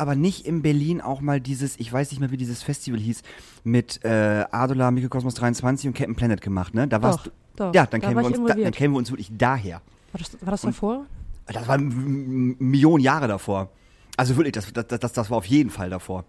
aber 0.00 0.14
nicht 0.16 0.46
in 0.46 0.62
Berlin 0.62 1.00
auch 1.00 1.20
mal 1.20 1.40
dieses, 1.40 1.78
ich 1.78 1.92
weiß 1.92 2.10
nicht 2.10 2.20
mehr, 2.20 2.30
wie 2.30 2.36
dieses 2.36 2.62
Festival 2.62 2.98
hieß, 2.98 3.22
mit 3.64 4.04
äh, 4.04 4.44
Adola, 4.50 4.90
Mikrokosmos 4.90 5.34
23 5.34 5.88
und 5.88 5.94
Captain 5.94 6.16
Planet 6.16 6.40
gemacht, 6.40 6.74
ne? 6.74 6.88
Da 6.88 7.00
warst 7.02 7.18
Doch, 7.18 7.24
du. 7.24 7.30
doch. 7.56 7.74
Ja, 7.74 7.86
dann 7.86 8.00
Da 8.00 8.08
war 8.14 8.22
wir 8.22 8.26
uns, 8.26 8.48
da, 8.48 8.54
dann 8.54 8.72
kennen 8.72 8.94
wir 8.94 8.98
uns 8.98 9.10
wirklich 9.10 9.30
daher. 9.36 9.82
War 10.12 10.18
das, 10.18 10.36
war 10.40 10.50
das 10.50 10.62
davor? 10.62 11.06
Das 11.46 11.68
war 11.68 11.76
m- 11.76 11.90
m- 11.90 12.56
Millionen 12.58 13.02
Jahre 13.02 13.28
davor. 13.28 13.70
Also 14.16 14.36
wirklich, 14.36 14.52
das, 14.52 14.72
das, 14.72 14.86
das, 14.86 15.12
das 15.12 15.30
war 15.30 15.38
auf 15.38 15.46
jeden 15.46 15.70
Fall 15.70 15.90
davor. 15.90 16.24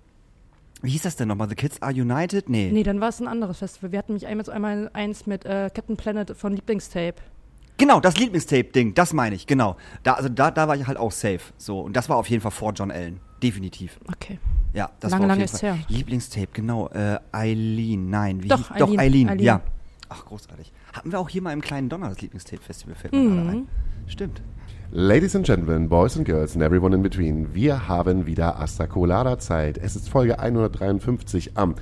Wie 0.83 0.89
hieß 0.91 1.03
das 1.03 1.15
denn 1.15 1.27
nochmal? 1.27 1.47
The 1.49 1.55
Kids 1.55 1.81
Are 1.81 1.91
United? 1.93 2.49
Nee. 2.49 2.69
Nee, 2.71 2.83
dann 2.83 2.99
war 3.01 3.09
es 3.09 3.19
ein 3.19 3.27
anderes 3.27 3.59
Festival. 3.59 3.91
Wir 3.91 3.99
hatten 3.99 4.13
mich 4.13 4.25
einmal, 4.27 4.49
einmal 4.49 4.89
eins 4.93 5.27
mit 5.27 5.45
äh, 5.45 5.69
Captain 5.73 5.95
Planet 5.97 6.35
von 6.35 6.53
Lieblingstape. 6.53 7.15
Genau, 7.77 7.99
das 7.99 8.17
Lieblingstape-Ding, 8.17 8.93
das 8.93 9.13
meine 9.13 9.35
ich, 9.35 9.47
genau. 9.47 9.75
Da, 10.03 10.13
also 10.13 10.29
da, 10.29 10.51
da 10.51 10.67
war 10.67 10.75
ich 10.75 10.85
halt 10.87 10.97
auch 10.97 11.11
safe. 11.11 11.39
So, 11.57 11.79
und 11.81 11.95
das 11.95 12.09
war 12.09 12.17
auf 12.17 12.27
jeden 12.29 12.41
Fall 12.41 12.51
vor 12.51 12.73
John 12.73 12.91
Allen. 12.91 13.19
Definitiv. 13.41 13.99
Okay. 14.07 14.39
Ja, 14.73 14.89
das 14.99 15.11
Lange, 15.11 15.27
war 15.27 15.35
auf 15.35 15.41
ist's 15.41 15.59
Fall. 15.61 15.73
her. 15.75 15.83
Lieblingstape, 15.89 16.49
genau. 16.53 16.87
Äh, 16.89 17.19
Eileen, 17.31 18.09
nein. 18.09 18.43
Wie 18.43 18.47
Doch, 18.47 18.57
hieß, 18.57 18.67
doch, 18.77 18.87
Eileen, 18.89 18.99
Eileen, 18.99 19.29
Eileen. 19.29 19.45
ja. 19.45 19.61
Ach, 20.09 20.25
großartig. 20.25 20.71
Hatten 20.93 21.11
wir 21.11 21.19
auch 21.19 21.29
hier 21.29 21.41
mal 21.41 21.53
im 21.53 21.61
kleinen 21.61 21.89
Donner 21.89 22.09
das 22.09 22.21
Lieblingstape-Festival, 22.21 22.95
fällt 22.95 23.13
mir 23.13 23.23
gerade 23.27 23.41
Mhm. 23.41 23.49
ein. 23.49 23.67
Stimmt. 24.07 24.41
Ladies 24.93 25.35
and 25.37 25.45
Gentlemen, 25.45 25.87
Boys 25.87 26.17
and 26.17 26.25
Girls 26.25 26.53
and 26.53 26.61
everyone 26.63 26.93
in 26.93 27.01
between, 27.01 27.53
wir 27.55 27.87
haben 27.87 28.25
wieder 28.25 28.59
Asta 28.59 28.87
Colada 28.87 29.39
Zeit. 29.39 29.77
Es 29.77 29.95
ist 29.95 30.09
Folge 30.09 30.37
153 30.39 31.55
am 31.57 31.75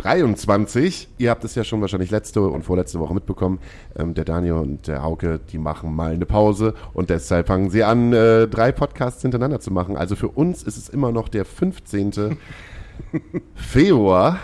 2.3.2023. 0.00 1.06
Ihr 1.18 1.30
habt 1.30 1.44
es 1.44 1.54
ja 1.54 1.64
schon 1.64 1.80
wahrscheinlich 1.80 2.10
letzte 2.10 2.42
und 2.42 2.62
vorletzte 2.62 2.98
Woche 3.00 3.14
mitbekommen. 3.14 3.58
Ähm, 3.96 4.14
der 4.14 4.24
Daniel 4.24 4.54
und 4.54 4.86
der 4.86 5.02
Hauke, 5.02 5.40
die 5.50 5.58
machen 5.58 5.94
mal 5.94 6.12
eine 6.12 6.26
Pause 6.26 6.74
und 6.92 7.10
deshalb 7.10 7.46
fangen 7.46 7.70
sie 7.70 7.84
an, 7.84 8.12
äh, 8.12 8.48
drei 8.48 8.72
Podcasts 8.72 9.22
hintereinander 9.22 9.60
zu 9.60 9.72
machen. 9.72 9.96
Also 9.96 10.16
für 10.16 10.28
uns 10.28 10.62
ist 10.62 10.76
es 10.76 10.88
immer 10.88 11.12
noch 11.12 11.28
der 11.28 11.44
15. 11.44 12.36
Februar. 13.54 14.38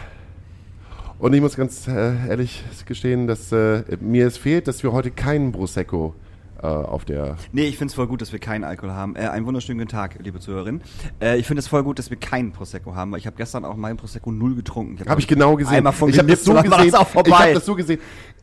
Und 1.19 1.35
ich 1.35 1.41
muss 1.41 1.57
ganz 1.57 1.87
äh, 1.87 2.29
ehrlich 2.29 2.65
gestehen, 2.87 3.27
dass 3.27 3.53
äh, 3.53 3.83
mir 4.01 4.27
es 4.27 4.39
fehlt, 4.39 4.69
dass 4.69 4.83
wir 4.83 4.93
heute 4.93 5.11
keinen 5.11 5.53
Prosecco 5.53 6.15
äh, 6.17 6.30
auf 6.69 7.05
der. 7.05 7.37
Nee, 7.53 7.65
ich 7.67 7.77
finde 7.79 7.91
es 7.91 7.95
voll 7.95 8.07
gut, 8.07 8.21
dass 8.21 8.33
wir 8.33 8.39
keinen 8.39 8.65
Alkohol 8.65 8.93
haben. 8.93 9.17
Äh, 9.17 9.21
einen 9.29 9.47
wunderschönen 9.47 9.79
guten 9.79 9.91
Tag, 9.91 10.17
liebe 10.23 10.41
Zuhörerinnen. 10.41 10.83
Äh, 11.21 11.39
ich 11.39 11.47
finde 11.47 11.61
es 11.61 11.69
voll 11.69 11.83
gut, 11.83 11.99
dass 11.99 12.11
wir 12.11 12.17
keinen 12.19 12.53
Prosecco 12.53 12.95
haben, 12.95 13.13
weil 13.13 13.19
ich 13.19 13.27
habe 13.27 13.37
gestern 13.37 13.65
auch 13.65 13.77
meinen 13.77 13.97
Prosecco 13.97 14.31
null 14.33 14.55
getrunken. 14.55 15.09
Habe 15.09 15.21
ich 15.21 15.27
genau 15.27 15.57
gesehen. 15.57 15.77
Einmal 15.77 15.93
von 15.93 16.11
ich 16.11 16.19
habe 16.19 16.29
das 16.29 16.45
so 16.45 16.53
gesehen. 16.55 16.71
Das 16.71 16.95
auch 16.95 17.03
ich 17.07 17.09
vorbei. 17.13 17.31
habe 17.37 17.55
das 17.55 17.65
so 17.67 17.75
gesehen. 17.75 18.01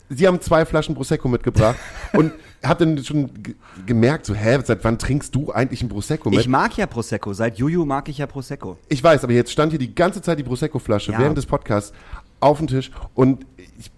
Sie 0.09 0.25
haben 0.25 0.39
zwei 0.39 0.65
Flaschen 0.65 0.95
Prosecco 0.95 1.27
mitgebracht 1.27 1.75
und 2.13 2.31
habe 2.63 2.85
dann 2.85 3.03
schon 3.03 3.29
ge- 3.43 3.55
gemerkt, 3.85 4.25
so, 4.25 4.33
hä, 4.33 4.57
seit 4.63 4.83
wann 4.85 4.97
trinkst 4.97 5.35
du 5.35 5.51
eigentlich 5.51 5.81
ein 5.83 5.89
Prosecco 5.89 6.29
mit? 6.29 6.39
ich 6.39 6.47
mag 6.47 6.75
ja 6.77 6.85
Prosecco. 6.87 7.33
Seit 7.33 7.57
Juju 7.57 7.85
mag 7.85 8.07
ich 8.09 8.17
ja 8.19 8.25
Prosecco. 8.25 8.77
Ich 8.87 9.03
weiß, 9.03 9.23
aber 9.25 9.33
jetzt 9.33 9.51
stand 9.51 9.71
hier 9.73 9.79
die 9.79 9.93
ganze 9.93 10.21
Zeit 10.21 10.39
die 10.39 10.43
Prosecco-Flasche 10.43 11.11
Ja. 11.11 11.19
während 11.19 11.37
des 11.37 11.45
Podcasts 11.45 11.91
auf 12.39 12.57
dem 12.59 12.67
Tisch 12.67 12.89
und 13.15 13.45
ich 13.77 13.91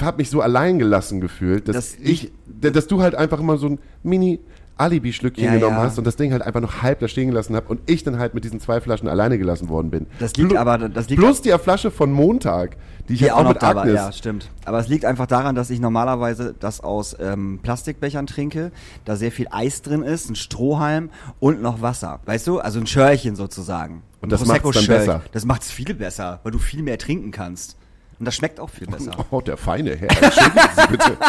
habe 0.00 0.18
mich 0.18 0.30
so 0.30 0.40
allein 0.40 0.78
gelassen 0.78 1.20
gefühlt, 1.20 1.68
dass 1.68 1.76
Das- 1.76 1.94
ich, 2.02 2.32
d- 2.46 2.70
dass 2.70 2.86
du 2.86 3.02
halt 3.02 3.14
einfach 3.14 3.40
immer 3.40 3.56
so 3.58 3.68
ein 3.68 3.78
Mini 4.02 4.40
Alibi-Schlückchen 4.78 5.44
Ja, 5.44 5.54
genommen 5.54 5.76
ja. 5.76 5.82
hast 5.84 5.96
und 5.96 6.06
das 6.06 6.16
Ding 6.16 6.32
halt 6.32 6.42
einfach 6.42 6.60
noch 6.60 6.82
halb 6.82 7.00
da 7.00 7.08
stehen 7.08 7.28
gelassen 7.28 7.56
habe 7.56 7.66
und 7.68 7.80
ich 7.86 8.04
dann 8.04 8.18
halt 8.18 8.34
mit 8.34 8.44
diesen 8.44 8.60
zwei 8.60 8.80
Flaschen 8.82 9.08
alleine 9.08 9.38
gelassen 9.38 9.70
worden 9.70 9.90
bin. 9.90 10.06
Das 10.18 10.36
liegt 10.36 10.52
Plu- 10.52 10.58
aber- 10.58 10.76
das 10.90 11.08
liegt- 11.08 11.20
plus 11.22 11.40
die 11.40 11.50
Flasche 11.52 11.90
von 11.90 12.12
Montag, 12.12 12.76
die 13.08 13.14
ich 13.14 13.20
Die 13.20 13.24
halt 13.24 13.32
auch 13.32 13.38
auch 13.38 13.42
noch 13.44 13.52
mit 13.54 13.62
da 13.62 13.74
war, 13.74 13.82
Agnes. 13.84 13.94
ja, 13.94 14.12
stimmt. 14.12 14.50
Aber 14.66 14.78
es 14.78 14.88
liegt 14.88 15.06
einfach 15.06 15.26
daran, 15.26 15.54
dass 15.54 15.70
ich 15.70 15.80
normalerweise 15.80 16.54
das 16.60 16.82
aus 16.82 17.16
ähm, 17.18 17.60
Plastikbechern 17.62 18.26
trinke, 18.26 18.70
da 19.06 19.16
sehr 19.16 19.32
viel 19.32 19.46
Eis 19.50 19.80
drin 19.80 20.02
ist, 20.02 20.28
ein 20.28 20.36
Strohhalm 20.36 21.08
und 21.40 21.62
noch 21.62 21.80
Wasser. 21.80 22.20
Weißt 22.26 22.46
du? 22.46 22.58
Also 22.58 22.78
ein 22.78 22.86
Schörchen 22.86 23.34
sozusagen. 23.34 24.02
Und 24.20 24.26
Ein 24.26 24.28
das 24.30 24.40
dann 24.40 24.48
Prosecco-Schörchen. 24.60 25.06
besser. 25.06 25.22
Das 25.32 25.46
macht 25.46 25.62
es 25.62 25.70
viel 25.70 25.94
besser, 25.94 26.40
weil 26.42 26.52
du 26.52 26.58
viel 26.58 26.82
mehr 26.82 26.98
trinken 26.98 27.30
kannst. 27.30 27.78
Und 28.18 28.24
das 28.26 28.34
schmeckt 28.34 28.60
auch 28.60 28.70
viel 28.70 28.86
besser. 28.86 29.12
Oh, 29.30 29.40
der 29.40 29.56
feine 29.56 29.94
Herr. 29.96 30.10
Entschuldigen 30.10 30.68
Sie 30.76 30.86
bitte. 30.90 31.16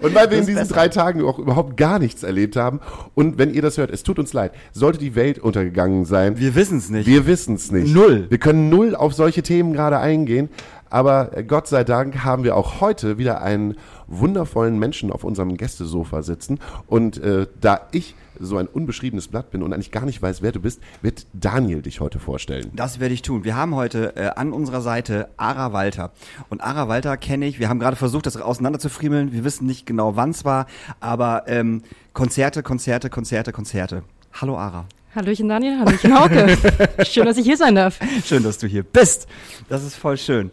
Und 0.00 0.14
weil 0.14 0.30
wir 0.30 0.38
in 0.38 0.44
diesen 0.46 0.60
besser. 0.62 0.74
drei 0.74 0.88
Tagen 0.88 1.22
auch 1.24 1.38
überhaupt 1.38 1.76
gar 1.78 1.98
nichts 1.98 2.24
erlebt 2.24 2.56
haben 2.56 2.80
und 3.14 3.38
wenn 3.38 3.54
ihr 3.54 3.62
das 3.62 3.78
hört, 3.78 3.90
es 3.90 4.02
tut 4.02 4.18
uns 4.18 4.34
leid, 4.34 4.52
sollte 4.72 4.98
die 4.98 5.14
Welt 5.14 5.38
untergegangen 5.38 6.04
sein, 6.04 6.38
Wir 6.38 6.54
wissen 6.54 6.76
es 6.78 6.90
nicht. 6.90 7.06
wir 7.06 7.26
wissen 7.26 7.54
es 7.54 7.70
nicht. 7.72 7.94
Null. 7.94 8.26
Wir 8.28 8.36
können 8.38 8.68
null 8.68 8.94
auf 8.94 9.14
solche 9.14 9.42
Themen 9.42 9.72
gerade 9.72 9.98
eingehen, 9.98 10.50
aber 10.90 11.34
äh, 11.34 11.42
Gott 11.44 11.68
sei 11.68 11.84
Dank 11.84 12.22
haben 12.22 12.44
wir 12.44 12.54
auch 12.56 12.82
heute 12.82 13.16
wieder 13.16 13.40
einen 13.40 13.76
wundervollen 14.06 14.78
Menschen 14.78 15.10
auf 15.10 15.24
unserem 15.24 15.56
Gästesofa 15.56 16.22
sitzen 16.22 16.58
und 16.86 17.16
äh, 17.22 17.46
da 17.62 17.82
ich 17.92 18.14
so 18.38 18.56
ein 18.56 18.66
unbeschriebenes 18.66 19.28
Blatt 19.28 19.50
bin 19.50 19.62
und 19.62 19.72
eigentlich 19.72 19.90
gar 19.90 20.04
nicht 20.04 20.20
weiß, 20.20 20.42
wer 20.42 20.52
du 20.52 20.60
bist, 20.60 20.80
wird 21.02 21.26
Daniel 21.32 21.82
dich 21.82 22.00
heute 22.00 22.18
vorstellen. 22.18 22.70
Das 22.74 23.00
werde 23.00 23.14
ich 23.14 23.22
tun. 23.22 23.44
Wir 23.44 23.56
haben 23.56 23.74
heute 23.74 24.16
äh, 24.16 24.30
an 24.36 24.52
unserer 24.52 24.80
Seite 24.80 25.28
Ara 25.36 25.72
Walter. 25.72 26.12
Und 26.48 26.62
Ara 26.62 26.88
Walter 26.88 27.16
kenne 27.16 27.46
ich. 27.46 27.58
Wir 27.58 27.68
haben 27.68 27.78
gerade 27.78 27.96
versucht, 27.96 28.26
das 28.26 28.36
auseinanderzufriemeln. 28.36 29.32
Wir 29.32 29.44
wissen 29.44 29.66
nicht 29.66 29.86
genau, 29.86 30.16
wann 30.16 30.30
es 30.30 30.44
war. 30.44 30.66
Aber 31.00 31.44
ähm, 31.46 31.82
Konzerte, 32.12 32.62
Konzerte, 32.62 33.10
Konzerte, 33.10 33.52
Konzerte. 33.52 34.02
Hallo 34.32 34.58
Ara. 34.58 34.86
Hallöchen 35.14 35.48
Daniel, 35.48 35.78
Hallöchen 35.78 36.18
Hauke. 36.18 36.58
Schön, 37.04 37.24
dass 37.24 37.36
ich 37.36 37.44
hier 37.44 37.56
sein 37.56 37.76
darf. 37.76 38.00
Schön, 38.24 38.42
dass 38.42 38.58
du 38.58 38.66
hier 38.66 38.82
bist. 38.82 39.28
Das 39.68 39.84
ist 39.84 39.94
voll 39.94 40.18
schön. 40.18 40.50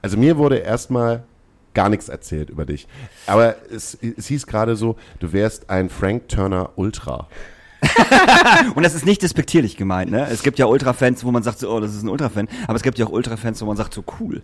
Also 0.00 0.16
mir 0.16 0.38
wurde 0.38 0.56
erstmal 0.56 1.24
gar 1.74 1.88
nichts 1.88 2.08
erzählt 2.08 2.50
über 2.50 2.64
dich. 2.64 2.86
Aber 3.26 3.56
es, 3.70 3.96
es 4.16 4.26
hieß 4.26 4.46
gerade 4.46 4.76
so, 4.76 4.96
du 5.20 5.32
wärst 5.32 5.70
ein 5.70 5.88
Frank 5.90 6.28
Turner 6.28 6.70
Ultra. 6.76 7.28
Und 8.74 8.82
das 8.82 8.94
ist 8.94 9.06
nicht 9.06 9.22
despektierlich 9.22 9.76
gemeint, 9.76 10.10
ne? 10.10 10.26
Es 10.30 10.42
gibt 10.42 10.58
ja 10.58 10.66
Ultra-Fans, 10.66 11.24
wo 11.24 11.30
man 11.30 11.42
sagt 11.42 11.60
so, 11.60 11.70
oh, 11.70 11.80
das 11.80 11.94
ist 11.94 12.02
ein 12.02 12.08
Ultra-Fan. 12.08 12.48
Aber 12.66 12.74
es 12.76 12.82
gibt 12.82 12.98
ja 12.98 13.06
auch 13.06 13.10
Ultra-Fans, 13.12 13.60
wo 13.62 13.66
man 13.66 13.76
sagt 13.76 13.94
so, 13.94 14.02
cool. 14.20 14.42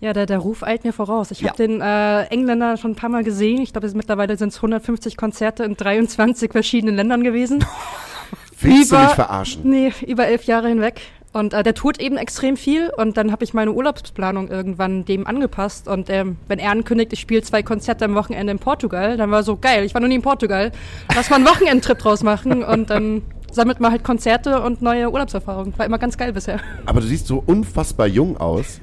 Ja, 0.00 0.12
der, 0.12 0.26
der 0.26 0.38
Ruf 0.38 0.62
eilt 0.62 0.84
mir 0.84 0.92
voraus. 0.92 1.32
Ich 1.32 1.40
Ja. 1.40 1.48
habe 1.48 1.56
den 1.56 1.80
äh, 1.80 2.22
Engländer 2.26 2.76
schon 2.76 2.92
ein 2.92 2.94
paar 2.94 3.10
Mal 3.10 3.24
gesehen. 3.24 3.60
Ich 3.60 3.72
glaube, 3.72 3.90
mittlerweile 3.94 4.36
sind 4.36 4.50
es 4.50 4.56
150 4.56 5.16
Konzerte 5.16 5.64
in 5.64 5.76
23 5.76 6.52
verschiedenen 6.52 6.94
Ländern 6.94 7.24
gewesen. 7.24 7.64
Willst 8.60 8.92
du 8.92 8.98
mich 8.98 9.10
verarschen? 9.10 9.62
Nee, 9.68 9.92
über 10.06 10.26
elf 10.26 10.44
Jahre 10.44 10.68
hinweg. 10.68 11.00
Und 11.38 11.54
äh, 11.54 11.62
der 11.62 11.74
tut 11.74 12.00
eben 12.00 12.16
extrem 12.16 12.56
viel 12.56 12.90
und 12.96 13.16
dann 13.16 13.30
habe 13.30 13.44
ich 13.44 13.54
meine 13.54 13.70
Urlaubsplanung 13.72 14.48
irgendwann 14.48 15.04
dem 15.04 15.26
angepasst. 15.26 15.86
Und 15.86 16.10
ähm, 16.10 16.36
wenn 16.48 16.58
er 16.58 16.70
ankündigt, 16.72 17.12
ich 17.12 17.20
spiele 17.20 17.42
zwei 17.42 17.62
Konzerte 17.62 18.04
am 18.06 18.14
Wochenende 18.14 18.50
in 18.50 18.58
Portugal, 18.58 19.16
dann 19.16 19.30
war 19.30 19.42
so 19.44 19.56
geil, 19.56 19.84
ich 19.84 19.94
war 19.94 20.00
noch 20.00 20.08
nie 20.08 20.16
in 20.16 20.22
Portugal. 20.22 20.72
Lass 21.14 21.30
mal 21.30 21.36
einen 21.36 21.46
Wochenendtrip 21.46 21.98
draus 21.98 22.22
machen 22.24 22.64
und 22.64 22.90
dann 22.90 23.22
sammelt 23.52 23.78
man 23.80 23.92
halt 23.92 24.02
Konzerte 24.02 24.60
und 24.62 24.82
neue 24.82 25.10
Urlaubserfahrungen. 25.10 25.72
War 25.78 25.86
immer 25.86 25.98
ganz 25.98 26.18
geil 26.18 26.32
bisher. 26.32 26.58
Aber 26.86 27.00
du 27.00 27.06
siehst 27.06 27.26
so 27.28 27.42
unfassbar 27.46 28.06
jung 28.08 28.36
aus. 28.36 28.80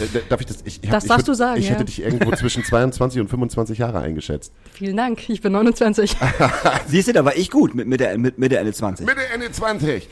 Äh, 0.00 0.20
Darf 0.28 0.40
ich 0.40 0.46
das? 0.46 0.58
Ich, 0.64 0.82
ich 0.82 0.88
Das 0.90 1.04
ich 1.04 1.08
darfst 1.10 1.24
würd- 1.26 1.30
du 1.30 1.34
sagen, 1.34 1.58
Ich 1.60 1.66
ja. 1.68 1.74
hätte 1.74 1.84
dich 1.84 2.00
irgendwo 2.02 2.30
zwischen 2.36 2.64
22 2.64 3.20
und 3.20 3.28
25 3.28 3.78
Jahre 3.78 3.98
eingeschätzt. 4.00 4.52
Vielen 4.72 4.96
Dank, 4.96 5.28
ich 5.28 5.40
bin 5.42 5.52
29. 5.52 6.16
Siehst 6.86 7.08
du, 7.08 7.12
da 7.12 7.24
war 7.24 7.36
ich 7.36 7.50
gut 7.50 7.74
mit, 7.74 7.86
mit, 7.88 8.00
der, 8.00 8.16
mit, 8.16 8.38
mit 8.38 8.52
der 8.52 8.60
Ende 8.60 8.72
20. 8.72 9.04
Mitte 9.06 9.20
Ende 9.34 9.50
20. 9.50 10.08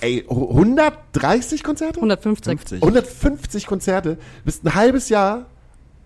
Ey, 0.00 0.24
130 0.28 1.62
Konzerte? 1.62 1.96
150. 1.96 2.58
50. 2.58 2.82
150 2.82 3.66
Konzerte. 3.66 4.18
Bist 4.44 4.64
ein 4.64 4.74
halbes 4.74 5.08
Jahr 5.08 5.46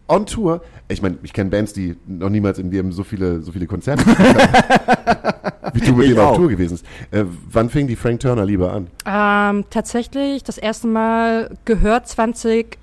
on 0.09 0.27
Tour. 0.27 0.63
Ich 0.89 1.01
meine, 1.01 1.19
ich 1.23 1.33
kenne 1.33 1.51
Bands, 1.51 1.73
die 1.73 1.97
noch 2.07 2.29
niemals 2.29 2.59
in 2.59 2.71
ihrem 2.73 2.93
so 2.93 3.05
viele, 3.05 3.41
so 3.41 3.53
viele 3.53 3.67
Konzerte 3.67 4.05
haben. 4.05 5.75
Wie 5.75 5.81
du 5.81 5.95
mit 5.95 6.09
dem 6.09 6.19
auf. 6.19 6.37
Tour 6.37 6.49
gewesen 6.49 6.75
bist. 6.75 6.87
Äh, 7.11 7.25
wann 7.51 7.71
fing 7.71 7.87
die 7.87 7.97
Frank 7.97 8.21
Turner 8.21 8.45
Liebe 8.45 8.71
an? 8.71 8.89
Ähm, 9.07 9.65
tatsächlich 9.71 10.45
das 10.45 10.59
erste 10.59 10.87
Mal 10.87 11.57
gehört 11.65 12.07
2011 12.09 12.77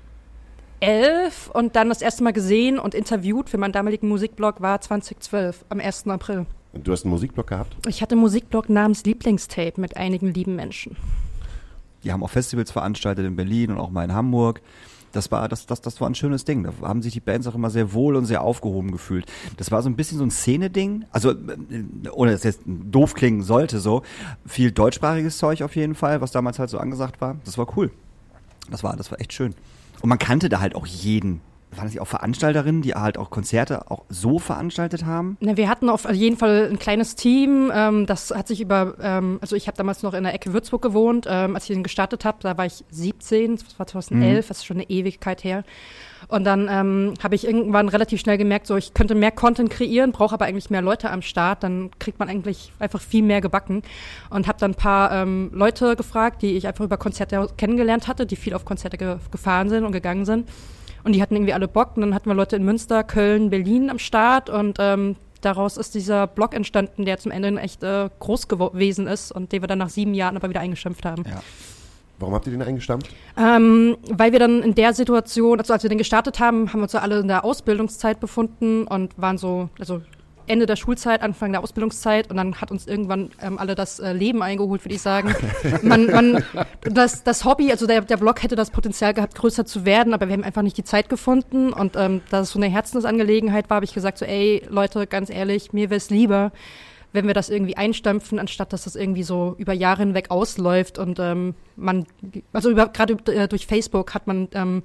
und 1.52 1.76
dann 1.76 1.88
das 1.88 2.02
erste 2.02 2.24
Mal 2.24 2.32
gesehen 2.32 2.78
und 2.78 2.94
interviewt 2.94 3.48
für 3.48 3.58
meinen 3.58 3.72
damaligen 3.72 4.08
Musikblog 4.08 4.60
war 4.60 4.80
2012 4.80 5.64
am 5.68 5.80
1. 5.80 6.08
April. 6.08 6.46
Du 6.74 6.92
hast 6.92 7.04
einen 7.04 7.12
Musikblog 7.12 7.46
gehabt? 7.46 7.76
Ich 7.86 8.02
hatte 8.02 8.12
einen 8.12 8.22
Musikblog 8.22 8.68
namens 8.68 9.04
Lieblingstape 9.04 9.80
mit 9.80 9.96
einigen 9.96 10.32
lieben 10.32 10.56
Menschen. 10.56 10.96
Die 12.02 12.12
haben 12.12 12.22
auch 12.22 12.30
Festivals 12.30 12.70
veranstaltet 12.70 13.26
in 13.26 13.36
Berlin 13.36 13.70
und 13.70 13.78
auch 13.78 13.90
mal 13.90 14.04
in 14.04 14.14
Hamburg. 14.14 14.60
Das 15.12 15.30
war, 15.30 15.46
das, 15.48 15.66
das, 15.66 15.82
das 15.82 16.00
war 16.00 16.08
ein 16.08 16.14
schönes 16.14 16.44
Ding. 16.44 16.64
Da 16.64 16.72
haben 16.88 17.02
sich 17.02 17.12
die 17.12 17.20
Bands 17.20 17.46
auch 17.46 17.54
immer 17.54 17.68
sehr 17.68 17.92
wohl 17.92 18.16
und 18.16 18.24
sehr 18.24 18.42
aufgehoben 18.42 18.90
gefühlt. 18.90 19.26
Das 19.58 19.70
war 19.70 19.82
so 19.82 19.90
ein 19.90 19.96
bisschen 19.96 20.16
so 20.16 20.24
ein 20.24 20.30
Szene-Ding. 20.30 21.04
Also, 21.12 21.32
äh, 21.32 21.84
ohne 22.12 22.30
dass 22.30 22.40
es 22.40 22.44
jetzt 22.44 22.60
doof 22.66 23.12
klingen 23.12 23.42
sollte, 23.42 23.78
so. 23.78 24.02
Viel 24.46 24.72
deutschsprachiges 24.72 25.36
Zeug 25.36 25.62
auf 25.62 25.76
jeden 25.76 25.94
Fall, 25.94 26.22
was 26.22 26.30
damals 26.30 26.58
halt 26.58 26.70
so 26.70 26.78
angesagt 26.78 27.20
war. 27.20 27.36
Das 27.44 27.58
war 27.58 27.66
cool. 27.76 27.90
Das 28.70 28.82
war, 28.82 28.96
das 28.96 29.10
war 29.10 29.20
echt 29.20 29.34
schön. 29.34 29.54
Und 30.00 30.08
man 30.08 30.18
kannte 30.18 30.48
da 30.48 30.60
halt 30.60 30.74
auch 30.74 30.86
jeden. 30.86 31.42
Waren 31.76 31.84
das 31.86 31.92
nicht 31.92 32.00
auch 32.00 32.06
Veranstalterinnen, 32.06 32.82
die 32.82 32.94
halt 32.94 33.18
auch 33.18 33.30
Konzerte 33.30 33.90
auch 33.90 34.04
so 34.08 34.38
veranstaltet 34.38 35.04
haben? 35.04 35.36
Na, 35.40 35.56
wir 35.56 35.68
hatten 35.68 35.88
auf 35.88 36.10
jeden 36.10 36.36
Fall 36.36 36.68
ein 36.70 36.78
kleines 36.78 37.14
Team. 37.14 37.72
Ähm, 37.74 38.06
das 38.06 38.30
hat 38.30 38.48
sich 38.48 38.60
über, 38.60 38.94
ähm, 39.00 39.38
also 39.40 39.56
ich 39.56 39.66
habe 39.66 39.76
damals 39.76 40.02
noch 40.02 40.14
in 40.14 40.24
der 40.24 40.34
Ecke 40.34 40.52
Würzburg 40.52 40.82
gewohnt. 40.82 41.26
Ähm, 41.28 41.54
als 41.54 41.64
ich 41.64 41.74
den 41.74 41.82
gestartet 41.82 42.24
habe, 42.24 42.38
da 42.40 42.56
war 42.58 42.66
ich 42.66 42.84
17, 42.90 43.56
das 43.56 43.78
war 43.78 43.86
2011, 43.86 44.48
das 44.48 44.58
ist 44.58 44.66
schon 44.66 44.76
eine 44.76 44.90
Ewigkeit 44.90 45.44
her. 45.44 45.64
Und 46.28 46.44
dann 46.44 46.68
ähm, 46.70 47.14
habe 47.22 47.34
ich 47.34 47.46
irgendwann 47.46 47.88
relativ 47.88 48.20
schnell 48.20 48.38
gemerkt, 48.38 48.66
so 48.66 48.76
ich 48.76 48.94
könnte 48.94 49.14
mehr 49.14 49.32
Content 49.32 49.70
kreieren, 49.70 50.12
brauche 50.12 50.34
aber 50.34 50.44
eigentlich 50.44 50.70
mehr 50.70 50.82
Leute 50.82 51.10
am 51.10 51.22
Start. 51.22 51.62
Dann 51.62 51.90
kriegt 51.98 52.18
man 52.18 52.28
eigentlich 52.28 52.72
einfach 52.78 53.00
viel 53.00 53.22
mehr 53.22 53.40
gebacken. 53.40 53.82
Und 54.30 54.46
habe 54.46 54.58
dann 54.58 54.72
ein 54.72 54.76
paar 54.76 55.12
ähm, 55.12 55.50
Leute 55.52 55.96
gefragt, 55.96 56.42
die 56.42 56.56
ich 56.56 56.66
einfach 56.66 56.84
über 56.84 56.96
Konzerte 56.96 57.48
kennengelernt 57.56 58.08
hatte, 58.08 58.26
die 58.26 58.36
viel 58.36 58.54
auf 58.54 58.64
Konzerte 58.64 58.98
ge 58.98 59.16
gefahren 59.30 59.68
sind 59.68 59.84
und 59.84 59.92
gegangen 59.92 60.24
sind. 60.24 60.48
Und 61.04 61.12
die 61.12 61.22
hatten 61.22 61.34
irgendwie 61.34 61.52
alle 61.52 61.68
Bock. 61.68 61.96
Und 61.96 62.02
dann 62.02 62.14
hatten 62.14 62.28
wir 62.28 62.34
Leute 62.34 62.56
in 62.56 62.64
Münster, 62.64 63.02
Köln, 63.04 63.50
Berlin 63.50 63.90
am 63.90 63.98
Start. 63.98 64.50
Und 64.50 64.76
ähm, 64.80 65.16
daraus 65.40 65.76
ist 65.76 65.94
dieser 65.94 66.26
Blog 66.26 66.54
entstanden, 66.54 67.04
der 67.04 67.18
zum 67.18 67.32
Ende 67.32 67.60
echt 67.60 67.82
äh, 67.82 68.08
groß 68.20 68.48
gewesen 68.48 69.06
ist 69.06 69.32
und 69.32 69.52
den 69.52 69.62
wir 69.62 69.68
dann 69.68 69.78
nach 69.78 69.90
sieben 69.90 70.14
Jahren 70.14 70.36
aber 70.36 70.48
wieder 70.48 70.60
eingeschimpft 70.60 71.04
haben. 71.04 71.24
Ja. 71.28 71.42
Warum 72.18 72.34
habt 72.34 72.46
ihr 72.46 72.52
den 72.52 72.62
eingestampft? 72.62 73.10
Ähm, 73.36 73.96
weil 74.08 74.30
wir 74.30 74.38
dann 74.38 74.62
in 74.62 74.76
der 74.76 74.94
Situation, 74.94 75.58
also 75.58 75.72
als 75.72 75.82
wir 75.82 75.90
den 75.90 75.98
gestartet 75.98 76.38
haben, 76.38 76.68
haben 76.68 76.78
wir 76.78 76.84
uns 76.84 76.92
so 76.92 76.98
alle 76.98 77.18
in 77.18 77.26
der 77.26 77.44
Ausbildungszeit 77.44 78.20
befunden 78.20 78.86
und 78.86 79.20
waren 79.20 79.38
so, 79.38 79.70
also 79.80 80.02
Ende 80.52 80.66
der 80.66 80.76
Schulzeit, 80.76 81.22
Anfang 81.22 81.50
der 81.50 81.62
Ausbildungszeit 81.62 82.30
und 82.30 82.36
dann 82.36 82.60
hat 82.60 82.70
uns 82.70 82.86
irgendwann 82.86 83.30
ähm, 83.40 83.58
alle 83.58 83.74
das 83.74 83.98
äh, 83.98 84.12
Leben 84.12 84.42
eingeholt, 84.42 84.84
würde 84.84 84.94
ich 84.94 85.02
sagen. 85.02 85.34
Man, 85.82 86.06
man, 86.06 86.44
das, 86.82 87.24
das 87.24 87.44
Hobby, 87.44 87.70
also 87.70 87.86
der, 87.86 88.02
der 88.02 88.16
Blog 88.16 88.42
hätte 88.42 88.56
das 88.56 88.70
Potenzial 88.70 89.14
gehabt, 89.14 89.34
größer 89.34 89.64
zu 89.64 89.84
werden, 89.84 90.12
aber 90.12 90.28
wir 90.28 90.34
haben 90.34 90.44
einfach 90.44 90.62
nicht 90.62 90.76
die 90.76 90.84
Zeit 90.84 91.08
gefunden 91.08 91.72
und 91.72 91.96
ähm, 91.96 92.20
da 92.30 92.40
es 92.40 92.50
so 92.50 92.58
eine 92.58 92.68
Herzensangelegenheit 92.68 93.70
war, 93.70 93.76
habe 93.76 93.84
ich 93.84 93.94
gesagt 93.94 94.18
so, 94.18 94.24
ey 94.24 94.62
Leute, 94.68 95.06
ganz 95.06 95.30
ehrlich, 95.30 95.72
mir 95.72 95.90
wäre 95.90 95.96
es 95.96 96.10
lieber, 96.10 96.52
wenn 97.12 97.26
wir 97.26 97.34
das 97.34 97.48
irgendwie 97.48 97.76
einstampfen, 97.76 98.38
anstatt 98.38 98.72
dass 98.72 98.84
das 98.84 98.96
irgendwie 98.96 99.22
so 99.22 99.54
über 99.58 99.72
Jahre 99.72 100.02
hinweg 100.02 100.30
ausläuft 100.30 100.98
und 100.98 101.18
ähm, 101.18 101.54
man, 101.76 102.06
also 102.52 102.70
über, 102.70 102.88
gerade 102.88 103.16
äh, 103.32 103.48
durch 103.48 103.66
Facebook 103.66 104.14
hat 104.14 104.26
man 104.26 104.48
ähm, 104.54 104.82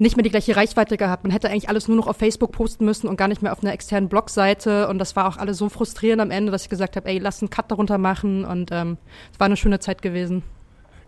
nicht 0.00 0.16
mehr 0.16 0.22
die 0.22 0.30
gleiche 0.30 0.56
Reichweite 0.56 0.96
gehabt. 0.96 1.24
Man 1.24 1.30
hätte 1.30 1.50
eigentlich 1.50 1.68
alles 1.68 1.86
nur 1.86 1.96
noch 1.96 2.06
auf 2.06 2.16
Facebook 2.16 2.52
posten 2.52 2.86
müssen 2.86 3.06
und 3.06 3.16
gar 3.16 3.28
nicht 3.28 3.42
mehr 3.42 3.52
auf 3.52 3.62
einer 3.62 3.74
externen 3.74 4.08
Blogseite. 4.08 4.88
Und 4.88 4.98
das 4.98 5.14
war 5.14 5.28
auch 5.28 5.36
alles 5.36 5.58
so 5.58 5.68
frustrierend 5.68 6.22
am 6.22 6.30
Ende, 6.30 6.50
dass 6.50 6.62
ich 6.62 6.70
gesagt 6.70 6.96
habe, 6.96 7.06
ey, 7.06 7.18
lass 7.18 7.42
einen 7.42 7.50
Cut 7.50 7.70
darunter 7.70 7.98
machen. 7.98 8.46
Und 8.46 8.70
ähm, 8.72 8.96
es 9.30 9.38
war 9.38 9.44
eine 9.44 9.58
schöne 9.58 9.78
Zeit 9.78 10.00
gewesen. 10.00 10.42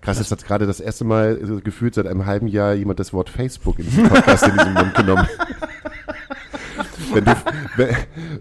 Krass, 0.02 0.18
jetzt 0.18 0.30
hat 0.30 0.44
gerade 0.44 0.66
das 0.66 0.78
erste 0.78 1.04
Mal 1.04 1.38
so 1.42 1.60
gefühlt 1.60 1.94
seit 1.94 2.06
einem 2.06 2.26
halben 2.26 2.48
Jahr 2.48 2.74
jemand 2.74 3.00
das 3.00 3.14
Wort 3.14 3.30
Facebook 3.30 3.78
in 3.78 3.86
diesem 3.86 4.08
Podcast 4.08 4.46
in 4.46 4.58
diesen 4.58 4.74
Mund 4.74 4.94
genommen. 4.94 5.26
Wenn 7.14 7.24
du, 7.26 7.36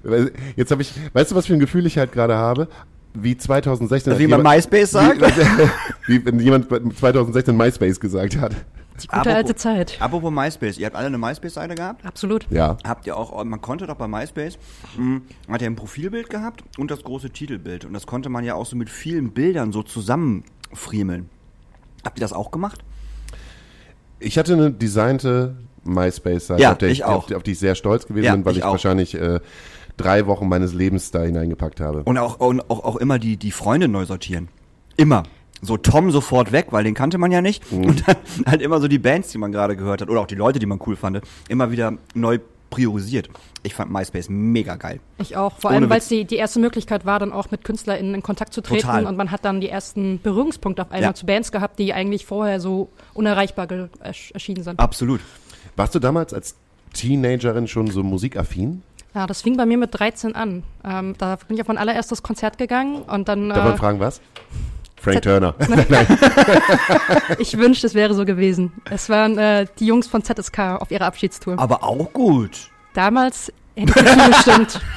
wenn, 0.03 0.31
jetzt 0.55 0.71
habe 0.71 0.81
ich, 0.81 0.93
weißt 1.11 1.31
du, 1.31 1.35
was 1.35 1.47
für 1.47 1.53
ein 1.53 1.59
Gefühl 1.59 1.85
ich 1.85 1.97
halt 1.97 2.13
gerade 2.13 2.37
habe? 2.37 2.69
Wie 3.13 3.35
2016. 3.35 4.17
Wie 4.17 4.27
man 4.27 4.41
MySpace 4.41 4.91
sagt? 4.91 5.19
Wie, 6.07 6.07
wie 6.07 6.25
wenn 6.25 6.39
jemand 6.39 6.67
2016 6.69 7.55
MySpace 7.55 7.99
gesagt 7.99 8.37
hat. 8.37 8.55
Die 9.01 9.07
gute 9.07 9.33
alte 9.33 9.55
Zeit. 9.55 9.97
Apropos 9.99 10.31
MySpace, 10.31 10.77
ihr 10.77 10.85
habt 10.85 10.95
alle 10.95 11.07
eine 11.07 11.17
MySpace-Seite 11.17 11.75
gehabt? 11.75 12.05
Absolut. 12.05 12.45
Ja. 12.51 12.77
Habt 12.85 13.07
ihr 13.07 13.17
auch, 13.17 13.43
man 13.43 13.59
konnte 13.61 13.87
doch 13.87 13.95
bei 13.95 14.07
MySpace, 14.07 14.57
mh, 14.97 15.21
hat 15.49 15.61
ja 15.61 15.67
ein 15.67 15.75
Profilbild 15.75 16.29
gehabt 16.29 16.63
und 16.77 16.91
das 16.91 17.03
große 17.03 17.29
Titelbild. 17.31 17.85
Und 17.85 17.93
das 17.93 18.05
konnte 18.05 18.29
man 18.29 18.43
ja 18.43 18.53
auch 18.55 18.65
so 18.65 18.75
mit 18.75 18.89
vielen 18.89 19.31
Bildern 19.31 19.71
so 19.71 19.81
zusammenfriemeln. 19.81 21.29
Habt 22.05 22.17
ihr 22.19 22.21
das 22.21 22.33
auch 22.33 22.51
gemacht? 22.51 22.83
Ich 24.19 24.37
hatte 24.37 24.53
eine 24.53 24.71
designte 24.71 25.55
MySpace-Seite, 25.83 26.61
Ja, 26.61 26.71
auf, 26.73 26.77
der 26.77 26.89
ich 26.89 26.99
ich, 26.99 27.03
auch. 27.05 27.15
auf, 27.15 27.25
die- 27.27 27.35
auf 27.35 27.43
die 27.43 27.51
ich 27.51 27.59
sehr 27.59 27.75
stolz 27.75 28.05
gewesen 28.05 28.25
Ja, 28.25 28.33
bin, 28.35 28.45
weil 28.45 28.53
ich 28.53 28.59
ich, 28.59 28.63
wahrscheinlich 28.65 29.15
äh, 29.15 29.39
drei 29.97 30.27
Wochen 30.27 30.47
meines 30.47 30.73
Lebens 30.73 31.09
da 31.11 31.23
hineingepackt 31.23 31.79
habe. 31.79 32.03
Und 32.03 32.17
auch, 32.19 32.39
und 32.39 32.69
auch, 32.69 32.83
auch 32.83 32.95
immer 32.97 33.17
die, 33.17 33.37
die 33.37 33.51
Freunde 33.51 33.87
neu 33.87 34.05
sortieren. 34.05 34.49
Immer. 34.97 35.23
So 35.61 35.77
Tom 35.77 36.09
sofort 36.11 36.51
weg, 36.51 36.67
weil 36.71 36.83
den 36.83 36.93
kannte 36.95 37.17
man 37.17 37.31
ja 37.31 37.41
nicht. 37.41 37.71
Mhm. 37.71 37.85
Und 37.85 38.07
dann 38.07 38.15
halt 38.45 38.61
immer 38.61 38.79
so 38.81 38.87
die 38.87 38.99
Bands, 38.99 39.29
die 39.29 39.37
man 39.37 39.51
gerade 39.51 39.75
gehört 39.75 40.01
hat, 40.01 40.09
oder 40.09 40.21
auch 40.21 40.27
die 40.27 40.35
Leute, 40.35 40.59
die 40.59 40.65
man 40.65 40.79
cool 40.87 40.95
fand, 40.95 41.21
immer 41.49 41.71
wieder 41.71 41.93
neu 42.15 42.39
priorisiert. 42.71 43.29
Ich 43.63 43.73
fand 43.75 43.91
MySpace 43.91 44.29
mega 44.29 44.75
geil. 44.77 45.01
Ich 45.17 45.35
auch. 45.35 45.57
Vor 45.59 45.71
Ohne 45.71 45.81
allem, 45.81 45.89
weil 45.89 45.97
es 45.99 46.07
die, 46.07 46.23
die 46.25 46.37
erste 46.37 46.59
Möglichkeit 46.59 47.05
war, 47.05 47.19
dann 47.19 47.33
auch 47.33 47.51
mit 47.51 47.63
KünstlerInnen 47.65 48.15
in 48.15 48.23
Kontakt 48.23 48.53
zu 48.53 48.61
treten. 48.61 48.81
Total. 48.83 49.05
Und 49.05 49.17
man 49.17 49.29
hat 49.29 49.43
dann 49.43 49.59
die 49.61 49.67
ersten 49.69 50.21
Berührungspunkte 50.21 50.81
auf 50.81 50.89
einmal 50.91 51.09
Ja. 51.09 51.13
zu 51.13 51.25
Bands 51.25 51.51
gehabt, 51.51 51.77
die 51.79 51.93
eigentlich 51.93 52.25
vorher 52.25 52.59
so 52.61 52.89
unerreichbar 53.13 53.67
erschienen 53.99 54.63
sind. 54.63 54.79
Absolut. 54.79 55.19
Warst 55.75 55.93
du 55.93 55.99
damals 55.99 56.33
als 56.33 56.55
Teenagerin 56.93 57.67
schon 57.67 57.87
so 57.87 58.03
musikaffin? 58.03 58.81
Ja, 59.13 59.27
das 59.27 59.41
fing 59.41 59.57
bei 59.57 59.65
mir 59.65 59.77
mit 59.77 59.89
13 59.99 60.33
an. 60.35 60.63
Ähm, 60.85 61.15
da 61.17 61.35
bin 61.35 61.55
ich 61.57 61.61
auf 61.61 61.67
mein 61.67 61.77
allererstes 61.77 62.23
Konzert 62.23 62.57
gegangen 62.57 63.01
und 63.01 63.27
dann. 63.27 63.49
Darf 63.49 63.63
man 63.65 63.73
Äh, 63.73 63.77
fragen, 63.77 63.99
was? 63.99 64.21
Frank 65.01 65.15
Z- 65.15 65.23
Turner. 65.23 65.55
ich 67.39 67.57
wünschte, 67.57 67.87
es 67.87 67.93
wäre 67.95 68.13
so 68.13 68.23
gewesen. 68.25 68.71
Es 68.89 69.09
waren 69.09 69.37
äh, 69.37 69.65
die 69.79 69.87
Jungs 69.87 70.07
von 70.07 70.23
ZSK 70.23 70.59
auf 70.79 70.91
ihrer 70.91 71.05
Abschiedstour. 71.05 71.57
Aber 71.59 71.83
auch 71.83 72.13
gut. 72.13 72.69
Damals 72.93 73.51
hätte 73.75 73.93
ich 73.99 74.05
dazu 74.05 74.29
gestimmt. 74.31 74.81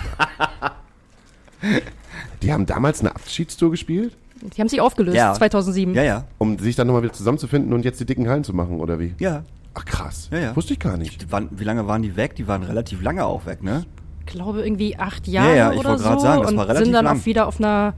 Die 2.43 2.53
haben 2.53 2.67
damals 2.67 3.01
eine 3.01 3.15
Abschiedstour 3.15 3.71
gespielt, 3.71 4.15
Die 4.43 4.61
haben 4.61 4.69
sich 4.69 4.81
aufgelöst, 4.81 5.17
Ja. 5.17 5.33
2007. 5.33 5.95
Ja, 5.95 6.03
ja. 6.03 6.25
um 6.39 6.59
sich 6.59 6.77
dann 6.77 6.87
nochmal 6.87 7.03
wieder 7.03 7.15
zusammenzufinden 7.15 7.73
und 7.73 7.85
jetzt 7.85 8.01
die 8.01 8.05
dicken 8.05 8.29
Hallen 8.29 8.45
zu 8.45 8.53
machen, 8.53 8.81
oder 8.81 8.99
wie? 8.99 9.15
Ja. 9.19 9.45
Ach 9.73 9.85
krass. 9.87 10.29
Ja, 10.31 10.39
ja. 10.39 10.57
Wusste 10.57 10.75
ich 10.75 10.79
gar 10.79 10.97
nicht. 10.99 11.23
Die 11.23 11.33
waren, 11.33 11.49
wie 11.53 11.65
lange 11.65 11.87
waren 11.89 12.03
die 12.03 12.17
weg? 12.17 12.37
Die 12.37 12.47
waren 12.47 12.63
relativ 12.63 13.03
lange 13.03 13.25
auch 13.25 13.47
weg, 13.47 13.63
ne? 13.63 13.85
Ich 14.21 14.27
glaube 14.27 14.63
irgendwie 14.63 14.97
acht 14.97 15.27
Jahre 15.27 15.57
ja, 15.57 15.73
ich 15.73 15.79
oder 15.79 15.91
wollte 15.91 16.03
so. 16.03 16.09
gerade 16.11 16.21
sagen, 16.23 16.43
das 16.43 16.51
und 16.51 16.57
war 16.59 16.65
relativ 16.69 16.85
sind 16.85 16.93
dann 16.93 17.05
lang. 17.07 17.19
auch 17.21 17.27
wieder 17.27 17.47
auf 17.49 17.59
einer 17.59 17.95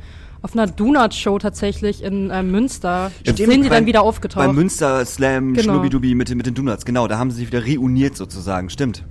auf 0.46 0.52
einer 0.54 0.68
Donut-Show 0.68 1.40
tatsächlich 1.40 2.04
in 2.04 2.30
äh, 2.30 2.40
Münster. 2.44 3.10
Stimmt, 3.22 3.38
sind 3.38 3.50
die 3.50 3.56
beim- 3.62 3.70
dann 3.70 3.86
wieder 3.86 4.02
aufgetaucht. 4.02 4.46
Beim 4.46 4.54
Münster 4.54 5.04
Slam, 5.04 5.54
Genau. 5.54 5.72
Schnubbidubi 5.72 6.14
mit, 6.14 6.28
den- 6.28 6.36
mit 6.36 6.46
den 6.46 6.54
Donuts, 6.54 6.84
genau, 6.84 7.08
da 7.08 7.18
haben 7.18 7.32
sie 7.32 7.38
sich 7.38 7.48
wieder 7.52 7.64
reuniert 7.66 8.16
sozusagen, 8.16 8.70
stimmt. 8.70 9.02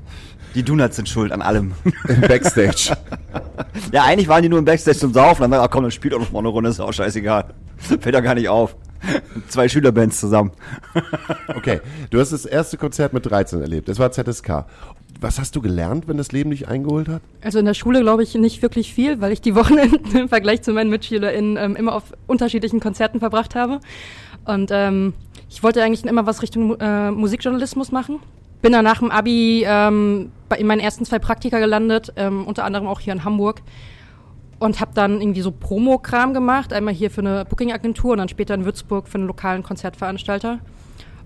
Die 0.56 0.64
Donuts 0.64 0.96
sind 0.96 1.10
schuld 1.10 1.34
an 1.34 1.42
allem. 1.42 1.74
Im 2.08 2.22
Backstage. 2.22 2.96
ja, 3.92 4.04
eigentlich 4.06 4.30
waren 4.30 4.42
die 4.44 4.48
nur 4.48 4.60
im 4.60 4.64
Backstage 4.64 4.98
zum 4.98 5.14
Saufen, 5.14 5.42
dann 5.42 5.54
ach 5.60 5.70
komm, 5.70 5.84
dann 5.84 5.92
spielt 5.92 6.14
auch 6.14 6.20
noch 6.20 6.32
mal 6.32 6.40
eine 6.40 6.48
Runde, 6.48 6.70
ist 6.70 6.80
auch 6.80 6.94
scheißegal. 6.94 7.54
Fällt 7.78 8.16
doch 8.16 8.24
gar 8.24 8.36
nicht 8.36 8.48
auf. 8.48 8.78
Zwei 9.50 9.68
Schülerbands 9.68 10.20
zusammen. 10.22 10.52
Okay, 11.54 11.82
du 12.10 12.20
hast 12.22 12.32
das 12.32 12.46
erste 12.46 12.78
Konzert 12.78 13.12
mit 13.14 13.26
13 13.30 13.62
erlebt. 13.62 13.88
Das 13.90 14.00
war 14.00 14.12
ZSK. 14.12 14.64
Was 15.22 15.40
hast 15.40 15.56
du 15.56 15.62
gelernt, 15.62 16.08
wenn 16.08 16.18
das 16.18 16.32
Leben 16.32 16.52
dich 16.52 16.68
eingeholt 16.68 17.08
hat? 17.08 17.22
Also 17.42 17.60
in 17.60 17.66
der 17.66 17.74
Schule 17.74 18.02
glaube 18.02 18.24
ich 18.24 18.36
nicht 18.36 18.62
wirklich 18.62 18.94
viel, 18.94 19.22
weil 19.22 19.32
ich 19.32 19.42
die 19.42 19.56
Wochenenden 19.56 20.16
im 20.16 20.30
Vergleich 20.30 20.62
zu 20.62 20.74
meinen 20.74 20.90
MitschülerInnen 20.90 21.58
ähm, 21.58 21.76
immer 21.76 21.96
auf 21.96 22.14
unterschiedlichen 22.28 22.80
Konzerten 22.80 23.20
verbracht 23.20 23.56
habe. 23.56 23.80
Und 24.46 24.70
ähm, 24.72 25.14
ich 25.50 25.64
wollte 25.64 25.82
eigentlich 25.84 26.04
immer 26.06 26.26
was 26.26 26.42
Richtung 26.42 26.80
äh, 26.80 27.12
Musikjournalismus 27.12 27.92
machen. 27.92 28.20
Bin 28.62 28.74
dann 28.74 28.84
nach 28.84 29.00
dem 29.00 29.12
Abi 29.12 29.64
ähm, 29.66 30.32
bei, 30.50 30.58
in 30.58 30.68
meinen 30.68 30.80
ersten 30.80 31.06
zwei 31.06 31.20
Praktika 31.20 31.60
gelandet, 31.60 32.14
ähm, 32.16 32.46
unter 32.46 32.64
anderem 32.64 32.88
auch 32.88 33.00
hier 33.00 33.14
in 33.14 33.24
Hamburg. 33.24 33.62
Und 34.58 34.80
habe 34.80 34.92
dann 34.94 35.22
irgendwie 35.22 35.42
so 35.42 35.52
Promo-Kram 35.52 36.34
gemacht, 36.34 36.72
einmal 36.72 36.94
hier 36.94 37.12
für 37.12 37.22
eine 37.22 37.46
Booking-Agentur 37.46 38.14
und 38.14 38.20
dann 38.20 38.30
später 38.30 38.54
in 38.54 38.66
Würzburg 38.66 39.08
für 39.08 39.18
einen 39.18 39.28
lokalen 39.28 39.64
Konzertveranstalter. 39.64 40.60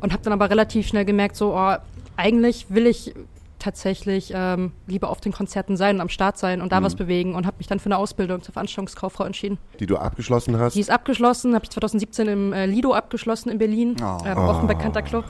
Und 0.01 0.13
habe 0.13 0.23
dann 0.23 0.33
aber 0.33 0.49
relativ 0.49 0.87
schnell 0.87 1.05
gemerkt, 1.05 1.35
so, 1.35 1.55
oh, 1.55 1.75
eigentlich 2.17 2.67
will 2.69 2.87
ich 2.87 3.13
tatsächlich 3.59 4.31
ähm, 4.33 4.71
lieber 4.87 5.09
auf 5.09 5.21
den 5.21 5.31
Konzerten 5.31 5.77
sein 5.77 5.95
und 5.95 6.01
am 6.01 6.09
Start 6.09 6.37
sein 6.37 6.61
und 6.61 6.71
da 6.71 6.81
was 6.81 6.95
bewegen 6.95 7.35
und 7.35 7.45
habe 7.45 7.57
mich 7.57 7.67
dann 7.67 7.79
für 7.79 7.87
eine 7.87 7.97
Ausbildung 7.97 8.41
zur 8.41 8.53
Veranstaltungskauffrau 8.53 9.25
entschieden. 9.25 9.57
Die 9.79 9.85
du 9.85 9.97
abgeschlossen 9.97 10.57
hast? 10.57 10.75
Die 10.75 10.79
ist 10.79 10.89
abgeschlossen, 10.89 11.53
habe 11.55 11.65
ich 11.65 11.69
2017 11.71 12.27
im 12.27 12.53
äh, 12.53 12.65
Lido 12.65 12.93
abgeschlossen 12.93 13.49
in 13.49 13.57
Berlin, 13.57 13.95
Oh. 14.01 14.17
ähm, 14.25 14.37
auch 14.37 14.59
ein 14.61 14.67
bekannter 14.67 15.01
Club. 15.01 15.25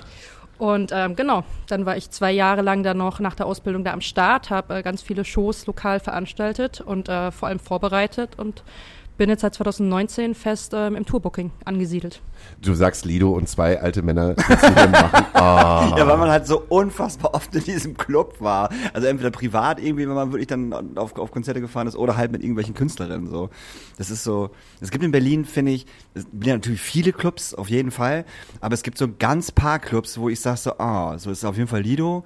Und 0.57 0.91
ähm, 0.93 1.15
genau, 1.15 1.43
dann 1.67 1.85
war 1.85 1.95
ich 1.95 2.09
zwei 2.11 2.31
Jahre 2.33 2.61
lang 2.61 2.83
dann 2.83 2.97
noch 2.97 3.21
nach 3.21 3.33
der 3.33 3.45
Ausbildung 3.45 3.85
da 3.85 3.93
am 3.93 4.01
Start, 4.01 4.49
habe 4.49 4.75
äh, 4.79 4.83
ganz 4.83 5.01
viele 5.01 5.23
Shows 5.23 5.65
lokal 5.67 6.01
veranstaltet 6.01 6.81
und 6.81 7.07
äh, 7.07 7.31
vor 7.31 7.47
allem 7.47 7.59
vorbereitet 7.59 8.37
und 8.37 8.63
bin 9.19 9.29
jetzt 9.29 9.41
seit 9.41 9.53
2019 9.53 10.33
fest 10.33 10.71
ähm, 10.73 10.95
im 10.95 11.05
Tourbooking 11.05 11.51
angesiedelt. 11.65 12.21
Du 12.61 12.73
sagst 12.73 13.03
Lido 13.03 13.31
und 13.31 13.49
zwei 13.49 13.79
alte 13.79 14.01
Männer 14.01 14.33
machen. 14.47 15.25
Ah. 15.33 15.93
Ja, 15.97 16.07
weil 16.07 16.17
man 16.17 16.29
halt 16.29 16.47
so 16.47 16.63
unfassbar 16.69 17.35
oft 17.35 17.53
in 17.53 17.65
diesem 17.65 17.97
Club 17.97 18.37
war. 18.39 18.69
Also 18.93 19.07
entweder 19.07 19.29
privat 19.29 19.81
irgendwie, 19.81 20.07
wenn 20.07 20.15
man 20.15 20.31
wirklich 20.31 20.47
dann 20.47 20.97
auf, 20.97 21.17
auf 21.17 21.31
Konzerte 21.31 21.59
gefahren 21.59 21.85
ist 21.85 21.97
oder 21.97 22.15
halt 22.15 22.31
mit 22.31 22.41
irgendwelchen 22.41 22.73
Künstlerinnen 22.73 23.27
so. 23.27 23.49
Das 23.97 24.09
ist 24.09 24.23
so, 24.23 24.51
es 24.79 24.89
gibt 24.89 25.03
in 25.03 25.11
Berlin, 25.11 25.43
finde 25.43 25.73
ich, 25.73 25.85
es 26.13 26.23
gibt 26.23 26.47
ja 26.47 26.53
natürlich 26.53 26.81
viele 26.81 27.11
Clubs, 27.11 27.53
auf 27.53 27.69
jeden 27.69 27.91
Fall, 27.91 28.23
aber 28.61 28.73
es 28.73 28.83
gibt 28.83 28.97
so 28.97 29.09
ganz 29.19 29.51
paar 29.51 29.79
Clubs, 29.79 30.17
wo 30.17 30.29
ich 30.29 30.39
sag 30.39 30.57
so, 30.57 30.77
ah, 30.79 31.17
so 31.17 31.29
ist 31.29 31.43
auf 31.43 31.57
jeden 31.57 31.67
Fall 31.67 31.81
Lido. 31.81 32.23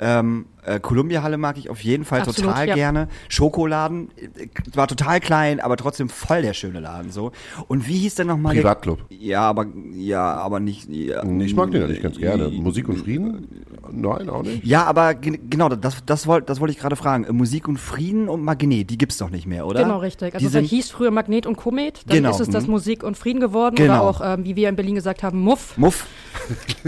Ähm, 0.00 0.46
äh, 0.64 0.78
Columbia 0.78 1.22
Halle 1.22 1.38
mag 1.38 1.58
ich 1.58 1.70
auf 1.70 1.80
jeden 1.82 2.04
Fall 2.04 2.20
Absolut, 2.20 2.50
total 2.50 2.68
ja. 2.68 2.74
gerne. 2.76 3.08
Schokoladen 3.28 4.10
äh, 4.16 4.46
war 4.76 4.86
total 4.86 5.18
klein, 5.18 5.58
aber 5.60 5.76
trotzdem 5.76 6.08
voll 6.08 6.42
der 6.42 6.52
schöne 6.54 6.78
Laden 6.80 7.10
so. 7.10 7.32
Und 7.66 7.88
wie 7.88 7.98
hieß 7.98 8.14
denn 8.16 8.28
nochmal 8.28 8.54
Privatclub. 8.54 9.00
Ja, 9.08 9.40
aber 9.42 9.66
ja, 9.92 10.34
aber 10.34 10.60
nicht. 10.60 10.88
Ja, 10.88 11.24
Ich 11.24 11.56
mag 11.56 11.70
den 11.72 11.82
eigentlich 11.82 12.02
ganz 12.02 12.16
gerne. 12.18 12.48
Musik 12.48 12.88
und 12.88 12.98
Frieden? 12.98 13.64
Nein, 13.90 14.28
auch 14.28 14.42
nicht. 14.42 14.64
Ja, 14.64 14.84
aber 14.84 15.14
ge- 15.14 15.40
genau, 15.48 15.68
das, 15.68 15.96
das 16.04 16.26
wollte 16.26 16.46
das 16.46 16.60
wollte 16.60 16.72
ich 16.72 16.78
gerade 16.78 16.94
fragen. 16.96 17.24
Äh, 17.24 17.32
Musik 17.32 17.66
und 17.66 17.78
Frieden 17.78 18.28
und 18.28 18.42
Magnet, 18.44 18.90
die 18.90 18.98
gibt's 18.98 19.18
doch 19.18 19.30
nicht 19.30 19.46
mehr, 19.46 19.66
oder? 19.66 19.82
Genau, 19.82 19.98
richtig. 19.98 20.34
Also 20.34 20.48
sind, 20.48 20.64
hieß 20.66 20.90
früher 20.90 21.10
Magnet 21.10 21.46
und 21.46 21.56
Komet, 21.56 22.02
dann 22.06 22.18
Genau, 22.18 22.30
ist 22.30 22.40
es 22.40 22.50
das 22.50 22.66
mhm. 22.66 22.72
Musik 22.72 23.02
und 23.02 23.16
Frieden 23.16 23.40
geworden 23.40 23.74
Genau. 23.74 23.94
oder 23.94 24.02
auch, 24.02 24.20
ähm, 24.22 24.44
wie 24.44 24.54
wir 24.54 24.68
in 24.68 24.76
Berlin 24.76 24.94
gesagt 24.94 25.22
haben, 25.22 25.40
Muff. 25.40 25.76
Muff. 25.76 26.06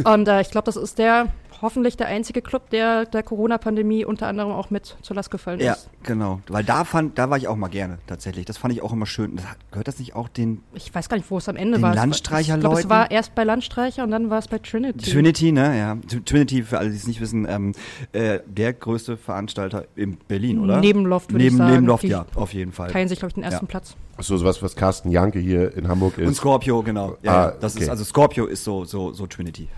Und 0.05 0.29
äh, 0.29 0.43
ich 0.43 0.51
glaube, 0.51 0.67
das 0.67 0.77
ist 0.77 0.99
der 0.99 1.27
hoffentlich 1.63 1.97
der 1.97 2.07
einzige 2.07 2.43
Club, 2.43 2.71
der 2.71 3.05
der 3.05 3.23
Corona-Pandemie 3.23 4.05
unter 4.05 4.27
anderem 4.27 4.53
auch 4.53 4.71
mit 4.71 4.97
zur 5.03 5.17
Last 5.17 5.31
gefallen 5.31 5.61
Ja, 5.61 5.73
ist. 5.75 5.91
genau. 6.03 6.41
Weil 6.49 6.65
da 6.65 6.85
fand, 6.85 7.19
da 7.19 7.31
war 7.31 7.37
ich 7.37 7.49
auch 7.49 7.57
mal 7.57 7.69
gerne, 7.69 7.99
tatsächlich. 8.07 8.45
Das 8.47 8.57
fand 8.59 8.73
ich 8.75 8.83
auch 8.83 8.93
immer 8.93 9.07
schön. 9.07 9.37
Das, 9.37 9.45
gehört 9.71 9.89
das 9.89 9.99
nicht 9.99 10.15
auch 10.15 10.29
den 10.29 10.63
Ich 10.75 10.95
weiß 10.95 11.09
gar 11.09 11.17
nicht, 11.17 11.31
wo 11.31 11.39
es 11.39 11.49
am 11.49 11.57
Ende 11.57 11.79
Den 11.79 11.83
war. 11.83 11.93
Ich 12.41 12.47
glaube, 12.61 12.79
es 12.81 12.89
war 12.89 13.11
erst 13.11 13.35
bei 13.35 13.45
Landstreicher 13.45 14.05
und 14.05 14.11
dann 14.11 14.31
war 14.31 14.39
es 14.39 14.49
bei 14.49 14.59
Trinity. 14.59 15.11
Trinity, 15.11 15.53
ne? 15.53 15.77
Ja. 15.79 15.97
Trinity, 16.25 16.63
für 16.63 16.79
alle, 16.79 16.91
die 16.91 16.97
es 16.97 17.07
nicht 17.07 17.21
wissen, 17.21 17.47
ähm, 17.49 17.73
äh, 18.13 18.41
der 18.47 18.73
größte 18.73 19.17
Veranstalter 19.17 19.85
in 19.97 20.17
Berlin, 20.29 20.59
oder? 20.61 20.81
Neben 20.81 21.05
Loft, 21.07 21.33
würde 21.33 21.45
ich 21.45 21.51
neben, 21.53 21.59
sagen. 21.59 21.73
Neben 21.75 21.87
Loft, 21.87 22.03
Die 22.05 22.09
ja, 22.09 22.27
auf 22.35 22.55
jeden 22.55 22.73
Fall. 22.73 22.91
Teilen 22.91 23.09
sich, 23.09 23.19
glaube 23.19 23.31
ich, 23.31 23.35
den 23.35 23.45
ersten 23.45 23.67
Ja. 23.67 23.69
Platz. 23.71 23.97
So 24.19 24.37
sowas, 24.37 24.63
was 24.63 24.77
Carsten 24.77 25.11
Janke 25.11 25.39
hier 25.39 25.75
in 25.77 25.89
Hamburg 25.89 26.19
Und 26.19 26.25
ist. 26.25 26.37
Scorpio, 26.37 26.83
genau. 26.83 27.17
Ja, 27.23 27.33
Ah, 27.33 27.45
ja. 27.47 27.51
das 27.59 27.75
okay. 27.75 27.85
ist, 27.85 27.91
also 27.91 28.05
Scorpio 28.05 28.47
ist 28.47 28.65
so, 28.65 28.85
so, 28.85 29.13
so 29.13 29.27
Trinity. 29.27 29.69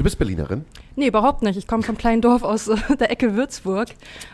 Du 0.00 0.04
bist 0.04 0.16
Berlinerin? 0.18 0.64
Nee, 0.96 1.08
überhaupt 1.08 1.42
nicht. 1.42 1.58
Ich 1.58 1.66
komme 1.66 1.82
vom 1.82 1.98
kleinen 1.98 2.22
Dorf 2.22 2.42
aus 2.42 2.68
äh, 2.68 2.76
der 2.98 3.10
Ecke 3.10 3.36
Würzburg, 3.36 3.88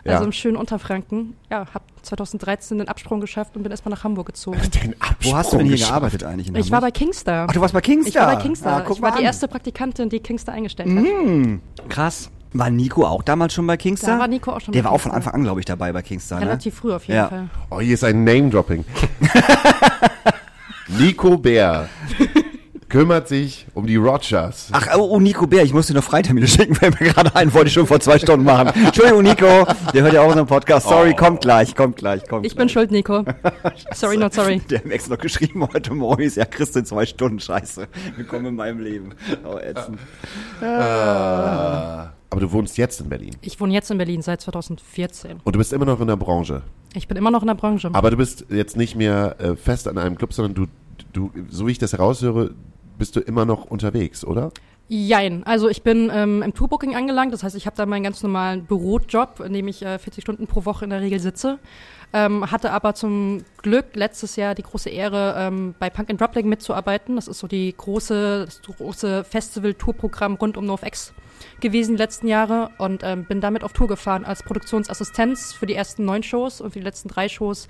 also 0.05 0.19
Ja. 0.21 0.25
im 0.25 0.31
schönen 0.31 0.57
Unterfranken. 0.57 1.35
Ja, 1.51 1.67
habe 1.75 1.85
2013 2.03 2.79
den 2.79 2.87
Absprung 2.87 3.21
geschafft 3.21 3.57
und 3.57 3.65
bin 3.65 3.73
erstmal 3.73 3.91
nach 3.91 4.05
Hamburg 4.05 4.27
gezogen. 4.27 4.61
Den 4.81 4.95
Wo 5.23 5.35
hast 5.35 5.53
du 5.53 5.57
denn 5.59 5.67
hier 5.67 5.77
gearbeitet 5.79 6.23
eigentlich? 6.23 6.47
In 6.47 6.55
Ich 6.55 6.71
war 6.71 6.81
bei? 6.81 6.93
Kingstar. 6.93 7.49
Ach, 7.51 7.53
du 7.53 7.61
warst 7.61 7.75
bei 7.75 7.81
Kingstar? 7.81 8.09
Ich 8.09 8.15
war 8.29 8.37
bei 8.37 8.41
Kingstar. 8.41 8.77
Ah, 8.87 8.89
ich 8.89 9.03
war 9.03 9.11
mal 9.11 9.17
die 9.17 9.23
an. 9.23 9.25
erste 9.25 9.49
Praktikantin, 9.49 10.09
die 10.09 10.21
Kingstar 10.21 10.55
eingestellt 10.55 10.89
hat. 10.89 11.89
Krass. 11.89 12.31
War 12.53 12.71
Nico 12.71 13.05
auch 13.05 13.25
damals 13.25 13.53
schon 13.53 13.67
bei 13.67 13.77
Kingstar? 13.77 14.15
Da 14.15 14.21
war 14.21 14.29
Nico 14.29 14.53
auch 14.53 14.61
schon 14.61 14.71
Der 14.71 14.83
bei 14.83 14.85
war 14.85 14.93
auch 14.93 15.01
von 15.01 15.11
Kingstar. 15.11 15.17
Anfang 15.33 15.35
an, 15.35 15.43
glaube 15.43 15.59
ich, 15.59 15.67
dabei 15.67 15.93
bei 15.93 16.03
Kingstar, 16.03 16.39
ne? 16.39 16.47
Relativ 16.47 16.77
früh 16.77 16.95
auf 16.95 17.03
jeden 17.09 17.17
Ja. 17.19 17.27
Fall. 17.29 17.49
Oh, 17.71 17.81
hier 17.81 17.95
ist 17.95 18.05
ein 18.05 18.23
Name-Dropping. 18.23 18.85
Nico 20.97 21.37
Bär 21.37 21.89
kümmert 22.97 23.29
sich 23.29 23.67
um 23.75 23.87
die 23.87 23.97
Rogers. 23.97 24.71
Ach, 24.73 24.89
oh, 24.97 25.09
oh, 25.11 25.21
Nico 25.21 25.47
Bär, 25.47 25.63
ich 25.63 25.75
muss 25.75 25.87
dir 25.87 25.93
noch 25.93 26.03
Freitermine 26.03 26.49
schicken, 26.49 26.75
fällt 26.75 26.99
mir 26.99 27.13
gerade 27.13 27.37
ein, 27.37 27.53
wollte 27.53 27.69
ich 27.69 27.75
schon 27.75 27.87
vor 27.87 28.01
zwei 28.01 28.19
Stunden 28.19 28.47
machen. 28.47 28.69
Entschuldigung, 28.69 29.23
Nico, 29.23 29.67
der 29.93 30.03
hört 30.03 30.15
ja 30.15 30.23
auch 30.23 30.29
unseren 30.29 30.47
Podcast. 30.47 30.89
Sorry, 30.89 31.15
kommt 31.15 31.43
gleich, 31.43 31.75
kommt 31.75 31.97
gleich, 31.97 32.27
kommt 32.27 32.47
Ich 32.47 32.57
bin 32.57 32.69
gleich. 32.69 32.73
schuld, 32.73 32.91
Nico. 32.91 33.23
sorry, 33.93 34.17
not 34.17 34.33
sorry. 34.33 34.63
Der 34.71 34.79
hat 34.79 34.87
mir 34.87 34.95
extra 34.95 35.15
noch 35.15 35.21
geschrieben 35.21 35.69
heute 35.75 35.93
Morgen, 35.93 36.23
ist 36.23 36.39
ja 36.39 36.47
Christ 36.47 36.75
in 36.75 36.87
zwei 36.87 37.05
Stunden, 37.05 37.39
scheiße. 37.39 37.87
Willkommen 38.17 38.47
in 38.47 38.55
meinem 38.55 38.81
Leben. 38.81 39.11
Oh, 39.45 39.59
ätzend. 39.59 39.99
Aber 40.63 42.41
du 42.41 42.51
wohnst 42.51 42.79
jetzt 42.79 43.03
in 43.03 43.11
Berlin. 43.11 43.37
Ich 43.43 43.61
wohne 43.61 43.75
jetzt 43.75 43.91
in 43.91 43.99
Berlin 43.99 44.23
seit 44.23 44.41
2014. 44.41 45.41
Und 45.45 45.55
du 45.55 45.59
bist 45.59 45.75
immer 45.75 45.85
noch 45.85 46.01
in 46.01 46.07
der 46.07 46.17
Branche. 46.17 46.63
Ich 46.95 47.07
bin 47.09 47.19
immer 47.19 47.31
noch 47.31 47.43
in 47.43 47.49
der 47.49 47.57
Branche. 47.57 47.91
Aber 47.93 48.11
du 48.11 48.17
bist 48.17 48.47
jetzt 48.49 48.79
nicht 48.79 48.97
mehr 48.97 49.37
äh, 49.39 49.55
fest 49.55 49.87
an 49.87 49.99
einem 49.99 50.17
Club, 50.17 50.33
sondern 50.33 50.55
du, 50.55 50.67
du, 51.13 51.31
so 51.51 51.67
wie 51.67 51.73
ich 51.73 51.79
das 51.79 51.93
heraushöre, 51.93 52.55
bist 52.99 53.17
du 53.17 53.21
immer 53.21 53.45
noch 53.45 53.65
unterwegs, 53.65 54.25
oder? 54.25 54.53
Jein. 54.89 55.43
Also 55.45 55.69
ich 55.69 55.83
bin 55.83 56.13
ähm, 56.15 56.43
im 56.43 56.55
Tourbooking 56.55 56.95
angelangt. 56.95 57.33
Das 57.33 57.43
heißt, 57.43 57.57
ich 57.57 57.67
habe 57.67 57.77
da 57.77 57.87
meinen 57.87 58.05
ganz 58.05 58.23
normalen 58.23 58.65
Bürojob, 58.67 59.41
in 59.41 59.53
dem 59.53 59.67
ich 59.67 59.83
äh, 59.83 59.99
40 59.99 60.23
Stunden 60.23 60.47
pro 60.47 60.65
Woche 60.65 60.85
in 60.85 60.91
der 60.91 61.01
Regel 61.01 61.19
sitze. 61.19 61.59
Ähm, 62.13 62.49
hatte 62.53 62.71
aber 62.71 62.95
zum 62.95 63.43
Glück 63.63 63.87
letztes 63.95 64.37
Jahr 64.37 64.55
die 64.55 64.63
große 64.63 64.89
Ehre, 64.89 65.35
ähm, 65.39 65.75
bei 65.81 65.91
Punk 65.91 66.09
and 66.09 66.21
Dropleg 66.21 66.47
mitzuarbeiten. 66.47 67.17
Das 67.17 67.27
ist 67.27 67.41
so 67.41 67.49
die 67.49 67.75
große, 67.77 68.45
das 68.47 68.63
große 68.63 69.25
Festival-Tourprogramm 69.25 70.35
rund 70.35 70.57
um 70.57 70.67
NoFX 70.67 71.13
gewesen 71.61 71.97
die 71.97 72.03
letzten 72.03 72.29
Jahre 72.29 72.71
und 72.79 73.03
ähm, 73.03 73.25
bin 73.25 73.41
damit 73.41 73.65
auf 73.65 73.73
Tour 73.73 73.89
gefahren 73.89 74.25
als 74.25 74.43
Produktionsassistenz 74.43 75.53
für 75.53 75.67
die 75.67 75.75
ersten 75.75 76.05
neun 76.05 76.23
Shows 76.23 76.61
und 76.61 76.73
für 76.73 76.79
die 76.79 76.85
letzten 76.85 77.09
drei 77.09 77.29
Shows 77.29 77.69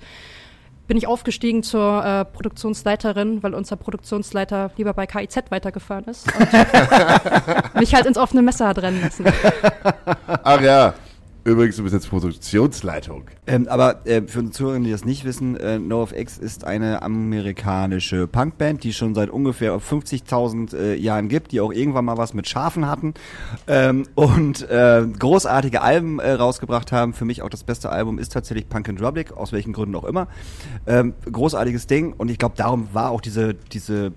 bin 0.87 0.97
ich 0.97 1.07
aufgestiegen 1.07 1.63
zur 1.63 2.03
äh, 2.03 2.25
Produktionsleiterin, 2.25 3.43
weil 3.43 3.53
unser 3.53 3.75
Produktionsleiter 3.75 4.71
lieber 4.77 4.93
bei 4.93 5.05
KIZ 5.05 5.49
weitergefahren 5.49 6.05
ist 6.05 6.27
und 6.37 7.73
mich 7.79 7.93
halt 7.93 8.05
ins 8.05 8.17
offene 8.17 8.41
Messer 8.41 8.67
hat 8.67 8.79
rennen 8.79 9.01
lassen. 9.01 9.25
Ach 10.43 10.61
ja. 10.61 10.93
Übrigens, 11.47 11.77
du 11.77 11.83
bist 11.83 11.93
jetzt 11.93 12.09
Produktionsleitung. 12.09 13.23
Ähm, 13.47 13.69
aber 13.69 14.05
äh, 14.05 14.21
für 14.23 14.39
unsere 14.39 14.51
Zuhörer, 14.51 14.79
die 14.81 14.91
das 14.91 15.05
nicht 15.05 15.23
wissen, 15.23 15.55
äh, 15.55 15.79
NoFX 15.79 16.37
ist 16.37 16.65
eine 16.65 17.01
amerikanische 17.01 18.27
Punkband, 18.27 18.83
die 18.83 18.91
schon 18.91 19.15
seit 19.15 19.29
ungefähr 19.29 19.79
50.000 19.79 20.75
äh, 20.75 20.95
Jahren 20.95 21.29
gibt, 21.29 21.53
die 21.53 21.61
auch 21.61 21.71
irgendwann 21.71 22.03
mal 22.03 22.17
was 22.17 22.33
mit 22.33 22.49
Schafen 22.49 22.85
hatten 22.85 23.13
ähm, 23.67 24.03
und 24.13 24.69
äh, 24.69 25.05
großartige 25.17 25.81
Alben 25.81 26.19
äh, 26.19 26.33
rausgebracht 26.33 26.91
haben. 26.91 27.13
Für 27.13 27.23
mich 27.23 27.41
auch 27.41 27.49
das 27.49 27.63
beste 27.63 27.91
Album 27.91 28.19
ist 28.19 28.33
tatsächlich 28.33 28.67
Punk 28.67 28.89
and 28.89 28.99
Drublic, 28.99 29.31
aus 29.31 29.53
welchen 29.53 29.71
Gründen 29.71 29.95
auch 29.95 30.03
immer. 30.03 30.27
Ähm, 30.85 31.13
großartiges 31.31 31.87
Ding 31.87 32.11
und 32.11 32.29
ich 32.29 32.39
glaube, 32.39 32.55
darum 32.57 32.89
war 32.91 33.11
auch 33.11 33.21
diese 33.21 33.53
diese 33.53 34.11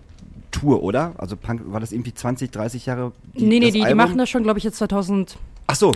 Tour, 0.50 0.82
oder? 0.82 1.12
Also 1.16 1.36
Punk, 1.36 1.62
war 1.66 1.78
das 1.78 1.92
irgendwie 1.92 2.12
20, 2.12 2.50
30 2.50 2.86
Jahre? 2.86 3.12
nee, 3.34 3.46
nee, 3.46 3.60
das 3.60 3.72
die, 3.72 3.84
die 3.84 3.94
machen 3.94 4.18
das 4.18 4.28
schon, 4.28 4.42
glaube 4.42 4.58
ich, 4.58 4.64
jetzt 4.64 4.78
2017, 4.78 5.38
Ach 5.70 5.76
so, 5.76 5.92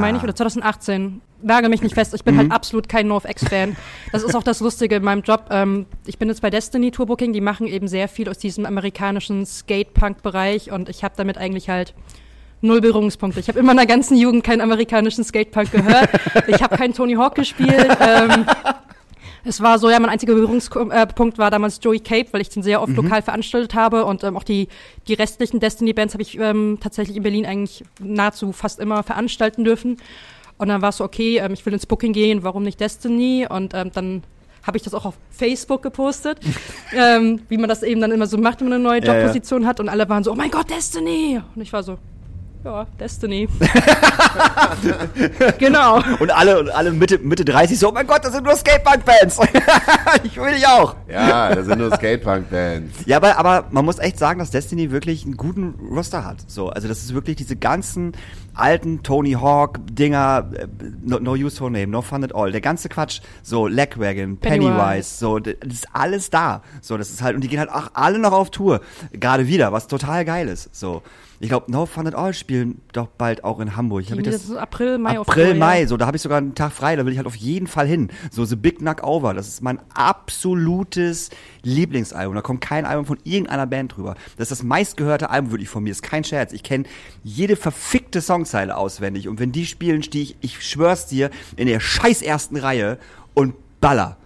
meine 0.00 0.18
ich, 0.18 0.24
oder 0.24 0.34
2018. 0.34 1.20
Nagel 1.40 1.70
mich 1.70 1.82
nicht 1.82 1.94
fest, 1.94 2.12
ich 2.14 2.24
bin 2.24 2.36
halt 2.36 2.50
absolut 2.50 2.88
kein 2.88 3.06
NoFX-Fan. 3.06 3.76
Das 4.10 4.24
ist 4.24 4.34
auch 4.34 4.42
das 4.42 4.58
Lustige 4.58 4.96
in 4.96 5.04
meinem 5.04 5.22
Job. 5.22 5.44
Ähm, 5.50 5.86
ich 6.04 6.18
bin 6.18 6.28
jetzt 6.28 6.42
bei 6.42 6.50
Destiny 6.50 6.90
Tourbooking, 6.90 7.32
die 7.32 7.40
machen 7.40 7.68
eben 7.68 7.86
sehr 7.86 8.08
viel 8.08 8.28
aus 8.28 8.38
diesem 8.38 8.66
amerikanischen 8.66 9.46
Skate-Punk-Bereich 9.46 10.72
und 10.72 10.88
ich 10.88 11.04
habe 11.04 11.14
damit 11.16 11.38
eigentlich 11.38 11.68
halt 11.68 11.94
null 12.60 12.80
Berührungspunkte. 12.80 13.38
Ich 13.38 13.48
habe 13.48 13.60
in 13.60 13.66
meiner 13.66 13.86
ganzen 13.86 14.16
Jugend 14.16 14.42
keinen 14.42 14.60
amerikanischen 14.60 15.22
Skatepunk 15.22 15.70
gehört. 15.70 16.10
Ich 16.48 16.60
habe 16.60 16.76
keinen 16.76 16.94
Tony 16.94 17.14
Hawk 17.14 17.36
gespielt. 17.36 17.96
Ähm, 18.00 18.44
es 19.44 19.60
war 19.60 19.78
so, 19.78 19.90
ja, 19.90 19.98
mein 20.00 20.10
einziger 20.10 20.34
Berührungspunkt 20.34 21.38
war 21.38 21.50
damals 21.50 21.80
Joey 21.82 22.00
Cape, 22.00 22.28
weil 22.32 22.40
ich 22.40 22.48
den 22.48 22.62
sehr 22.62 22.82
oft 22.82 22.94
lokal 22.94 23.22
veranstaltet 23.22 23.74
habe 23.74 24.04
und 24.04 24.24
ähm, 24.24 24.36
auch 24.36 24.42
die, 24.42 24.68
die 25.06 25.14
restlichen 25.14 25.60
Destiny-Bands 25.60 26.14
habe 26.14 26.22
ich 26.22 26.38
ähm, 26.38 26.78
tatsächlich 26.80 27.16
in 27.16 27.22
Berlin 27.22 27.46
eigentlich 27.46 27.84
nahezu 28.00 28.52
fast 28.52 28.80
immer 28.80 29.02
veranstalten 29.02 29.64
dürfen. 29.64 29.98
Und 30.58 30.68
dann 30.68 30.82
war 30.82 30.88
es 30.90 30.96
so, 30.96 31.04
okay, 31.04 31.38
ähm, 31.38 31.52
ich 31.52 31.64
will 31.64 31.72
ins 31.72 31.86
Booking 31.86 32.12
gehen, 32.12 32.42
warum 32.42 32.64
nicht 32.64 32.80
Destiny? 32.80 33.46
Und 33.48 33.74
ähm, 33.74 33.90
dann 33.92 34.22
habe 34.64 34.76
ich 34.76 34.82
das 34.82 34.92
auch 34.92 35.04
auf 35.04 35.14
Facebook 35.30 35.82
gepostet, 35.82 36.40
ähm, 36.92 37.40
wie 37.48 37.58
man 37.58 37.68
das 37.68 37.82
eben 37.82 38.00
dann 38.00 38.10
immer 38.10 38.26
so 38.26 38.36
macht, 38.38 38.60
wenn 38.60 38.68
man 38.68 38.74
eine 38.74 38.84
neue 38.84 39.00
Ja, 39.00 39.14
ja. 39.14 39.20
Jobposition 39.20 39.66
hat. 39.66 39.80
Und 39.80 39.88
alle 39.88 40.08
waren 40.08 40.24
so, 40.24 40.32
oh 40.32 40.34
mein 40.34 40.50
Gott, 40.50 40.68
Destiny! 40.68 41.40
Und 41.54 41.62
ich 41.62 41.72
war 41.72 41.82
so, 41.82 41.98
ja, 42.64 42.86
Destiny. 42.98 43.48
genau. 45.58 46.02
Und 46.18 46.30
alle, 46.30 46.60
und 46.60 46.70
alle 46.70 46.90
Mitte, 46.90 47.18
Mitte 47.18 47.44
30 47.44 47.78
so, 47.78 47.88
oh 47.88 47.92
mein 47.92 48.06
Gott, 48.06 48.24
das 48.24 48.32
sind 48.32 48.44
nur 48.44 48.56
Skatepunk-Bands. 48.56 49.38
ich 50.24 50.36
will 50.36 50.54
dich 50.54 50.66
auch. 50.66 50.96
Ja, 51.08 51.54
das 51.54 51.66
sind 51.66 51.78
nur 51.78 51.94
Skatepunk-Bands. 51.94 53.06
Ja, 53.06 53.18
aber, 53.18 53.38
aber 53.38 53.66
man 53.70 53.84
muss 53.84 53.98
echt 53.98 54.18
sagen, 54.18 54.40
dass 54.40 54.50
Destiny 54.50 54.90
wirklich 54.90 55.24
einen 55.24 55.36
guten 55.36 55.74
Roster 55.90 56.24
hat. 56.24 56.38
So, 56.48 56.70
also 56.70 56.88
das 56.88 56.98
ist 56.98 57.14
wirklich 57.14 57.36
diese 57.36 57.56
ganzen 57.56 58.12
alten 58.54 59.04
Tony 59.04 59.32
Hawk 59.32 59.78
Dinger, 59.90 60.50
äh, 60.54 60.66
no, 61.02 61.20
no 61.20 61.32
Use 61.32 61.56
for 61.56 61.70
Name, 61.70 61.86
No 61.86 62.02
Fun 62.02 62.24
at 62.24 62.34
All, 62.34 62.50
der 62.50 62.60
ganze 62.60 62.88
Quatsch, 62.88 63.20
so 63.42 63.68
Lagwagon, 63.68 64.38
Pennywise, 64.38 64.72
Pennywise. 64.72 65.18
so, 65.18 65.38
das 65.38 65.54
ist 65.64 65.88
alles 65.92 66.30
da. 66.30 66.62
So, 66.80 66.96
das 66.96 67.10
ist 67.10 67.22
halt, 67.22 67.36
und 67.36 67.42
die 67.42 67.48
gehen 67.48 67.60
halt 67.60 67.70
auch 67.70 67.90
alle 67.94 68.18
noch 68.18 68.32
auf 68.32 68.50
Tour. 68.50 68.80
Gerade 69.12 69.46
wieder, 69.46 69.72
was 69.72 69.86
total 69.86 70.24
geil 70.24 70.48
ist. 70.48 70.74
So. 70.74 71.02
Ich 71.40 71.48
glaube, 71.48 71.70
No 71.70 71.86
Fun 71.86 72.06
at 72.06 72.16
All 72.16 72.34
spielen 72.34 72.80
doch 72.92 73.06
bald 73.06 73.44
auch 73.44 73.60
in 73.60 73.76
Hamburg. 73.76 74.02
Ich 74.02 74.10
mir 74.10 74.22
Das 74.22 74.44
ist 74.44 74.56
April, 74.56 74.98
Mai 74.98 75.18
April, 75.18 75.54
Mai, 75.54 75.86
so, 75.86 75.96
da 75.96 76.06
habe 76.06 76.16
ich 76.16 76.22
sogar 76.22 76.38
einen 76.38 76.56
Tag 76.56 76.72
frei, 76.72 76.96
da 76.96 77.06
will 77.06 77.12
ich 77.12 77.18
halt 77.18 77.28
auf 77.28 77.36
jeden 77.36 77.68
Fall 77.68 77.86
hin. 77.86 78.08
So 78.30 78.44
The 78.44 78.56
Big 78.56 78.78
Knock 78.78 79.04
Over, 79.04 79.34
das 79.34 79.46
ist 79.46 79.62
mein 79.62 79.78
absolutes 79.94 81.30
Lieblingsalbum. 81.62 82.34
Da 82.34 82.42
kommt 82.42 82.60
kein 82.60 82.84
Album 82.84 83.06
von 83.06 83.18
irgendeiner 83.22 83.66
Band 83.66 83.96
drüber. 83.96 84.16
Das 84.36 84.50
ist 84.50 84.60
das 84.60 84.62
meistgehörte 84.64 85.30
Album 85.30 85.52
wirklich 85.52 85.68
von 85.68 85.84
mir, 85.84 85.90
ist 85.90 86.02
kein 86.02 86.24
Scherz. 86.24 86.52
Ich 86.52 86.64
kenne 86.64 86.84
jede 87.22 87.54
verfickte 87.54 88.20
Songzeile 88.20 88.76
auswendig 88.76 89.28
und 89.28 89.38
wenn 89.38 89.52
die 89.52 89.66
spielen, 89.66 90.02
stehe 90.02 90.24
ich, 90.24 90.36
ich 90.40 90.66
schwör's 90.66 91.06
dir, 91.06 91.30
in 91.56 91.68
der 91.68 91.78
scheiß 91.78 92.22
ersten 92.22 92.56
Reihe 92.56 92.98
und 93.34 93.54
baller. 93.80 94.16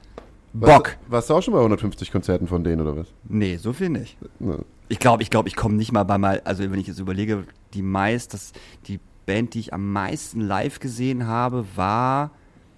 Bock. 0.53 0.69
Warst, 0.69 0.99
warst 1.09 1.31
du 1.31 1.35
auch 1.35 1.43
schon 1.43 1.55
bei 1.55 1.61
150 1.61 2.11
Konzerten 2.11 2.47
von 2.47 2.65
denen 2.65 2.81
oder 2.81 2.97
was? 2.97 3.07
Nee, 3.29 3.57
so 3.57 3.73
viel 3.73 3.89
nicht. 3.89 4.17
Ne. 4.39 4.59
Ich 4.89 4.99
glaube, 4.99 5.23
ich 5.23 5.31
glaube, 5.31 5.49
ich 5.49 5.57
komme 5.57 5.75
nicht 5.77 5.93
mal 5.93 6.05
bei 6.05 6.19
mal, 6.19 6.43
also 6.45 6.63
wenn 6.63 6.79
ich 6.79 6.87
jetzt 6.87 6.99
überlege, 6.99 7.45
die 7.73 7.83
meist, 7.83 8.35
das, 8.35 8.53
die 8.87 9.01
Band, 9.25 9.55
die 9.55 9.61
ich 9.61 9.73
am 9.73 9.93
meisten 9.93 10.41
live 10.41 10.81
gesehen 10.81 11.27
habe, 11.27 11.65
war 11.77 12.33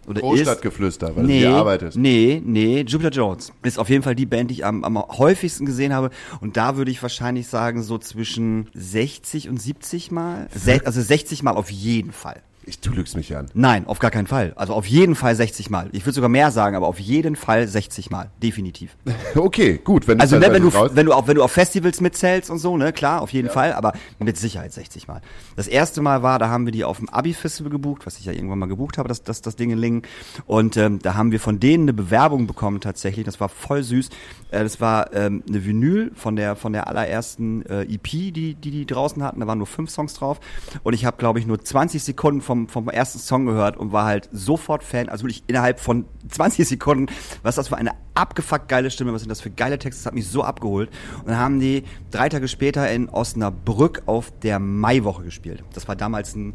oder 0.07 0.19
ist 0.19 0.23
Großstadtgeflüster, 0.23 1.17
weil 1.17 1.25
nee, 1.25 1.41
du 1.41 1.49
hier 1.49 1.57
arbeitest. 1.57 1.97
Nee, 1.97 2.43
nee, 2.45 2.83
Jupiter 2.83 3.11
Jones 3.11 3.53
ist 3.63 3.79
auf 3.79 3.89
jeden 3.89 4.03
Fall 4.03 4.15
die 4.15 4.27
Band, 4.27 4.51
die 4.51 4.55
ich 4.55 4.65
am, 4.65 4.85
am 4.85 4.99
häufigsten 4.99 5.65
gesehen 5.65 5.93
habe. 5.93 6.11
Und 6.41 6.57
da 6.57 6.77
würde 6.77 6.91
ich 6.91 7.03
wahrscheinlich 7.03 7.47
sagen, 7.47 7.83
so 7.83 7.99
zwischen 7.99 8.69
60 8.75 9.49
und 9.49 9.61
70 9.61 10.11
Mal. 10.11 10.49
Se 10.55 10.81
also 10.85 11.01
60 11.01 11.43
Mal 11.43 11.53
auf 11.53 11.71
jeden 11.71 12.13
Fall. 12.13 12.43
Ich, 12.67 12.81
du 12.81 12.93
lügst 12.93 13.17
mich 13.17 13.37
an. 13.37 13.47
Nein, 13.55 13.87
auf 13.87 13.99
gar 13.99 14.11
keinen 14.11 14.27
Fall. 14.27 14.53
Also 14.57 14.75
auf 14.75 14.87
jeden 14.87 15.15
Fall 15.15 15.35
60 15.35 15.71
Mal. 15.71 15.89
Ich 15.93 16.05
würde 16.05 16.15
sogar 16.15 16.29
mehr 16.29 16.51
sagen, 16.51 16.77
aber 16.77 16.87
auf 16.87 16.99
jeden 16.99 17.37
Fall 17.37 17.67
60 17.67 18.11
Mal. 18.11 18.31
Definitiv. 18.43 18.97
Okay, 19.37 19.81
gut. 19.83 20.07
Wenn 20.07 20.21
Also 20.21 20.37
ne, 20.37 20.43
dann 20.43 20.53
wenn 20.53 20.63
du, 20.63 20.73
wenn 20.73 21.07
du 21.07 21.13
auch, 21.13 21.27
wenn 21.27 21.35
du 21.35 21.43
auf 21.43 21.51
Festivals 21.51 22.01
mitzählst 22.01 22.51
und 22.51 22.59
so, 22.59 22.77
ne, 22.77 22.93
klar, 22.93 23.21
auf 23.21 23.33
jeden 23.33 23.51
Fall, 23.51 23.73
aber 23.73 23.93
mit 24.19 24.37
Sicherheit 24.37 24.73
60 24.73 25.09
Mal. 25.09 25.21
Das 25.57 25.67
erste 25.67 26.03
Mal 26.03 26.23
war, 26.23 26.39
da 26.39 26.49
haben 26.49 26.67
wir 26.67 26.73
die 26.73 26.85
auf 26.85 26.99
dem 26.99 27.09
Abi-Festival 27.09 27.71
gebucht, 27.71 28.07
was 28.07 28.19
ich 28.19 28.27
ja 28.27 28.33
irgendwann 28.33 28.61
mal 28.61 28.67
gebucht 28.67 28.97
habe, 28.97 29.09
das, 29.09 29.23
das, 29.23 29.43
das 29.43 29.57
Ding 29.57 29.71
in 29.71 29.79
Lingen. 29.79 30.03
Und 30.47 30.77
ähm, 30.77 31.01
da 31.01 31.15
haben 31.15 31.33
wir 31.33 31.41
von 31.41 31.59
denen 31.59 31.85
eine 31.85 31.93
Bewerbung 31.93 32.47
bekommen 32.47 32.81
tatsächlich. 32.81 33.25
Das 33.25 33.41
war 33.41 33.49
voll 33.49 33.83
süß. 33.83 34.09
Äh, 34.51 34.63
das 34.63 34.81
war 34.81 35.13
ähm, 35.13 35.43
eine 35.49 35.65
Vinyl 35.65 36.13
von 36.15 36.37
der 36.37 36.57
von 36.57 36.73
der 36.73 36.87
allerersten 36.89 37.67
äh, 37.67 37.83
EP, 37.83 38.05
die, 38.05 38.55
die 38.55 38.71
die 38.71 38.87
draußen 38.87 39.23
hatten. 39.23 39.41
Da 39.41 39.47
waren 39.47 39.59
nur 39.59 39.67
fünf 39.67 39.91
Songs 39.91 40.15
drauf. 40.15 40.41
Und 40.83 40.95
ich 40.95 41.05
habe, 41.05 41.17
glaube 41.17 41.39
ich, 41.39 41.47
nur 41.47 41.63
20 41.63 42.03
Sekunden 42.03 42.41
vom, 42.55 42.69
vom 42.69 42.89
ersten 42.89 43.19
Song 43.19 43.47
gehört 43.47 43.77
und 43.77 43.93
war 43.93 44.05
halt 44.05 44.29
sofort 44.33 44.85
Fan. 44.85 45.09
Also 45.09 45.25
wirklich 45.25 45.43
innerhalb 45.47 45.81
von 45.81 46.05
20 46.29 46.67
Sekunden, 46.69 47.13
was 47.43 47.57
das 47.57 47.69
für 47.69 47.77
eine 47.77 47.93
abgefuckt 48.15 48.69
geile 48.69 48.91
Stimme, 48.91 49.13
was 49.13 49.23
sind 49.23 49.29
das 49.31 49.41
für 49.41 49.51
geile 49.51 49.79
Texte, 49.79 50.01
das 50.01 50.07
hat 50.07 50.15
mich 50.15 50.29
so 50.29 50.45
abgeholt. 50.45 50.91
Und 51.19 51.29
dann 51.29 51.39
haben 51.39 51.61
die 51.61 51.83
drei 52.11 52.29
Tage 52.29 52.47
später 52.49 52.91
in 52.91 53.09
Osnabrück 53.09 54.03
auf 54.07 54.33
der 54.43 54.59
Maiwoche 54.59 55.25
gespielt. 55.25 55.65
Das 55.73 55.89
war 55.89 55.97
damals 55.97 56.37
ein 56.37 56.55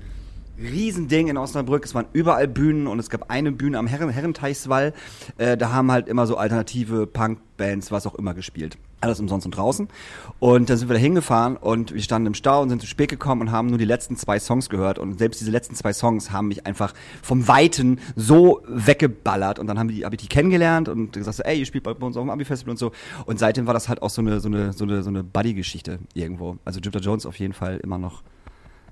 Riesending 0.62 1.28
in 1.28 1.38
Osnabrück. 1.38 1.86
Es 1.86 1.96
waren 1.96 2.08
überall 2.14 2.48
Bühnen 2.48 2.88
und 2.88 3.00
es 3.00 3.10
gab 3.10 3.30
eine 3.30 3.52
Bühne 3.52 3.78
am 3.78 3.88
Herren 3.88 4.10
Herrenteichswall. 4.10 4.94
Äh, 5.38 5.58
da 5.58 5.72
haben 5.72 5.92
halt 5.92 6.08
immer 6.08 6.28
so 6.28 6.38
alternative 6.38 7.08
Punkbands, 7.08 7.92
was 7.92 8.06
auch 8.06 8.16
immer 8.16 8.34
gespielt. 8.34 8.78
Alles 9.02 9.22
umsonst 9.22 9.46
und 9.46 9.56
draußen. 9.56 9.88
Und 10.40 10.70
dann 10.70 10.78
sind 10.78 10.90
wir 10.90 10.94
da 10.94 11.00
hingefahren 11.00 11.56
und 11.56 11.94
wir 11.94 12.02
standen 12.02 12.28
im 12.28 12.34
Stau 12.34 12.62
und 12.62 12.68
sind 12.68 12.82
zu 12.82 12.88
spät 12.88 13.10
gekommen 13.10 13.40
und 13.42 13.52
haben 13.52 13.70
nur 13.70 13.78
die 13.78 13.86
letzten 13.86 14.18
zwei 14.18 14.40
Songs 14.40 14.70
gehört. 14.70 15.00
Und 15.00 15.18
selbst 15.20 15.40
diese 15.40 15.52
letzten 15.52 15.76
zwei 15.76 15.94
Songs 15.94 16.32
haben 16.32 16.50
mich 16.50 16.66
einfach 16.66 16.94
vom 17.22 17.48
Weiten 17.48 18.00
so 18.18 18.62
weggeballert. 18.68 19.58
Und 19.58 19.68
dann 19.68 19.80
haben 19.80 19.88
wir 19.88 19.96
die, 19.96 20.06
hab 20.06 20.12
ich 20.14 20.20
die 20.20 20.28
kennengelernt 20.28 20.90
und 20.90 21.14
gesagt, 21.14 21.38
so, 21.38 21.44
ey, 21.44 21.60
ihr 21.60 21.66
spielt 21.66 21.86
bei 21.86 21.92
uns 21.92 22.18
auf 22.18 22.24
dem 22.24 22.30
Abi-Festival 22.30 22.72
und 22.72 22.78
so. 22.78 22.92
Und 23.26 23.40
seitdem 23.40 23.68
war 23.68 23.74
das 23.74 23.88
halt 23.88 24.02
auch 24.02 24.10
so 24.10 24.22
eine, 24.22 24.42
so 24.42 24.50
eine, 24.50 24.74
so 24.74 24.84
eine, 24.84 25.02
so 25.02 25.10
eine 25.10 25.24
Buddy-Geschichte 25.24 26.00
irgendwo. 26.14 26.58
Also 26.66 26.82
Jupiter 26.82 27.00
Jones 27.00 27.26
auf 27.26 27.40
jeden 27.40 27.54
Fall 27.54 27.80
immer 27.82 27.98
noch 27.98 28.22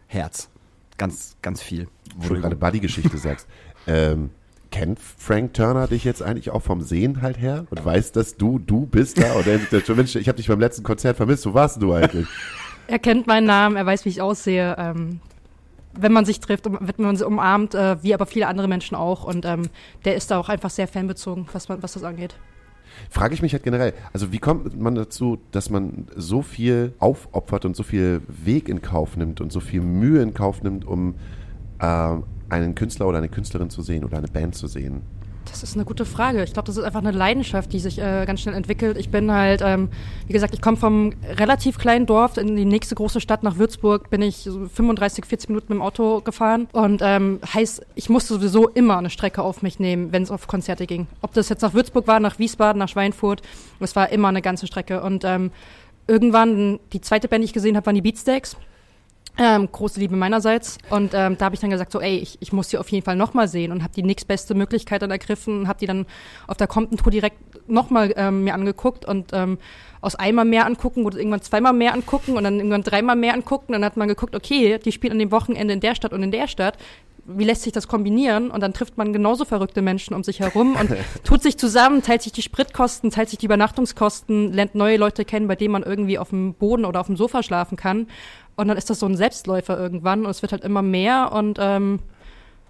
Herz. 0.07 0.49
Ganz, 0.97 1.37
ganz 1.41 1.61
viel. 1.61 1.87
wo 2.17 2.33
du 2.33 2.41
gerade 2.41 2.55
Buddy-Geschichte 2.55 3.17
sagst. 3.17 3.47
Ähm, 3.89 4.31
kennt 4.69 4.99
Frank 4.99 5.53
Turner 5.53 5.87
dich 5.87 6.03
jetzt 6.03 6.21
eigentlich 6.21 6.49
auch 6.49 6.61
vom 6.61 6.81
Sehen 6.81 7.21
halt 7.21 7.39
her 7.39 7.65
und 7.69 7.85
weiß, 7.85 8.11
dass 8.11 8.35
du 8.35 8.59
du 8.59 8.85
bist 8.85 9.17
da? 9.17 9.33
Oder 9.35 9.59
Mensch, 9.95 10.17
ich 10.17 10.27
habe 10.27 10.35
dich 10.35 10.49
beim 10.49 10.59
letzten 10.59 10.83
Konzert 10.83 11.15
vermisst. 11.15 11.45
Wo 11.45 11.53
warst 11.53 11.81
du 11.81 11.93
eigentlich? 11.93 12.27
Er 12.89 12.99
kennt 12.99 13.27
meinen 13.27 13.45
Namen, 13.47 13.75
er 13.77 13.85
weiß, 13.85 14.03
wie 14.05 14.09
ich 14.09 14.21
aussehe. 14.21 14.75
Ähm, 14.77 15.19
wenn 15.93 16.11
man 16.13 16.23
sich 16.25 16.39
trifft, 16.39 16.67
um- 16.67 16.79
wird 16.81 16.99
man 16.99 17.15
sie 17.17 17.25
umarmt, 17.25 17.75
äh, 17.75 18.01
wie 18.01 18.13
aber 18.13 18.25
viele 18.25 18.47
andere 18.47 18.67
Menschen 18.67 18.95
auch. 18.95 19.23
Und 19.25 19.45
ähm, 19.45 19.63
der 20.05 20.15
ist 20.15 20.31
da 20.31 20.37
auch 20.37 20.47
einfach 20.49 20.69
sehr 20.69 20.87
fanbezogen, 20.87 21.47
was, 21.53 21.67
man, 21.69 21.81
was 21.83 21.93
das 21.93 22.03
angeht. 22.03 22.35
Frage 23.09 23.33
ich 23.33 23.41
mich 23.41 23.53
halt 23.53 23.63
generell. 23.63 23.93
Also 24.13 24.31
wie 24.31 24.39
kommt 24.39 24.79
man 24.79 24.95
dazu, 24.95 25.37
dass 25.51 25.69
man 25.69 26.07
so 26.15 26.41
viel 26.41 26.93
aufopfert 26.99 27.65
und 27.65 27.75
so 27.75 27.83
viel 27.83 28.21
Weg 28.27 28.69
in 28.69 28.81
Kauf 28.81 29.17
nimmt 29.17 29.41
und 29.41 29.51
so 29.51 29.59
viel 29.59 29.81
Mühe 29.81 30.21
in 30.21 30.33
Kauf 30.33 30.63
nimmt, 30.63 30.85
um 30.85 31.15
ähm, 31.81 32.23
einen 32.49 32.75
Künstler 32.75 33.07
oder 33.07 33.17
eine 33.17 33.29
Künstlerin 33.29 33.69
zu 33.69 33.81
sehen 33.81 34.03
oder 34.03 34.17
eine 34.17 34.27
Band 34.27 34.55
zu 34.55 34.67
sehen? 34.67 35.01
Das 35.61 35.71
ist 35.71 35.75
eine 35.75 35.85
gute 35.85 36.05
Frage. 36.05 36.43
Ich 36.43 36.53
glaube, 36.53 36.67
das 36.67 36.77
ist 36.77 36.83
einfach 36.83 36.99
eine 36.99 37.11
Leidenschaft, 37.11 37.73
die 37.73 37.79
sich 37.79 37.97
äh, 37.97 38.25
ganz 38.27 38.41
schnell 38.41 38.53
entwickelt. 38.53 38.95
Ich 38.95 39.09
bin 39.09 39.31
halt, 39.31 39.61
ähm, 39.63 39.89
wie 40.27 40.33
gesagt, 40.33 40.53
ich 40.53 40.61
komme 40.61 40.77
vom 40.77 41.13
relativ 41.23 41.79
kleinen 41.79 42.05
Dorf 42.05 42.37
in 42.37 42.55
die 42.55 42.65
nächste 42.65 42.93
große 42.93 43.19
Stadt 43.21 43.41
nach 43.41 43.57
Würzburg, 43.57 44.11
bin 44.11 44.21
ich 44.21 44.37
so 44.37 44.67
35, 44.67 45.25
40 45.25 45.49
Minuten 45.49 45.73
mit 45.73 45.79
dem 45.79 45.81
Auto 45.81 46.21
gefahren. 46.21 46.67
Und 46.73 47.01
ähm, 47.03 47.39
heißt, 47.53 47.85
ich 47.95 48.09
musste 48.09 48.35
sowieso 48.35 48.67
immer 48.67 48.99
eine 48.99 49.09
Strecke 49.09 49.41
auf 49.41 49.63
mich 49.63 49.79
nehmen, 49.79 50.11
wenn 50.11 50.21
es 50.21 50.29
auf 50.29 50.47
Konzerte 50.47 50.85
ging. 50.85 51.07
Ob 51.21 51.33
das 51.33 51.49
jetzt 51.49 51.63
nach 51.63 51.73
Würzburg 51.73 52.05
war, 52.05 52.19
nach 52.19 52.37
Wiesbaden, 52.37 52.77
nach 52.77 52.89
Schweinfurt, 52.89 53.41
es 53.79 53.95
war 53.95 54.09
immer 54.09 54.27
eine 54.27 54.43
ganze 54.43 54.67
Strecke. 54.67 55.01
Und 55.01 55.23
ähm, 55.23 55.51
irgendwann, 56.07 56.79
die 56.93 57.01
zweite 57.01 57.27
Band, 57.27 57.41
die 57.41 57.45
ich 57.45 57.53
gesehen 57.53 57.75
habe, 57.75 57.85
waren 57.87 57.95
die 57.95 58.01
Beatsteaks. 58.01 58.57
Ähm, 59.39 59.69
große 59.71 59.99
Liebe 59.99 60.15
meinerseits. 60.15 60.79
Und 60.89 61.13
ähm, 61.13 61.37
da 61.37 61.45
habe 61.45 61.55
ich 61.55 61.61
dann 61.61 61.69
gesagt, 61.69 61.91
so, 61.91 62.01
ey, 62.01 62.17
ich, 62.17 62.37
ich 62.41 62.51
muss 62.53 62.69
die 62.69 62.77
auf 62.79 62.89
jeden 62.89 63.05
Fall 63.05 63.15
nochmal 63.15 63.47
sehen 63.47 63.71
und 63.71 63.83
habe 63.83 63.93
die 63.93 64.01
nächstbeste 64.01 64.55
Möglichkeit 64.55 65.03
dann 65.03 65.11
ergriffen 65.11 65.61
und 65.61 65.67
habe 65.67 65.79
die 65.79 65.85
dann 65.85 66.07
auf 66.47 66.57
der 66.57 66.65
kommenden 66.65 66.97
Tour 66.97 67.11
direkt 67.11 67.37
nochmal 67.69 68.13
ähm, 68.17 68.45
mir 68.45 68.55
angeguckt 68.55 69.05
und 69.05 69.31
ähm, 69.33 69.59
aus 70.01 70.15
einmal 70.15 70.45
mehr 70.45 70.65
angucken 70.65 71.03
wurde 71.03 71.19
irgendwann 71.19 71.41
zweimal 71.41 71.73
mehr 71.73 71.93
angucken 71.93 72.35
und 72.35 72.43
dann 72.43 72.57
irgendwann 72.57 72.83
dreimal 72.83 73.15
mehr 73.15 73.33
angucken. 73.33 73.73
Dann 73.73 73.85
hat 73.85 73.95
man 73.95 74.07
geguckt, 74.07 74.35
okay, 74.35 74.79
die 74.83 74.91
spielen 74.91 75.13
an 75.13 75.19
dem 75.19 75.31
Wochenende 75.31 75.73
in 75.73 75.81
der 75.81 75.93
Stadt 75.93 76.13
und 76.13 76.23
in 76.23 76.31
der 76.31 76.47
Stadt. 76.47 76.77
Wie 77.27 77.43
lässt 77.43 77.63
sich 77.63 77.73
das 77.73 77.87
kombinieren? 77.87 78.49
Und 78.49 78.61
dann 78.61 78.73
trifft 78.73 78.97
man 78.97 79.11
genauso 79.13 79.45
verrückte 79.45 79.81
Menschen 79.81 80.13
um 80.13 80.23
sich 80.23 80.39
herum 80.39 80.75
und 80.79 80.91
tut 81.23 81.43
sich 81.43 81.57
zusammen, 81.57 82.01
teilt 82.01 82.21
sich 82.21 82.31
die 82.31 82.41
Spritkosten, 82.41 83.11
teilt 83.11 83.29
sich 83.29 83.37
die 83.37 83.45
Übernachtungskosten, 83.45 84.53
lernt 84.53 84.75
neue 84.75 84.97
Leute 84.97 85.25
kennen, 85.25 85.47
bei 85.47 85.55
denen 85.55 85.73
man 85.73 85.83
irgendwie 85.83 86.17
auf 86.17 86.29
dem 86.29 86.53
Boden 86.53 86.85
oder 86.85 87.01
auf 87.01 87.07
dem 87.07 87.17
Sofa 87.17 87.43
schlafen 87.43 87.75
kann. 87.75 88.07
Und 88.55 88.69
dann 88.69 88.77
ist 88.77 88.89
das 88.89 88.99
so 88.99 89.05
ein 89.05 89.15
Selbstläufer 89.15 89.77
irgendwann 89.77 90.25
und 90.25 90.31
es 90.31 90.41
wird 90.41 90.51
halt 90.51 90.63
immer 90.63 90.81
mehr 90.81 91.31
und 91.33 91.57
ähm, 91.61 91.99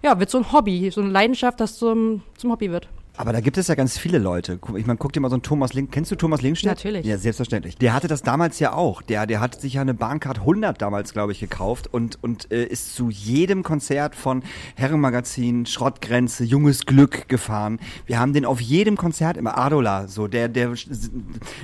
ja, 0.02 0.18
wird 0.18 0.30
so 0.30 0.38
ein 0.38 0.52
Hobby, 0.52 0.90
so 0.90 1.00
eine 1.00 1.10
Leidenschaft, 1.10 1.60
das 1.60 1.78
zum, 1.78 2.22
zum 2.36 2.52
Hobby 2.52 2.70
wird. 2.70 2.88
Aber 3.18 3.32
da 3.32 3.40
gibt 3.40 3.58
es 3.58 3.66
ja 3.66 3.74
ganz 3.74 3.98
viele 3.98 4.18
Leute. 4.18 4.60
Ich 4.76 4.86
meine, 4.86 4.96
guck 4.96 5.12
dir 5.12 5.18
mal 5.18 5.28
so 5.28 5.34
einen 5.34 5.42
Thomas 5.42 5.74
Link. 5.74 5.90
Kennst 5.90 6.12
du 6.12 6.14
Thomas 6.14 6.40
Linkstedt? 6.40 6.70
Natürlich. 6.70 7.04
Ja, 7.04 7.18
selbstverständlich. 7.18 7.76
Der 7.76 7.92
hatte 7.92 8.06
das 8.06 8.22
damals 8.22 8.60
ja 8.60 8.74
auch. 8.74 9.02
Der, 9.02 9.26
der 9.26 9.40
hat 9.40 9.60
sich 9.60 9.74
ja 9.74 9.80
eine 9.80 9.92
Bahncard 9.92 10.38
100 10.38 10.80
damals, 10.80 11.12
glaube 11.12 11.32
ich, 11.32 11.40
gekauft 11.40 11.92
und, 11.92 12.22
und 12.22 12.52
äh, 12.52 12.64
ist 12.64 12.94
zu 12.94 13.10
jedem 13.10 13.64
Konzert 13.64 14.14
von 14.14 14.44
Herrenmagazin, 14.76 15.66
Schrottgrenze, 15.66 16.44
Junges 16.44 16.86
Glück 16.86 17.28
gefahren. 17.28 17.80
Wir 18.06 18.20
haben 18.20 18.32
den 18.34 18.44
auf 18.44 18.60
jedem 18.60 18.96
Konzert 18.96 19.36
immer, 19.36 19.58
Adola, 19.58 20.06
so, 20.06 20.28
der, 20.28 20.48
der 20.48 20.72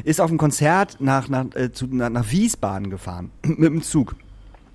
ist 0.02 0.20
auf 0.20 0.30
dem 0.30 0.38
Konzert 0.38 0.96
nach, 0.98 1.28
nach, 1.28 1.54
äh, 1.54 1.70
zu, 1.70 1.86
nach, 1.86 2.10
nach 2.10 2.32
Wiesbaden 2.32 2.90
gefahren. 2.90 3.30
mit 3.46 3.70
dem 3.70 3.82
Zug 3.82 4.16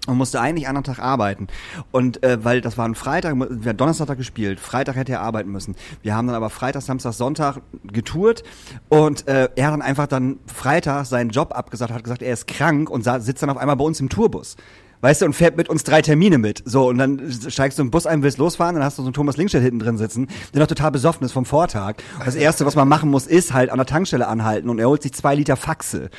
und 0.10 0.18
musste 0.18 0.42
eigentlich 0.42 0.68
anderen 0.68 0.84
Tag 0.84 1.00
arbeiten. 1.00 1.48
Und 1.92 2.24
äh, 2.24 2.44
weil 2.44 2.62
das 2.62 2.78
war 2.78 2.86
ein 2.86 2.96
Freitag, 2.96 3.36
wir 3.36 3.70
haben 3.70 3.78
Donnerstag 3.78 4.18
gespielt, 4.18 4.60
Freitag 4.60 4.96
hätte 4.96 5.14
er 5.14 5.22
arbeiten 5.22 5.52
müssen. 5.52 5.76
Wir 6.02 6.16
haben 6.16 6.28
dann 6.28 6.36
aber 6.36 6.50
Freitag, 6.50 6.82
Samstag, 6.82 7.14
Sonntag 7.14 7.62
getourt 7.84 8.44
und 8.90 9.28
äh, 9.28 9.50
er 9.56 9.68
hat 9.68 9.74
dann 9.74 9.82
einfach 9.82 10.08
dann 10.08 10.40
Freitag 10.48 11.06
seinen 11.06 11.30
Job 11.30 11.54
abgesagt, 11.56 11.94
hat 11.94 12.04
gesagt, 12.04 12.22
er 12.22 12.34
ist 12.34 12.48
krank 12.48 12.90
und 12.90 13.04
sitzt 13.04 13.44
dann 13.44 13.50
auf 13.50 13.58
einmal 13.58 13.76
bei 13.76 13.86
uns 13.86 14.00
im 14.00 14.10
Tourbus. 14.10 14.56
Weißt 15.02 15.22
du, 15.22 15.26
und 15.26 15.34
fährt 15.34 15.56
mit 15.56 15.70
uns 15.70 15.84
drei 15.84 16.02
Termine 16.02 16.38
mit. 16.38 16.62
So, 16.66 16.90
und 16.90 16.98
dann 16.98 17.32
steigst 17.48 17.78
du 17.78 17.84
im 17.84 17.92
Bus 17.92 18.06
ein, 18.06 18.22
willst 18.22 18.38
losfahren, 18.38 18.76
dann 18.76 18.84
hast 18.84 18.98
du 18.98 19.02
so 19.02 19.08
einen 19.08 19.14
Thomas 19.14 19.38
Linkstedt 19.38 19.64
hinten 19.64 19.80
drin 19.80 19.98
sitzen, 19.98 20.28
der 20.54 20.62
noch 20.62 20.68
total 20.68 20.92
besoffen 20.92 21.26
ist 21.26 21.32
vom 21.32 21.46
Vortag. 21.46 21.96
Und 22.18 22.28
das 22.28 22.36
Erste, 22.36 22.66
was 22.66 22.76
man 22.76 22.88
machen 22.88 23.10
muss, 23.10 23.26
ist 23.26 23.54
halt 23.54 23.70
an 23.70 23.78
der 23.78 23.86
Tankstelle 23.86 24.28
anhalten 24.28 24.70
und 24.70 24.80
er 24.80 24.90
holt 24.90 25.02
sich 25.02 25.14
zwei 25.14 25.36
Liter 25.36 25.56
Faxe. 25.56 26.10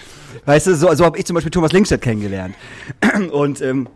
Weißt 0.47 0.67
du, 0.67 0.75
so, 0.77 0.95
so 0.95 1.05
habe 1.05 1.19
ich 1.19 1.27
zum 1.27 1.35
Beispiel 1.35 1.51
Thomas 1.51 1.73
Linkstedt 1.73 2.01
kennengelernt. 2.01 2.55
Und 3.33 3.61
ähm, 3.61 3.89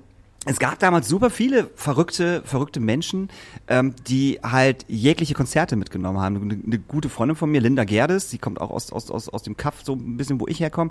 es 0.47 0.59
gab 0.59 0.79
damals 0.79 1.09
super 1.09 1.31
viele 1.31 1.71
verrückte, 1.75 2.43
verrückte 2.45 2.81
Menschen, 2.81 3.29
ähm, 3.69 3.95
die 4.07 4.41
halt 4.43 4.85
jegliche 4.89 5.35
Konzerte 5.35 5.77
mitgenommen 5.77 6.19
haben. 6.19 6.37
Eine, 6.37 6.63
eine 6.63 6.79
gute 6.79 7.09
Freundin 7.09 7.37
von 7.37 7.51
mir, 7.51 7.61
Linda 7.61 7.85
Gerdes, 7.85 8.29
die 8.29 8.39
kommt 8.39 8.61
auch 8.61 8.71
aus, 8.71 8.93
aus, 8.93 9.11
aus, 9.11 9.29
aus 9.29 9.43
dem 9.43 9.57
Kaff, 9.57 9.83
so 9.83 9.95
ein 9.95 10.17
bisschen, 10.17 10.41
wo 10.41 10.47
ich 10.47 10.61
herkomme, 10.61 10.91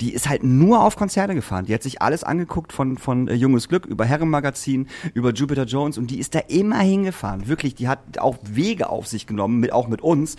die 0.00 0.12
ist 0.12 0.28
halt 0.28 0.44
nur 0.44 0.84
auf 0.84 0.96
Konzerte 0.96 1.34
gefahren. 1.34 1.66
Die 1.66 1.74
hat 1.74 1.82
sich 1.82 2.00
alles 2.00 2.22
angeguckt 2.22 2.72
von, 2.72 2.96
von 2.96 3.28
äh, 3.28 3.34
Junges 3.34 3.68
Glück 3.68 3.86
über 3.86 4.04
Herrenmagazin, 4.04 4.86
über 5.14 5.32
Jupiter 5.32 5.64
Jones 5.64 5.98
und 5.98 6.10
die 6.10 6.18
ist 6.18 6.34
da 6.34 6.40
immer 6.40 6.78
hingefahren. 6.78 7.48
Wirklich, 7.48 7.74
die 7.74 7.88
hat 7.88 8.18
auch 8.18 8.36
Wege 8.42 8.88
auf 8.88 9.06
sich 9.08 9.26
genommen, 9.26 9.58
mit, 9.58 9.72
auch 9.72 9.88
mit 9.88 10.00
uns. 10.00 10.36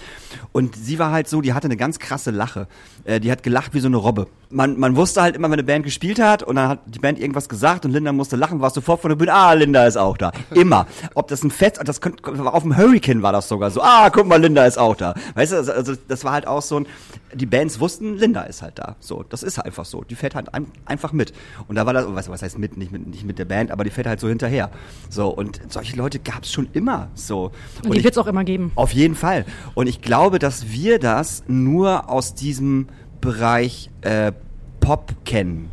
Und 0.51 0.75
sie 0.75 0.99
war 0.99 1.11
halt 1.11 1.27
so, 1.27 1.41
die 1.41 1.53
hatte 1.53 1.65
eine 1.65 1.77
ganz 1.77 1.99
krasse 1.99 2.31
Lache. 2.31 2.67
Äh, 3.03 3.19
die 3.19 3.31
hat 3.31 3.43
gelacht 3.43 3.73
wie 3.73 3.79
so 3.79 3.87
eine 3.87 3.97
Robbe. 3.97 4.27
Man, 4.49 4.79
man 4.79 4.95
wusste 4.95 5.21
halt 5.21 5.35
immer, 5.35 5.47
wenn 5.47 5.53
eine 5.53 5.63
Band 5.63 5.83
gespielt 5.83 6.19
hat 6.19 6.43
und 6.43 6.55
dann 6.55 6.69
hat 6.69 6.79
die 6.85 6.99
Band 6.99 7.19
irgendwas 7.19 7.49
gesagt 7.49 7.85
und 7.85 7.91
Linda 7.91 8.11
musste 8.11 8.35
lachen, 8.35 8.52
war 8.61 8.69
sofort 8.69 9.01
von 9.01 9.09
der 9.09 9.15
Bühne, 9.15 9.33
ah, 9.33 9.53
Linda 9.53 9.85
ist 9.85 9.97
auch 9.97 10.17
da. 10.17 10.31
Immer. 10.51 10.87
Ob 11.15 11.27
das 11.27 11.43
ein 11.43 11.51
Fett, 11.51 11.79
das 11.83 12.01
könnte, 12.01 12.23
auf 12.51 12.63
dem 12.63 12.75
Hurricane 12.77 13.21
war 13.21 13.31
das 13.31 13.47
sogar 13.47 13.71
so, 13.71 13.81
ah, 13.81 14.09
guck 14.09 14.27
mal, 14.27 14.41
Linda 14.41 14.65
ist 14.65 14.77
auch 14.77 14.95
da. 14.95 15.13
Weißt 15.35 15.51
du, 15.51 15.57
also, 15.57 15.71
also 15.71 15.93
das 16.07 16.23
war 16.23 16.33
halt 16.33 16.47
auch 16.47 16.61
so 16.61 16.77
ein, 16.81 16.87
die 17.33 17.45
Bands 17.45 17.79
wussten, 17.79 18.17
Linda 18.17 18.43
ist 18.43 18.61
halt 18.61 18.77
da. 18.79 18.95
So, 18.99 19.23
das 19.27 19.43
ist 19.43 19.59
einfach 19.59 19.85
so. 19.85 20.03
Die 20.03 20.15
fährt 20.15 20.35
halt 20.35 20.53
ein, 20.53 20.67
einfach 20.85 21.13
mit. 21.13 21.33
Und 21.67 21.75
da 21.75 21.85
war 21.85 21.93
das, 21.93 22.05
was, 22.09 22.29
was 22.29 22.41
heißt 22.41 22.57
mit, 22.59 22.77
nicht 22.77 22.91
mit, 22.91 23.07
nicht 23.07 23.25
mit 23.25 23.39
der 23.39 23.45
Band, 23.45 23.71
aber 23.71 23.83
die 23.83 23.89
fährt 23.89 24.07
halt 24.07 24.19
so 24.19 24.27
hinterher. 24.27 24.69
So, 25.09 25.29
und 25.29 25.59
solche 25.69 25.95
Leute 25.95 26.19
gab's 26.19 26.51
schon 26.51 26.67
immer. 26.73 27.07
So. 27.15 27.51
Und, 27.83 27.93
die 27.93 27.97
ich- 27.99 28.03
wird 28.03 28.13
es 28.13 28.17
auch 28.17 28.27
immer 28.27 28.43
geben. 28.43 28.71
auf 28.75 28.91
jeden 28.93 29.15
Fall. 29.15 29.45
Und 29.73 29.87
ich 29.87 30.01
glaube, 30.01 30.39
dass 30.39 30.69
wir 30.71 30.99
das 30.99 31.43
nur 31.47 32.09
aus 32.09 32.35
diesem 32.35 32.87
Bereich 33.21 33.89
äh, 34.01 34.31
Pop 34.79 35.13
kennen. 35.25 35.69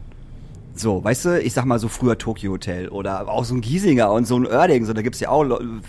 So, 0.80 1.04
weißt 1.04 1.24
du, 1.26 1.42
ich 1.42 1.52
sag 1.52 1.66
mal 1.66 1.78
so 1.78 1.88
früher 1.88 2.16
Tokyo 2.16 2.52
Hotel 2.52 2.88
oder 2.88 3.28
auch 3.28 3.44
so 3.44 3.54
ein 3.54 3.60
Giesinger 3.60 4.10
und 4.10 4.24
so 4.24 4.36
ein 4.36 4.46
Oerding, 4.46 4.86
so 4.86 4.94
da 4.94 5.02
gibt's 5.02 5.20
ja 5.20 5.28
auch 5.28 5.44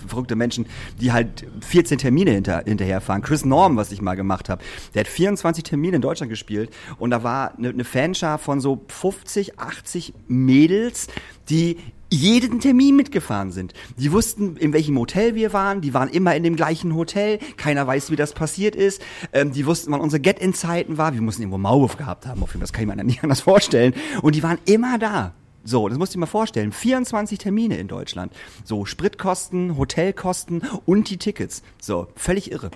verrückte 0.05 0.35
Menschen, 0.35 0.65
die 0.99 1.13
halt 1.13 1.47
14 1.61 1.97
Termine 1.97 2.31
hinter, 2.31 2.63
hinterherfahren. 2.65 3.21
Chris 3.21 3.45
Norm, 3.45 3.77
was 3.77 3.93
ich 3.93 4.01
mal 4.01 4.15
gemacht 4.15 4.49
habe, 4.49 4.61
der 4.93 5.01
hat 5.01 5.07
24 5.07 5.63
Termine 5.63 5.95
in 5.95 6.01
Deutschland 6.01 6.29
gespielt 6.29 6.71
und 6.99 7.11
da 7.11 7.23
war 7.23 7.57
eine, 7.57 7.69
eine 7.69 7.85
Fanschar 7.85 8.37
von 8.37 8.59
so 8.59 8.81
50, 8.89 9.59
80 9.59 10.13
Mädels, 10.27 11.07
die 11.47 11.77
jeden 12.11 12.59
Termin 12.59 12.95
mitgefahren 12.95 13.51
sind. 13.51 13.73
Die 13.97 14.11
wussten, 14.11 14.57
in 14.57 14.73
welchem 14.73 14.99
Hotel 14.99 15.33
wir 15.33 15.53
waren, 15.53 15.81
die 15.81 15.93
waren 15.93 16.09
immer 16.09 16.35
in 16.35 16.43
dem 16.43 16.55
gleichen 16.55 16.93
Hotel, 16.93 17.39
keiner 17.57 17.87
weiß, 17.87 18.11
wie 18.11 18.15
das 18.17 18.33
passiert 18.33 18.75
ist. 18.75 19.01
Ähm, 19.33 19.53
die 19.53 19.65
wussten, 19.65 19.91
wann 19.91 20.01
unsere 20.01 20.19
Get-In-Zeiten 20.19 20.97
war. 20.97 21.13
Wir 21.13 21.21
mussten 21.21 21.41
irgendwo 21.41 21.57
Maulwurf 21.57 21.97
gehabt 21.97 22.27
haben, 22.27 22.43
auf 22.43 22.49
jeden 22.49 22.59
Fall, 22.59 22.67
das 22.67 22.73
kann 22.73 22.87
ich 22.87 22.95
mir 22.95 23.03
nicht 23.03 23.23
anders 23.23 23.41
vorstellen. 23.41 23.93
Und 24.21 24.35
die 24.35 24.43
waren 24.43 24.59
immer 24.65 24.99
da. 24.99 25.33
So, 25.63 25.87
das 25.87 25.97
musst 25.97 26.13
du 26.13 26.17
dir 26.17 26.21
mal 26.21 26.25
vorstellen. 26.25 26.71
24 26.71 27.37
Termine 27.37 27.77
in 27.77 27.87
Deutschland. 27.87 28.33
So, 28.65 28.85
Spritkosten, 28.85 29.77
Hotelkosten 29.77 30.63
und 30.85 31.09
die 31.09 31.17
Tickets. 31.17 31.63
So, 31.79 32.07
völlig 32.15 32.51
irre. 32.51 32.71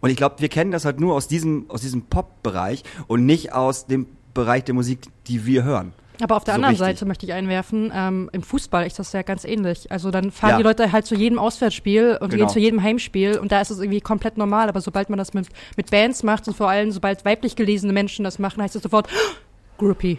Und 0.00 0.10
ich 0.10 0.16
glaube, 0.16 0.36
wir 0.38 0.48
kennen 0.48 0.70
das 0.70 0.84
halt 0.84 1.00
nur 1.00 1.14
aus 1.14 1.28
diesem, 1.28 1.66
aus 1.68 1.82
diesem 1.82 2.02
Pop-Bereich 2.02 2.84
und 3.08 3.26
nicht 3.26 3.52
aus 3.52 3.86
dem 3.86 4.06
Bereich 4.32 4.64
der 4.64 4.74
Musik, 4.74 5.00
die 5.26 5.44
wir 5.44 5.64
hören. 5.64 5.92
Aber 6.22 6.36
auf 6.36 6.44
der 6.44 6.54
So 6.54 6.56
anderen 6.56 6.72
richtig. 6.76 6.86
Seite 6.98 7.06
möchte 7.06 7.26
ich 7.26 7.32
einwerfen, 7.32 7.92
ähm, 7.94 8.28
im 8.32 8.42
Fußball 8.42 8.86
ist 8.86 8.98
das 8.98 9.12
ja 9.12 9.22
ganz 9.22 9.44
ähnlich. 9.44 9.90
Also 9.90 10.10
dann 10.10 10.30
fahren 10.30 10.50
Ja. 10.50 10.56
die 10.58 10.62
Leute 10.62 10.92
halt 10.92 11.06
zu 11.06 11.14
jedem 11.14 11.38
Auswärtsspiel 11.38 12.18
und 12.20 12.30
Genau. 12.30 12.44
gehen 12.44 12.48
zu 12.52 12.58
jedem 12.58 12.82
Heimspiel 12.82 13.38
und 13.38 13.52
da 13.52 13.60
ist 13.60 13.70
es 13.70 13.78
irgendwie 13.78 14.00
komplett 14.00 14.36
normal. 14.38 14.68
Aber 14.68 14.80
sobald 14.80 15.08
man 15.10 15.18
das 15.18 15.34
mit, 15.34 15.48
mit 15.76 15.90
Bands 15.90 16.22
macht 16.22 16.46
und 16.48 16.56
vor 16.56 16.68
allem 16.68 16.90
sobald 16.92 17.24
weiblich 17.24 17.56
gelesene 17.56 17.92
Menschen 17.92 18.24
das 18.24 18.38
machen, 18.38 18.62
heißt 18.62 18.76
es 18.76 18.82
sofort 18.82 19.08
Groupie. 19.78 20.18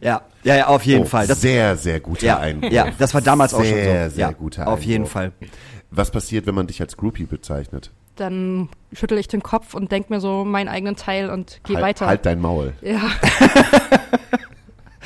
Ja, 0.00 0.22
ja, 0.44 0.56
ja, 0.56 0.66
auf 0.68 0.84
jeden 0.84 1.02
Oh, 1.02 1.06
Fall. 1.06 1.26
Das, 1.26 1.40
sehr, 1.40 1.76
sehr 1.76 1.98
guter 2.00 2.24
ja, 2.26 2.38
Einwurf. 2.38 2.72
ja, 2.72 2.86
das 2.98 3.12
war 3.14 3.20
damals 3.20 3.52
auch 3.52 3.58
schon 3.58 3.66
so. 3.68 3.74
Sehr, 3.74 4.10
sehr 4.10 4.28
ja, 4.28 4.32
guter 4.32 4.68
Auf 4.68 4.82
jeden. 4.84 5.06
Fall. 5.06 5.32
Was 5.90 6.10
passiert, 6.10 6.46
wenn 6.46 6.54
man 6.54 6.66
dich 6.68 6.80
als 6.80 6.96
Groupie 6.96 7.24
bezeichnet? 7.24 7.90
Dann 8.16 8.68
schüttel 8.92 9.18
ich 9.18 9.26
den 9.28 9.42
Kopf 9.42 9.74
und 9.74 9.90
denk 9.90 10.08
mir 10.08 10.20
so 10.20 10.44
meinen 10.44 10.68
eigenen 10.68 10.96
Teil 10.96 11.30
und 11.30 11.60
geh 11.64 11.74
halt, 11.74 11.84
weiter. 11.84 12.06
Halt 12.06 12.24
dein 12.26 12.40
Maul. 12.40 12.74
Ja, 12.80 13.00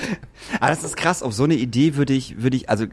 Aber 0.60 0.68
das 0.68 0.84
ist 0.84 0.96
krass, 0.96 1.22
auf 1.22 1.32
so 1.32 1.44
eine 1.44 1.54
Idee 1.54 1.96
würde 1.96 2.12
ich, 2.12 2.42
würde 2.42 2.56
ich, 2.56 2.68
also 2.68 2.86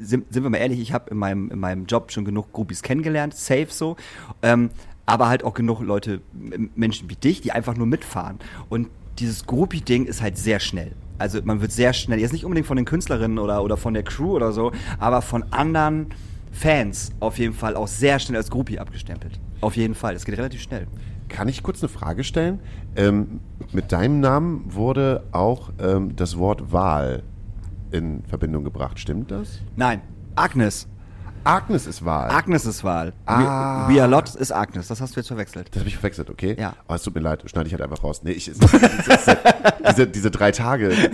sind, 0.00 0.32
sind 0.32 0.42
wir 0.42 0.50
mal 0.50 0.58
ehrlich, 0.58 0.80
ich 0.80 0.92
habe 0.92 1.10
in 1.10 1.18
meinem, 1.18 1.50
in 1.50 1.58
meinem 1.58 1.86
Job 1.86 2.12
schon 2.12 2.24
genug 2.24 2.52
Groupies 2.52 2.82
kennengelernt, 2.82 3.34
safe 3.34 3.68
so, 3.68 3.96
ähm, 4.42 4.70
aber 5.06 5.28
halt 5.28 5.44
auch 5.44 5.54
genug 5.54 5.80
Leute, 5.80 6.22
Menschen 6.74 7.10
wie 7.10 7.16
dich, 7.16 7.40
die 7.40 7.52
einfach 7.52 7.76
nur 7.76 7.86
mitfahren. 7.86 8.38
Und 8.68 8.88
dieses 9.18 9.46
Groupie-Ding 9.46 10.06
ist 10.06 10.22
halt 10.22 10.38
sehr 10.38 10.60
schnell. 10.60 10.92
Also 11.18 11.40
man 11.44 11.60
wird 11.60 11.72
sehr 11.72 11.92
schnell, 11.92 12.18
jetzt 12.18 12.32
nicht 12.32 12.44
unbedingt 12.44 12.66
von 12.66 12.76
den 12.76 12.86
Künstlerinnen 12.86 13.38
oder, 13.38 13.62
oder 13.62 13.76
von 13.76 13.94
der 13.94 14.02
Crew 14.02 14.34
oder 14.34 14.52
so, 14.52 14.72
aber 14.98 15.22
von 15.22 15.44
anderen 15.52 16.08
Fans 16.52 17.12
auf 17.20 17.38
jeden 17.38 17.54
Fall 17.54 17.76
auch 17.76 17.88
sehr 17.88 18.18
schnell 18.18 18.36
als 18.36 18.50
Groupie 18.50 18.78
abgestempelt. 18.78 19.38
Auf 19.60 19.76
jeden 19.76 19.94
Fall, 19.94 20.14
es 20.14 20.24
geht 20.24 20.36
relativ 20.38 20.62
schnell. 20.62 20.86
Kann 21.28 21.48
ich 21.48 21.62
kurz 21.62 21.82
eine 21.82 21.88
Frage 21.88 22.24
stellen? 22.24 22.60
Ähm, 22.96 23.40
mit 23.72 23.92
deinem 23.92 24.20
Namen 24.20 24.64
wurde 24.66 25.24
auch 25.32 25.70
ähm, 25.80 26.14
das 26.16 26.38
Wort 26.38 26.72
Wahl 26.72 27.22
in 27.90 28.22
Verbindung 28.24 28.64
gebracht. 28.64 28.98
Stimmt 28.98 29.30
das? 29.30 29.60
Nein, 29.76 30.00
Agnes. 30.36 30.88
Agnes 31.44 31.86
ist 31.86 32.04
Wahl. 32.04 32.30
Agnes 32.30 32.64
ist 32.64 32.84
Wahl. 32.84 33.12
Ah. 33.26 33.86
We, 33.86 33.94
We 33.94 34.00
Are 34.00 34.10
Lot 34.10 34.34
ist 34.34 34.50
Agnes, 34.50 34.88
das 34.88 35.00
hast 35.00 35.14
du 35.14 35.20
jetzt 35.20 35.28
verwechselt. 35.28 35.68
das 35.70 35.80
habe 35.80 35.88
ich 35.88 35.96
verwechselt, 35.96 36.30
okay? 36.30 36.56
Ja. 36.58 36.74
Aber 36.86 36.96
es 36.96 37.02
tut 37.02 37.14
mir 37.14 37.20
leid, 37.20 37.42
schneide 37.46 37.66
ich 37.66 37.74
halt 37.74 37.82
einfach 37.82 38.02
raus. 38.02 38.22
Nee, 38.22 38.32
ich, 38.32 38.48
es, 38.48 38.58
es, 38.58 38.72
es, 38.72 39.26
es, 39.28 39.36
diese, 39.90 40.06
diese 40.06 40.30
drei 40.30 40.52
Tage. 40.52 40.90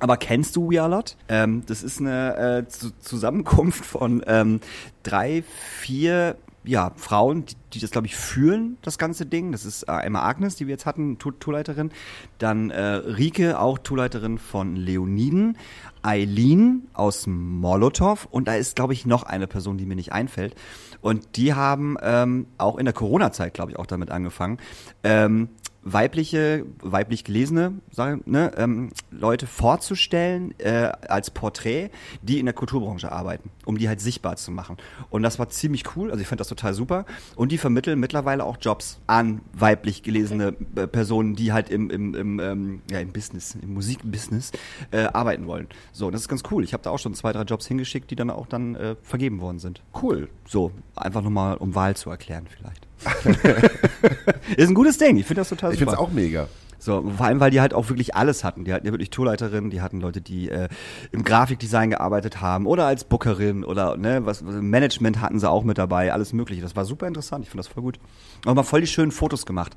Aber 0.00 0.16
kennst 0.16 0.56
du 0.56 0.70
We 0.70 0.82
Are 0.82 0.90
Lot? 0.90 1.16
Ähm, 1.28 1.62
das 1.66 1.82
ist 1.82 2.00
eine 2.00 2.36
äh, 2.36 2.68
Zu 2.68 2.90
Zusammenkunft 2.98 3.84
von 3.84 4.22
ähm, 4.26 4.60
drei, 5.02 5.44
vier 5.80 6.36
ja, 6.64 6.92
Frauen, 6.96 7.44
die, 7.46 7.54
die 7.74 7.80
das, 7.80 7.90
glaube 7.90 8.06
ich, 8.06 8.16
führen, 8.16 8.78
das 8.82 8.96
ganze 8.98 9.26
Ding. 9.26 9.52
Das 9.52 9.64
ist 9.64 9.84
äh, 9.84 9.92
einmal 9.92 10.22
Agnes, 10.22 10.56
die 10.56 10.66
wir 10.66 10.72
jetzt 10.72 10.86
hatten, 10.86 11.18
Tour- 11.18 11.38
Tourleiterin. 11.38 11.90
Dann 12.38 12.70
äh, 12.70 12.82
Rike, 12.82 13.58
auch 13.58 13.78
Tourleiterin 13.78 14.38
von 14.38 14.76
Leoniden. 14.76 15.58
Eileen 16.02 16.86
aus 16.92 17.26
Molotow. 17.26 18.26
Und 18.30 18.48
da 18.48 18.54
ist, 18.54 18.76
glaube 18.76 18.92
ich, 18.92 19.06
noch 19.06 19.22
eine 19.22 19.46
Person, 19.46 19.78
die 19.78 19.86
mir 19.86 19.96
nicht 19.96 20.12
einfällt. 20.12 20.54
Und 21.00 21.36
die 21.36 21.54
haben 21.54 21.96
ähm, 22.02 22.46
auch 22.58 22.76
in 22.78 22.84
der 22.84 22.94
Corona-Zeit, 22.94 23.54
glaube 23.54 23.72
ich, 23.72 23.78
auch 23.78 23.86
damit 23.86 24.10
angefangen, 24.10 24.58
ähm, 25.02 25.48
weibliche, 25.84 26.64
weiblich 26.82 27.24
gelesene 27.24 27.74
sag, 27.90 28.26
ne, 28.26 28.52
ähm, 28.56 28.90
Leute 29.10 29.46
vorzustellen 29.46 30.54
äh, 30.58 30.90
als 31.08 31.30
Porträt, 31.30 31.90
die 32.22 32.38
in 32.38 32.46
der 32.46 32.54
Kulturbranche 32.54 33.12
arbeiten, 33.12 33.50
um 33.66 33.78
die 33.78 33.88
halt 33.88 34.00
sichtbar 34.00 34.36
zu 34.36 34.50
machen. 34.50 34.78
Und 35.10 35.22
das 35.22 35.38
war 35.38 35.50
ziemlich 35.50 35.84
cool, 35.94 36.10
also 36.10 36.20
ich 36.20 36.26
fand 36.26 36.40
das 36.40 36.48
total 36.48 36.74
super. 36.74 37.04
Und 37.36 37.52
die 37.52 37.58
vermitteln 37.58 38.00
mittlerweile 38.00 38.44
auch 38.44 38.56
Jobs 38.60 38.98
an 39.06 39.42
weiblich 39.52 40.02
gelesene 40.02 40.56
äh, 40.74 40.86
Personen, 40.86 41.36
die 41.36 41.52
halt 41.52 41.68
im, 41.68 41.90
im, 41.90 42.14
im, 42.14 42.40
ähm, 42.40 42.82
ja, 42.90 43.00
im 43.00 43.12
Business, 43.12 43.56
im 43.60 43.74
Musikbusiness 43.74 44.52
äh, 44.90 45.04
arbeiten 45.04 45.46
wollen. 45.46 45.68
So, 45.92 46.10
das 46.10 46.22
ist 46.22 46.28
ganz 46.28 46.42
cool. 46.50 46.64
Ich 46.64 46.72
habe 46.72 46.82
da 46.82 46.90
auch 46.90 46.98
schon 46.98 47.14
zwei, 47.14 47.32
drei 47.32 47.42
Jobs 47.42 47.66
hingeschickt, 47.66 48.10
die 48.10 48.16
dann 48.16 48.30
auch 48.30 48.46
dann 48.46 48.74
äh, 48.74 48.96
vergeben 49.02 49.40
worden 49.40 49.58
sind. 49.58 49.82
Cool. 50.02 50.28
So, 50.46 50.72
einfach 50.96 51.22
nochmal, 51.22 51.58
um 51.58 51.74
Wahl 51.74 51.94
zu 51.94 52.10
erklären 52.10 52.46
vielleicht. 52.48 52.86
ist 54.56 54.68
ein 54.68 54.74
gutes 54.74 54.98
Ding, 54.98 55.16
ich 55.16 55.26
finde 55.26 55.40
das 55.40 55.48
total 55.48 55.72
Ich 55.72 55.78
super. 55.78 55.92
finde 55.92 56.02
es 56.02 56.08
auch 56.08 56.12
mega. 56.12 56.48
So, 56.78 57.02
vor 57.16 57.24
allem, 57.24 57.40
weil 57.40 57.50
die 57.50 57.62
halt 57.62 57.72
auch 57.72 57.88
wirklich 57.88 58.14
alles 58.14 58.44
hatten. 58.44 58.64
Die 58.64 58.72
hatten 58.74 58.84
ja 58.86 58.92
wirklich 58.92 59.08
Tourleiterinnen, 59.08 59.70
die 59.70 59.80
hatten 59.80 60.02
Leute, 60.02 60.20
die 60.20 60.50
äh, 60.50 60.68
im 61.12 61.24
Grafikdesign 61.24 61.88
gearbeitet 61.90 62.42
haben 62.42 62.66
oder 62.66 62.84
als 62.86 63.04
Bookerin 63.04 63.64
oder 63.64 63.96
ne, 63.96 64.26
was 64.26 64.44
was- 64.44 64.56
Management 64.56 65.20
hatten 65.22 65.38
sie 65.40 65.48
auch 65.48 65.64
mit 65.64 65.78
dabei, 65.78 66.12
alles 66.12 66.34
mögliche. 66.34 66.60
Das 66.60 66.76
war 66.76 66.84
super 66.84 67.06
interessant, 67.06 67.44
ich 67.44 67.50
finde 67.50 67.62
das 67.64 67.72
voll 67.72 67.82
gut. 67.82 67.98
Und 68.44 68.54
mal 68.54 68.64
voll 68.64 68.82
die 68.82 68.86
schönen 68.86 69.12
Fotos 69.12 69.46
gemacht. 69.46 69.74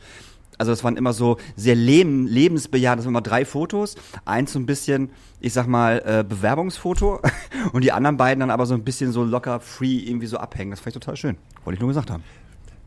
Also 0.57 0.71
das 0.73 0.83
waren 0.83 0.97
immer 0.97 1.13
so 1.13 1.37
sehr 1.55 1.75
leben, 1.75 2.27
lebensbejahend, 2.27 2.99
das 2.99 3.05
waren 3.05 3.13
immer 3.13 3.21
drei 3.21 3.45
Fotos. 3.45 3.95
Eins 4.25 4.51
so 4.51 4.59
ein 4.59 4.65
bisschen, 4.65 5.11
ich 5.39 5.53
sag 5.53 5.67
mal, 5.67 6.01
äh, 6.03 6.25
Bewerbungsfoto 6.27 7.21
und 7.71 7.83
die 7.85 7.91
anderen 7.93 8.17
beiden 8.17 8.41
dann 8.41 8.49
aber 8.49 8.65
so 8.65 8.73
ein 8.73 8.83
bisschen 8.83 9.13
so 9.13 9.23
locker, 9.23 9.61
free 9.61 9.97
irgendwie 9.99 10.25
so 10.27 10.37
abhängen. 10.37 10.71
Das 10.71 10.81
fand 10.81 10.87
ich 10.95 10.99
total 11.01 11.15
schön. 11.15 11.37
Wollte 11.63 11.75
ich 11.75 11.79
nur 11.81 11.89
gesagt 11.89 12.09
haben. 12.11 12.23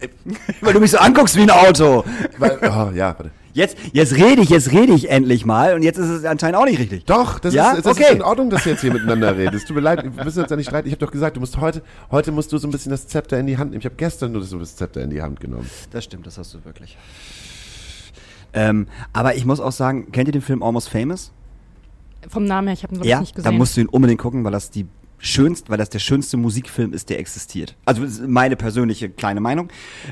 Weil 0.60 0.72
du 0.72 0.80
mich 0.80 0.90
so 0.90 0.98
anguckst 0.98 1.36
wie 1.36 1.42
ein 1.42 1.50
Auto. 1.50 2.04
Weil, 2.38 2.58
oh, 2.62 2.90
ja, 2.94 3.14
warte. 3.18 3.30
Jetzt, 3.52 3.76
jetzt 3.92 4.14
rede 4.14 4.42
ich, 4.42 4.48
jetzt 4.48 4.70
rede 4.70 4.92
ich 4.92 5.10
endlich 5.10 5.44
mal 5.44 5.74
und 5.74 5.82
jetzt 5.82 5.98
ist 5.98 6.08
es 6.08 6.24
anscheinend 6.24 6.56
auch 6.56 6.64
nicht 6.66 6.78
richtig. 6.78 7.04
Doch, 7.06 7.40
das, 7.40 7.52
Ja? 7.52 7.72
ist, 7.72 7.84
das 7.84 7.96
Okay. 7.96 8.04
ist 8.04 8.12
in 8.12 8.22
Ordnung, 8.22 8.48
dass 8.48 8.64
wir 8.64 8.72
jetzt 8.72 8.80
hier 8.80 8.92
miteinander 8.92 9.36
reden. 9.36 9.56
Es 9.56 9.64
tut 9.64 9.74
mir 9.74 9.82
leid, 9.82 10.04
wir 10.04 10.24
müssen 10.24 10.40
uns 10.42 10.50
ja 10.50 10.56
nicht 10.56 10.68
streiten. 10.68 10.86
Ich 10.86 10.92
habe 10.94 11.04
doch 11.04 11.10
gesagt, 11.10 11.36
du 11.36 11.40
musst 11.40 11.60
heute, 11.60 11.82
heute 12.12 12.30
musst 12.30 12.52
du 12.52 12.58
so 12.58 12.68
ein 12.68 12.70
bisschen 12.70 12.90
das 12.90 13.08
Zepter 13.08 13.40
in 13.40 13.48
die 13.48 13.58
Hand 13.58 13.72
nehmen. 13.72 13.80
Ich 13.80 13.86
habe 13.86 13.96
gestern 13.96 14.30
nur 14.32 14.40
das, 14.40 14.50
das 14.50 14.76
Zepter 14.76 15.02
in 15.02 15.10
die 15.10 15.20
Hand 15.20 15.40
genommen. 15.40 15.68
Das 15.90 16.04
stimmt, 16.04 16.26
das 16.28 16.38
hast 16.38 16.54
du 16.54 16.64
wirklich. 16.64 16.96
Ähm, 18.52 18.86
aber 19.12 19.34
ich 19.36 19.44
muss 19.44 19.60
auch 19.60 19.72
sagen, 19.72 20.10
kennt 20.12 20.28
ihr 20.28 20.32
den 20.32 20.42
Film 20.42 20.62
Almost 20.62 20.88
Famous? 20.88 21.32
vom 22.28 22.44
Namen 22.44 22.68
her, 22.68 22.74
ich 22.74 22.82
habe 22.82 22.92
ihn 22.94 22.96
glaub 23.00 23.04
ich, 23.06 23.10
Ja, 23.10 23.20
nicht 23.20 23.32
da 23.38 23.42
gesehen. 23.42 23.56
musst 23.56 23.76
du 23.76 23.80
ihn 23.80 23.88
unbedingt 23.88 24.20
gucken, 24.20 24.44
weil 24.44 24.52
das 24.52 24.70
die 24.70 24.86
schönst, 25.20 25.70
weil 25.70 25.78
das 25.78 25.90
der 25.90 25.98
schönste 25.98 26.36
Musikfilm 26.36 26.92
ist, 26.92 27.10
der 27.10 27.18
existiert. 27.18 27.76
Also 27.84 28.02
meine 28.26 28.56
persönliche 28.56 29.08
kleine 29.08 29.40
Meinung. 29.40 29.68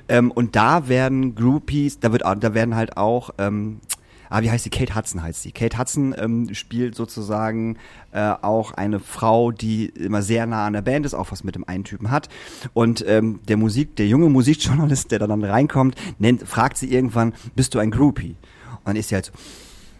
Ähm, 0.08 0.30
und 0.30 0.54
da 0.54 0.88
werden 0.88 1.34
Groupies, 1.34 1.98
da 1.98 2.12
wird, 2.12 2.22
da 2.22 2.54
werden 2.54 2.76
halt 2.76 2.96
auch, 2.96 3.30
ähm, 3.38 3.80
ah, 4.28 4.42
wie 4.42 4.50
heißt 4.50 4.66
die? 4.66 4.70
Kate 4.70 4.94
Hudson 4.94 5.22
heißt 5.22 5.42
sie. 5.42 5.52
Kate 5.52 5.78
Hudson 5.78 6.14
ähm, 6.18 6.54
spielt 6.54 6.94
sozusagen 6.94 7.78
äh, 8.12 8.34
auch 8.42 8.72
eine 8.72 9.00
Frau, 9.00 9.50
die 9.50 9.86
immer 9.86 10.22
sehr 10.22 10.46
nah 10.46 10.66
an 10.66 10.74
der 10.74 10.82
Band 10.82 11.06
ist, 11.06 11.14
auch 11.14 11.32
was 11.32 11.42
mit 11.42 11.54
dem 11.54 11.66
einen 11.66 11.84
Typen 11.84 12.10
hat. 12.10 12.28
Und 12.74 13.04
ähm, 13.08 13.40
der 13.48 13.56
Musik, 13.56 13.96
der 13.96 14.06
junge 14.06 14.28
Musikjournalist, 14.28 15.10
der 15.10 15.20
dann 15.20 15.42
reinkommt, 15.42 15.96
nennt, 16.18 16.46
fragt 16.46 16.76
sie 16.76 16.92
irgendwann, 16.92 17.32
bist 17.56 17.74
du 17.74 17.78
ein 17.78 17.90
Groupie? 17.90 18.36
Und 18.78 18.88
dann 18.88 18.96
ist 18.96 19.08
sie 19.08 19.14
halt 19.14 19.26
so, 19.26 19.32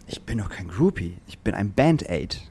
ich 0.07 0.21
bin 0.21 0.37
doch 0.37 0.49
kein 0.49 0.67
Groupie, 0.67 1.17
ich 1.27 1.39
bin 1.39 1.53
ein 1.53 1.73
Band-Aid. 1.73 2.41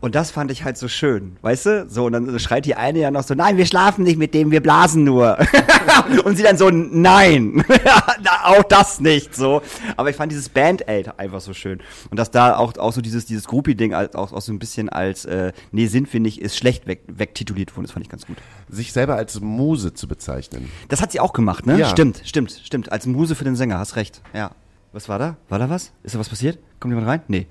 Und 0.00 0.14
das 0.14 0.30
fand 0.30 0.52
ich 0.52 0.62
halt 0.62 0.78
so 0.78 0.86
schön, 0.86 1.36
weißt 1.42 1.66
du? 1.66 1.86
So, 1.88 2.06
und 2.06 2.12
dann 2.12 2.38
schreit 2.38 2.64
die 2.66 2.76
eine 2.76 3.00
ja 3.00 3.10
noch 3.10 3.24
so, 3.24 3.34
nein, 3.34 3.56
wir 3.56 3.66
schlafen 3.66 4.04
nicht 4.04 4.16
mit 4.16 4.32
dem, 4.32 4.52
wir 4.52 4.62
blasen 4.62 5.02
nur. 5.02 5.36
und 6.24 6.36
sie 6.36 6.44
dann 6.44 6.56
so, 6.56 6.70
nein, 6.70 7.64
auch 8.44 8.62
das 8.62 9.00
nicht, 9.00 9.34
so. 9.34 9.60
Aber 9.96 10.08
ich 10.08 10.14
fand 10.14 10.30
dieses 10.30 10.50
Band-Aid 10.50 11.18
einfach 11.18 11.40
so 11.40 11.52
schön. 11.52 11.80
Und 12.10 12.16
dass 12.16 12.30
da 12.30 12.56
auch, 12.56 12.76
auch 12.78 12.92
so 12.92 13.00
dieses, 13.00 13.26
dieses 13.26 13.48
Groupie-Ding 13.48 13.92
auch, 13.92 14.32
auch 14.32 14.40
so 14.40 14.52
ein 14.52 14.60
bisschen 14.60 14.88
als, 14.88 15.24
äh, 15.24 15.52
nee, 15.72 15.86
sind 15.86 16.12
wir 16.12 16.20
nicht, 16.20 16.40
ist 16.40 16.56
schlecht 16.56 16.86
weg, 16.86 17.02
wegtituliert 17.08 17.74
worden, 17.76 17.86
das 17.86 17.92
fand 17.92 18.06
ich 18.06 18.10
ganz 18.10 18.24
gut. 18.24 18.36
Sich 18.68 18.92
selber 18.92 19.16
als 19.16 19.40
Muse 19.40 19.94
zu 19.94 20.06
bezeichnen. 20.06 20.70
Das 20.88 21.02
hat 21.02 21.10
sie 21.10 21.18
auch 21.18 21.32
gemacht, 21.32 21.66
ne? 21.66 21.76
Ja. 21.76 21.88
Stimmt, 21.88 22.22
stimmt, 22.24 22.60
stimmt. 22.64 22.92
Als 22.92 23.06
Muse 23.06 23.34
für 23.34 23.44
den 23.44 23.56
Sänger, 23.56 23.78
hast 23.78 23.96
recht. 23.96 24.22
Ja. 24.32 24.52
Was 24.92 25.08
war 25.08 25.18
da? 25.18 25.36
War 25.48 25.58
da 25.58 25.68
was? 25.68 25.92
Ist 26.02 26.14
da 26.14 26.18
was 26.18 26.28
passiert? 26.28 26.58
Kommt 26.80 26.92
jemand 26.92 27.08
rein? 27.08 27.22
Nee. 27.28 27.46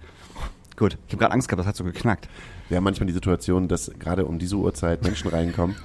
Gut. 0.78 0.98
Ich 1.08 1.14
habe 1.14 1.22
gerade 1.22 1.34
Angst 1.34 1.50
gehabt, 1.50 1.60
das 1.60 1.68
hat 1.68 1.76
so 1.76 1.84
geknackt. 1.84 2.30
Wir 2.70 2.78
haben 2.78 2.86
manchmal 2.86 3.08
die 3.08 3.14
Situation, 3.14 3.68
dass 3.68 3.92
gerade 4.00 4.26
um 4.26 4.40
diese 4.40 4.56
Uhrzeit 4.56 5.04
Menschen 5.04 5.30
reinkommen 5.30 5.76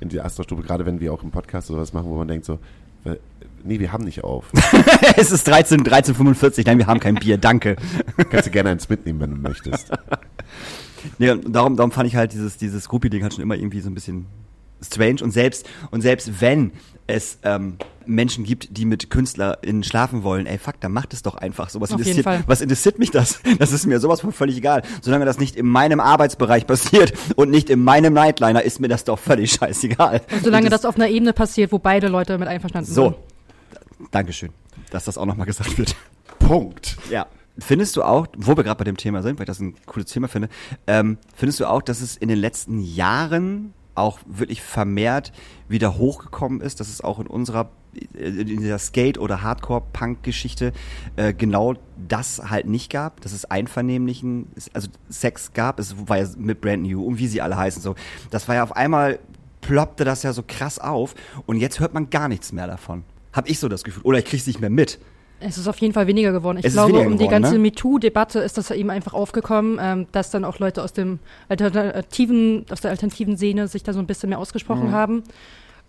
in 0.00 0.08
die 0.08 0.20
Astra-Stube, 0.20 0.62
gerade 0.62 0.86
wenn 0.86 1.00
wir 1.00 1.12
auch 1.12 1.22
im 1.22 1.30
Podcast 1.30 1.70
oder 1.70 1.80
was 1.80 1.92
machen, 1.92 2.08
wo 2.08 2.16
man 2.16 2.28
denkt 2.28 2.44
so, 2.44 2.58
nee, 3.64 3.80
wir 3.80 3.92
haben 3.92 4.04
nicht 4.04 4.24
auf. 4.24 4.46
es 5.16 5.32
ist 5.32 5.48
13, 5.48 5.84
13.45, 5.84 6.64
nein, 6.66 6.78
wir 6.78 6.86
haben 6.86 7.00
kein 7.00 7.14
Bier, 7.14 7.38
danke. 7.38 7.76
Kannst 8.30 8.46
du 8.46 8.50
gerne 8.50 8.70
eins 8.70 8.88
mitnehmen, 8.88 9.20
wenn 9.20 9.30
du 9.30 9.36
möchtest. 9.36 9.90
Und 11.18 11.54
darum, 11.54 11.76
darum 11.76 11.90
fand 11.90 12.06
ich 12.08 12.16
halt 12.16 12.32
dieses, 12.32 12.58
dieses 12.58 12.88
Groupie-Ding 12.88 13.22
halt 13.22 13.34
schon 13.34 13.42
immer 13.42 13.56
irgendwie 13.56 13.80
so 13.80 13.90
ein 13.90 13.94
bisschen 13.94 14.26
strange 14.80 15.22
und 15.22 15.30
selbst 15.30 15.68
und 15.90 16.00
selbst 16.00 16.40
wenn 16.40 16.72
es 17.12 17.38
ähm, 17.42 17.76
Menschen 18.06 18.44
gibt, 18.44 18.76
die 18.76 18.84
mit 18.84 19.10
KünstlerInnen 19.10 19.84
schlafen 19.84 20.24
wollen, 20.24 20.46
ey 20.46 20.58
fuck, 20.58 20.80
dann 20.80 20.92
macht 20.92 21.12
es 21.12 21.22
doch 21.22 21.36
einfach 21.36 21.68
so. 21.68 21.80
Was 21.80 21.92
Auf 21.92 21.98
jeden 21.98 22.10
interessiert, 22.10 22.24
Fall. 22.24 22.44
was 22.46 22.60
interessiert 22.60 22.98
mich 22.98 23.10
das? 23.10 23.40
Das 23.58 23.70
ist 23.70 23.86
mir 23.86 24.00
sowas 24.00 24.22
von 24.22 24.32
völlig 24.32 24.56
egal. 24.56 24.82
Solange 25.02 25.24
das 25.24 25.38
nicht 25.38 25.56
in 25.56 25.66
meinem 25.66 26.00
Arbeitsbereich 26.00 26.66
passiert 26.66 27.12
und 27.36 27.50
nicht 27.50 27.70
in 27.70 27.84
meinem 27.84 28.14
Nightliner, 28.14 28.62
ist 28.62 28.80
mir 28.80 28.88
das 28.88 29.04
doch 29.04 29.18
völlig 29.18 29.52
scheißegal. 29.52 30.22
Und 30.32 30.44
solange 30.44 30.66
Und 30.66 30.72
das 30.72 30.84
auf 30.84 30.96
einer 30.96 31.08
Ebene 31.08 31.32
passiert, 31.32 31.70
wo 31.70 31.78
beide 31.78 32.08
Leute 32.08 32.38
mit 32.38 32.48
einverstanden 32.48 32.90
so. 32.90 33.14
sind. 33.98 34.10
Dankeschön, 34.10 34.50
dass 34.90 35.04
das 35.04 35.18
auch 35.18 35.26
nochmal 35.26 35.46
gesagt 35.46 35.76
wird. 35.78 35.94
Punkt. 36.38 36.96
Ja. 37.10 37.26
Findest 37.58 37.96
du 37.96 38.02
auch, 38.02 38.26
wo 38.36 38.56
wir 38.56 38.64
gerade 38.64 38.78
bei 38.78 38.84
dem 38.84 38.96
Thema 38.96 39.22
sind, 39.22 39.38
weil 39.38 39.44
ich 39.44 39.48
das 39.48 39.60
ein 39.60 39.74
cooles 39.84 40.06
Thema 40.06 40.26
finde, 40.26 40.48
ähm, 40.86 41.18
findest 41.36 41.60
du 41.60 41.66
auch, 41.66 41.82
dass 41.82 42.00
es 42.00 42.16
in 42.16 42.28
den 42.28 42.38
letzten 42.38 42.80
Jahren 42.80 43.74
auch 43.94 44.18
wirklich 44.26 44.62
vermehrt 44.62 45.32
wieder 45.68 45.96
hochgekommen 45.96 46.60
ist, 46.60 46.80
dass 46.80 46.88
es 46.88 47.00
auch 47.00 47.18
in 47.18 47.26
unserer 47.26 47.70
äh, 48.14 48.28
in 48.28 48.46
dieser 48.46 48.78
Skate- 48.78 49.18
oder 49.18 49.42
Hardcore-Punk-Geschichte 49.42 50.72
äh, 51.16 51.34
genau 51.34 51.74
das 52.08 52.42
halt 52.50 52.66
nicht 52.66 52.90
gab, 52.90 53.20
dass 53.20 53.32
es 53.32 53.44
einvernehmlichen, 53.44 54.48
also 54.72 54.88
Sex 55.08 55.52
gab, 55.52 55.78
es 55.78 56.08
war 56.08 56.18
ja 56.18 56.26
mit 56.36 56.60
Brand 56.60 56.82
New 56.82 57.04
und 57.04 57.18
wie 57.18 57.26
sie 57.26 57.40
alle 57.40 57.56
heißen 57.56 57.82
so. 57.82 57.94
Das 58.30 58.48
war 58.48 58.54
ja 58.54 58.62
auf 58.62 58.76
einmal 58.76 59.18
ploppte 59.60 60.04
das 60.04 60.22
ja 60.22 60.32
so 60.32 60.42
krass 60.46 60.78
auf 60.78 61.14
und 61.46 61.56
jetzt 61.56 61.80
hört 61.80 61.94
man 61.94 62.10
gar 62.10 62.28
nichts 62.28 62.52
mehr 62.52 62.66
davon. 62.66 63.04
Hab 63.32 63.48
ich 63.48 63.58
so 63.58 63.68
das 63.68 63.84
Gefühl. 63.84 64.02
Oder 64.02 64.18
ich 64.18 64.24
krieg's 64.26 64.46
nicht 64.46 64.60
mehr 64.60 64.70
mit. 64.70 64.98
Es 65.44 65.58
ist 65.58 65.66
auf 65.68 65.78
jeden 65.78 65.92
Fall 65.94 66.06
weniger 66.06 66.32
geworden. 66.32 66.58
Ich 66.58 66.64
Es 66.66 66.72
glaube, 66.72 66.98
um 67.00 67.18
die 67.18 67.28
ganze 67.28 67.52
ne? 67.54 67.58
MeToo-Debatte 67.60 68.38
ist 68.40 68.58
das 68.58 68.70
eben 68.70 68.90
einfach 68.90 69.12
aufgekommen, 69.14 69.78
ähm, 69.80 70.06
dass 70.12 70.30
dann 70.30 70.44
auch 70.44 70.58
Leute 70.58 70.82
aus 70.82 70.92
dem 70.92 71.18
alternativen, 71.48 72.64
aus 72.70 72.80
der 72.80 72.90
alternativen 72.90 73.36
Szene 73.36 73.68
sich 73.68 73.82
da 73.82 73.92
so 73.92 73.98
ein 73.98 74.06
bisschen 74.06 74.28
mehr 74.28 74.38
ausgesprochen 74.38 74.88
Mhm. 74.88 74.92
haben. 74.92 75.22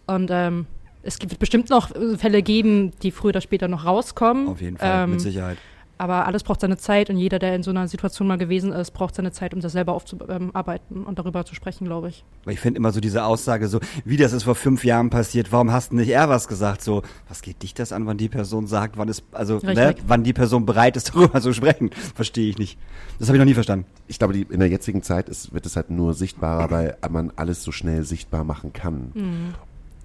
Und 0.08 0.30
ähm, 0.32 0.66
es 1.04 1.20
gibt 1.20 1.38
bestimmt 1.40 1.70
noch 1.70 1.90
Fälle 2.18 2.42
geben, 2.42 2.92
die 3.04 3.12
früher 3.12 3.30
oder 3.30 3.42
später 3.42 3.68
noch 3.68 3.86
rauskommen. 3.86 4.48
Auf 4.48 4.62
jeden 4.62 4.78
Fall, 4.78 5.04
Ähm, 5.06 5.12
mit 5.12 5.22
Sicherheit. 5.22 5.58
Aber 6.04 6.28
alles 6.28 6.44
braucht 6.44 6.60
seine 6.60 6.76
Zeit 6.76 7.10
und 7.10 7.16
jeder, 7.16 7.40
der 7.40 7.56
in 7.56 7.64
so 7.64 7.70
einer 7.70 7.88
Situation 7.88 8.28
mal 8.28 8.38
gewesen 8.38 8.74
ist, 8.74 8.92
braucht 8.92 9.16
seine 9.16 9.32
Zeit, 9.32 9.54
um 9.54 9.62
das 9.62 9.72
selber 9.72 9.94
aufzuarbeiten 9.94 11.06
und 11.06 11.18
darüber 11.18 11.46
zu 11.46 11.56
sprechen, 11.56 11.86
glaube 11.86 12.10
ich. 12.10 12.26
Weil 12.44 12.56
ich 12.56 12.60
finde 12.60 12.80
immer 12.80 12.92
so 12.92 13.00
diese 13.00 13.24
Aussage 13.24 13.70
so, 13.70 13.80
wie 14.04 14.18
das 14.18 14.34
ist 14.34 14.44
vor 14.44 14.56
fünf 14.56 14.84
Jahren 14.84 15.10
passiert, 15.10 15.54
warum 15.54 15.72
hast 15.72 15.94
du 15.94 15.96
nicht 15.96 16.10
er 16.10 16.28
was 16.28 16.50
gesagt? 16.50 16.82
So, 16.82 17.04
was 17.30 17.42
geht 17.42 17.64
dich 17.64 17.74
das 17.74 17.94
an, 17.94 18.06
wann 18.06 18.18
die 18.18 18.28
Person 18.28 18.68
sagt, 18.68 18.98
wann 18.98 19.08
es, 19.08 19.24
also, 19.32 19.60
ne, 19.64 19.96
wann 20.06 20.26
die 20.26 20.34
Person 20.34 20.66
bereit 20.66 20.98
ist, 20.98 21.10
darüber 21.16 21.40
zu 21.40 21.54
sprechen? 21.54 21.90
Verstehe 22.16 22.50
ich 22.50 22.58
nicht. 22.58 22.78
Das 23.18 23.30
habe 23.30 23.38
ich 23.38 23.40
noch 23.40 23.46
nie 23.46 23.54
verstanden. 23.54 23.86
Ich 24.10 24.20
glaube, 24.20 24.34
die, 24.34 24.42
in 24.42 24.60
der 24.60 24.68
jetzigen 24.68 25.04
Zeit 25.04 25.30
ist, 25.30 25.54
wird 25.54 25.66
es 25.66 25.78
halt 25.78 25.90
nur 25.90 26.16
sichtbarer, 26.16 26.70
weil 26.70 26.98
man 27.10 27.32
alles 27.38 27.64
so 27.64 27.72
schnell 27.72 28.04
sichtbar 28.04 28.44
machen 28.44 28.74
kann. 28.74 29.56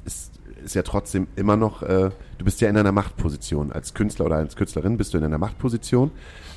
Es 0.04 0.30
ist 0.68 0.74
ja 0.74 0.82
trotzdem 0.82 1.26
immer 1.34 1.56
noch, 1.56 1.82
äh, 1.82 2.10
du 2.36 2.44
bist 2.44 2.60
ja 2.60 2.68
in 2.68 2.76
einer 2.76 2.92
Machtposition. 2.92 3.72
Als 3.72 3.94
Künstler 3.94 4.26
oder 4.26 4.36
als 4.36 4.54
Künstlerin 4.54 4.98
bist 4.98 5.14
du 5.14 5.18
in 5.18 5.24
einer 5.24 5.38
Machtposition. 5.38 6.10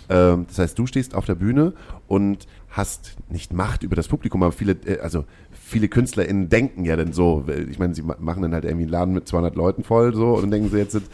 Ähm, 0.09 0.45
das 0.49 0.59
heißt, 0.59 0.77
du 0.77 0.85
stehst 0.85 1.15
auf 1.15 1.25
der 1.25 1.35
Bühne 1.35 1.73
und 2.07 2.45
hast 2.69 3.15
nicht 3.29 3.53
Macht 3.53 3.83
über 3.83 3.95
das 3.95 4.09
Publikum, 4.09 4.43
aber 4.43 4.51
viele, 4.51 4.73
äh, 4.85 4.99
also 4.99 5.23
viele 5.53 5.87
KünstlerInnen 5.87 6.49
denken 6.49 6.83
ja 6.83 6.97
dann 6.97 7.13
so, 7.13 7.45
äh, 7.47 7.61
ich 7.63 7.79
meine, 7.79 7.95
sie 7.95 8.01
ma- 8.01 8.17
machen 8.19 8.41
dann 8.41 8.53
halt 8.53 8.65
irgendwie 8.65 8.83
einen 8.83 8.91
Laden 8.91 9.13
mit 9.13 9.27
200 9.29 9.55
Leuten 9.55 9.83
voll 9.85 10.13
so 10.13 10.33
und 10.35 10.41
dann 10.43 10.51
denken 10.51 10.69
sie 10.69 10.77
jetzt, 10.77 10.91
sind, 10.91 11.05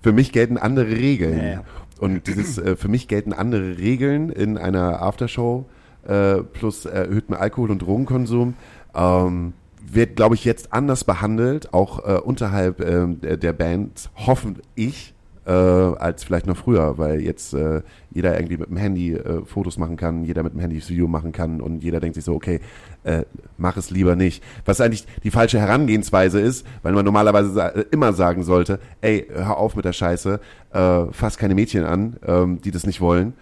für 0.00 0.12
mich 0.12 0.32
gelten 0.32 0.56
andere 0.56 0.88
Regeln. 0.88 1.36
Ja, 1.38 1.44
ja. 1.44 1.64
Und 2.00 2.26
dieses, 2.28 2.56
äh, 2.56 2.76
für 2.76 2.88
mich 2.88 3.08
gelten 3.08 3.32
andere 3.34 3.76
Regeln 3.76 4.30
in 4.30 4.56
einer 4.56 5.02
Aftershow 5.02 5.66
äh, 6.06 6.36
plus 6.42 6.86
erhöhten 6.86 7.34
Alkohol- 7.34 7.70
und 7.70 7.82
Drogenkonsum. 7.82 8.54
Ähm, 8.94 9.52
wird, 9.80 10.16
glaube 10.16 10.34
ich, 10.34 10.44
jetzt 10.44 10.72
anders 10.72 11.04
behandelt, 11.04 11.72
auch 11.72 12.06
äh, 12.06 12.18
unterhalb 12.18 12.80
ähm, 12.80 13.20
der, 13.20 13.36
der 13.36 13.52
Bands, 13.52 14.10
hoffe 14.14 14.54
ich, 14.74 15.14
äh, 15.48 15.50
als 15.50 16.24
vielleicht 16.24 16.46
noch 16.46 16.58
früher, 16.58 16.98
weil 16.98 17.22
jetzt 17.22 17.54
äh, 17.54 17.80
jeder 18.10 18.38
irgendwie 18.38 18.58
mit 18.58 18.68
dem 18.68 18.76
Handy 18.76 19.14
äh, 19.14 19.44
Fotos 19.46 19.78
machen 19.78 19.96
kann, 19.96 20.24
jeder 20.24 20.42
mit 20.42 20.52
dem 20.52 20.60
Handy 20.60 20.78
das 20.78 20.90
Video 20.90 21.08
machen 21.08 21.32
kann 21.32 21.62
und 21.62 21.82
jeder 21.82 22.00
denkt 22.00 22.16
sich 22.16 22.24
so, 22.24 22.34
okay, 22.34 22.60
äh, 23.04 23.22
mach 23.56 23.78
es 23.78 23.90
lieber 23.90 24.14
nicht. 24.14 24.44
Was 24.66 24.82
eigentlich 24.82 25.06
die 25.24 25.30
falsche 25.30 25.58
Herangehensweise 25.58 26.38
ist, 26.38 26.66
weil 26.82 26.92
man 26.92 27.04
normalerweise 27.04 27.50
sa 27.50 27.68
äh, 27.68 27.86
immer 27.90 28.12
sagen 28.12 28.42
sollte, 28.42 28.78
ey, 29.00 29.26
hör 29.32 29.56
auf 29.56 29.74
mit 29.74 29.86
der 29.86 29.94
Scheiße, 29.94 30.38
äh, 30.72 31.04
fass 31.12 31.38
keine 31.38 31.54
Mädchen 31.54 31.84
an, 31.84 32.16
ähm, 32.26 32.60
die 32.60 32.70
das 32.70 32.86
nicht 32.86 33.00
wollen. 33.00 33.32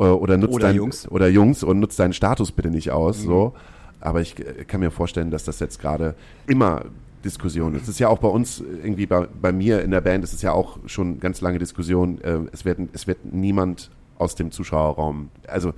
Äh, 0.00 0.04
oder 0.04 0.38
nutzt 0.38 0.54
Oder 0.54 0.66
dein, 0.68 0.76
Jungs. 0.76 1.08
Oder 1.08 1.28
Jungs 1.28 1.62
und 1.62 1.78
nutzt 1.78 1.98
deinen 2.00 2.12
Status 2.12 2.50
bitte 2.50 2.70
nicht 2.70 2.90
aus. 2.90 3.22
So. 3.22 3.54
Aber 4.02 4.20
ich 4.20 4.38
äh, 4.38 4.64
kann 4.64 4.80
mir 4.80 4.90
vorstellen, 4.90 5.30
dass 5.30 5.44
das 5.44 5.58
jetzt 5.60 5.80
gerade 5.80 6.14
immer 6.46 6.84
Diskussion 7.24 7.74
ist. 7.76 7.82
Es 7.84 7.88
ist 7.90 7.98
ja 8.00 8.08
auch 8.08 8.18
bei 8.18 8.28
uns 8.28 8.60
irgendwie 8.60 9.06
bei, 9.06 9.26
bei 9.40 9.52
mir 9.52 9.80
in 9.82 9.90
der 9.92 10.00
Band, 10.00 10.24
es 10.24 10.32
ist 10.34 10.42
ja 10.42 10.52
auch 10.52 10.78
schon 10.86 11.20
ganz 11.20 11.40
lange 11.40 11.58
Diskussion. 11.58 12.20
Äh, 12.22 12.40
es, 12.52 12.64
wird, 12.64 12.78
es 12.92 13.06
wird 13.06 13.18
niemand 13.32 13.90
aus 14.18 14.34
dem 14.34 14.50
Zuschauerraum, 14.50 15.30
also 15.48 15.72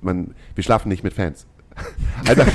man, 0.00 0.34
wir 0.54 0.62
schlafen 0.64 0.88
nicht 0.88 1.02
mit 1.04 1.12
Fans. 1.12 1.46
Einfach, 2.28 2.46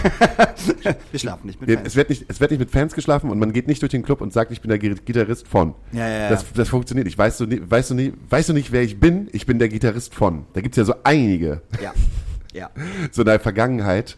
Wir 1.11 1.19
schlafen 1.19 1.47
nicht 1.47 1.59
mit 1.59 1.69
Fans. 1.69 1.85
es, 1.87 1.95
wird 1.97 2.09
nicht, 2.09 2.25
es 2.29 2.39
wird 2.39 2.51
nicht 2.51 2.59
mit 2.59 2.71
Fans 2.71 2.93
geschlafen 2.93 3.29
und 3.29 3.37
man 3.39 3.51
geht 3.51 3.67
nicht 3.67 3.81
durch 3.81 3.91
den 3.91 4.03
Club 4.03 4.21
und 4.21 4.31
sagt, 4.31 4.51
ich 4.53 4.61
bin 4.61 4.69
der 4.69 4.79
Gi- 4.79 4.95
Gitarrist 5.03 5.45
von. 5.47 5.73
Ja, 5.91 6.07
ja, 6.07 6.17
ja. 6.19 6.29
Das, 6.29 6.45
das 6.53 6.69
funktioniert 6.69 7.05
nicht. 7.05 7.17
Weißt 7.17 7.39
du, 7.41 7.45
nie- 7.45 7.61
weißt, 7.65 7.89
du 7.89 7.95
nie, 7.95 8.13
weißt 8.29 8.47
du 8.49 8.53
nicht, 8.53 8.71
wer 8.71 8.81
ich 8.83 8.99
bin? 9.01 9.27
Ich 9.33 9.45
bin 9.45 9.59
der 9.59 9.67
Gitarrist 9.67 10.15
von. 10.15 10.45
Da 10.53 10.61
gibt's 10.61 10.77
ja 10.77 10.85
so 10.85 10.93
einige, 11.03 11.61
Ja, 11.83 11.93
ja. 12.53 12.69
so 13.11 13.23
in 13.23 13.25
der 13.25 13.39
Vergangenheit, 13.41 14.17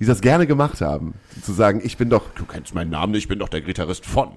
die 0.00 0.06
das 0.06 0.20
gerne 0.20 0.46
gemacht 0.46 0.80
haben. 0.80 1.14
Zu 1.42 1.52
sagen, 1.52 1.80
ich 1.82 1.96
bin 1.96 2.10
doch, 2.10 2.24
du 2.34 2.44
kennst 2.44 2.74
meinen 2.74 2.90
Namen 2.90 3.14
ich 3.14 3.28
bin 3.28 3.38
doch 3.38 3.48
der 3.48 3.60
Gitarrist 3.60 4.06
von. 4.06 4.30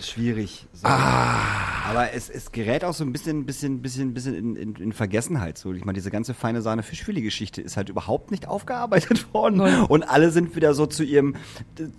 Schwierig. 0.00 0.66
So. 0.72 0.86
Ah. 0.88 1.88
Aber 1.88 2.12
es, 2.12 2.30
es 2.30 2.52
gerät 2.52 2.84
auch 2.84 2.94
so 2.94 3.04
ein 3.04 3.12
bisschen, 3.12 3.44
bisschen, 3.46 3.82
bisschen, 3.82 4.14
bisschen 4.14 4.34
in, 4.34 4.56
in, 4.56 4.74
in 4.76 4.92
Vergessenheit. 4.92 5.58
So, 5.58 5.72
ich 5.72 5.84
meine, 5.84 5.96
diese 5.96 6.10
ganze 6.10 6.34
feine 6.34 6.62
Sahne 6.62 6.82
Fischfilet-Geschichte 6.82 7.60
ist 7.60 7.76
halt 7.76 7.88
überhaupt 7.88 8.30
nicht 8.30 8.48
aufgearbeitet 8.48 9.32
worden. 9.34 9.56
Null. 9.58 9.86
Und 9.88 10.02
alle 10.04 10.30
sind 10.30 10.56
wieder 10.56 10.74
so 10.74 10.86
zu 10.86 11.04
ihrem 11.04 11.34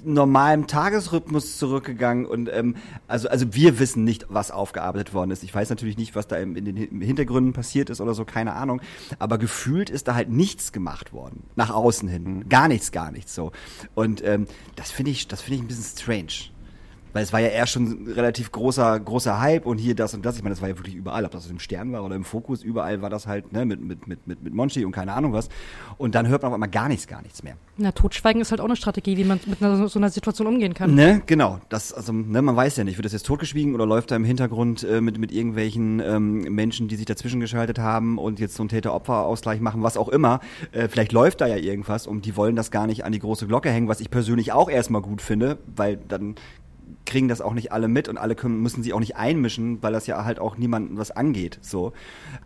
normalen 0.04 0.68
Tagesrhythmus 0.68 1.58
zurückgegangen. 1.58 2.26
Und 2.26 2.50
ähm, 2.52 2.76
also, 3.08 3.30
also 3.30 3.54
wir 3.54 3.80
wissen 3.80 4.04
nicht, 4.04 4.26
was 4.30 4.52
aufgearbeitet 4.52 5.14
worden 5.14 5.32
ist. 5.32 5.44
Ich 5.44 5.54
weiß 5.54 5.70
natürlich 5.70 5.98
nicht, 5.98 6.16
was 6.16 6.28
da 6.28 6.38
in 6.38 6.56
den 6.56 6.76
Hin- 6.76 7.02
Hintergründen 7.02 7.54
passiert 7.54 7.90
ist 7.90 8.02
oder 8.02 8.14
so, 8.14 8.26
keine 8.26 8.54
Ahnung. 8.54 8.82
Aber 9.20 9.38
gefühlt 9.38 9.90
ist 9.90 10.08
da 10.08 10.16
halt 10.16 10.30
nichts 10.30 10.72
gemacht 10.72 11.14
worden. 11.14 11.44
Nach 11.56 11.70
außen 11.70 12.08
hin. 12.10 12.50
Gar 12.50 12.68
nichts, 12.68 12.92
gar 12.92 13.12
nichts 13.12 13.36
so. 13.36 13.52
Und 13.94 14.24
ähm, 14.24 14.48
das 14.76 14.92
finde 14.92 15.12
ich, 15.12 15.28
das 15.28 15.42
finde 15.42 15.58
ich 15.58 15.62
ein 15.64 15.68
bisschen 15.68 15.98
strange. 16.00 16.51
Weil 17.14 17.24
es 17.24 17.34
war 17.34 17.40
ja 17.40 17.50
eher 17.50 17.68
schon 17.68 17.84
ein 17.86 18.12
relativ 18.14 18.52
großer, 18.52 19.00
großer 19.00 19.40
Hype 19.40 19.66
und 19.66 19.78
hier 19.78 19.96
das 19.96 20.14
und 20.14 20.26
das. 20.26 20.38
Ich 20.38 20.44
meine, 20.44 20.54
das 20.54 20.62
war 20.62 20.70
ja 20.70 20.78
wirklich 20.78 20.96
überall, 20.96 21.26
ob 21.26 21.32
das 21.32 21.50
im 21.50 21.60
Stern 21.60 21.92
war 21.92 22.04
oder 22.04 22.16
im 22.16 22.24
Fokus, 22.24 22.64
überall 22.64 23.02
war 23.02 23.10
das 23.10 23.28
halt, 23.28 23.52
ne, 23.52 23.66
mit, 23.66 23.82
mit, 23.82 24.08
mit, 24.08 24.28
mit, 24.28 24.44
mit 24.44 24.54
Monchi 24.54 24.86
und 24.86 24.92
keine 24.92 25.14
Ahnung 25.14 25.34
was. 25.34 25.50
Und 25.98 26.16
dann 26.16 26.28
hört 26.28 26.42
man 26.42 26.50
auf 26.50 26.54
einmal 26.54 26.70
gar 26.70 26.88
nichts, 26.88 27.08
gar 27.08 27.22
nichts 27.22 27.44
mehr. 27.44 27.56
Na, 27.78 27.92
Totschweigen 27.92 28.42
ist 28.42 28.52
halt 28.52 28.62
auch 28.62 28.66
eine 28.66 28.76
Strategie, 28.76 29.18
wie 29.18 29.24
man 29.24 29.40
mit 29.46 29.62
einer, 29.62 29.88
so 29.88 30.00
einer 30.00 30.10
Situation 30.10 30.48
umgehen 30.48 30.74
kann. 30.74 30.96
Ne, 30.96 31.22
genau. 31.26 31.60
Das, 31.70 31.94
also, 31.94 32.14
ne, 32.14 32.42
man 32.42 32.56
weiß 32.56 32.78
ja 32.78 32.84
nicht, 32.84 32.98
wird 32.98 33.06
das 33.06 33.14
jetzt 33.14 33.26
totgeschwiegen 33.26 33.76
oder 33.76 33.86
läuft 33.86 34.12
da 34.12 34.16
im 34.16 34.24
Hintergrund 34.24 34.84
äh, 34.84 35.02
mit, 35.02 35.18
mit 35.18 35.32
irgendwelchen 35.32 36.00
ähm, 36.00 36.42
Menschen, 36.54 36.88
die 36.88 36.96
sich 36.96 37.06
dazwischen 37.06 37.40
geschaltet 37.40 37.80
haben 37.80 38.18
und 38.18 38.40
jetzt 38.40 38.56
so 38.56 38.64
einen 38.64 38.70
Täter-Opfer-Ausgleich 38.70 39.62
machen, 39.62 39.84
was 39.84 39.98
auch 39.98 40.10
immer. 40.10 40.40
Äh, 40.72 40.88
vielleicht 40.88 41.12
läuft 41.12 41.42
da 41.42 41.48
ja 41.48 41.58
irgendwas 41.58 42.08
und 42.08 42.26
die 42.26 42.36
wollen 42.36 42.56
das 42.56 42.72
gar 42.72 42.88
nicht 42.88 43.04
an 43.06 43.12
die 43.12 43.20
große 43.20 43.48
Glocke 43.48 43.70
hängen, 43.70 43.88
was 43.88 44.00
ich 44.00 44.10
persönlich 44.10 44.52
auch 44.52 44.70
erstmal 44.70 45.02
gut 45.02 45.22
finde, 45.22 45.58
weil 45.76 45.98
dann 45.98 46.36
kriegen 47.06 47.28
das 47.28 47.42
auch 47.42 47.54
nicht 47.54 47.72
alle 47.72 47.88
mit 47.88 48.08
und 48.08 48.18
alle 48.18 48.36
können, 48.36 48.62
müssen 48.62 48.84
sich 48.84 48.94
auch 48.94 49.00
nicht 49.00 49.16
einmischen, 49.16 49.82
weil 49.82 49.94
das 49.94 50.08
ja 50.08 50.24
halt 50.24 50.40
auch 50.40 50.58
niemandem 50.58 50.98
was 50.98 51.12
angeht. 51.12 51.60
So. 51.62 51.94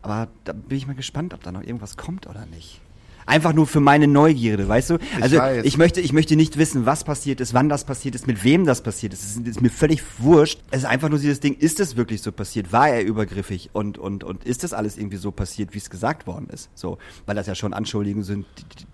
Aber 0.02 0.28
da 0.44 0.54
bin 0.54 0.78
ich 0.78 0.88
mal 0.88 0.96
gespannt, 0.96 1.34
ob 1.34 1.44
da 1.44 1.52
noch 1.52 1.62
irgendwas 1.62 1.98
kommt 1.98 2.28
oder 2.28 2.46
nicht. 2.46 2.82
Einfach 3.28 3.54
nur 3.54 3.66
für 3.66 3.80
meine 3.80 4.08
Neugierde, 4.08 4.68
weißt 4.68 4.92
du? 4.92 4.98
Also 5.20 5.38
weiß. 5.38 5.66
ich 5.66 5.80
möchte, 5.80 6.00
ich 6.00 6.14
möchte 6.14 6.36
nicht 6.36 6.58
wissen, 6.58 6.86
was 6.86 7.04
passiert 7.04 7.42
ist, 7.42 7.56
wann 7.56 7.70
das 7.70 7.84
passiert 7.84 8.14
ist, 8.14 8.28
mit 8.28 8.44
wem 8.44 8.66
das 8.66 8.82
passiert 8.82 9.14
ist. 9.14 9.24
Es 9.24 9.36
ist, 9.36 9.48
ist 9.48 9.62
mir 9.62 9.72
völlig 9.72 10.04
wurscht. 10.20 10.60
Es 10.70 10.80
ist 10.80 10.86
einfach 10.86 11.10
nur 11.10 11.18
dieses 11.18 11.40
Ding, 11.40 11.56
ist 11.56 11.80
es 11.80 11.96
wirklich 11.96 12.22
so 12.22 12.32
passiert? 12.32 12.72
War 12.72 12.90
er 12.90 13.04
übergriffig? 13.04 13.72
Und, 13.74 13.98
und, 13.98 14.24
und 14.24 14.44
ist 14.44 14.64
das 14.64 14.74
alles 14.74 14.96
irgendwie 14.98 15.18
so 15.18 15.32
passiert, 15.32 15.74
wie 15.74 15.80
es 15.80 15.90
gesagt 15.90 16.28
worden 16.28 16.50
ist? 16.52 16.70
So, 16.76 17.00
weil 17.26 17.36
das 17.36 17.48
ja 17.48 17.56
schon 17.56 17.74
Anschuldigungen 17.74 18.24
sind, 18.24 18.46
die, 18.60 18.86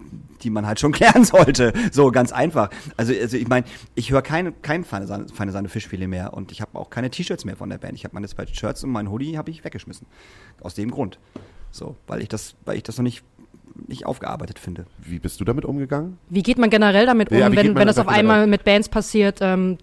die, 0.43 0.49
man 0.49 0.65
halt 0.67 0.80
schon 0.80 0.91
klären 1.01 1.23
sollte. 1.23 1.73
So, 1.91 2.12
ganz 2.12 2.32
einfach. 2.32 2.69
Also, 2.97 3.13
also 3.13 3.38
ich 3.38 3.47
meine, 3.47 3.65
ich 3.95 4.12
höre 4.12 4.21
keine, 4.21 4.51
kein 4.51 4.84
feine 4.84 5.08
Sahne, 5.08 5.27
feine 5.34 5.51
Sahne 5.51 5.69
Fischfilet 5.69 6.08
mehr 6.08 6.34
und 6.34 6.51
ich 6.51 6.62
habe 6.62 6.77
auch 6.77 6.89
keine 6.89 7.10
T-Shirts 7.10 7.45
mehr 7.45 7.56
von 7.56 7.69
der 7.69 7.77
Band. 7.77 7.93
Ich 7.95 8.04
habe 8.04 8.13
meine 8.13 8.27
zwei 8.27 8.45
Shirts 8.47 8.84
und 8.84 8.91
meinen 8.91 9.10
Hoodie 9.12 9.38
habe 9.38 9.49
ich 9.51 9.63
weggeschmissen. 9.63 10.08
Aus 10.62 10.75
dem 10.75 10.91
Grund. 10.91 11.19
So, 11.71 11.95
weil 12.08 12.21
ich 12.21 12.27
das, 12.30 12.56
weil 12.65 12.77
ich 12.77 12.84
das 12.84 12.97
noch 12.97 13.04
nicht, 13.04 13.23
nicht 13.88 14.06
aufgearbeitet 14.06 14.60
finde. 14.60 14.86
Wie 14.99 15.19
bist 15.19 15.39
du 15.39 15.45
damit 15.45 15.65
umgegangen? 15.65 16.17
Wie 16.30 16.43
geht 16.43 16.58
man 16.58 16.69
generell 16.69 17.06
damit 17.06 17.32
um, 17.32 17.38
Ja, 17.38 17.51
wenn, 17.56 17.75
wenn 17.75 17.88
das 17.88 17.97
auf 17.97 18.08
einmal 18.08 18.38
generell? 18.38 18.47
mit 18.47 18.63
Bands 18.63 18.89
passiert, 18.89 19.39
ähm, 19.41 19.77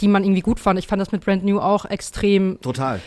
die 0.00 0.08
man 0.08 0.24
irgendwie 0.24 0.40
gut 0.40 0.58
fand? 0.60 0.78
Ich 0.78 0.86
fand 0.86 1.00
das 1.00 1.12
mit 1.12 1.24
Brand 1.24 1.44
New 1.44 1.58
auch 1.60 1.84
extrem 1.84 2.58
Total. 2.60 3.00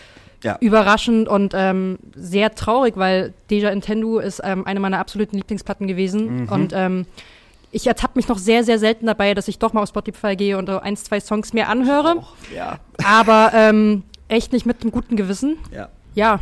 Ja. 0.44 0.58
überraschend 0.62 1.28
und 1.28 1.54
ähm, 1.56 1.98
sehr 2.16 2.54
traurig, 2.54 2.96
weil 2.98 3.34
Deja 3.50 3.70
Nintendo 3.72 4.20
ist 4.20 4.40
ähm, 4.44 4.66
eine 4.68 4.80
meiner 4.80 5.00
absoluten 5.00 5.36
Lieblingsplatten 5.38 5.88
gewesen 5.88 6.44
Mhm. 6.44 6.50
und 6.50 6.74
ähm, 6.76 7.06
ich 7.72 7.86
ertappe 7.88 8.14
mich 8.18 8.28
noch 8.28 8.38
sehr, 8.38 8.64
sehr 8.64 8.80
selten 8.80 9.08
dabei, 9.08 9.34
dass 9.34 9.48
ich 9.48 9.60
doch 9.60 9.74
mal 9.74 9.82
auf 9.84 9.90
Spotify 9.90 10.36
gehe 10.36 10.58
und 10.58 10.70
ein, 10.70 10.96
zwei 10.96 11.20
Songs 11.20 11.54
mir 11.54 11.68
anhöre. 11.68 12.16
Och, 12.18 12.34
ja. 12.56 12.78
Aber 13.04 13.52
ähm, 13.54 14.04
echt 14.30 14.54
nicht 14.54 14.66
mit 14.66 14.82
einem 14.82 14.92
guten 14.92 15.16
Gewissen. 15.18 15.58
Ja. 15.72 15.90
Ja, 16.16 16.40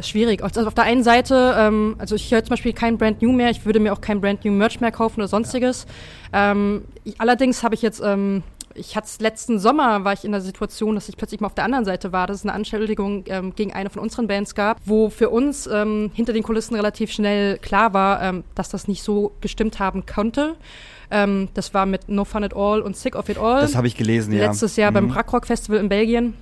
schwierig. 0.00 0.42
Also 0.42 0.66
auf 0.66 0.74
der 0.74 0.84
einen 0.84 1.02
Seite, 1.02 1.54
ähm, 1.58 1.96
also 1.98 2.14
ich 2.14 2.30
höre 2.32 2.42
zum 2.42 2.50
Beispiel 2.50 2.72
kein 2.72 2.98
Brand 2.98 3.22
New 3.22 3.32
mehr, 3.32 3.50
ich 3.50 3.64
würde 3.64 3.80
mir 3.80 3.92
auch 3.92 4.00
kein 4.00 4.20
Brand 4.20 4.44
New 4.44 4.52
Merch 4.52 4.80
mehr 4.80 4.92
kaufen 4.92 5.20
oder 5.20 5.28
sonstiges. 5.28 5.86
Ähm, 6.32 6.84
ich, 7.04 7.20
allerdings 7.20 7.62
habe 7.62 7.74
ich 7.74 7.82
jetzt, 7.82 8.00
ähm, 8.04 8.42
ich 8.74 8.96
hatte 8.96 9.08
letzten 9.20 9.58
Sommer, 9.58 10.04
war 10.04 10.12
ich 10.12 10.24
in 10.24 10.32
der 10.32 10.40
Situation, 10.40 10.94
dass 10.94 11.08
ich 11.08 11.16
plötzlich 11.16 11.40
mal 11.40 11.46
auf 11.46 11.54
der 11.54 11.64
anderen 11.64 11.84
Seite 11.84 12.12
war, 12.12 12.26
dass 12.26 12.38
es 12.38 12.42
eine 12.44 12.52
Anschuldigung 12.52 13.24
ähm, 13.26 13.54
gegen 13.54 13.72
eine 13.72 13.90
von 13.90 14.02
unseren 14.02 14.26
Bands 14.26 14.54
gab, 14.54 14.78
wo 14.84 15.10
für 15.10 15.30
uns 15.30 15.66
ähm, 15.66 16.10
hinter 16.14 16.32
den 16.32 16.42
Kulissen 16.42 16.74
relativ 16.74 17.10
schnell 17.12 17.58
klar 17.58 17.92
war, 17.94 18.22
ähm, 18.22 18.44
dass 18.54 18.68
das 18.68 18.88
nicht 18.88 19.02
so 19.02 19.32
gestimmt 19.40 19.78
haben 19.78 20.06
konnte. 20.06 20.56
Ähm, 21.10 21.48
das 21.54 21.74
war 21.74 21.86
mit 21.86 22.08
No 22.08 22.24
Fun 22.24 22.44
at 22.44 22.54
All 22.54 22.80
und 22.82 22.96
Sick 22.96 23.16
of 23.16 23.28
It 23.28 23.38
All. 23.38 23.60
Das 23.60 23.74
habe 23.74 23.86
ich 23.86 23.96
gelesen, 23.96 24.32
ja. 24.32 24.46
Letztes 24.46 24.76
Jahr 24.76 24.92
beim 24.92 25.06
Mhm. 25.06 25.10
Pragrock 25.10 25.46
Festival 25.46 25.80
in 25.80 25.88
Belgien. 25.88 26.34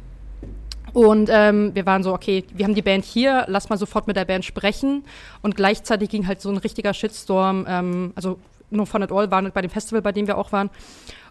Und 0.92 1.28
ähm, 1.32 1.74
wir 1.74 1.86
waren 1.86 2.02
so, 2.02 2.12
okay, 2.12 2.44
wir 2.54 2.64
haben 2.64 2.74
die 2.74 2.82
Band 2.82 3.04
hier, 3.04 3.44
lass 3.46 3.68
mal 3.68 3.76
sofort 3.76 4.06
mit 4.06 4.16
der 4.16 4.24
Band 4.24 4.44
sprechen. 4.44 5.04
Und 5.42 5.54
gleichzeitig 5.56 6.08
ging 6.08 6.26
halt 6.26 6.40
so 6.40 6.50
ein 6.50 6.56
richtiger 6.56 6.94
Shitstorm, 6.94 7.66
ähm, 7.68 8.12
also 8.14 8.38
No 8.70 8.84
Fun 8.84 9.02
at 9.02 9.12
All 9.12 9.30
waren 9.30 9.50
bei 9.52 9.62
dem 9.62 9.70
Festival, 9.70 10.02
bei 10.02 10.12
dem 10.12 10.26
wir 10.26 10.36
auch 10.36 10.52
waren. 10.52 10.70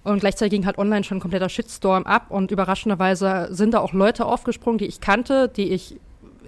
Und 0.07 0.19
gleichzeitig 0.19 0.51
ging 0.51 0.65
halt 0.65 0.77
online 0.77 1.03
schon 1.03 1.17
ein 1.17 1.21
kompletter 1.21 1.49
Shitstorm 1.49 2.03
ab. 2.03 2.27
Und 2.29 2.51
überraschenderweise 2.51 3.49
sind 3.51 3.73
da 3.73 3.79
auch 3.79 3.93
Leute 3.93 4.25
aufgesprungen, 4.25 4.77
die 4.77 4.85
ich 4.85 5.01
kannte, 5.01 5.49
die 5.49 5.71
ich 5.71 5.97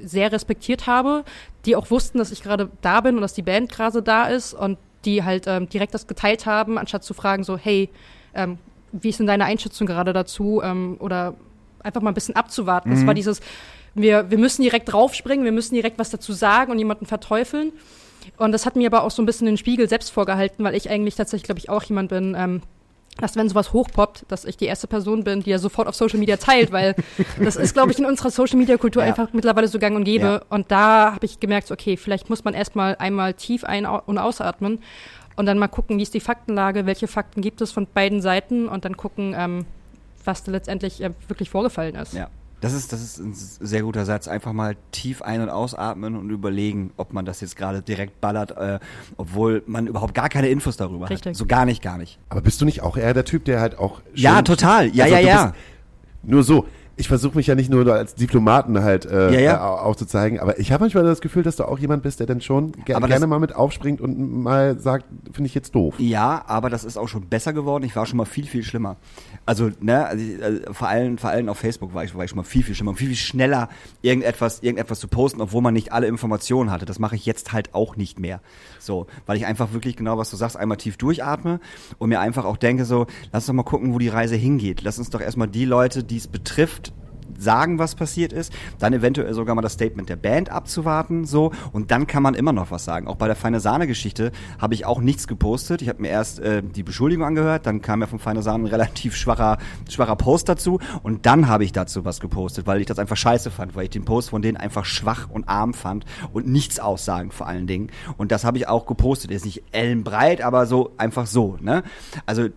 sehr 0.02 0.32
respektiert 0.32 0.88
habe, 0.88 1.26
die 1.65 1.76
auch 1.76 1.91
wussten, 1.91 2.19
dass 2.19 2.32
ich 2.32 2.41
gerade 2.41 2.69
da 2.82 3.02
bin 3.02 3.15
und 3.15 3.22
dass 3.22 3.34
die 3.34 3.41
Band 3.41 3.69
gerade 3.69 4.02
da 4.02 4.28
ist 4.28 4.54
und 4.54 4.78
die 5.04 5.24
halt 5.24 5.45
ähm, 5.48 5.67
direkt 5.67 5.93
das 5.93 6.08
geteilt 6.08 6.45
haben, 6.45 6.78
anstatt 6.78 7.04
zu 7.04 7.13
fragen 7.13 7.43
so, 7.43 7.58
hey, 7.58 7.89
ähm, 8.34 8.58
wie 8.91 9.10
ist 9.10 9.19
denn 9.19 9.28
deine 9.28 9.45
Einschätzung 9.45 9.88
gerade 9.88 10.13
dazu? 10.13 10.62
Ähm, 10.63 10.98
oder 11.00 11.36
einfach 11.82 12.02
mal 12.02 12.12
ein 12.12 12.15
bisschen 12.15 12.36
abzuwarten. 12.36 12.91
Das 12.91 13.06
war 13.06 13.13
dieses, 13.13 13.41
wir, 13.93 14.30
wir 14.32 14.38
müssen 14.38 14.62
direkt 14.62 14.91
draufspringen, 14.91 15.45
wir 15.45 15.52
müssen 15.52 15.76
direkt 15.76 16.00
was 16.00 16.10
dazu 16.10 16.34
sagen 16.34 16.72
und 16.72 16.80
jemanden 16.80 17.06
verteufeln. 17.06 17.74
Und 18.38 18.52
das 18.52 18.65
hat 18.65 18.76
mir 18.76 18.88
aber 18.88 19.04
auch 19.04 19.12
so 19.12 19.22
ein 19.22 19.26
bisschen 19.26 19.45
den 19.45 19.58
Spiegel 19.58 19.88
selbst 19.88 20.12
vorgehalten, 20.12 20.63
weil 20.63 20.76
ich 20.76 20.89
eigentlich 20.89 21.15
tatsächlich, 21.15 21.43
glaube 21.43 21.60
ich, 21.60 21.69
auch 21.69 21.84
jemand 21.84 22.10
bin, 22.10 22.36
ähm, 22.38 22.62
dass 23.22 23.36
wenn 23.36 23.50
sowas 23.50 23.74
hochpoppt, 23.74 24.26
dass 24.28 24.46
ich 24.46 24.58
die 24.58 24.66
erste 24.66 24.88
Person 24.88 25.24
bin, 25.24 25.42
die 25.42 25.52
er 25.52 25.60
sofort 25.60 25.88
auf 25.88 25.96
Social 25.96 26.20
Media 26.20 26.38
teilt, 26.38 26.72
weil 26.72 26.96
das 27.44 27.56
ist, 27.56 27.74
glaube 27.74 27.92
ich, 27.92 28.00
in 28.00 28.06
unserer 28.06 28.30
Social 28.32 28.58
Media 28.58 28.78
Kultur 28.78 29.04
Ja. 29.04 29.10
einfach 29.10 29.30
mittlerweile 29.34 29.68
so 29.68 29.80
gang 29.80 29.96
und 29.96 30.04
gäbe. 30.04 30.26
Ja. 30.26 30.42
Und 30.50 30.72
da 30.72 31.14
habe 31.14 31.26
ich 31.26 31.40
gemerkt, 31.40 31.72
okay, 31.72 31.98
vielleicht 31.98 32.30
muss 32.30 32.44
man 32.44 32.54
erstmal 32.54 32.96
einmal 32.98 33.34
tief 33.34 33.64
ein- 33.64 33.86
und 33.86 34.18
ausatmen 34.18 34.80
und 35.36 35.46
dann 35.46 35.58
mal 35.58 35.68
gucken, 35.68 35.98
wie 35.98 36.04
ist 36.04 36.14
die 36.14 36.20
Faktenlage, 36.20 36.86
welche 36.86 37.08
Fakten 37.08 37.42
gibt 37.42 37.62
es 37.62 37.72
von 37.72 37.88
beiden 37.94 38.22
Seiten 38.22 38.68
und 38.68 38.86
dann 38.86 38.98
gucken, 38.98 39.34
ähm, 39.38 39.66
was 40.26 40.44
da 40.44 40.52
letztendlich 40.52 41.02
äh, 41.02 41.12
wirklich 41.28 41.50
vorgefallen 41.50 41.96
ist. 41.96 42.14
Ja. 42.14 42.28
Das 42.62 42.74
ist, 42.74 42.91
das 42.91 43.02
ist 43.02 43.19
ein 43.19 43.34
sehr 43.34 43.84
guter 43.84 44.06
Satz. 44.06 44.28
Einfach 44.28 44.52
mal 44.52 44.76
tief 44.91 45.22
ein- 45.22 45.41
und 45.41 45.50
ausatmen 45.50 46.15
und 46.17 46.30
überlegen, 46.30 46.91
ob 46.98 47.13
man 47.13 47.26
das 47.26 47.39
jetzt 47.41 47.56
gerade 47.56 47.82
direkt 47.82 48.19
ballert, 48.19 48.52
äh, 48.52 48.80
obwohl 49.17 49.63
man 49.65 49.88
überhaupt 49.88 50.13
gar 50.13 50.28
keine 50.30 50.50
Infos 50.50 50.76
darüber 50.76 51.10
Richtig. 51.10 51.32
hat. 51.32 51.36
So 51.38 51.45
gar 51.45 51.65
nicht, 51.65 51.82
gar 51.82 51.98
nicht. 51.98 52.19
Aber 52.28 52.41
bist 52.41 52.60
du 52.60 52.65
nicht 52.65 52.82
auch 52.82 52.98
eher 52.98 53.13
der 53.13 53.24
Typ, 53.26 53.45
der 53.45 53.62
halt 53.62 53.78
auch. 53.78 54.02
Ja, 54.13 54.41
total. 54.41 54.88
Ja, 54.93 55.06
Also 55.06 55.15
ja, 55.15 55.22
ja. 55.22 55.54
Nur 56.24 56.43
so. 56.43 56.65
Ich 57.00 57.08
versuche 57.08 57.38
mich 57.38 57.48
ja 57.48 57.56
nicht 57.56 57.70
nur 57.72 57.88
als 57.94 58.14
Diplomaten 58.16 58.82
halt 58.84 59.06
äh, 59.06 59.32
Ja, 59.34 59.40
ja. 59.40 59.62
au- 59.66 59.78
aufzuzeigen, 59.78 60.40
aber 60.40 60.60
ich 60.60 60.72
habe 60.74 60.84
manchmal 60.84 61.06
das 61.06 61.22
Gefühl, 61.22 61.44
dass 61.44 61.56
du 61.56 61.64
auch 61.64 61.80
jemand 61.80 62.04
bist, 62.04 62.20
der 62.20 62.28
dann 62.28 62.42
schon 62.42 62.74
ge 62.86 62.94
Aber 62.94 63.08
gerne 63.08 63.26
mal 63.26 63.40
mit 63.40 63.56
aufspringt 63.56 64.02
und 64.02 64.44
mal 64.44 64.78
sagt, 64.80 65.06
finde 65.32 65.48
ich 65.48 65.56
jetzt 65.56 65.74
doof. 65.76 65.96
Ja, 65.98 66.44
aber 66.48 66.70
das 66.70 66.84
ist 66.84 66.98
auch 66.98 67.08
schon 67.08 67.28
besser 67.28 67.54
geworden. 67.54 67.84
Ich 67.86 67.96
war 67.96 68.06
schon 68.06 68.18
mal 68.18 68.26
viel, 68.26 68.46
viel 68.46 68.64
schlimmer. 68.64 68.98
Also, 69.46 69.70
ne, 69.80 70.06
also, 70.06 70.24
also 70.44 70.74
vor 70.74 70.88
allem, 70.90 71.18
vor 71.18 71.30
allem 71.30 71.48
auf 71.48 71.58
Facebook 71.58 71.94
war 71.94 72.04
ich, 72.04 72.14
war 72.16 72.24
ich 72.26 72.30
schon 72.32 72.38
mal 72.38 72.44
viel, 72.44 72.64
viel 72.64 72.76
schlimmer. 72.76 72.94
Viel, 72.96 73.08
viel 73.08 73.16
schneller 73.16 73.70
irgendetwas, 74.02 74.60
irgendetwas 74.62 75.00
zu 75.00 75.08
posten, 75.08 75.42
obwohl 75.42 75.62
man 75.62 75.74
nicht 75.74 75.94
alle 75.94 76.08
Informationen 76.08 76.70
hatte. 76.70 76.86
Das 76.86 77.00
mache 77.00 77.16
ich 77.16 77.26
jetzt 77.26 77.54
halt 77.54 77.74
auch 77.74 77.96
nicht 77.96 78.20
mehr. 78.20 78.42
So, 78.80 79.08
weil 79.26 79.38
ich 79.38 79.46
einfach 79.46 79.72
wirklich 79.74 79.96
genau, 79.96 80.18
was 80.18 80.30
du 80.32 80.36
sagst, 80.38 80.58
einmal 80.58 80.78
tief 80.78 80.98
durchatme 80.98 81.60
und 81.98 82.10
mir 82.10 82.20
einfach 82.20 82.46
auch 82.46 82.58
denke 82.58 82.84
so, 82.86 83.08
lass 83.32 83.44
uns 83.44 83.48
doch 83.48 83.54
mal 83.54 83.64
gucken, 83.64 83.94
wo 83.94 84.00
die 84.00 84.10
Reise 84.10 84.36
hingeht. 84.36 84.82
Lass 84.84 84.98
uns 85.00 85.10
doch 85.10 85.22
erstmal 85.22 85.48
die 85.48 85.66
Leute, 85.66 86.04
die 86.04 86.18
es 86.18 86.28
betrifft, 86.28 86.88
sagen, 87.39 87.80
was 87.80 87.95
passiert 87.95 88.34
ist, 88.34 88.54
dann 88.80 88.93
eventuell 88.93 89.34
sogar 89.34 89.56
mal 89.56 89.62
das 89.62 89.73
Statement 89.73 90.10
der 90.10 90.15
Band 90.15 90.52
abzuwarten, 90.52 91.25
so 91.25 91.52
und 91.71 91.91
dann 91.91 92.08
kann 92.08 92.23
man 92.23 92.36
immer 92.36 92.54
noch 92.54 92.71
was 92.71 92.86
sagen. 92.86 93.08
Auch 93.08 93.15
bei 93.15 93.28
der 93.28 93.36
Feine 93.36 93.60
Sahne 93.60 93.88
Geschichte 93.88 94.32
habe 94.60 94.73
ich 94.73 94.86
auch 94.86 95.02
nichts 95.02 95.28
gepostet. 95.28 95.82
Ich 95.82 95.89
habe 95.89 96.02
mir 96.02 96.10
erst 96.10 96.39
äh, 96.39 96.62
die 96.62 96.84
Beschuldigung 96.84 97.25
angehört, 97.25 97.65
dann 97.65 97.82
kam 97.82 98.02
ja 98.02 98.08
von 98.08 98.19
Feine 98.19 98.41
Sahne 98.41 98.65
ein 98.65 98.67
relativ 98.67 99.15
schwacher 99.15 99.58
schwacher 99.89 100.15
Post 100.15 100.49
dazu 100.49 100.80
und 101.04 101.25
dann 101.25 101.47
habe 101.47 101.63
ich 101.63 101.71
dazu 101.71 102.06
was 102.06 102.19
gepostet, 102.19 102.67
weil 102.67 102.82
ich 102.82 102.86
das 102.86 102.99
einfach 102.99 103.17
scheiße 103.17 103.52
fand, 103.52 103.75
weil 103.75 103.86
ich 103.86 103.89
den 103.89 104.06
Post 104.06 104.30
von 104.30 104.41
denen 104.41 104.58
einfach 104.58 104.86
schwach 104.86 105.30
und 105.30 105.47
arm 105.47 105.73
fand 105.73 106.06
und 106.34 106.47
nichts 106.47 106.80
aussagen 106.80 107.32
vor 107.32 107.47
allen 107.47 107.67
Dingen 107.67 107.89
und 108.17 108.32
das 108.32 108.43
habe 108.43 108.58
ich 108.58 108.67
auch 108.67 108.86
gepostet. 108.86 109.32
Ist 109.32 109.45
nicht 109.45 109.63
ellenbreit, 109.71 110.41
aber 110.41 110.65
so 110.65 110.93
einfach 110.97 111.25
so, 111.25 111.58
ne? 111.62 111.84
Also 112.25 112.47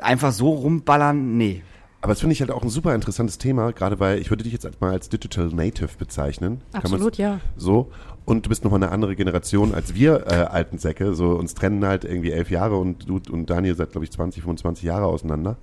einfach 0.00 0.32
so 0.32 0.50
rumballern, 0.50 1.36
nee. 1.36 1.62
Aber 2.06 2.12
das 2.12 2.20
finde 2.20 2.34
ich 2.34 2.40
halt 2.40 2.52
auch 2.52 2.62
ein 2.62 2.68
super 2.68 2.94
interessantes 2.94 3.36
Thema, 3.36 3.72
gerade 3.72 3.98
weil 3.98 4.20
ich 4.20 4.30
würde 4.30 4.44
dich 4.44 4.52
jetzt 4.52 4.80
mal 4.80 4.92
als 4.92 5.08
Digital 5.08 5.48
Native 5.48 5.88
bezeichnen. 5.98 6.60
Absolut, 6.72 7.18
ja. 7.18 7.40
So. 7.56 7.90
Und 8.24 8.46
du 8.46 8.48
bist 8.48 8.62
nochmal 8.62 8.80
eine 8.80 8.92
andere 8.92 9.16
Generation 9.16 9.74
als 9.74 9.96
wir 9.96 10.24
äh, 10.28 10.34
alten 10.34 10.78
Säcke. 10.78 11.16
So 11.16 11.30
uns 11.30 11.54
trennen 11.54 11.84
halt 11.84 12.04
irgendwie 12.04 12.30
elf 12.30 12.48
Jahre 12.48 12.76
und 12.76 13.08
du 13.08 13.20
und 13.32 13.50
Daniel 13.50 13.74
seid, 13.74 13.90
glaube 13.90 14.04
ich, 14.04 14.12
20, 14.12 14.40
25 14.40 14.84
Jahre 14.84 15.06
auseinander. 15.06 15.56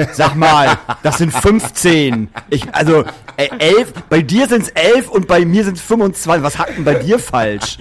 Sag 0.14 0.34
mal, 0.34 0.78
das 1.02 1.18
sind 1.18 1.30
15. 1.34 2.30
Ich, 2.48 2.74
also, 2.74 3.04
äh, 3.36 3.50
elf, 3.58 3.92
bei 4.08 4.22
dir 4.22 4.48
sind's 4.48 4.70
elf 4.70 5.10
und 5.10 5.28
bei 5.28 5.44
mir 5.44 5.62
sind's 5.62 5.82
25. 5.82 6.42
Was 6.42 6.58
hat 6.58 6.74
denn 6.74 6.84
bei 6.84 6.94
dir 6.94 7.18
falsch? 7.18 7.76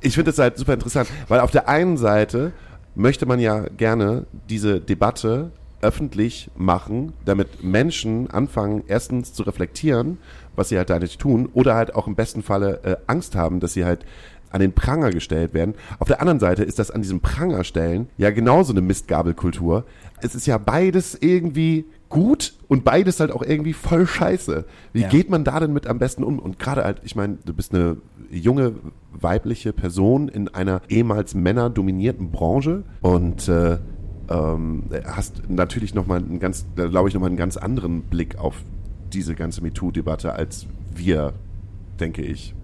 Ich 0.00 0.14
finde 0.14 0.30
das 0.30 0.38
halt 0.38 0.58
super 0.58 0.74
interessant, 0.74 1.08
weil 1.26 1.40
auf 1.40 1.50
der 1.50 1.68
einen 1.68 1.96
Seite 1.96 2.52
möchte 2.94 3.26
man 3.26 3.40
ja 3.40 3.66
gerne 3.76 4.26
diese 4.48 4.80
Debatte 4.80 5.52
öffentlich 5.82 6.50
machen, 6.56 7.12
damit 7.24 7.64
Menschen 7.64 8.30
anfangen, 8.30 8.84
erstens 8.86 9.32
zu 9.32 9.42
reflektieren, 9.42 10.18
was 10.56 10.68
sie 10.68 10.76
halt 10.76 10.90
da 10.90 10.98
nicht 10.98 11.20
tun, 11.20 11.48
oder 11.54 11.74
halt 11.74 11.94
auch 11.94 12.06
im 12.06 12.14
besten 12.14 12.42
Falle 12.42 12.80
äh, 12.84 12.96
Angst 13.06 13.34
haben, 13.34 13.60
dass 13.60 13.72
sie 13.72 13.84
halt 13.84 14.04
an 14.50 14.60
den 14.60 14.72
Pranger 14.72 15.10
gestellt 15.10 15.54
werden. 15.54 15.74
Auf 15.98 16.08
der 16.08 16.20
anderen 16.20 16.40
Seite 16.40 16.62
ist 16.64 16.78
das 16.78 16.90
an 16.90 17.02
diesem 17.02 17.20
Pranger 17.20 17.64
stellen 17.64 18.08
ja 18.18 18.30
genauso 18.30 18.72
eine 18.72 18.80
Mistgabelkultur. 18.80 19.84
Es 20.20 20.34
ist 20.34 20.46
ja 20.46 20.58
beides 20.58 21.16
irgendwie 21.20 21.84
gut 22.08 22.54
und 22.68 22.84
beides 22.84 23.20
halt 23.20 23.30
auch 23.30 23.42
irgendwie 23.42 23.72
voll 23.72 24.06
scheiße. 24.06 24.64
Wie 24.92 25.02
Ja. 25.02 25.08
geht 25.08 25.30
man 25.30 25.44
da 25.44 25.60
denn 25.60 25.72
mit 25.72 25.86
am 25.86 25.98
besten 25.98 26.24
um? 26.24 26.38
Und 26.38 26.58
gerade 26.58 26.84
halt, 26.84 27.00
ich 27.04 27.14
meine, 27.14 27.38
du 27.44 27.54
bist 27.54 27.72
eine 27.74 27.96
junge 28.30 28.74
weibliche 29.12 29.72
Person 29.72 30.28
in 30.28 30.48
einer 30.48 30.82
ehemals 30.88 31.34
männerdominierten 31.34 32.30
Branche 32.30 32.82
und 33.00 33.48
äh, 33.48 33.78
ähm, 34.28 34.84
hast 35.04 35.48
natürlich 35.48 35.94
nochmal 35.94 36.18
einen 36.18 36.38
ganz, 36.40 36.64
glaube 36.74 37.08
ich, 37.08 37.14
nochmal 37.14 37.28
einen 37.30 37.36
ganz 37.36 37.56
anderen 37.56 38.02
Blick 38.02 38.38
auf 38.38 38.56
diese 39.12 39.34
ganze 39.34 39.62
MeToo-Debatte 39.62 40.32
als 40.32 40.66
wir, 40.94 41.32
denke 41.98 42.22
ich. 42.22 42.54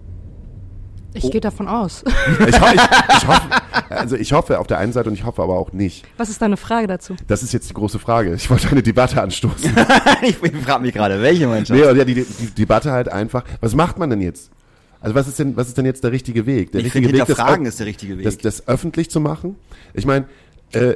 Ich 1.13 1.31
gehe 1.31 1.41
davon 1.41 1.67
aus. 1.67 2.03
Ich, 2.47 2.61
ho 2.61 2.65
ich, 2.73 2.81
ich 3.17 3.27
hoffe, 3.27 3.41
also 3.89 4.15
ich 4.15 4.33
hoffe 4.33 4.59
auf 4.59 4.67
der 4.67 4.77
einen 4.77 4.91
Seite 4.93 5.09
und 5.09 5.15
ich 5.15 5.25
hoffe 5.25 5.41
aber 5.41 5.57
auch 5.57 5.71
nicht. 5.73 6.05
Was 6.17 6.29
ist 6.29 6.41
deine 6.41 6.57
Frage 6.57 6.87
dazu? 6.87 7.15
Das 7.27 7.41
ist 7.43 7.53
jetzt 7.53 7.69
die 7.69 7.73
große 7.73 7.99
Frage. 7.99 8.33
Ich 8.35 8.49
wollte 8.49 8.69
eine 8.69 8.83
Debatte 8.83 9.21
anstoßen. 9.21 9.73
ich 10.21 10.35
frage 10.37 10.81
mich 10.81 10.93
gerade, 10.93 11.21
welche 11.21 11.47
Mannschaft? 11.47 11.79
Nee, 11.79 11.85
ja, 11.85 12.05
die, 12.05 12.13
die 12.13 12.51
Debatte 12.55 12.91
halt 12.91 13.09
einfach. 13.09 13.43
Was 13.61 13.73
macht 13.75 13.97
man 13.97 14.09
denn 14.09 14.21
jetzt? 14.21 14.51
Also 14.99 15.15
was 15.15 15.27
ist 15.27 15.39
denn, 15.39 15.55
was 15.55 15.67
ist 15.67 15.77
denn 15.77 15.85
jetzt 15.85 16.03
der 16.03 16.11
richtige 16.11 16.45
Weg? 16.45 16.71
Der 16.71 16.79
Ich 16.81 16.85
richtige 16.87 17.07
finde, 17.07 17.19
Weg, 17.21 17.27
das 17.37 17.67
ist 17.67 17.79
der 17.79 17.85
richtige 17.87 18.17
Weg. 18.17 18.23
Das, 18.25 18.37
das 18.37 18.67
öffentlich 18.67 19.09
zu 19.09 19.19
machen. 19.19 19.55
Ich 19.93 20.05
meine, 20.05 20.25
äh, 20.71 20.95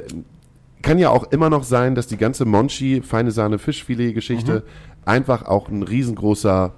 kann 0.82 0.98
ja 0.98 1.10
auch 1.10 1.30
immer 1.30 1.48
noch 1.50 1.62
sein, 1.64 1.94
dass 1.94 2.08
die 2.08 2.16
ganze 2.16 2.44
Monchi, 2.44 3.02
feine 3.02 3.30
Sahne, 3.30 3.58
Fischfilet-Geschichte 3.58 4.64
Mhm. 4.64 5.08
einfach 5.08 5.46
auch 5.46 5.68
ein 5.68 5.82
riesengroßer 5.82 6.72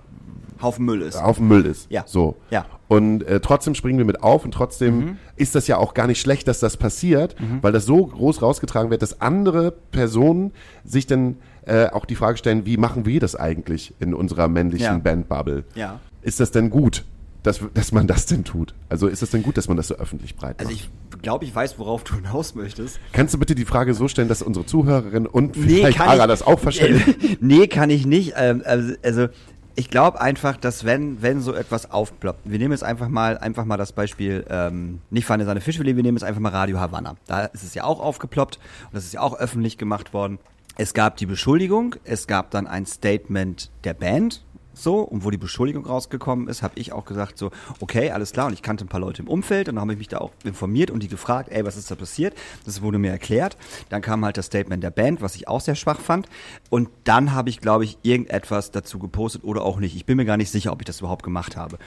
Haufen 0.62 0.84
Müll 0.84 1.02
ist. 1.02 1.20
Haufen 1.22 1.48
Müll 1.48 1.66
ist. 1.66 1.90
Ja. 1.90 2.04
So. 2.06 2.36
Ja. 2.50 2.66
Und 2.88 3.22
äh, 3.22 3.40
trotzdem 3.40 3.74
springen 3.74 3.98
wir 3.98 4.04
mit 4.04 4.22
auf 4.22 4.44
und 4.44 4.52
trotzdem 4.52 4.98
Mhm. 4.98 5.16
ist 5.36 5.54
das 5.54 5.66
ja 5.66 5.78
auch 5.78 5.94
gar 5.94 6.06
nicht 6.06 6.20
schlecht, 6.20 6.46
dass 6.48 6.60
das 6.60 6.76
passiert, 6.76 7.34
weil 7.62 7.72
das 7.72 7.86
so 7.86 8.06
groß 8.06 8.42
rausgetragen 8.42 8.90
wird, 8.90 9.00
dass 9.02 9.20
andere 9.20 9.72
Personen 9.90 10.52
sich 10.84 11.06
dann 11.06 11.36
äh, 11.66 11.86
auch 11.88 12.04
die 12.04 12.14
Frage 12.14 12.36
stellen, 12.36 12.66
wie 12.66 12.76
machen 12.76 13.06
wir 13.06 13.20
das 13.20 13.36
eigentlich 13.36 13.94
in 14.00 14.12
unserer 14.12 14.48
männlichen 14.48 14.84
Ja. 14.86 14.98
Bandbubble? 14.98 15.64
Ja. 15.74 16.00
Ist 16.20 16.40
das 16.40 16.50
denn 16.50 16.68
gut, 16.68 17.04
dass, 17.42 17.60
dass 17.72 17.90
man 17.92 18.06
das 18.06 18.26
denn 18.26 18.44
tut? 18.44 18.74
Also 18.90 19.08
ist 19.08 19.22
es 19.22 19.30
denn 19.30 19.42
gut, 19.42 19.56
dass 19.56 19.66
man 19.68 19.76
das 19.78 19.88
so 19.88 19.94
öffentlich 19.96 20.36
breit 20.36 20.58
macht? 20.58 20.66
Also 20.68 20.72
ich 20.72 20.90
glaube, 21.22 21.46
ich 21.46 21.54
weiß, 21.54 21.78
worauf 21.78 22.04
du 22.04 22.14
hinaus 22.16 22.54
möchtest. 22.54 23.00
Kannst 23.12 23.32
du 23.32 23.38
bitte 23.38 23.54
die 23.54 23.64
Frage 23.64 23.94
so 23.94 24.08
stellen, 24.08 24.28
dass 24.28 24.42
unsere 24.42 24.66
Zuhörerin 24.66 25.26
und 25.26 25.56
Nee, 25.56 25.76
vielleicht 25.76 25.96
kann 25.98 26.08
Ara 26.10 26.26
das 26.26 26.42
auch 26.42 26.58
verstehen? 26.60 27.02
nee, 27.40 27.66
kann 27.66 27.88
ich 27.88 28.04
nicht. 28.06 28.34
Ähm, 28.36 28.60
also, 28.64 28.92
also 29.02 29.28
Ich 29.76 29.90
glaube 29.90 30.20
einfach, 30.20 30.56
dass 30.56 30.84
wenn, 30.84 31.20
wenn 31.20 31.40
so 31.40 31.52
etwas 31.52 31.90
aufploppt, 31.90 32.40
wir 32.44 32.58
nehmen 32.58 32.70
jetzt 32.70 32.84
einfach 32.84 33.08
mal, 33.08 33.38
einfach 33.38 33.64
mal 33.64 33.76
das 33.76 33.90
Beispiel, 33.90 34.46
ähm, 34.48 35.00
nicht 35.10 35.24
Fanny 35.24 35.44
seine 35.44 35.60
Fischfilet, 35.60 35.96
wir 35.96 36.02
nehmen 36.04 36.16
jetzt 36.16 36.22
einfach 36.22 36.40
mal 36.40 36.50
Radio 36.50 36.78
Havanna. 36.78 37.16
Da 37.26 37.46
ist 37.46 37.64
es 37.64 37.74
ja 37.74 37.82
auch 37.82 37.98
aufgeploppt 37.98 38.60
und 38.84 38.94
das 38.94 39.04
ist 39.04 39.14
ja 39.14 39.20
auch 39.20 39.36
öffentlich 39.36 39.76
gemacht 39.76 40.14
worden. 40.14 40.38
Es 40.76 40.94
gab 40.94 41.16
die 41.16 41.26
Beschuldigung, 41.26 41.96
es 42.04 42.28
gab 42.28 42.52
dann 42.52 42.68
ein 42.68 42.86
Statement 42.86 43.70
der 43.82 43.94
Band, 43.94 44.43
so, 44.74 45.00
und 45.00 45.24
wo 45.24 45.30
die 45.30 45.38
Beschuldigung 45.38 45.86
rausgekommen 45.86 46.48
ist, 46.48 46.62
habe 46.62 46.74
ich 46.78 46.92
auch 46.92 47.04
gesagt 47.04 47.38
so, 47.38 47.50
okay, 47.80 48.10
alles 48.10 48.32
klar, 48.32 48.46
und 48.46 48.52
ich 48.52 48.62
kannte 48.62 48.84
ein 48.84 48.88
paar 48.88 49.00
Leute 49.00 49.22
im 49.22 49.28
Umfeld 49.28 49.68
und 49.68 49.76
dann 49.76 49.82
habe 49.82 49.92
ich 49.92 49.98
mich 49.98 50.08
da 50.08 50.18
auch 50.18 50.32
informiert 50.44 50.90
und 50.90 51.02
die 51.02 51.08
gefragt, 51.08 51.50
ey, 51.50 51.64
was 51.64 51.76
ist 51.76 51.90
da 51.90 51.94
passiert? 51.94 52.34
Das 52.64 52.82
wurde 52.82 52.98
mir 52.98 53.10
erklärt. 53.10 53.56
Dann 53.88 54.02
kam 54.02 54.24
halt 54.24 54.36
das 54.36 54.46
Statement 54.46 54.82
der 54.82 54.90
Band, 54.90 55.22
was 55.22 55.34
ich 55.36 55.48
auch 55.48 55.60
sehr 55.60 55.74
schwach 55.74 56.00
fand. 56.00 56.28
Und 56.70 56.88
dann 57.04 57.32
habe 57.32 57.50
ich, 57.50 57.60
glaube 57.60 57.84
ich, 57.84 57.98
irgendetwas 58.02 58.70
dazu 58.70 58.98
gepostet 58.98 59.44
oder 59.44 59.62
auch 59.62 59.78
nicht. 59.78 59.96
Ich 59.96 60.06
bin 60.06 60.16
mir 60.16 60.24
gar 60.24 60.36
nicht 60.36 60.50
sicher, 60.50 60.72
ob 60.72 60.80
ich 60.80 60.86
das 60.86 61.00
überhaupt 61.00 61.22
gemacht 61.22 61.56
habe. 61.56 61.78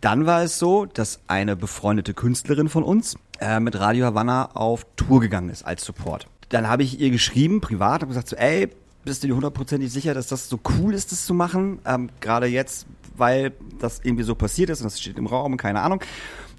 Dann 0.00 0.26
war 0.26 0.42
es 0.42 0.58
so, 0.58 0.86
dass 0.86 1.20
eine 1.26 1.56
befreundete 1.56 2.14
Künstlerin 2.14 2.68
von 2.68 2.84
uns 2.84 3.16
äh, 3.40 3.58
mit 3.60 3.78
Radio 3.78 4.06
Havanna 4.06 4.50
auf 4.54 4.86
Tour 4.96 5.20
gegangen 5.20 5.48
ist 5.50 5.64
als 5.64 5.84
Support. 5.84 6.26
Dann 6.50 6.68
habe 6.68 6.82
ich 6.82 7.00
ihr 7.00 7.10
geschrieben, 7.10 7.60
privat, 7.60 8.02
habe 8.02 8.08
gesagt 8.08 8.28
so, 8.28 8.36
ey, 8.36 8.68
bist 9.08 9.22
du 9.22 9.26
dir 9.26 9.34
hundertprozentig 9.34 9.90
sicher, 9.90 10.12
dass 10.12 10.26
das 10.26 10.48
so 10.48 10.60
cool 10.78 10.92
ist, 10.92 11.12
das 11.12 11.24
zu 11.24 11.32
machen? 11.32 11.80
Ähm, 11.86 12.10
Gerade 12.20 12.46
jetzt, 12.46 12.86
weil 13.16 13.52
das 13.78 14.00
irgendwie 14.04 14.22
so 14.22 14.34
passiert 14.34 14.70
ist 14.70 14.80
und 14.80 14.84
das 14.84 15.00
steht 15.00 15.18
im 15.18 15.26
Raum, 15.26 15.56
keine 15.56 15.80
Ahnung. 15.80 16.02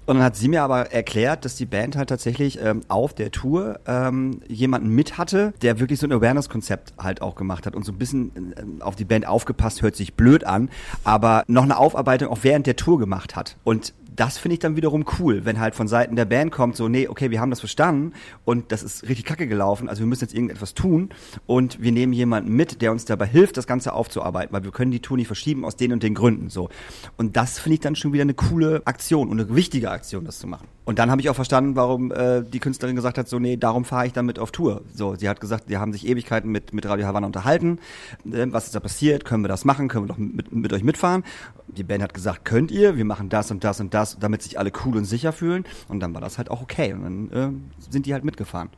Und 0.06 0.16
dann 0.16 0.24
hat 0.24 0.34
sie 0.34 0.48
mir 0.48 0.64
aber 0.64 0.90
erklärt, 0.90 1.44
dass 1.44 1.54
die 1.54 1.66
Band 1.66 1.94
halt 1.94 2.08
tatsächlich 2.08 2.60
ähm, 2.60 2.80
auf 2.88 3.14
der 3.14 3.30
Tour 3.30 3.78
ähm, 3.86 4.40
jemanden 4.48 4.88
mit 4.88 5.18
hatte, 5.18 5.54
der 5.62 5.78
wirklich 5.78 6.00
so 6.00 6.06
ein 6.08 6.12
Awareness-Konzept 6.12 6.94
halt 6.98 7.22
auch 7.22 7.36
gemacht 7.36 7.66
hat 7.66 7.76
und 7.76 7.84
so 7.84 7.92
ein 7.92 7.98
bisschen 7.98 8.32
äh, 8.56 8.82
auf 8.82 8.96
die 8.96 9.04
Band 9.04 9.28
aufgepasst, 9.28 9.82
hört 9.82 9.94
sich 9.94 10.14
blöd 10.14 10.42
an, 10.42 10.70
aber 11.04 11.44
noch 11.46 11.62
eine 11.62 11.78
Aufarbeitung 11.78 12.28
auch 12.28 12.40
während 12.42 12.66
der 12.66 12.74
Tour 12.74 12.98
gemacht 12.98 13.36
hat. 13.36 13.56
Und 13.62 13.94
das 14.20 14.36
finde 14.36 14.52
ich 14.52 14.58
dann 14.58 14.76
wiederum 14.76 15.06
cool, 15.18 15.46
wenn 15.46 15.58
halt 15.58 15.74
von 15.74 15.88
Seiten 15.88 16.14
der 16.14 16.26
Band 16.26 16.52
kommt, 16.52 16.76
so, 16.76 16.88
nee, 16.88 17.08
okay, 17.08 17.30
wir 17.30 17.40
haben 17.40 17.48
das 17.48 17.60
verstanden 17.60 18.12
und 18.44 18.70
das 18.70 18.82
ist 18.82 19.04
richtig 19.04 19.24
kacke 19.24 19.46
gelaufen, 19.46 19.88
also 19.88 20.00
wir 20.00 20.06
müssen 20.06 20.24
jetzt 20.24 20.34
irgendetwas 20.34 20.74
tun 20.74 21.08
und 21.46 21.80
wir 21.80 21.90
nehmen 21.90 22.12
jemanden 22.12 22.52
mit, 22.52 22.82
der 22.82 22.92
uns 22.92 23.06
dabei 23.06 23.26
hilft, 23.26 23.56
das 23.56 23.66
Ganze 23.66 23.94
aufzuarbeiten, 23.94 24.52
weil 24.52 24.62
wir 24.62 24.72
können 24.72 24.90
die 24.90 25.00
Tour 25.00 25.16
nicht 25.16 25.26
verschieben 25.26 25.64
aus 25.64 25.76
den 25.76 25.94
und 25.94 26.02
den 26.02 26.14
Gründen, 26.14 26.50
so. 26.50 26.68
Und 27.16 27.38
das 27.38 27.58
finde 27.58 27.74
ich 27.74 27.80
dann 27.80 27.96
schon 27.96 28.12
wieder 28.12 28.22
eine 28.22 28.34
coole 28.34 28.82
Aktion 28.84 29.30
und 29.30 29.40
eine 29.40 29.56
wichtige 29.56 29.90
Aktion, 29.90 30.26
das 30.26 30.38
zu 30.38 30.46
machen. 30.46 30.68
Und 30.90 30.98
dann 30.98 31.08
habe 31.08 31.20
ich 31.20 31.30
auch 31.30 31.36
verstanden, 31.36 31.76
warum 31.76 32.10
äh, 32.10 32.42
die 32.42 32.58
Künstlerin 32.58 32.96
gesagt 32.96 33.16
hat, 33.16 33.28
so, 33.28 33.38
nee, 33.38 33.56
darum 33.56 33.84
fahre 33.84 34.08
ich 34.08 34.12
damit 34.12 34.40
auf 34.40 34.50
Tour. 34.50 34.82
So, 34.92 35.14
sie 35.14 35.28
hat 35.28 35.40
gesagt, 35.40 35.70
die 35.70 35.78
haben 35.78 35.92
sich 35.92 36.04
Ewigkeiten 36.04 36.50
mit, 36.50 36.74
mit 36.74 36.84
Radio 36.84 37.06
Havana 37.06 37.28
unterhalten, 37.28 37.78
äh, 38.24 38.46
was 38.48 38.64
ist 38.64 38.74
da 38.74 38.80
passiert, 38.80 39.24
können 39.24 39.44
wir 39.44 39.48
das 39.48 39.64
machen, 39.64 39.86
können 39.86 40.06
wir 40.06 40.08
doch 40.08 40.18
mit, 40.18 40.50
mit 40.50 40.72
euch 40.72 40.82
mitfahren. 40.82 41.22
Die 41.68 41.84
Band 41.84 42.02
hat 42.02 42.12
gesagt, 42.12 42.44
könnt 42.44 42.72
ihr, 42.72 42.96
wir 42.96 43.04
machen 43.04 43.28
das 43.28 43.52
und 43.52 43.62
das 43.62 43.78
und 43.78 43.94
das, 43.94 44.18
damit 44.18 44.42
sich 44.42 44.58
alle 44.58 44.72
cool 44.84 44.96
und 44.96 45.04
sicher 45.04 45.32
fühlen. 45.32 45.64
Und 45.86 46.00
dann 46.00 46.12
war 46.12 46.20
das 46.20 46.38
halt 46.38 46.50
auch 46.50 46.60
okay. 46.60 46.92
Und 46.92 47.04
dann 47.04 47.30
äh, 47.30 47.88
sind 47.88 48.06
die 48.06 48.12
halt 48.12 48.24
mitgefahren. 48.24 48.70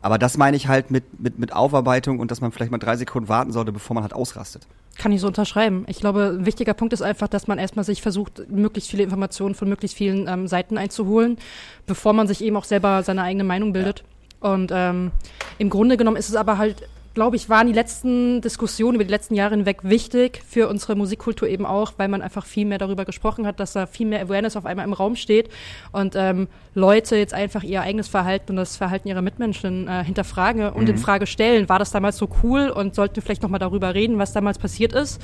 Aber 0.00 0.16
das 0.16 0.36
meine 0.36 0.56
ich 0.56 0.68
halt 0.68 0.92
mit, 0.92 1.18
mit, 1.18 1.40
mit 1.40 1.52
Aufarbeitung 1.52 2.20
und 2.20 2.30
dass 2.30 2.40
man 2.40 2.52
vielleicht 2.52 2.70
mal 2.70 2.78
drei 2.78 2.96
Sekunden 2.96 3.28
warten 3.28 3.50
sollte, 3.50 3.72
bevor 3.72 3.94
man 3.94 4.04
halt 4.04 4.12
ausrastet. 4.12 4.68
Kann 4.98 5.12
ich 5.12 5.20
so 5.20 5.28
unterschreiben. 5.28 5.84
Ich 5.86 6.00
glaube, 6.00 6.36
ein 6.38 6.44
wichtiger 6.44 6.74
Punkt 6.74 6.92
ist 6.92 7.02
einfach, 7.02 7.28
dass 7.28 7.46
man 7.46 7.58
erstmal 7.58 7.84
sich 7.84 8.02
versucht, 8.02 8.50
möglichst 8.50 8.90
viele 8.90 9.04
Informationen 9.04 9.54
von 9.54 9.68
möglichst 9.68 9.96
vielen 9.96 10.28
ähm, 10.28 10.48
Seiten 10.48 10.76
einzuholen, 10.76 11.38
bevor 11.86 12.12
man 12.12 12.26
sich 12.26 12.42
eben 12.42 12.56
auch 12.56 12.64
selber 12.64 13.02
seine 13.04 13.22
eigene 13.22 13.44
Meinung 13.44 13.72
bildet. 13.72 14.02
Ja. 14.42 14.52
Und 14.52 14.70
ähm, 14.74 15.12
im 15.58 15.70
Grunde 15.70 15.96
genommen 15.96 16.16
ist 16.16 16.28
es 16.28 16.36
aber 16.36 16.58
halt 16.58 16.88
glaube 17.14 17.36
ich, 17.36 17.48
waren 17.48 17.66
die 17.66 17.72
letzten 17.72 18.40
Diskussionen 18.40 18.94
über 18.94 19.04
die 19.04 19.10
letzten 19.10 19.34
Jahre 19.34 19.54
hinweg 19.54 19.78
wichtig 19.82 20.42
für 20.48 20.68
unsere 20.68 20.94
Musikkultur 20.94 21.48
eben 21.48 21.66
auch, 21.66 21.92
weil 21.96 22.08
man 22.08 22.22
einfach 22.22 22.46
viel 22.46 22.64
mehr 22.64 22.78
darüber 22.78 23.04
gesprochen 23.04 23.46
hat, 23.46 23.60
dass 23.60 23.72
da 23.72 23.86
viel 23.86 24.06
mehr 24.06 24.22
Awareness 24.22 24.56
auf 24.56 24.66
einmal 24.66 24.86
im 24.86 24.92
Raum 24.92 25.16
steht 25.16 25.48
und 25.92 26.14
ähm, 26.16 26.48
Leute 26.74 27.16
jetzt 27.16 27.34
einfach 27.34 27.62
ihr 27.62 27.82
eigenes 27.82 28.08
Verhalten 28.08 28.52
und 28.52 28.56
das 28.56 28.76
Verhalten 28.76 29.08
ihrer 29.08 29.22
Mitmenschen 29.22 29.88
äh, 29.88 30.04
hinterfragen 30.04 30.68
und 30.68 30.84
mhm. 30.84 30.90
in 30.90 30.98
Frage 30.98 31.26
stellen. 31.26 31.68
War 31.68 31.78
das 31.78 31.90
damals 31.90 32.16
so 32.18 32.28
cool 32.42 32.68
und 32.68 32.94
sollten 32.94 33.16
wir 33.16 33.22
vielleicht 33.22 33.42
nochmal 33.42 33.60
darüber 33.60 33.94
reden, 33.94 34.18
was 34.18 34.32
damals 34.32 34.58
passiert 34.58 34.92
ist? 34.92 35.20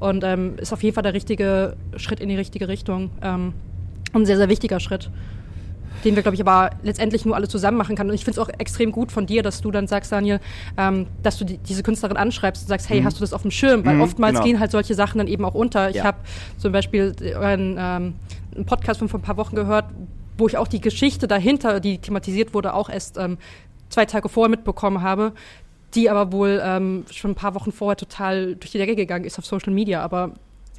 Und 0.00 0.24
ähm, 0.24 0.56
ist 0.58 0.72
auf 0.72 0.82
jeden 0.82 0.94
Fall 0.94 1.02
der 1.02 1.14
richtige 1.14 1.76
Schritt 1.96 2.20
in 2.20 2.28
die 2.28 2.36
richtige 2.36 2.68
Richtung. 2.68 3.10
Ähm, 3.22 3.54
ein 4.12 4.26
sehr, 4.26 4.36
sehr 4.36 4.48
wichtiger 4.48 4.80
Schritt 4.80 5.10
den 6.04 6.16
wir, 6.16 6.22
glaube 6.22 6.34
ich, 6.34 6.40
aber 6.40 6.70
letztendlich 6.82 7.24
nur 7.24 7.36
alle 7.36 7.48
zusammen 7.48 7.76
machen 7.76 7.96
können. 7.96 8.10
Und 8.10 8.14
ich 8.14 8.24
finde 8.24 8.40
es 8.40 8.46
auch 8.46 8.50
extrem 8.58 8.92
gut 8.92 9.12
von 9.12 9.26
dir, 9.26 9.42
dass 9.42 9.60
du 9.60 9.70
dann 9.70 9.86
sagst, 9.86 10.12
Daniel, 10.12 10.40
ähm, 10.76 11.06
dass 11.22 11.38
du 11.38 11.44
die, 11.44 11.58
diese 11.58 11.82
Künstlerin 11.82 12.16
anschreibst 12.16 12.62
und 12.62 12.68
sagst, 12.68 12.88
hey, 12.88 13.00
mhm. 13.00 13.04
hast 13.04 13.18
du 13.18 13.20
das 13.20 13.32
auf 13.32 13.42
dem 13.42 13.50
Schirm? 13.50 13.84
Weil 13.84 13.96
mhm, 13.96 14.02
oftmals 14.02 14.34
genau. 14.34 14.44
gehen 14.44 14.60
halt 14.60 14.70
solche 14.70 14.94
Sachen 14.94 15.18
dann 15.18 15.28
eben 15.28 15.44
auch 15.44 15.54
unter. 15.54 15.90
Ich 15.90 15.96
ja. 15.96 16.04
habe 16.04 16.18
zum 16.58 16.72
Beispiel 16.72 17.14
einen, 17.40 17.76
ähm, 17.78 18.14
einen 18.54 18.66
Podcast 18.66 18.98
von 18.98 19.08
vor 19.08 19.20
ein 19.20 19.22
paar 19.22 19.36
Wochen 19.36 19.56
gehört, 19.56 19.86
wo 20.38 20.46
ich 20.46 20.56
auch 20.56 20.68
die 20.68 20.80
Geschichte 20.80 21.26
dahinter, 21.26 21.80
die 21.80 21.98
thematisiert 21.98 22.54
wurde, 22.54 22.74
auch 22.74 22.90
erst 22.90 23.16
ähm, 23.16 23.38
zwei 23.88 24.04
Tage 24.04 24.28
vorher 24.28 24.50
mitbekommen 24.50 25.02
habe, 25.02 25.32
die 25.94 26.10
aber 26.10 26.32
wohl 26.32 26.60
ähm, 26.62 27.04
schon 27.10 27.32
ein 27.32 27.36
paar 27.36 27.54
Wochen 27.54 27.72
vorher 27.72 27.96
total 27.96 28.56
durch 28.56 28.72
die 28.72 28.78
Decke 28.78 28.96
gegangen 28.96 29.24
ist 29.24 29.38
auf 29.38 29.46
Social 29.46 29.72
Media. 29.72 30.02
Aber 30.02 30.32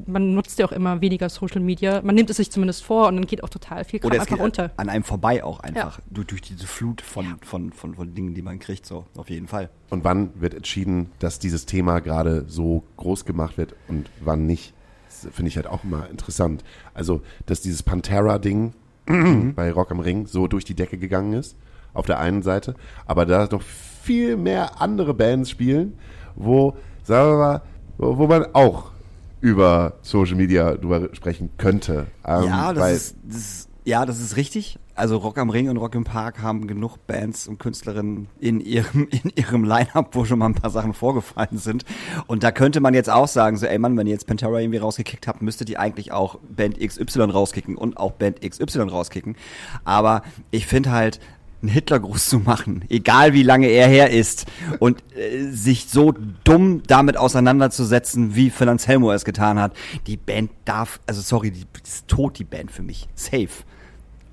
man 0.05 0.33
nutzt 0.33 0.59
ja 0.59 0.65
auch 0.65 0.71
immer 0.71 1.01
weniger 1.01 1.29
Social 1.29 1.61
Media. 1.61 2.01
Man 2.03 2.15
nimmt 2.15 2.29
es 2.29 2.37
sich 2.37 2.51
zumindest 2.51 2.83
vor 2.83 3.07
und 3.07 3.15
dann 3.15 3.25
geht 3.25 3.43
auch 3.43 3.49
total 3.49 3.83
viel 3.83 3.99
Kram 3.99 4.11
Oder 4.11 4.17
es 4.17 4.27
einfach 4.27 4.39
unter. 4.39 4.71
An 4.77 4.89
einem 4.89 5.03
vorbei 5.03 5.43
auch 5.43 5.59
einfach. 5.59 5.97
Ja. 5.97 6.03
Durch, 6.09 6.27
durch, 6.27 6.41
diese 6.41 6.67
Flut 6.67 7.01
von, 7.01 7.25
ja. 7.25 7.37
von, 7.41 7.71
von, 7.71 7.95
von 7.95 8.13
Dingen, 8.13 8.33
die 8.33 8.41
man 8.41 8.59
kriegt, 8.59 8.85
so 8.85 9.05
auf 9.15 9.29
jeden 9.29 9.47
Fall. 9.47 9.69
Und 9.89 10.03
wann 10.03 10.29
wird 10.39 10.53
entschieden, 10.53 11.11
dass 11.19 11.39
dieses 11.39 11.65
Thema 11.65 11.99
gerade 11.99 12.45
so 12.47 12.83
groß 12.97 13.25
gemacht 13.25 13.57
wird 13.57 13.75
und 13.87 14.09
wann 14.21 14.45
nicht? 14.45 14.73
Das 15.07 15.33
finde 15.33 15.49
ich 15.49 15.55
halt 15.55 15.67
auch 15.67 15.83
immer 15.83 16.09
interessant. 16.09 16.63
Also, 16.93 17.21
dass 17.45 17.61
dieses 17.61 17.81
Pantera-Ding 17.83 18.73
mhm. 19.07 19.53
bei 19.55 19.71
Rock 19.71 19.91
am 19.91 19.99
Ring 19.99 20.27
so 20.27 20.47
durch 20.47 20.65
die 20.65 20.75
Decke 20.75 20.97
gegangen 20.97 21.33
ist, 21.33 21.55
auf 21.93 22.05
der 22.05 22.19
einen 22.19 22.43
Seite, 22.43 22.75
aber 23.05 23.25
da 23.25 23.47
noch 23.51 23.61
viel 23.61 24.37
mehr 24.37 24.81
andere 24.81 25.13
Bands 25.13 25.49
spielen, 25.49 25.97
wo, 26.35 26.77
sagen 27.03 27.31
wir 27.31 27.37
mal, 27.37 27.61
wo 27.97 28.27
man 28.27 28.45
auch 28.53 28.91
über 29.41 29.93
Social 30.01 30.35
Media 30.35 30.75
drüber 30.75 31.09
sprechen 31.13 31.49
könnte. 31.57 32.07
Ähm, 32.25 32.43
ja, 32.45 32.73
das 32.73 32.91
ist, 32.91 33.15
das 33.23 33.37
ist, 33.37 33.69
ja, 33.87 34.05
das 34.05 34.19
ist 34.19 34.35
richtig. 34.35 34.79
Also 34.95 35.17
Rock 35.17 35.37
am 35.37 35.49
Ring 35.49 35.69
und 35.69 35.77
Rock 35.77 35.95
im 35.95 36.03
Park 36.03 36.41
haben 36.41 36.67
genug 36.67 37.05
Bands 37.07 37.47
und 37.47 37.59
Künstlerinnen 37.59 38.27
in 38.39 38.59
ihrem, 38.59 39.07
in 39.11 39.31
ihrem 39.35 39.63
Line-Up, 39.63 40.13
wo 40.13 40.25
schon 40.25 40.39
mal 40.39 40.47
ein 40.47 40.55
paar 40.55 40.71
Sachen 40.71 40.93
vorgefallen 40.93 41.57
sind. 41.57 41.85
Und 42.25 42.43
da 42.43 42.51
könnte 42.51 42.81
man 42.81 42.93
jetzt 42.93 43.09
auch 43.09 43.27
sagen, 43.27 43.57
so, 43.57 43.65
ey 43.65 43.77
Mann, 43.77 43.95
wenn 43.95 44.07
ihr 44.07 44.13
jetzt 44.13 44.27
Pantera 44.27 44.59
irgendwie 44.59 44.79
rausgekickt 44.79 45.27
habt, 45.27 45.41
müsstet 45.41 45.69
ihr 45.69 45.79
eigentlich 45.79 46.11
auch 46.11 46.39
Band 46.49 46.79
XY 46.79 47.21
rauskicken 47.31 47.77
und 47.77 47.97
auch 47.97 48.11
Band 48.11 48.41
XY 48.41 48.89
rauskicken. 48.89 49.37
Aber 49.85 50.23
ich 50.51 50.67
finde 50.67 50.91
halt, 50.91 51.19
einen 51.61 51.71
Hitlergruß 51.71 52.27
zu 52.27 52.39
machen, 52.39 52.85
egal 52.89 53.33
wie 53.33 53.43
lange 53.43 53.67
er 53.67 53.87
her 53.87 54.11
ist, 54.11 54.45
und 54.79 55.03
äh, 55.15 55.49
sich 55.49 55.87
so 55.89 56.13
dumm 56.43 56.83
damit 56.87 57.17
auseinanderzusetzen, 57.17 58.35
wie 58.35 58.49
Phil 58.49 58.69
Anselmo 58.69 59.11
es 59.11 59.25
getan 59.25 59.59
hat. 59.59 59.73
Die 60.05 60.17
Band 60.17 60.51
darf, 60.65 60.99
also 61.07 61.21
sorry, 61.21 61.51
die, 61.51 61.65
ist 61.83 62.07
tot, 62.07 62.37
die 62.39 62.43
Band 62.43 62.71
für 62.71 62.83
mich. 62.83 63.07
Safe. 63.15 63.49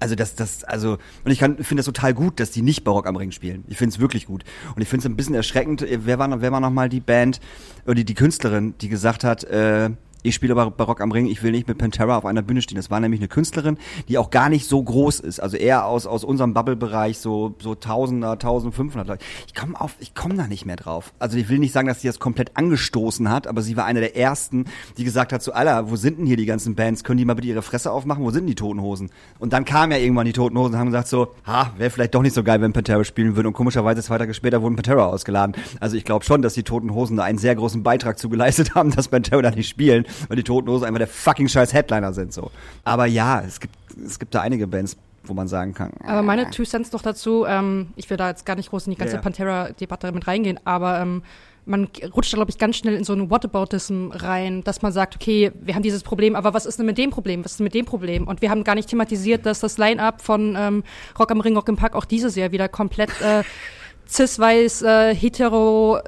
Also 0.00 0.16
das, 0.16 0.34
das, 0.34 0.64
also, 0.64 0.98
und 1.24 1.30
ich 1.30 1.38
finde 1.38 1.76
das 1.76 1.86
total 1.86 2.12
gut, 2.12 2.38
dass 2.38 2.50
die 2.50 2.60
nicht 2.60 2.84
Barock 2.84 3.06
am 3.06 3.16
Ring 3.16 3.30
spielen. 3.30 3.64
Ich 3.68 3.78
finde 3.78 3.94
es 3.94 4.00
wirklich 4.00 4.26
gut. 4.26 4.44
Und 4.76 4.82
ich 4.82 4.88
finde 4.88 5.06
es 5.06 5.10
ein 5.10 5.16
bisschen 5.16 5.34
erschreckend, 5.34 5.86
wer 5.88 6.18
war, 6.18 6.42
wer 6.42 6.52
war 6.52 6.60
noch 6.60 6.70
mal 6.70 6.90
die 6.90 7.00
Band, 7.00 7.40
oder 7.86 7.94
die, 7.94 8.04
die 8.04 8.14
Künstlerin, 8.14 8.74
die 8.82 8.88
gesagt 8.90 9.24
hat, 9.24 9.44
äh, 9.44 9.90
ich 10.24 10.34
spiele 10.34 10.54
Barock 10.54 11.02
am 11.02 11.12
Ring, 11.12 11.26
ich 11.26 11.42
will 11.42 11.52
nicht 11.52 11.68
mit 11.68 11.76
Pantera 11.76 12.16
auf 12.16 12.24
einer 12.24 12.40
Bühne 12.40 12.62
stehen. 12.62 12.76
Das 12.76 12.90
war 12.90 12.98
nämlich 12.98 13.20
eine 13.20 13.28
Künstlerin, 13.28 13.76
die 14.08 14.16
auch 14.16 14.30
gar 14.30 14.48
nicht 14.48 14.66
so 14.66 14.82
groß 14.82 15.20
ist. 15.20 15.38
Also 15.38 15.58
eher 15.58 15.84
aus, 15.84 16.06
aus 16.06 16.24
unserem 16.24 16.54
Bubble-Bereich, 16.54 17.18
so, 17.18 17.54
so 17.60 17.74
Tausender, 17.74 18.32
1500 18.32 19.06
Leute. 19.06 19.24
Ich 19.46 19.54
komme 19.54 19.78
auf, 19.78 19.96
ich 20.00 20.14
komme 20.14 20.34
da 20.34 20.46
nicht 20.46 20.64
mehr 20.64 20.76
drauf. 20.76 21.12
Also 21.18 21.36
ich 21.36 21.50
will 21.50 21.58
nicht 21.58 21.72
sagen, 21.72 21.88
dass 21.88 22.00
sie 22.00 22.08
das 22.08 22.18
komplett 22.18 22.56
angestoßen 22.56 23.28
hat, 23.28 23.46
aber 23.46 23.60
sie 23.60 23.76
war 23.76 23.84
eine 23.84 24.00
der 24.00 24.16
ersten, 24.16 24.64
die 24.96 25.04
gesagt 25.04 25.32
hat, 25.34 25.42
so, 25.42 25.52
Alter, 25.52 25.90
wo 25.90 25.96
sind 25.96 26.18
denn 26.18 26.26
hier 26.26 26.38
die 26.38 26.46
ganzen 26.46 26.74
Bands? 26.74 27.04
Können 27.04 27.18
die 27.18 27.26
mal 27.26 27.34
bitte 27.34 27.48
ihre 27.48 27.62
Fresse 27.62 27.92
aufmachen? 27.92 28.24
Wo 28.24 28.30
sind 28.30 28.46
die 28.46 28.54
Toten 28.54 28.80
Hosen? 28.80 29.10
Und 29.38 29.52
dann 29.52 29.66
kamen 29.66 29.92
ja 29.92 29.98
irgendwann 29.98 30.24
die 30.24 30.32
Toten 30.32 30.56
Hosen 30.56 30.72
und 30.72 30.78
haben 30.78 30.88
gesagt 30.88 31.08
so, 31.08 31.34
ha, 31.46 31.70
wäre 31.76 31.90
vielleicht 31.90 32.14
doch 32.14 32.22
nicht 32.22 32.34
so 32.34 32.42
geil, 32.42 32.62
wenn 32.62 32.72
Pantera 32.72 33.04
spielen 33.04 33.36
würde. 33.36 33.48
Und 33.48 33.54
komischerweise 33.54 34.02
zwei 34.02 34.16
Tage 34.16 34.32
später 34.32 34.62
wurden 34.62 34.76
Pantera 34.76 35.04
ausgeladen. 35.04 35.54
Also 35.80 35.98
ich 35.98 36.04
glaube 36.04 36.24
schon, 36.24 36.40
dass 36.40 36.54
die 36.54 36.62
Toten 36.62 36.94
Hosen 36.94 37.18
da 37.18 37.24
einen 37.24 37.36
sehr 37.36 37.54
großen 37.54 37.82
Beitrag 37.82 38.18
zu 38.18 38.30
geleistet 38.30 38.74
haben, 38.74 38.90
dass 38.96 39.08
Pantera 39.08 39.42
da 39.42 39.50
nicht 39.50 39.68
spielen, 39.68 40.06
weil 40.28 40.36
die 40.36 40.42
Toten 40.42 40.68
Hosen 40.68 40.84
einfach 40.86 40.98
der 40.98 41.08
fucking 41.08 41.48
scheiß 41.48 41.72
Headliner 41.72 42.12
sind 42.12 42.32
so. 42.32 42.50
Aber 42.84 43.06
ja, 43.06 43.40
es 43.40 43.60
gibt, 43.60 43.74
es 44.04 44.18
gibt 44.18 44.34
da 44.34 44.40
einige 44.40 44.66
Bands, 44.66 44.96
wo 45.24 45.34
man 45.34 45.48
sagen 45.48 45.74
kann. 45.74 45.92
Aber 46.04 46.22
meine 46.22 46.50
Two 46.50 46.64
Cents 46.64 46.92
noch 46.92 47.02
dazu, 47.02 47.44
ähm, 47.46 47.88
ich 47.96 48.08
will 48.10 48.16
da 48.16 48.28
jetzt 48.28 48.46
gar 48.46 48.56
nicht 48.56 48.70
groß 48.70 48.86
in 48.86 48.92
die 48.92 48.98
ganze 48.98 49.14
yeah. 49.14 49.22
Pantera-Debatte 49.22 50.12
mit 50.12 50.26
reingehen, 50.26 50.60
aber 50.64 51.00
ähm, 51.00 51.22
man 51.66 51.88
rutscht 52.14 52.32
da, 52.32 52.36
glaube 52.36 52.50
ich, 52.50 52.58
ganz 52.58 52.76
schnell 52.76 52.94
in 52.94 53.04
so 53.04 53.14
ein 53.14 53.30
Whataboutism 53.30 54.10
rein, 54.12 54.62
dass 54.64 54.82
man 54.82 54.92
sagt, 54.92 55.16
okay, 55.16 55.52
wir 55.60 55.74
haben 55.74 55.82
dieses 55.82 56.02
Problem, 56.02 56.36
aber 56.36 56.54
was 56.54 56.66
ist 56.66 56.78
denn 56.78 56.86
mit 56.86 56.98
dem 56.98 57.10
Problem? 57.10 57.44
Was 57.44 57.52
ist 57.52 57.60
denn 57.60 57.64
mit 57.64 57.74
dem 57.74 57.86
Problem? 57.86 58.28
Und 58.28 58.42
wir 58.42 58.50
haben 58.50 58.64
gar 58.64 58.74
nicht 58.74 58.88
thematisiert, 58.88 59.46
dass 59.46 59.60
das 59.60 59.78
Line-Up 59.78 60.20
von 60.20 60.56
ähm, 60.58 60.84
Rock 61.18 61.30
am 61.30 61.40
Ring, 61.40 61.56
Rock 61.56 61.68
im 61.68 61.76
Park 61.76 61.94
auch 61.94 62.04
dieses 62.04 62.36
Jahr 62.36 62.52
wieder 62.52 62.68
komplett 62.68 63.10
äh, 63.22 63.42
cis-weiß, 64.08 64.82
äh, 64.82 65.14
hetero 65.14 66.00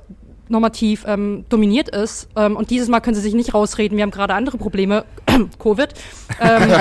normativ 0.49 1.05
ähm, 1.07 1.44
dominiert 1.49 1.88
ist. 1.88 2.28
Ähm, 2.36 2.57
und 2.57 2.70
dieses 2.70 2.88
Mal 2.88 3.01
können 3.01 3.14
sie 3.14 3.22
sich 3.22 3.34
nicht 3.34 3.55
rausreden, 3.55 3.97
wir 3.97 4.03
haben 4.03 4.11
gerade 4.11 4.34
andere 4.34 4.59
Probleme, 4.59 5.05
Covid, 5.59 5.88
ähm, 6.40 6.72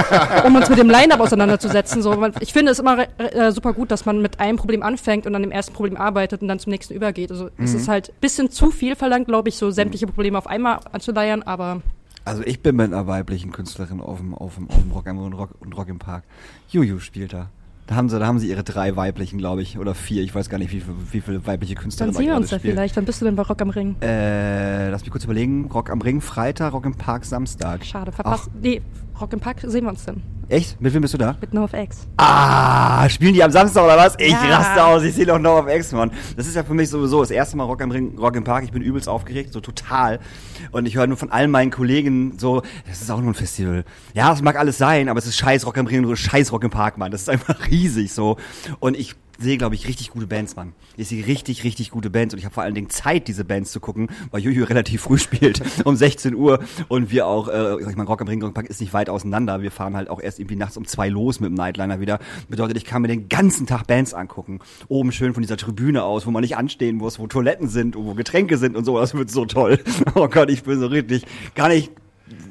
um 0.46 0.56
uns 0.56 0.70
mit 0.70 0.78
dem 0.78 0.90
Line-Up 0.90 1.20
auseinanderzusetzen. 1.20 2.02
So, 2.02 2.26
ich 2.40 2.54
finde 2.54 2.72
es 2.72 2.80
immer 2.80 3.08
äh, 3.20 3.52
super 3.52 3.74
gut, 3.74 3.92
dass 3.92 4.06
man 4.06 4.22
mit 4.22 4.40
einem 4.40 4.58
Problem 4.58 4.84
anfängt 4.84 5.26
und 5.26 5.36
an 5.36 5.42
dem 5.42 5.52
ersten 5.52 5.74
Problem 5.74 5.98
arbeitet 5.98 6.42
und 6.42 6.48
dann 6.48 6.60
zum 6.60 6.72
nächsten 6.72 6.94
übergeht. 6.94 7.32
Also 7.32 7.50
es 7.58 7.74
ist 7.74 7.88
halt 7.88 8.10
ein 8.10 8.20
bisschen 8.22 8.52
zu 8.52 8.72
viel 8.72 8.96
verlangt, 8.96 9.28
glaube 9.28 9.50
ich, 9.50 9.58
so 9.58 9.72
sämtliche 9.72 10.08
Probleme 10.08 10.38
auf 10.38 10.48
einmal 10.48 10.80
anzuleiern, 10.92 11.44
aber 11.44 11.82
Also 12.24 12.44
ich 12.44 12.62
bin 12.62 12.76
mit 12.76 12.92
einer 12.92 13.08
weiblichen 13.08 13.52
Künstlerin 13.52 14.02
auf 14.02 14.18
dem, 14.18 14.34
auf 14.34 14.56
dem, 14.56 14.70
auf 14.70 14.82
dem 14.82 14.92
Rock 14.92 15.06
und 15.08 15.34
Rock, 15.34 15.52
und 15.60 15.78
Rock 15.78 15.90
im 15.90 16.00
Park. 16.00 16.24
Juju 16.70 17.00
spielt 17.00 17.34
da. 17.34 17.50
Da 17.88 17.96
haben 17.96 18.10
sie, 18.10 18.18
da 18.18 18.26
haben 18.26 18.40
sie 18.40 18.50
ihre 18.50 18.64
drei 18.64 18.96
weiblichen, 18.96 19.38
glaube 19.38 19.62
ich, 19.62 19.78
oder 19.78 19.94
vier. 19.94 20.24
Ich 20.24 20.34
weiß 20.34 20.50
gar 20.50 20.58
nicht, 20.58 20.72
wie, 20.72 20.82
wie 21.12 21.22
viele 21.22 21.46
weibliche 21.46 21.76
Künstler 21.76 22.08
dann 22.08 22.16
da 22.16 22.20
sehen 22.20 22.28
wir 22.28 22.36
uns 22.36 22.50
da 22.50 22.58
spielen. 22.58 22.74
vielleicht. 22.74 22.96
Wann 22.96 23.06
bist 23.06 23.22
du 23.22 23.26
denn 23.26 23.36
bei 23.36 23.44
Rock 23.44 23.62
am 23.62 23.70
Ring? 23.70 23.96
Äh, 24.02 24.90
lass 24.90 25.02
mich 25.02 25.12
kurz 25.12 25.24
überlegen. 25.24 25.66
Rock 25.66 25.92
am 25.92 26.02
Ring 26.02 26.20
Freitag, 26.20 26.74
Rock 26.74 26.86
im 26.86 26.96
Park 26.96 27.26
Samstag. 27.26 27.86
Schade, 27.86 28.12
verpasst. 28.12 28.50
Nee, 28.60 28.82
Rock 29.20 29.34
im 29.34 29.40
Park 29.40 29.58
sehen 29.64 29.84
wir 29.86 29.90
uns 29.90 30.04
dann. 30.06 30.22
Echt? 30.48 30.80
Mit 30.80 30.94
wem 30.94 31.02
bist 31.02 31.14
du 31.14 31.18
da? 31.18 31.36
Mit 31.42 31.54
NoFX. 31.54 32.06
Ah, 32.18 33.10
spielen 33.10 33.34
die 33.34 33.42
am 33.44 33.50
Samstag 33.50 33.84
oder 33.84 33.98
was? 33.98 34.16
Ich 34.20 34.30
Ja. 34.32 34.58
raste 34.58 34.86
aus, 34.86 35.04
ich 35.04 35.16
sehe 35.16 35.26
doch 35.26 35.40
noch 35.40 35.54
auf 35.64 35.68
X, 35.68 35.92
Mann. 35.94 36.12
Das 36.38 36.46
ist 36.46 36.56
ja 36.56 36.64
für 36.64 36.76
mich 36.76 36.90
sowieso 36.90 37.22
das 37.22 37.32
erste 37.32 37.58
Mal 37.58 37.64
Rock 37.64 37.82
am 37.82 37.90
Ring, 37.90 38.16
Rock 38.20 38.36
im 38.36 38.44
Park. 38.44 38.64
Ich 38.64 38.72
bin 38.72 38.84
übelst 38.84 39.10
aufgeregt, 39.10 39.54
so 39.54 39.60
total. 39.60 40.20
Und 40.72 40.86
ich 40.86 40.96
höre 40.98 41.08
nur 41.08 41.18
von 41.18 41.32
allen 41.32 41.50
meinen 41.50 41.72
Kollegen 41.72 42.38
so, 42.38 42.62
das 42.88 43.02
ist 43.02 43.10
auch 43.10 43.22
nur 43.22 43.32
ein 43.32 43.36
Festival. 43.36 43.86
Ja, 44.14 44.30
das 44.30 44.44
mag 44.44 44.56
alles 44.58 44.78
sein, 44.78 45.10
aber 45.10 45.18
es 45.18 45.26
ist 45.26 45.38
scheiß 45.38 45.66
Rock 45.66 45.78
am 45.80 45.88
Ring 45.88 46.06
und 46.06 46.16
scheiß 46.16 46.52
Rock 46.52 46.64
im 46.64 46.70
Park, 46.70 46.98
Mann. 47.00 47.12
Das 47.12 47.22
ist 47.22 47.30
einfach 47.30 47.68
riesig 47.72 48.14
so. 48.14 48.38
Und 48.80 48.96
ich 48.98 49.16
sehe, 49.40 49.58
glaube 49.58 49.76
ich, 49.76 49.88
richtig 49.88 50.12
gute 50.12 50.28
Bands, 50.28 50.56
Mann. 50.56 50.74
Ich 50.98 51.08
sehe 51.08 51.26
richtig, 51.26 51.64
richtig 51.64 51.92
gute 51.92 52.10
Bands 52.10 52.34
und 52.34 52.40
ich 52.40 52.46
habe 52.46 52.54
vor 52.54 52.64
allen 52.64 52.76
Dingen 52.76 52.90
Zeit, 52.90 53.28
diese 53.28 53.46
Bands 53.46 53.72
zu 53.72 53.80
gucken, 53.80 54.08
weil 54.32 54.42
Juju 54.42 54.66
relativ 54.66 55.02
früh 55.04 55.18
spielt, 55.18 55.62
um 55.86 55.96
16 55.96 56.36
Uhr 56.36 56.60
und 56.88 57.12
wir 57.12 57.28
auch, 57.28 57.48
äh, 57.48 57.80
ich 57.80 57.96
meine, 57.96 58.08
Rock 58.08 58.22
am 58.22 58.28
Ring, 58.28 58.54
Park 58.54 58.68
ist 58.68 58.82
nicht 58.82 58.94
weit 58.94 59.10
auseinander. 59.10 59.62
Wir 59.62 59.72
fahren 59.72 59.96
halt 59.96 60.10
auch 60.10 60.22
erst 60.22 60.40
irgendwie 60.40 60.56
nachts 60.56 60.78
um 60.78 60.86
zwei 60.86 61.10
los 61.10 61.40
mit 61.40 61.50
dem 61.50 61.56
Nightliner 61.56 62.00
wieder. 62.00 62.20
Bedeutet, 62.50 62.78
ich 62.78 62.86
kann 62.86 63.02
mir 63.02 63.08
den 63.08 63.30
ganzen 63.30 63.68
Tag 63.68 63.88
Bands 63.88 64.14
angucken. 64.14 64.60
Oben 64.88 65.12
schön 65.12 65.34
von 65.34 65.42
dieser 65.42 65.58
Tribüne 65.58 66.04
aus, 66.04 66.26
wo 66.26 66.32
man 66.32 66.42
nicht 66.42 66.58
anstehen 66.58 66.96
muss, 66.96 67.20
wo 67.20 67.28
Toiletten 67.28 67.68
sind 67.68 67.96
und 67.96 68.06
wo 68.06 68.14
Getränke 68.14 68.58
sind 68.58 68.76
und 68.76 68.86
so. 68.86 69.00
Das 69.00 69.14
wird 69.14 69.30
so 69.30 69.46
toll. 69.46 69.80
Oh 70.14 70.30
Gott, 70.30 70.50
ich 70.50 70.64
bin 70.64 70.80
so 70.80 70.88
richtig, 70.88 71.26
gar 71.56 71.68
nicht, 71.68 71.92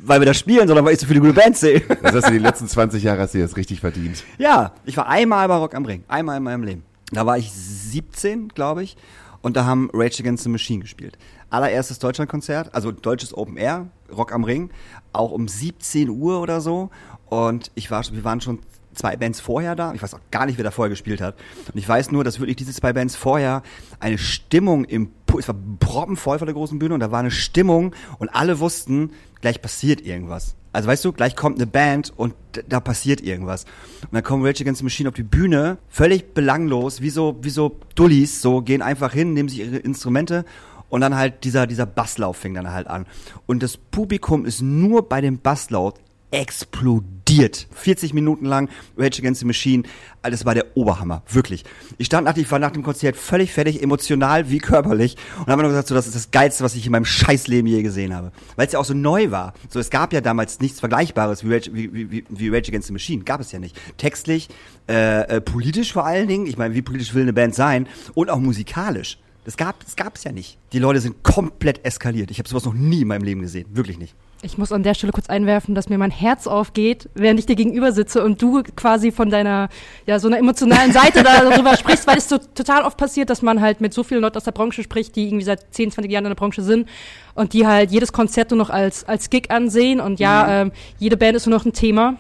weil 0.06 0.20
wir 0.20 0.26
da 0.26 0.34
spielen, 0.34 0.66
sondern 0.66 0.84
weil 0.84 0.94
ich 0.94 1.00
so 1.00 1.06
viele 1.06 1.20
gute 1.20 1.32
Bands 1.32 1.60
sehe. 1.60 1.80
Das 2.02 2.14
hast 2.14 2.28
du 2.28 2.32
die 2.32 2.38
letzten 2.38 2.68
20 2.68 3.02
Jahre 3.02 3.22
hast 3.22 3.34
du 3.34 3.38
jetzt 3.38 3.56
richtig 3.56 3.80
verdient. 3.80 4.22
Ja, 4.38 4.72
ich 4.84 4.96
war 4.96 5.08
einmal 5.08 5.48
bei 5.48 5.56
Rock 5.56 5.74
am 5.74 5.84
Ring. 5.84 6.04
Einmal 6.08 6.36
in 6.36 6.42
meinem 6.42 6.62
Leben. 6.62 6.84
Da 7.12 7.26
war 7.26 7.38
ich 7.38 7.52
17, 7.52 8.48
glaube 8.48 8.82
ich. 8.82 8.96
Und 9.42 9.56
da 9.56 9.64
haben 9.66 9.90
Rage 9.92 10.20
Against 10.20 10.44
the 10.44 10.48
Machine 10.48 10.80
gespielt. 10.80 11.18
Allererstes 11.50 11.98
Deutschlandkonzert, 11.98 12.74
also 12.74 12.90
deutsches 12.90 13.36
Open 13.36 13.56
Air, 13.56 13.88
Rock 14.10 14.32
am 14.32 14.42
Ring, 14.44 14.70
auch 15.12 15.32
um 15.32 15.48
17 15.48 16.08
Uhr 16.08 16.40
oder 16.40 16.60
so. 16.60 16.90
Und 17.26 17.70
ich 17.74 17.90
war, 17.90 18.02
wir 18.10 18.24
waren 18.24 18.40
schon 18.40 18.60
zwei 18.94 19.16
Bands 19.16 19.40
vorher 19.40 19.74
da. 19.76 19.92
Ich 19.94 20.02
weiß 20.02 20.14
auch 20.14 20.20
gar 20.30 20.46
nicht, 20.46 20.58
wer 20.58 20.64
da 20.64 20.70
vorher 20.70 20.90
gespielt 20.90 21.20
hat. 21.20 21.36
Und 21.72 21.78
ich 21.78 21.88
weiß 21.88 22.10
nur, 22.12 22.24
dass 22.24 22.38
wirklich 22.40 22.56
diese 22.56 22.72
zwei 22.72 22.92
Bands 22.92 23.16
vorher 23.16 23.62
eine 24.00 24.18
Stimmung 24.18 24.84
im, 24.84 25.10
Pu- 25.26 25.38
es 25.38 25.48
war 25.48 25.56
proppenvoll 25.80 26.38
vor 26.38 26.46
der 26.46 26.54
großen 26.54 26.78
Bühne 26.78 26.94
und 26.94 27.00
da 27.00 27.10
war 27.10 27.20
eine 27.20 27.30
Stimmung 27.30 27.94
und 28.18 28.28
alle 28.28 28.60
wussten, 28.60 29.10
gleich 29.40 29.60
passiert 29.60 30.00
irgendwas. 30.00 30.56
Also 30.72 30.88
weißt 30.88 31.04
du, 31.04 31.12
gleich 31.12 31.36
kommt 31.36 31.58
eine 31.58 31.68
Band 31.68 32.12
und 32.16 32.34
da 32.68 32.80
passiert 32.80 33.20
irgendwas. 33.20 33.64
Und 34.02 34.12
dann 34.12 34.24
kommen 34.24 34.44
Rage 34.44 34.62
Against 34.62 34.78
the 34.78 34.84
Machine 34.84 35.08
auf 35.08 35.14
die 35.14 35.22
Bühne, 35.22 35.78
völlig 35.88 36.34
belanglos, 36.34 37.00
wie 37.00 37.10
so, 37.10 37.36
wie 37.42 37.50
so 37.50 37.78
Dullis, 37.94 38.42
so 38.42 38.60
gehen 38.60 38.82
einfach 38.82 39.12
hin, 39.12 39.34
nehmen 39.34 39.48
sich 39.48 39.60
ihre 39.60 39.76
Instrumente 39.76 40.44
und 40.88 41.00
dann 41.00 41.16
halt 41.16 41.44
dieser, 41.44 41.68
dieser 41.68 41.86
Basslauf 41.86 42.38
fing 42.38 42.54
dann 42.54 42.72
halt 42.72 42.88
an. 42.88 43.06
Und 43.46 43.62
das 43.62 43.76
Publikum 43.76 44.44
ist 44.44 44.62
nur 44.62 45.08
bei 45.08 45.20
dem 45.20 45.38
Basslaut 45.38 46.00
explodiert. 46.34 47.68
40 47.72 48.12
Minuten 48.12 48.44
lang 48.44 48.68
Rage 48.98 49.20
Against 49.20 49.40
the 49.40 49.46
Machine. 49.46 49.84
Das 50.22 50.44
war 50.44 50.54
der 50.54 50.76
Oberhammer, 50.76 51.22
wirklich. 51.30 51.64
Ich 51.98 52.06
stand 52.06 52.24
nach, 52.26 52.36
ich 52.36 52.50
war 52.50 52.58
nach 52.58 52.70
dem 52.72 52.82
Konzert 52.82 53.16
völlig 53.16 53.52
fertig, 53.52 53.82
emotional 53.82 54.50
wie 54.50 54.58
körperlich 54.58 55.16
und 55.38 55.46
habe 55.46 55.62
nur 55.62 55.70
gesagt, 55.70 55.88
so, 55.88 55.94
das 55.94 56.06
ist 56.06 56.16
das 56.16 56.30
Geilste, 56.30 56.64
was 56.64 56.74
ich 56.74 56.86
in 56.86 56.92
meinem 56.92 57.04
Scheißleben 57.04 57.66
je 57.70 57.82
gesehen 57.82 58.14
habe. 58.14 58.32
Weil 58.56 58.66
es 58.66 58.72
ja 58.72 58.78
auch 58.78 58.84
so 58.84 58.94
neu 58.94 59.30
war. 59.30 59.54
So, 59.68 59.78
es 59.78 59.90
gab 59.90 60.12
ja 60.12 60.20
damals 60.20 60.60
nichts 60.60 60.80
Vergleichbares 60.80 61.44
wie 61.44 61.52
Rage, 61.54 61.70
wie, 61.74 61.92
wie, 61.92 62.24
wie- 62.28 62.48
Rage 62.48 62.68
Against 62.68 62.88
the 62.88 62.92
Machine. 62.92 63.24
Gab 63.24 63.40
es 63.40 63.52
ja 63.52 63.58
nicht. 63.58 63.76
Textlich, 63.96 64.48
äh, 64.88 65.36
äh, 65.36 65.40
politisch 65.40 65.92
vor 65.92 66.04
allen 66.04 66.28
Dingen. 66.28 66.46
Ich 66.46 66.58
meine, 66.58 66.74
wie 66.74 66.82
politisch 66.82 67.14
will 67.14 67.22
eine 67.22 67.32
Band 67.32 67.54
sein? 67.54 67.86
Und 68.14 68.28
auch 68.30 68.38
musikalisch. 68.40 69.18
Das 69.44 69.56
gab 69.58 69.76
es 70.16 70.24
ja 70.24 70.32
nicht. 70.32 70.58
Die 70.72 70.78
Leute 70.78 71.00
sind 71.00 71.22
komplett 71.22 71.84
eskaliert. 71.84 72.30
Ich 72.30 72.38
habe 72.38 72.48
sowas 72.48 72.64
noch 72.64 72.72
nie 72.74 73.02
in 73.02 73.08
meinem 73.08 73.24
Leben 73.24 73.42
gesehen. 73.42 73.66
Wirklich 73.72 73.98
nicht. 73.98 74.14
Ich 74.44 74.58
muss 74.58 74.72
an 74.72 74.82
der 74.82 74.92
Stelle 74.94 75.12
kurz 75.12 75.28
einwerfen, 75.28 75.74
dass 75.74 75.88
mir 75.88 75.96
mein 75.96 76.10
Herz 76.10 76.46
aufgeht, 76.46 77.08
während 77.14 77.40
ich 77.40 77.46
dir 77.46 77.56
gegenüber 77.56 77.92
sitze 77.92 78.22
und 78.22 78.40
du 78.42 78.62
quasi 78.76 79.10
von 79.10 79.30
deiner, 79.30 79.70
ja, 80.06 80.18
so 80.18 80.28
einer 80.28 80.38
emotionalen 80.38 80.92
Seite 80.92 81.22
darüber 81.22 81.76
sprichst, 81.78 82.06
weil 82.06 82.18
es 82.18 82.28
so 82.28 82.36
total 82.38 82.82
oft 82.82 82.98
passiert, 82.98 83.30
dass 83.30 83.40
man 83.40 83.62
halt 83.62 83.80
mit 83.80 83.94
so 83.94 84.02
vielen 84.02 84.20
Leuten 84.20 84.36
aus 84.36 84.44
der 84.44 84.52
Branche 84.52 84.82
spricht, 84.82 85.16
die 85.16 85.26
irgendwie 85.26 85.44
seit 85.44 85.72
10, 85.74 85.92
20 85.92 86.12
Jahren 86.12 86.26
in 86.26 86.30
der 86.30 86.36
Branche 86.36 86.62
sind 86.62 86.88
und 87.34 87.54
die 87.54 87.66
halt 87.66 87.90
jedes 87.90 88.12
Konzert 88.12 88.50
nur 88.50 88.58
noch 88.58 88.70
als, 88.70 89.04
als 89.04 89.30
Gig 89.30 89.50
ansehen 89.50 90.00
und 90.00 90.20
ja, 90.20 90.62
ähm, 90.62 90.72
jede 90.98 91.16
Band 91.16 91.36
ist 91.36 91.46
nur 91.46 91.56
noch 91.56 91.64
ein 91.64 91.72
Thema. 91.72 92.16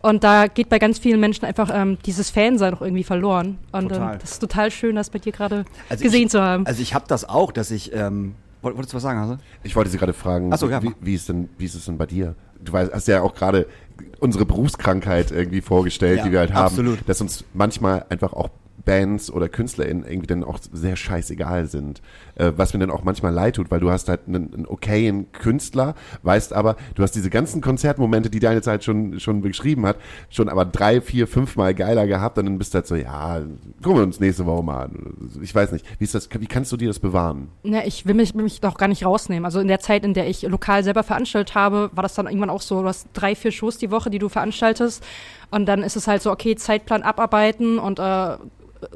Und 0.00 0.22
da 0.22 0.48
geht 0.48 0.68
bei 0.68 0.78
ganz 0.78 0.98
vielen 0.98 1.18
Menschen 1.18 1.46
einfach 1.46 1.70
ähm, 1.72 1.96
dieses 2.04 2.28
Fansein 2.28 2.72
noch 2.72 2.82
irgendwie 2.82 3.04
verloren. 3.04 3.58
Und 3.72 3.88
Total. 3.88 4.12
ähm, 4.12 4.18
das 4.20 4.32
ist 4.32 4.38
total 4.38 4.70
schön, 4.70 4.96
das 4.96 5.08
bei 5.08 5.18
dir 5.18 5.32
gerade 5.32 5.64
Also 5.88 6.04
gesehen 6.04 6.24
ich, 6.24 6.30
zu 6.30 6.42
haben. 6.42 6.66
Also 6.66 6.82
ich 6.82 6.92
habe 6.92 7.06
das 7.08 7.26
auch, 7.26 7.52
dass 7.52 7.70
ich, 7.70 7.94
ähm, 7.94 8.34
wolltest 8.64 8.92
du 8.92 8.96
was 8.96 9.02
sagen, 9.02 9.18
Hase? 9.18 9.38
Ich 9.62 9.76
wollte 9.76 9.90
Sie 9.90 9.98
gerade 9.98 10.12
fragen, 10.12 10.52
Ach 10.52 10.58
so, 10.58 10.68
ja, 10.68 10.82
wie, 10.82 10.92
wie, 11.00 11.14
ist 11.14 11.28
denn, 11.28 11.48
wie 11.58 11.64
ist 11.64 11.74
es 11.74 11.84
denn 11.84 11.98
bei 11.98 12.06
dir? 12.06 12.34
Du 12.60 12.72
weißt, 12.72 12.92
hast 12.92 13.08
ja 13.08 13.22
auch 13.22 13.34
gerade 13.34 13.66
unsere 14.20 14.46
Berufskrankheit 14.46 15.30
irgendwie 15.30 15.60
vorgestellt, 15.60 16.18
Ja, 16.18 16.24
die 16.24 16.32
wir 16.32 16.38
halt 16.40 16.54
haben, 16.54 16.66
absolut. 16.66 17.08
dass 17.08 17.20
uns 17.20 17.44
manchmal 17.52 18.06
einfach 18.08 18.32
auch 18.32 18.48
Bands 18.84 19.30
oder 19.30 19.48
KünstlerInnen 19.48 20.04
irgendwie 20.04 20.26
dann 20.26 20.44
auch 20.44 20.58
sehr 20.72 20.96
scheißegal 20.96 21.66
sind. 21.66 22.02
Äh, 22.36 22.52
was 22.56 22.74
mir 22.74 22.80
dann 22.80 22.90
auch 22.90 23.04
manchmal 23.04 23.32
leid 23.32 23.56
tut, 23.56 23.70
weil 23.70 23.80
du 23.80 23.90
hast 23.90 24.08
halt 24.08 24.22
einen, 24.26 24.52
einen 24.52 24.66
okayen 24.66 25.30
Künstler, 25.32 25.94
weißt 26.22 26.52
aber, 26.52 26.76
du 26.94 27.02
hast 27.02 27.12
diese 27.12 27.30
ganzen 27.30 27.60
Konzertmomente, 27.60 28.30
die 28.30 28.40
deine 28.40 28.62
Zeit 28.62 28.84
schon, 28.84 29.20
schon 29.20 29.40
beschrieben 29.40 29.86
hat, 29.86 29.96
schon 30.30 30.48
aber 30.48 30.64
drei, 30.64 31.00
vier, 31.00 31.26
fünf 31.26 31.56
Mal 31.56 31.74
geiler 31.74 32.06
gehabt 32.06 32.38
und 32.38 32.46
dann 32.46 32.58
bist 32.58 32.74
du 32.74 32.76
halt 32.76 32.86
so, 32.86 32.96
ja, 32.96 33.40
gucken 33.82 33.98
wir 33.98 34.02
uns 34.02 34.20
nächste 34.20 34.46
Woche 34.46 34.62
mal 34.62 34.84
an. 34.84 35.30
Ich 35.42 35.54
weiß 35.54 35.72
nicht, 35.72 35.86
wie 35.98 36.04
ist 36.04 36.14
das, 36.14 36.28
wie 36.38 36.46
kannst 36.46 36.72
du 36.72 36.76
dir 36.76 36.88
das 36.88 36.98
bewahren? 36.98 37.48
Na, 37.62 37.84
ich 37.86 38.06
will 38.06 38.14
mich, 38.14 38.34
mich 38.34 38.60
doch 38.60 38.76
gar 38.76 38.88
nicht 38.88 39.04
rausnehmen. 39.04 39.44
Also 39.44 39.60
in 39.60 39.68
der 39.68 39.80
Zeit, 39.80 40.04
in 40.04 40.14
der 40.14 40.28
ich 40.28 40.42
lokal 40.42 40.84
selber 40.84 41.02
veranstaltet 41.02 41.54
habe, 41.54 41.90
war 41.92 42.02
das 42.02 42.14
dann 42.14 42.26
irgendwann 42.26 42.50
auch 42.50 42.62
so, 42.62 42.82
du 42.82 42.88
hast 42.88 43.08
drei, 43.12 43.34
vier 43.34 43.52
Shows 43.52 43.78
die 43.78 43.90
Woche, 43.90 44.10
die 44.10 44.18
du 44.18 44.28
veranstaltest. 44.28 45.04
Und 45.50 45.66
dann 45.66 45.82
ist 45.82 45.96
es 45.96 46.06
halt 46.06 46.22
so, 46.22 46.30
okay, 46.32 46.56
Zeitplan 46.56 47.02
abarbeiten 47.02 47.78
und 47.78 47.98
äh, 47.98 48.36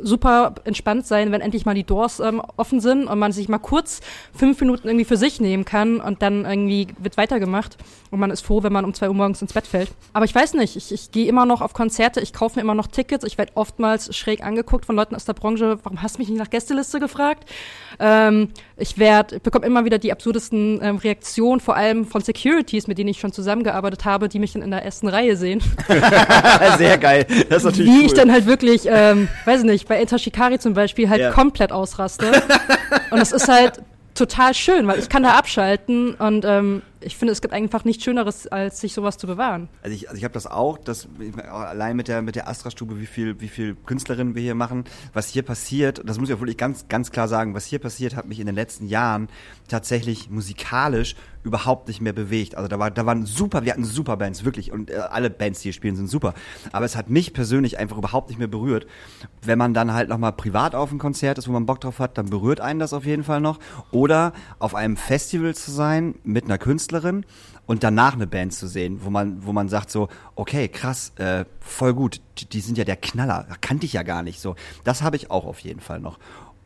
super 0.00 0.54
entspannt 0.64 1.06
sein, 1.06 1.32
wenn 1.32 1.40
endlich 1.40 1.66
mal 1.66 1.74
die 1.74 1.84
Doors 1.84 2.20
ähm, 2.20 2.42
offen 2.56 2.80
sind 2.80 3.06
und 3.06 3.18
man 3.18 3.32
sich 3.32 3.48
mal 3.48 3.58
kurz 3.58 4.00
fünf 4.34 4.60
Minuten 4.60 4.88
irgendwie 4.88 5.04
für 5.04 5.16
sich 5.16 5.40
nehmen 5.40 5.64
kann 5.64 6.00
und 6.00 6.22
dann 6.22 6.44
irgendwie 6.44 6.88
wird 6.98 7.16
weitergemacht 7.16 7.76
und 8.10 8.20
man 8.20 8.30
ist 8.30 8.42
froh, 8.42 8.62
wenn 8.62 8.72
man 8.72 8.84
um 8.84 8.94
zwei 8.94 9.08
Uhr 9.08 9.14
morgens 9.14 9.42
ins 9.42 9.52
Bett 9.52 9.66
fällt. 9.66 9.90
Aber 10.12 10.24
ich 10.24 10.34
weiß 10.34 10.54
nicht, 10.54 10.76
ich, 10.76 10.92
ich 10.92 11.10
gehe 11.10 11.26
immer 11.26 11.46
noch 11.46 11.60
auf 11.60 11.72
Konzerte, 11.72 12.20
ich 12.20 12.32
kaufe 12.32 12.56
mir 12.56 12.62
immer 12.62 12.74
noch 12.74 12.86
Tickets, 12.86 13.24
ich 13.24 13.38
werde 13.38 13.52
oftmals 13.54 14.14
schräg 14.16 14.42
angeguckt 14.42 14.86
von 14.86 14.96
Leuten 14.96 15.14
aus 15.14 15.24
der 15.24 15.34
Branche, 15.34 15.78
warum 15.82 16.02
hast 16.02 16.16
du 16.16 16.20
mich 16.20 16.28
nicht 16.28 16.38
nach 16.38 16.50
Gästeliste 16.50 17.00
gefragt? 17.00 17.48
Ähm, 17.98 18.50
ich 18.78 18.98
werde, 18.98 19.36
ich 19.36 19.42
bekomme 19.42 19.66
immer 19.66 19.84
wieder 19.84 19.98
die 19.98 20.12
absurdesten 20.12 20.80
ähm, 20.82 20.96
Reaktionen, 20.96 21.60
vor 21.60 21.76
allem 21.76 22.04
von 22.06 22.22
Securities, 22.22 22.86
mit 22.86 22.96
denen 22.98 23.08
ich 23.08 23.18
schon 23.18 23.32
zusammengearbeitet 23.32 24.04
habe, 24.04 24.28
die 24.28 24.38
mich 24.38 24.52
dann 24.52 24.62
in 24.62 24.70
der 24.70 24.84
ersten 24.84 25.08
Reihe 25.08 25.36
sehen. 25.36 25.60
Sehr 26.78 26.98
geil. 26.98 27.26
Das 27.48 27.58
ist 27.58 27.64
natürlich 27.64 27.92
Wie 27.92 27.98
cool. 27.98 28.06
ich 28.06 28.14
dann 28.14 28.30
halt 28.30 28.46
wirklich, 28.46 28.82
ähm, 28.86 29.28
weiß 29.44 29.64
nicht, 29.64 29.88
bei 29.88 29.96
Enter 29.96 30.18
Shikari 30.18 30.58
zum 30.58 30.74
Beispiel 30.74 31.08
halt 31.10 31.20
Ja. 31.20 31.30
komplett 31.32 31.72
ausraste. 31.72 32.30
und 33.10 33.18
das 33.18 33.32
ist 33.32 33.48
halt 33.48 33.82
total 34.14 34.54
schön, 34.54 34.86
weil 34.86 34.98
ich 34.98 35.08
kann 35.08 35.22
da 35.22 35.30
abschalten 35.32 36.14
und 36.14 36.44
ähm, 36.44 36.82
ich 37.00 37.16
finde, 37.16 37.32
es 37.32 37.40
gibt 37.40 37.54
einfach 37.54 37.84
nichts 37.84 38.04
Schöneres, 38.04 38.46
als 38.46 38.80
sich 38.80 38.94
sowas 38.94 39.18
zu 39.18 39.26
bewahren. 39.26 39.68
Also 39.82 39.94
ich, 39.94 40.08
also 40.08 40.18
ich 40.18 40.24
habe 40.24 40.34
das 40.34 40.46
auch, 40.46 40.78
dass 40.78 41.08
allein 41.48 41.96
mit 41.96 42.08
der 42.08 42.22
mit 42.22 42.36
der 42.36 42.48
Astra-Stube, 42.48 43.00
wie 43.00 43.06
viel 43.06 43.40
wie 43.40 43.48
viel 43.48 43.74
Künstlerinnen 43.74 44.34
wir 44.34 44.42
hier 44.42 44.54
machen, 44.54 44.84
was 45.12 45.28
hier 45.28 45.42
passiert, 45.42 46.02
das 46.04 46.18
muss 46.18 46.28
ich 46.28 46.34
auch 46.34 46.40
wirklich 46.40 46.56
ganz 46.56 46.88
ganz 46.88 47.10
klar 47.10 47.28
sagen, 47.28 47.54
was 47.54 47.66
hier 47.66 47.78
passiert, 47.78 48.16
hat 48.16 48.26
mich 48.26 48.40
in 48.40 48.46
den 48.46 48.54
letzten 48.54 48.86
Jahren 48.86 49.28
tatsächlich 49.68 50.30
musikalisch 50.30 51.14
überhaupt 51.44 51.88
nicht 51.88 52.00
mehr 52.00 52.12
bewegt. 52.12 52.54
Also 52.54 52.68
da 52.68 52.78
war 52.78 52.90
da 52.90 53.06
waren 53.06 53.26
super, 53.26 53.64
wir 53.64 53.72
hatten 53.72 53.84
super 53.84 54.16
Bands 54.16 54.44
wirklich 54.44 54.72
und 54.72 54.90
äh, 54.90 54.96
alle 54.96 55.30
Bands, 55.30 55.60
die 55.60 55.64
hier 55.64 55.72
spielen, 55.72 55.96
sind 55.96 56.08
super. 56.08 56.34
Aber 56.72 56.84
es 56.84 56.96
hat 56.96 57.10
mich 57.10 57.32
persönlich 57.32 57.78
einfach 57.78 57.98
überhaupt 57.98 58.28
nicht 58.28 58.38
mehr 58.38 58.48
berührt. 58.48 58.86
Wenn 59.42 59.58
man 59.58 59.74
dann 59.74 59.92
halt 59.92 60.08
noch 60.08 60.18
mal 60.18 60.32
privat 60.32 60.74
auf 60.74 60.92
ein 60.92 60.98
Konzert 60.98 61.38
ist, 61.38 61.48
wo 61.48 61.52
man 61.52 61.66
Bock 61.66 61.80
drauf 61.80 61.98
hat, 61.98 62.18
dann 62.18 62.30
berührt 62.30 62.60
einen 62.60 62.78
das 62.78 62.92
auf 62.92 63.04
jeden 63.04 63.24
Fall 63.24 63.40
noch. 63.40 63.58
Oder 63.90 64.32
auf 64.58 64.74
einem 64.74 64.96
Festival 64.96 65.54
zu 65.54 65.70
sein 65.70 66.14
mit 66.24 66.44
einer 66.44 66.58
Künstlerin 66.58 67.24
und 67.68 67.84
danach 67.84 68.14
eine 68.14 68.26
Band 68.26 68.54
zu 68.54 68.66
sehen, 68.66 69.00
wo 69.04 69.10
man, 69.10 69.44
wo 69.44 69.52
man 69.52 69.68
sagt 69.68 69.90
so, 69.90 70.08
okay, 70.36 70.68
krass, 70.68 71.12
äh, 71.16 71.44
voll 71.60 71.92
gut, 71.92 72.22
die, 72.38 72.46
die 72.46 72.60
sind 72.60 72.78
ja 72.78 72.84
der 72.84 72.96
Knaller, 72.96 73.46
kannte 73.60 73.84
ich 73.84 73.92
ja 73.92 74.02
gar 74.02 74.22
nicht 74.22 74.40
so. 74.40 74.56
Das 74.84 75.02
habe 75.02 75.16
ich 75.16 75.30
auch 75.30 75.44
auf 75.44 75.60
jeden 75.60 75.80
Fall 75.80 76.00
noch. 76.00 76.18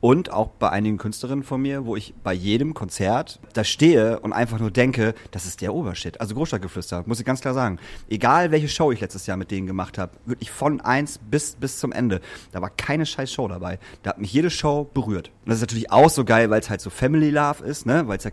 Und 0.03 0.33
auch 0.33 0.49
bei 0.49 0.69
einigen 0.69 0.99
Künstlerinnen 0.99 1.45
von 1.45 1.63
mir, 1.63 1.87
wo 1.87 1.95
ich 1.95 2.13
bei 2.25 2.33
jedem 2.33 2.75
Konzert 2.75 3.39
da 3.53 3.63
stehe 3.63 4.19
und 4.19 4.33
einfach 4.33 4.59
nur 4.59 4.73
denke, 4.73 5.15
das 5.31 5.47
ist 5.47 5.61
der 5.61 5.73
Obershit. 5.73 6.21
Also 6.21 6.35
Großstadtgeflüster, 6.35 7.05
muss 7.07 7.21
ich 7.21 7.25
ganz 7.25 7.41
klar 7.41 7.55
sagen. 7.55 7.79
Egal 8.11 8.51
welche 8.51 8.67
Show 8.67 8.91
ich 8.91 9.01
letztes 9.01 9.29
Jahr 9.29 9.37
mit 9.37 9.53
denen 9.53 9.69
gemacht 9.69 9.99
habe, 9.99 10.11
wirklich 10.27 10.51
von 10.51 10.81
eins 10.81 11.21
bis, 11.31 11.55
bis 11.55 11.79
zum 11.79 11.93
Ende, 11.93 12.21
da 12.51 12.61
war 12.61 12.71
keine 12.71 13.07
scheiß 13.07 13.33
Show 13.33 13.47
dabei. 13.47 13.79
Da 14.03 14.11
hat 14.11 14.19
mich 14.19 14.33
jede 14.33 14.51
Show 14.51 14.91
berührt. 14.93 15.29
Und 15.45 15.51
das 15.51 15.59
ist 15.59 15.63
natürlich 15.63 15.93
auch 15.93 16.11
so 16.11 16.25
geil, 16.25 16.51
weil 16.51 16.61
es 16.61 16.69
halt 16.69 16.81
so 16.81 16.91
Family 16.91 17.31
Love 17.31 17.65
ist, 17.65 17.87
ne? 17.87 18.09
Weil 18.09 18.19
es 18.19 18.25
ja 18.25 18.33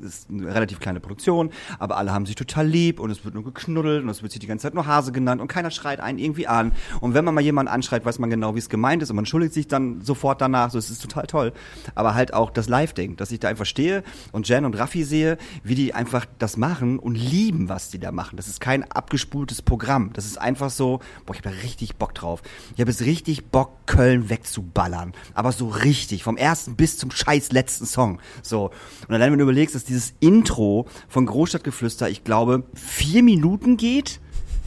ist 0.00 0.30
eine 0.30 0.54
relativ 0.54 0.80
kleine 0.80 1.00
Produktion, 1.00 1.50
aber 1.78 1.98
alle 1.98 2.10
haben 2.14 2.24
sich 2.24 2.36
total 2.36 2.66
lieb 2.66 2.98
und 2.98 3.10
es 3.10 3.22
wird 3.22 3.34
nur 3.34 3.44
geknuddelt 3.44 4.02
und 4.02 4.08
es 4.08 4.22
wird 4.22 4.32
sich 4.32 4.40
die 4.40 4.46
ganze 4.46 4.62
Zeit 4.62 4.72
nur 4.72 4.86
Hase 4.86 5.12
genannt 5.12 5.42
und 5.42 5.48
keiner 5.48 5.70
schreit 5.70 6.00
einen 6.00 6.18
irgendwie 6.18 6.46
an. 6.46 6.72
Und 7.00 7.12
wenn 7.12 7.26
man 7.26 7.34
mal 7.34 7.42
jemanden 7.42 7.70
anschreit, 7.70 8.06
weiß 8.06 8.18
man 8.18 8.30
genau, 8.30 8.54
wie 8.54 8.60
es 8.60 8.70
gemeint 8.70 9.02
ist 9.02 9.10
und 9.10 9.16
man 9.16 9.26
schuldigt 9.26 9.52
sich 9.52 9.68
dann 9.68 10.00
sofort 10.00 10.40
danach. 10.40 10.70
So, 10.70 10.78
es 10.78 10.88
ist 10.88 11.01
total 11.02 11.26
toll. 11.26 11.52
Aber 11.94 12.14
halt 12.14 12.34
auch 12.34 12.50
das 12.50 12.68
Live-Ding, 12.68 13.16
dass 13.16 13.32
ich 13.32 13.40
da 13.40 13.48
einfach 13.48 13.66
stehe 13.66 14.02
und 14.32 14.48
Jen 14.48 14.64
und 14.64 14.78
Raffi 14.78 15.04
sehe, 15.04 15.38
wie 15.62 15.74
die 15.74 15.94
einfach 15.94 16.26
das 16.38 16.56
machen 16.56 16.98
und 16.98 17.14
lieben, 17.14 17.68
was 17.68 17.90
die 17.90 17.98
da 17.98 18.12
machen. 18.12 18.36
Das 18.36 18.48
ist 18.48 18.60
kein 18.60 18.90
abgespultes 18.90 19.62
Programm. 19.62 20.10
Das 20.12 20.24
ist 20.24 20.38
einfach 20.38 20.70
so, 20.70 21.00
boah, 21.26 21.34
ich 21.34 21.44
habe 21.44 21.54
da 21.54 21.62
richtig 21.62 21.96
Bock 21.96 22.14
drauf. 22.14 22.42
Ich 22.74 22.80
habe 22.80 22.90
jetzt 22.90 23.02
richtig 23.02 23.46
Bock, 23.46 23.86
Köln 23.86 24.30
wegzuballern. 24.30 25.12
Aber 25.34 25.52
so 25.52 25.68
richtig, 25.68 26.24
vom 26.24 26.36
ersten 26.36 26.76
bis 26.76 26.98
zum 26.98 27.10
scheiß 27.10 27.52
letzten 27.52 27.86
Song. 27.86 28.20
So. 28.42 28.70
Und 29.08 29.14
allein 29.14 29.32
wenn 29.32 29.38
du 29.38 29.44
überlegst, 29.44 29.74
dass 29.74 29.84
dieses 29.84 30.14
Intro 30.20 30.86
von 31.08 31.26
Großstadtgeflüster, 31.26 32.08
ich 32.08 32.24
glaube, 32.24 32.64
vier 32.74 33.22
Minuten 33.22 33.76
geht 33.76 34.20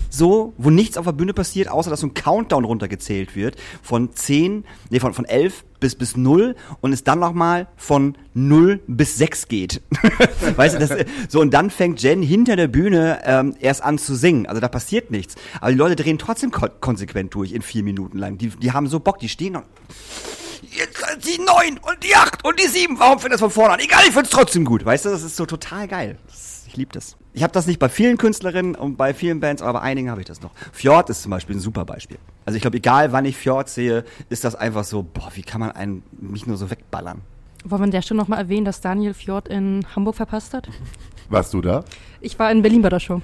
so, 0.10 0.54
wo 0.58 0.70
nichts 0.70 0.98
auf 0.98 1.06
der 1.06 1.14
Bühne 1.14 1.34
passiert, 1.34 1.70
außer 1.70 1.90
dass 1.90 2.02
so 2.02 2.08
ein 2.08 2.14
Countdown 2.14 2.64
runtergezählt 2.66 3.36
wird 3.36 3.56
von 3.82 4.14
10, 4.14 4.66
nee, 4.90 5.00
von, 5.00 5.14
von 5.14 5.26
11 5.26 5.64
bis, 5.80 5.96
bis 5.96 6.18
0 6.18 6.56
und 6.82 6.94
es 6.94 7.04
dann 7.04 7.20
nochmal 7.20 7.68
von 7.76 8.18
0 8.34 8.82
bis 8.88 9.18
6 9.18 9.48
geht. 9.48 9.82
weißt 10.56 10.76
du, 10.76 10.80
das, 10.80 11.06
so, 11.30 11.42
und 11.42 11.54
dann 11.54 11.70
fängt 11.70 12.02
Jen 12.02 12.22
hinter 12.22 12.56
der 12.56 12.68
Bühne 12.68 13.20
ähm, 13.24 13.56
erst 13.60 13.84
an 13.84 13.98
zu 13.98 14.16
singen. 14.16 14.48
Also 14.48 14.62
da 14.62 14.68
passiert 14.68 15.12
nichts. 15.12 15.36
Aber 15.62 15.72
die 15.72 15.78
Leute 15.78 15.96
drehen 15.96 16.18
trotzdem 16.18 16.52
ko 16.52 16.68
konsequent 16.80 17.34
durch 17.36 17.52
in 17.52 17.62
vier 17.62 17.84
Minuten 17.84 18.18
lang. 18.18 18.38
Die, 18.38 18.50
die 18.50 18.72
haben 18.72 18.88
so 18.88 19.00
Bock, 19.00 19.20
die 19.20 19.30
stehen 19.30 19.56
und 19.56 19.66
jetzt 20.72 21.06
die 21.26 21.42
9 21.42 21.78
und 21.78 22.04
die 22.04 22.16
8 22.16 22.44
und 22.46 22.60
die 22.60 22.68
7. 22.68 23.00
Warum 23.00 23.20
fängt 23.20 23.34
das 23.34 23.42
von 23.42 23.52
vorne 23.52 23.76
an? 23.76 23.80
Egal, 23.80 24.04
ich 24.08 24.14
find's 24.14 24.30
trotzdem 24.30 24.66
gut. 24.66 24.86
Weißt 24.86 25.06
du, 25.06 25.10
das 25.10 25.24
ist 25.24 25.36
so 25.36 25.46
total 25.46 25.88
geil. 25.88 26.18
Das, 26.28 26.45
ich 26.68 26.78
liebe 26.78 26.92
das. 26.92 27.18
Ich 27.34 27.44
habe 27.44 27.54
das 27.54 27.68
nicht 27.68 27.80
bei 27.80 27.90
vielen 27.90 28.18
Künstlerinnen 28.18 28.76
und 28.76 28.98
bei 28.98 29.14
vielen 29.14 29.40
Bands, 29.40 29.62
aber 29.62 29.80
bei 29.80 29.82
einigen 29.82 30.10
habe 30.10 30.22
ich 30.22 30.28
das 30.28 30.42
noch. 30.42 30.52
Fjord 30.72 31.10
ist 31.10 31.22
zum 31.22 31.32
Beispiel 31.32 31.56
ein 31.56 31.60
super 31.60 31.86
Beispiel. 31.86 32.18
Also 32.46 32.56
ich 32.56 32.62
glaube, 32.62 32.78
egal 32.78 33.12
wann 33.12 33.26
ich 33.26 33.36
Fjord 33.36 33.70
sehe, 33.70 34.06
ist 34.30 34.44
das 34.44 34.56
einfach 34.56 34.84
so, 34.84 35.04
boah, 35.04 35.30
wie 35.34 35.42
kann 35.42 35.60
man 35.60 35.72
einen 35.72 36.04
mich 36.20 36.48
nur 36.48 36.58
so 36.58 36.70
wegballern? 36.70 37.22
Wollen 37.64 37.82
wir 37.82 37.86
an 37.86 37.92
der 37.92 38.02
Stelle 38.02 38.20
nochmal 38.20 38.40
erwähnen, 38.40 38.66
dass 38.66 38.82
Daniel 38.82 39.14
Fjord 39.14 39.48
in 39.48 39.86
Hamburg 39.96 40.16
verpasst 40.16 40.54
hat? 40.54 40.70
Warst 41.30 41.54
du 41.54 41.62
da? 41.62 41.84
Ich 42.22 42.38
war 42.38 42.52
in 42.52 42.62
Berlin 42.62 42.82
bei 42.82 42.90
der 42.90 43.00
Show. 43.00 43.22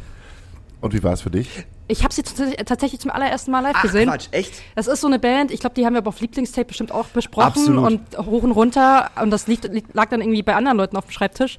Und 0.82 0.94
wie 0.94 1.04
war 1.04 1.14
es 1.14 1.22
für 1.22 1.30
dich? 1.30 1.66
Ich 1.88 2.04
habe 2.04 2.14
sie 2.14 2.24
tatsächlich 2.24 3.00
zum 3.00 3.12
allerersten 3.12 3.52
Mal 3.52 3.60
live 3.60 3.76
Ach, 3.76 3.82
gesehen. 3.84 4.10
Quatsch, 4.10 4.30
echt? 4.32 4.54
Das 4.76 4.88
ist 4.88 5.02
so 5.02 5.08
eine 5.08 5.20
Band, 5.20 5.52
ich 5.52 5.60
glaube, 5.60 5.76
die 5.76 5.86
haben 5.86 5.94
wir 5.94 6.00
aber 6.00 6.10
auf 6.10 6.20
Lieblingstape 6.20 6.66
bestimmt 6.66 6.92
auch 6.92 7.08
besprochen 7.08 7.48
Absolut. 7.48 7.86
und 7.86 8.18
hoch 8.18 8.44
und 8.44 8.52
runter 8.52 9.12
und 9.22 9.30
das 9.30 9.46
lag 9.48 10.10
dann 10.10 10.22
irgendwie 10.22 10.42
bei 10.42 10.56
anderen 10.56 10.78
Leuten 10.78 10.98
auf 10.98 11.06
dem 11.06 11.12
Schreibtisch. 11.12 11.58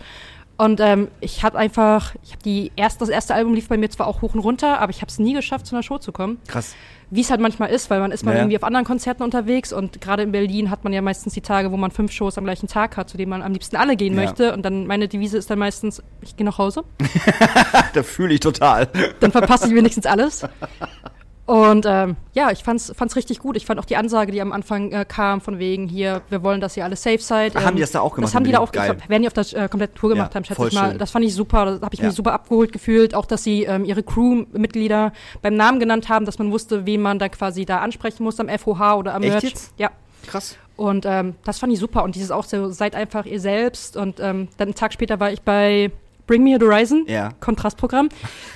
Und 0.59 0.81
ähm, 0.81 1.09
ich 1.21 1.43
habe 1.43 1.59
einfach, 1.59 2.15
ich 2.23 2.33
habe 2.33 2.43
die 2.45 2.71
erst, 2.77 3.01
das 3.01 3.09
erste 3.09 3.35
Album 3.35 3.55
lief 3.55 3.69
bei 3.69 3.77
mir 3.77 3.89
zwar 3.91 4.07
auch 4.07 4.23
hoch 4.23 4.35
und 4.35 4.41
runter, 4.41 4.79
aber 4.81 4.91
ich 4.91 4.99
habe 4.99 5.09
es 5.11 5.19
nie 5.19 5.33
geschafft, 5.33 5.67
zu 5.67 5.75
einer 5.75 5.83
Show 5.83 5.99
zu 5.99 6.13
kommen. 6.13 6.39
Krass. 6.47 6.75
Wie 7.11 7.21
es 7.21 7.31
halt 7.31 7.41
manchmal 7.41 7.71
ist, 7.71 7.91
weil 7.91 8.01
man 8.01 8.11
ist 8.11 8.25
mal 8.25 8.33
Ja. 8.33 8.39
irgendwie 8.41 8.57
auf 8.57 8.65
anderen 8.65 8.87
Konzerten 8.87 9.23
unterwegs 9.23 9.73
und 9.73 10.01
gerade 10.01 10.23
in 10.23 10.33
Berlin 10.33 10.71
hat 10.71 10.85
man 10.85 10.93
ja 10.93 11.03
meistens 11.03 11.35
die 11.35 11.41
Tage, 11.43 11.71
wo 11.73 11.77
man 11.77 11.91
fünf 11.91 12.13
Shows 12.13 12.39
am 12.39 12.45
gleichen 12.45 12.69
Tag 12.69 12.97
hat, 12.97 13.11
zu 13.11 13.17
denen 13.17 13.29
man 13.31 13.43
am 13.43 13.53
liebsten 13.53 13.77
alle 13.77 13.97
gehen 13.97 14.15
Ja. 14.15 14.23
möchte. 14.23 14.53
Und 14.55 14.63
dann 14.63 14.87
meine 14.87 15.09
Devise 15.09 15.37
ist 15.37 15.51
dann 15.51 15.59
meistens, 15.59 16.03
ich 16.23 16.37
gehe 16.37 16.47
nach 16.47 16.59
Hause. 16.59 16.85
da 17.95 18.03
fühle 18.03 18.35
ich 18.35 18.41
total. 18.41 18.89
Dann 19.21 19.33
verpasse 19.33 19.67
ich 19.69 19.75
wenigstens 19.75 20.07
alles. 20.07 20.47
Und 21.45 21.87
ähm, 21.89 22.15
ja, 22.35 22.53
ich 22.53 22.63
fand's, 22.63 22.93
fand's 22.97 23.17
richtig 23.17 23.41
gut. 23.41 23.57
Ich 23.57 23.67
fand 23.67 23.81
auch 23.81 23.85
die 23.85 23.97
Ansage, 23.97 24.31
die 24.31 24.41
am 24.41 24.53
Anfang 24.53 24.93
äh, 24.93 25.05
kam, 25.07 25.41
von 25.41 25.59
wegen 25.59 25.89
hier, 25.89 26.23
wir 26.29 26.43
wollen, 26.45 26.61
dass 26.61 26.77
ihr 26.77 26.85
alle 26.85 26.95
safe 26.95 27.19
seid. 27.19 27.57
Ach, 27.57 27.65
haben 27.65 27.75
die 27.75 27.81
das 27.83 27.91
da 27.91 28.01
auch 28.01 28.15
gemacht 28.15 28.29
Das 28.31 28.35
haben 28.37 28.45
die 28.45 28.53
da 28.53 28.61
auch, 28.61 28.71
glaub, 28.71 29.09
werden 29.09 29.23
die 29.23 29.27
auf 29.29 29.33
der 29.35 29.45
äh, 29.65 29.69
komplette 29.69 29.95
Tour 29.95 30.11
gemacht 30.11 30.31
Ja, 30.31 30.35
haben, 30.37 30.45
schätze 30.45 30.69
ich 30.69 30.73
mal. 30.75 30.91
schön. 30.91 30.99
Das 30.99 31.11
fand 31.11 31.25
ich 31.25 31.35
super, 31.35 31.65
da 31.79 31.85
habe 31.85 31.95
ich 31.95 31.99
Ja. 32.01 32.07
mich 32.07 32.15
super 32.15 32.33
abgeholt 32.33 32.73
gefühlt. 32.73 33.15
Auch, 33.17 33.27
dass 33.27 33.43
sie 33.43 33.65
ähm, 33.65 33.85
ihre 33.85 34.05
Crewmitglieder 34.05 35.13
beim 35.43 35.55
Namen 35.57 35.81
genannt 35.81 36.09
haben, 36.09 36.27
dass 36.27 36.39
man 36.39 36.53
wusste, 36.53 36.87
wen 36.87 37.03
man 37.03 37.19
da 37.19 37.29
quasi 37.29 37.65
da 37.65 37.79
ansprechen 37.79 38.23
muss 38.23 38.39
am 38.39 38.49
FOH 38.49 38.95
oder 38.99 39.15
am 39.15 39.23
Echt 39.25 39.33
Merch. 39.33 39.43
jetzt? 39.45 39.73
Ja. 39.79 39.91
Krass. 40.27 40.57
Und 40.77 41.05
ähm, 41.07 41.35
das 41.45 41.59
fand 41.59 41.73
ich 41.73 41.81
super. 41.81 42.05
Und 42.05 42.15
dieses 42.15 42.31
auch 42.31 42.45
so, 42.45 42.71
seid 42.71 42.95
einfach 42.95 43.27
ihr 43.27 43.41
selbst. 43.41 43.97
Und 43.97 44.21
ähm, 44.21 44.47
dann 44.59 44.69
einen 44.69 44.75
Tag 44.77 44.93
später 44.93 45.19
war 45.19 45.33
ich 45.33 45.43
bei 45.43 45.91
Bring 46.29 46.45
Me 46.45 46.57
the 46.59 46.65
Horizon, 46.67 47.05
Ja. 47.09 47.31
Kontrastprogramm. 47.41 48.09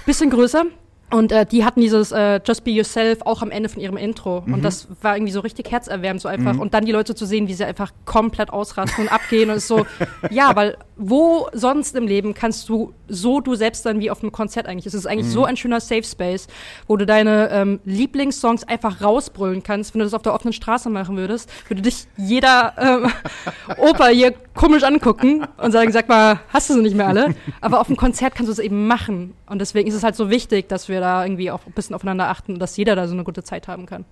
Bisschen 0.06 0.30
größer. 0.30 0.64
Und 1.10 1.30
äh, 1.30 1.46
die 1.46 1.64
hatten 1.64 1.80
dieses 1.80 2.10
äh, 2.10 2.40
Just 2.44 2.64
Be 2.64 2.72
Yourself 2.72 3.20
auch 3.22 3.40
am 3.40 3.50
Ende 3.52 3.68
von 3.68 3.80
ihrem 3.80 3.96
Intro. 3.96 4.42
Mhm. 4.44 4.54
Und 4.54 4.62
das 4.64 4.88
war 5.02 5.16
irgendwie 5.16 5.32
so 5.32 5.40
richtig 5.40 5.70
herzerwärmend, 5.70 6.20
so 6.20 6.28
einfach. 6.28 6.58
Und 6.58 6.74
dann 6.74 6.84
die 6.84 6.92
Leute 6.92 7.14
zu 7.14 7.26
sehen, 7.26 7.46
wie 7.46 7.54
sie 7.54 7.64
einfach 7.64 7.92
komplett 8.04 8.50
ausrasten 8.50 9.04
und 9.04 9.12
abgehen. 9.12 9.50
Und 9.50 9.56
es 9.56 9.62
ist 9.64 9.68
so, 9.68 9.86
ja, 10.30 10.56
weil 10.56 10.76
wo 10.96 11.46
sonst 11.52 11.94
im 11.94 12.06
Leben 12.06 12.32
kannst 12.34 12.68
du 12.68 12.94
so 13.06 13.40
du 13.40 13.54
selbst 13.54 13.82
sein 13.82 14.00
wie 14.00 14.10
auf 14.10 14.22
einem 14.22 14.32
Konzert 14.32 14.66
eigentlich? 14.66 14.86
Es 14.86 14.94
ist 14.94 15.06
eigentlich 15.06 15.26
Mhm. 15.26 15.30
so 15.32 15.44
ein 15.44 15.56
schöner 15.56 15.80
Safe 15.80 16.02
Space, 16.02 16.48
wo 16.88 16.96
du 16.96 17.06
deine 17.06 17.50
ähm, 17.50 17.80
Lieblingssongs 17.84 18.64
einfach 18.64 19.02
rausbrüllen 19.02 19.62
kannst. 19.62 19.94
Wenn 19.94 20.00
du 20.00 20.06
das 20.06 20.14
auf 20.14 20.22
der 20.22 20.34
offenen 20.34 20.54
Straße 20.54 20.88
machen 20.90 21.16
würdest, 21.16 21.50
würde 21.68 21.82
dich 21.82 22.06
jeder 22.16 22.74
ähm, 22.78 23.10
Opa 23.78 24.06
hier 24.08 24.34
komisch 24.54 24.82
angucken 24.84 25.46
und 25.58 25.70
sagen, 25.72 25.92
sag 25.92 26.08
mal, 26.08 26.40
hast 26.48 26.70
du 26.70 26.74
sie 26.74 26.82
nicht 26.82 26.96
mehr 26.96 27.06
alle? 27.08 27.34
Aber 27.60 27.80
auf 27.80 27.86
dem 27.88 27.96
Konzert 27.96 28.34
kannst 28.34 28.48
du 28.48 28.52
es 28.52 28.58
eben 28.58 28.86
machen. 28.86 29.34
Und 29.46 29.60
deswegen 29.60 29.88
ist 29.88 29.94
es 29.94 30.02
halt 30.02 30.16
so 30.16 30.30
wichtig, 30.30 30.68
dass 30.68 30.88
wir 30.88 30.95
da 31.00 31.24
irgendwie 31.24 31.50
auch 31.50 31.60
ein 31.66 31.72
bisschen 31.72 31.94
aufeinander 31.94 32.28
achten 32.28 32.58
dass 32.58 32.76
jeder 32.76 32.96
da 32.96 33.06
so 33.08 33.14
eine 33.14 33.24
gute 33.24 33.42
Zeit 33.44 33.68
haben 33.68 33.86
kann. 33.86 34.04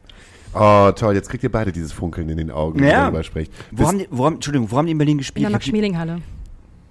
Oh, 0.55 0.93
toll, 0.93 1.15
jetzt 1.15 1.29
kriegt 1.31 1.43
ihr 1.43 1.51
beide 1.51 1.73
dieses 1.73 1.93
Funkeln 1.93 2.29
in 2.29 2.37
den 2.37 2.51
Augen, 2.51 2.79
wenn 2.81 2.87
Ja. 2.89 2.91
ihr 2.91 3.03
darüber 3.05 3.25
sprecht. 3.25 3.53
Wo 3.73 3.89
haben 3.89 3.99
die, 3.99 4.07
wo 4.11 4.25
haben, 4.25 4.35
Entschuldigung, 4.35 4.71
wo 4.71 4.77
haben 4.77 4.87
die 4.87 4.93
in 4.93 4.99
Berlin 4.99 5.13
In 5.15 5.19
gespielt? 5.19 5.43
der 5.45 5.51
Ich 5.51 5.55
hab 5.55 5.61
die, 5.63 5.71
Max-Schmeling-Halle. 5.73 6.21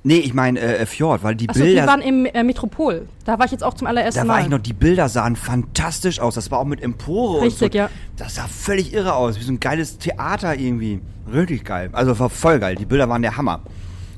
nee, 0.04 0.18
ich 0.18 0.34
meine 0.34 0.60
äh, 0.60 0.86
Fjord, 0.86 1.24
weil 1.24 1.36
die 1.36 1.48
Achso, 1.48 1.62
die 1.62 1.68
Bilder. 1.68 1.88
waren 1.88 2.02
im 2.02 2.26
äh, 2.26 2.44
Metropol. 2.44 3.08
Da 3.24 3.40
war 3.40 3.46
ich 3.46 3.52
jetzt 3.54 3.64
auch 3.64 3.74
zum 3.74 3.88
allerersten 3.88 4.20
da 4.20 4.26
Mal. 4.26 4.34
war 4.34 4.42
ich 4.42 4.50
noch, 4.50 4.60
die 4.60 4.74
Bilder 4.74 5.08
sahen 5.08 5.38
fantastisch 5.38 6.20
aus. 6.20 6.36
Das 6.36 6.52
war 6.52 6.60
auch 6.60 6.66
mit 6.66 6.82
Empore 6.84 7.42
Richtig, 7.44 7.62
und 7.68 7.72
so. 7.72 7.78
ja. 7.78 7.90
Das 8.18 8.36
sah 8.36 8.48
völlig 8.48 8.94
irre 8.94 9.14
aus, 9.16 9.40
wie 9.40 9.44
so 9.44 9.54
ein 9.54 9.62
geiles 9.62 9.98
Theater 9.98 10.56
irgendwie. 10.58 11.00
Richtig 11.34 11.64
geil. 11.64 11.90
Also 11.94 12.20
war 12.20 12.30
voll 12.30 12.60
geil. 12.60 12.76
Die 12.76 12.86
Bilder 12.86 13.08
waren 13.08 13.22
der 13.22 13.38
Hammer. 13.38 13.62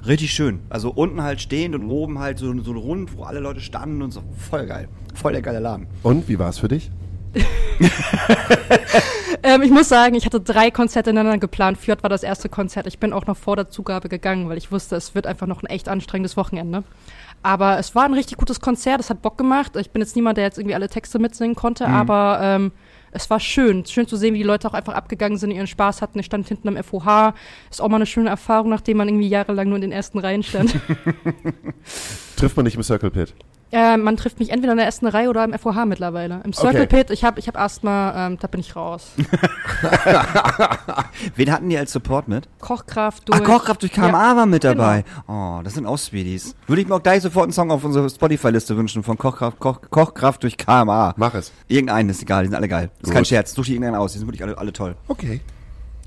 Richtig 0.08 0.34
schön. 0.34 0.60
Also 0.70 0.92
unten 0.92 1.22
halt 1.24 1.42
stehend 1.42 1.76
und 1.76 1.90
oben 1.90 2.20
halt 2.20 2.40
so, 2.40 2.46
so 2.62 2.72
ein 2.72 2.78
Rund, 2.78 3.18
wo 3.18 3.24
alle 3.24 3.40
Leute 3.40 3.60
standen 3.60 4.02
und 4.02 4.12
so. 4.12 4.22
Voll 4.38 4.66
geil. 4.68 4.88
Voll 5.14 5.34
der 5.34 5.42
geile 5.42 5.60
Laden. 5.60 5.88
Und 6.04 6.28
wie 6.28 6.38
war 6.38 6.50
es 6.50 6.60
für 6.60 6.68
dich? 6.68 6.92
Ähm, 9.44 9.62
ich 9.62 9.70
muss 9.70 9.90
sagen, 9.90 10.16
ich 10.16 10.26
hatte 10.26 10.40
drei 10.40 10.72
Konzerte 10.72 11.12
ineinander 11.12 11.38
geplant. 11.38 11.78
Fjord 11.78 12.02
war 12.02 12.10
das 12.10 12.24
erste 12.24 12.50
Konzert. 12.50 12.88
Ich 12.88 12.98
bin 12.98 13.14
auch 13.14 13.28
noch 13.28 13.38
vor 13.38 13.56
der 13.56 13.70
Zugabe 13.70 14.10
gegangen, 14.10 14.50
weil 14.50 14.58
ich 14.58 14.72
wusste, 14.72 14.96
es 14.96 15.14
wird 15.14 15.28
einfach 15.28 15.46
noch 15.46 15.62
ein 15.62 15.68
echt 15.68 15.88
anstrengendes 15.88 16.36
Wochenende. 16.36 16.84
Aber 17.44 17.78
es 17.78 17.94
war 17.94 18.06
ein 18.06 18.16
richtig 18.16 18.38
gutes 18.38 18.60
Konzert, 18.60 19.00
es 19.00 19.12
hat 19.12 19.22
Bock 19.22 19.38
gemacht. 19.38 19.76
Ich 19.76 19.92
bin 19.92 20.02
jetzt 20.02 20.16
niemand, 20.16 20.38
der 20.38 20.46
jetzt 20.46 20.58
irgendwie 20.58 20.74
alle 20.74 20.90
Texte 20.90 21.20
mitsingen 21.20 21.56
konnte, 21.56 21.88
aber 21.88 22.40
ähm, 22.42 22.72
es 23.16 23.30
war 23.30 23.40
schön. 23.40 23.86
Schön 23.86 24.08
zu 24.08 24.18
sehen, 24.18 24.34
wie 24.34 24.40
die 24.40 24.44
Leute 24.44 24.68
auch 24.68 24.74
einfach 24.74 24.94
abgegangen 24.94 25.38
sind, 25.38 25.52
ihren 25.52 25.68
Spaß 25.68 26.02
hatten. 26.02 26.20
Ich 26.20 26.26
stand 26.26 26.48
hinten 26.48 26.68
am 26.68 26.84
FOH. 26.84 27.34
Ist 27.72 27.82
auch 27.82 27.88
mal 27.88 27.96
eine 27.96 28.06
schöne 28.06 28.30
Erfahrung, 28.30 28.70
nachdem 28.70 28.98
man 28.98 29.08
irgendwie 29.08 29.30
jahrelang 29.30 29.70
nur 29.70 29.78
in 29.78 29.84
den 29.84 29.92
ersten 29.94 30.20
Reihen 30.20 30.44
stand. 30.44 30.76
Trifft 32.36 32.58
man 32.58 32.66
nicht 32.66 32.76
im 32.76 32.84
Circle 32.84 33.12
Pit? 33.12 33.34
Äh, 33.72 33.98
man 33.98 34.18
trifft 34.18 34.40
mich 34.40 34.52
entweder 34.52 34.74
in 34.74 34.78
der 34.78 34.86
ersten 34.86 35.08
Reihe 35.08 35.30
oder 35.30 35.44
im 35.44 35.54
FOH 35.58 35.86
mittlerweile. 35.86 36.42
Im 36.44 36.54
Circle 36.54 36.82
Okay. 36.84 37.04
Pit, 37.04 37.12
ich 37.12 37.24
habe 37.24 37.40
ich 37.40 37.48
hab 37.48 37.58
Asthma, 37.60 38.28
ähm, 38.28 38.38
da 38.40 38.48
bin 38.48 38.60
ich 38.60 38.76
raus. 38.76 39.12
Wen 41.36 41.52
hatten 41.52 41.70
die 41.70 41.78
als 41.78 41.92
Support 41.92 42.28
mit? 42.28 42.48
Kochkraft 42.60 43.24
Ach, 43.32 43.38
durch. 43.38 43.50
Kochkraft 43.50 43.82
durch 43.82 43.92
KMA 43.92 44.08
Ja, 44.32 44.36
war 44.38 44.46
mit 44.46 44.62
genau. 44.62 44.76
dabei. 44.76 45.04
Oh, 45.28 45.62
das 45.64 45.74
sind 45.74 45.86
auch 45.86 45.98
Speedies. 45.98 46.56
Würde 46.68 46.82
ich 46.82 46.88
mir 46.88 46.96
auch 46.96 47.04
gleich 47.04 47.22
sofort 47.22 47.46
einen 47.46 47.54
Song 47.54 47.72
auf 47.72 47.84
unsere 47.84 48.10
Spotify-Liste 48.10 48.78
wünschen 48.78 49.04
von 49.04 49.18
Kochkraft, 49.18 49.60
Koch, 49.60 49.82
Kochkraft 49.90 50.44
durch 50.44 50.58
KMA. 50.58 51.14
Mach 51.18 51.34
es. 51.34 51.52
Irgendeinen 51.68 52.10
ist 52.10 52.22
egal, 52.22 52.44
die 52.44 52.50
sind 52.50 52.56
alle 52.56 52.68
geil. 52.68 52.90
Das 53.00 53.02
ist 53.02 53.06
Gut. 53.06 53.14
kein 53.16 53.26
Scherz, 53.26 53.54
such 53.54 53.66
dir 53.66 53.74
irgendeinen 53.74 53.96
aus, 53.98 54.14
die 54.14 54.20
sind 54.20 54.28
wirklich 54.28 54.44
alle, 54.44 54.58
alle 54.58 54.74
toll. 54.74 54.96
Okay. 55.08 55.42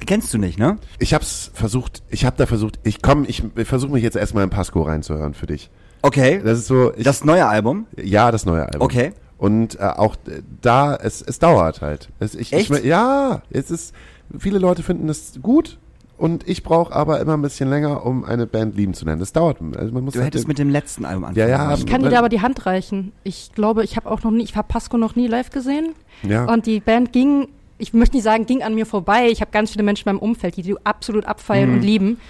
Die 0.00 0.06
kennst 0.06 0.32
du 0.32 0.38
nicht, 0.38 0.58
ne? 0.58 0.78
Ich 1.00 1.12
hab's 1.12 1.50
versucht, 1.54 2.02
ich 2.08 2.24
hab 2.24 2.36
da 2.36 2.46
versucht, 2.46 2.78
ich 2.84 3.02
komm, 3.02 3.24
ich, 3.26 3.42
ich 3.56 3.66
versuche 3.68 3.92
mich 3.92 4.02
jetzt 4.04 4.16
erstmal 4.16 4.44
in 4.44 4.50
Pasco 4.50 4.82
reinzuhören 4.82 5.34
für 5.34 5.46
dich. 5.46 5.70
Okay. 6.02 6.40
Das 6.44 6.58
ist 6.58 6.66
so, 6.66 6.92
ich, 6.96 7.04
das 7.04 7.24
neue 7.24 7.46
Album? 7.46 7.86
ja, 7.96 8.30
das 8.30 8.46
neue 8.46 8.64
Album. 8.66 8.82
Okay. 8.82 9.12
Und 9.38 9.78
äh, 9.78 9.84
auch 9.84 10.16
äh, 10.26 10.42
da, 10.62 10.96
es, 10.96 11.22
es 11.22 11.38
dauert 11.38 11.80
halt. 11.80 12.08
Es, 12.18 12.34
ich, 12.34 12.52
Echt? 12.52 12.70
Ich, 12.70 12.84
ja, 12.84 13.42
es 13.50 13.70
ist, 13.70 13.94
viele 14.38 14.58
Leute 14.58 14.82
finden 14.82 15.08
es 15.08 15.38
gut 15.42 15.78
und 16.16 16.48
ich 16.48 16.64
brauche 16.64 16.92
aber 16.94 17.20
immer 17.20 17.34
ein 17.36 17.42
bisschen 17.42 17.70
länger, 17.70 18.04
um 18.04 18.24
eine 18.24 18.46
Band 18.46 18.76
lieben 18.76 18.94
zu 18.94 19.04
nennen. 19.04 19.20
Das 19.20 19.32
dauert. 19.32 19.58
Also 19.76 19.92
man 19.94 20.04
muss 20.04 20.14
Du 20.14 20.20
halt, 20.20 20.28
hättest 20.28 20.48
mit 20.48 20.58
dem 20.58 20.70
letzten 20.70 21.04
Album 21.04 21.24
anfangen 21.24 21.48
Ja, 21.48 21.68
ja. 21.68 21.74
Ich 21.74 21.86
kann 21.86 22.02
dir 22.02 22.10
da 22.10 22.18
aber 22.18 22.28
die 22.28 22.40
Hand 22.42 22.66
reichen. 22.66 23.12
Ich 23.22 23.52
glaube, 23.54 23.84
ich 23.84 23.96
habe 23.96 24.10
auch 24.10 24.22
noch 24.24 24.32
nie, 24.32 24.42
ich 24.42 24.56
habe 24.56 24.66
Pasco 24.68 24.96
noch 24.98 25.14
nie 25.14 25.28
live 25.28 25.50
gesehen. 25.50 25.94
ja. 26.24 26.44
Und 26.46 26.66
die 26.66 26.80
Band 26.80 27.12
ging 27.12 27.48
ich 27.80 27.92
möchte 27.94 28.16
nicht 28.16 28.24
sagen, 28.24 28.44
ging 28.44 28.64
an 28.64 28.74
mir 28.74 28.86
vorbei. 28.86 29.28
Ich 29.30 29.40
habe 29.40 29.52
ganz 29.52 29.70
viele 29.70 29.84
Menschen 29.84 30.08
in 30.08 30.16
meinem 30.16 30.20
Umfeld, 30.22 30.56
die 30.56 30.62
die 30.62 30.74
absolut 30.84 31.26
abfeiern 31.26 31.68
Mhm. 31.70 31.74
und 31.76 31.82
lieben. 31.82 32.20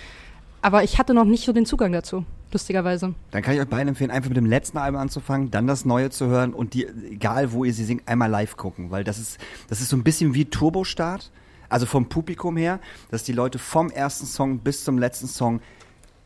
Aber 0.61 0.85
ich 0.85 0.99
hatte 0.99 1.15
noch 1.15 1.25
nicht 1.25 1.47
so 1.47 1.55
den 1.55 1.65
Zugang 1.65 1.91
dazu, 1.91 2.27
lustigerweise. 2.53 3.15
Dann 3.31 3.43
kann 3.43 3.55
ich 3.55 3.61
euch 3.61 3.69
beiden 3.69 3.89
empfehlen, 3.89 4.11
einfach 4.11 4.29
mit 4.29 4.37
dem 4.37 4.47
letzten 4.47 4.79
Album 4.79 5.01
anzufangen, 5.01 5.51
dann 5.51 5.67
das 5.67 5.85
neue 5.85 6.11
zu 6.11 6.27
hören 6.27 6.55
und 6.55 6.75
die, 6.75 6.87
egal 6.87 7.53
wo 7.53 7.65
ihr 7.65 7.73
sie 7.73 7.85
singt, 7.85 8.09
einmal 8.09 8.31
live 8.31 8.57
gucken, 8.57 8.91
weil 8.91 9.05
das 9.05 9.19
ist, 9.19 9.39
das 9.69 9.81
ist 9.81 9.89
so 9.89 9.97
ein 9.97 10.05
bisschen 10.05 10.35
wie 10.35 10.45
Turbostart, 10.47 11.31
also 11.69 11.87
vom 11.87 12.09
Publikum 12.09 12.57
her, 12.57 12.81
dass 13.11 13.25
die 13.25 13.33
Leute 13.33 13.59
vom 13.59 13.91
ersten 13.91 14.27
Song 14.27 14.59
bis 14.59 14.85
zum 14.85 14.99
letzten 14.99 15.27
Song 15.27 15.61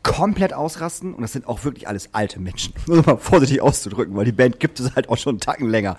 komplett 0.02 0.52
ausrasten 0.52 1.14
und 1.14 1.22
das 1.22 1.32
sind 1.32 1.46
auch 1.46 1.64
wirklich 1.64 1.88
alles 1.88 2.10
alte 2.12 2.40
Menschen, 2.40 2.74
um 2.86 3.02
mal 3.04 3.16
vorsichtig 3.16 3.60
auszudrücken, 3.60 4.16
weil 4.16 4.24
die 4.24 4.32
Band 4.32 4.60
gibt 4.60 4.80
es 4.80 4.94
halt 4.94 5.08
auch 5.08 5.16
schon 5.16 5.34
einen 5.34 5.40
Tacken 5.40 5.68
länger. 5.68 5.96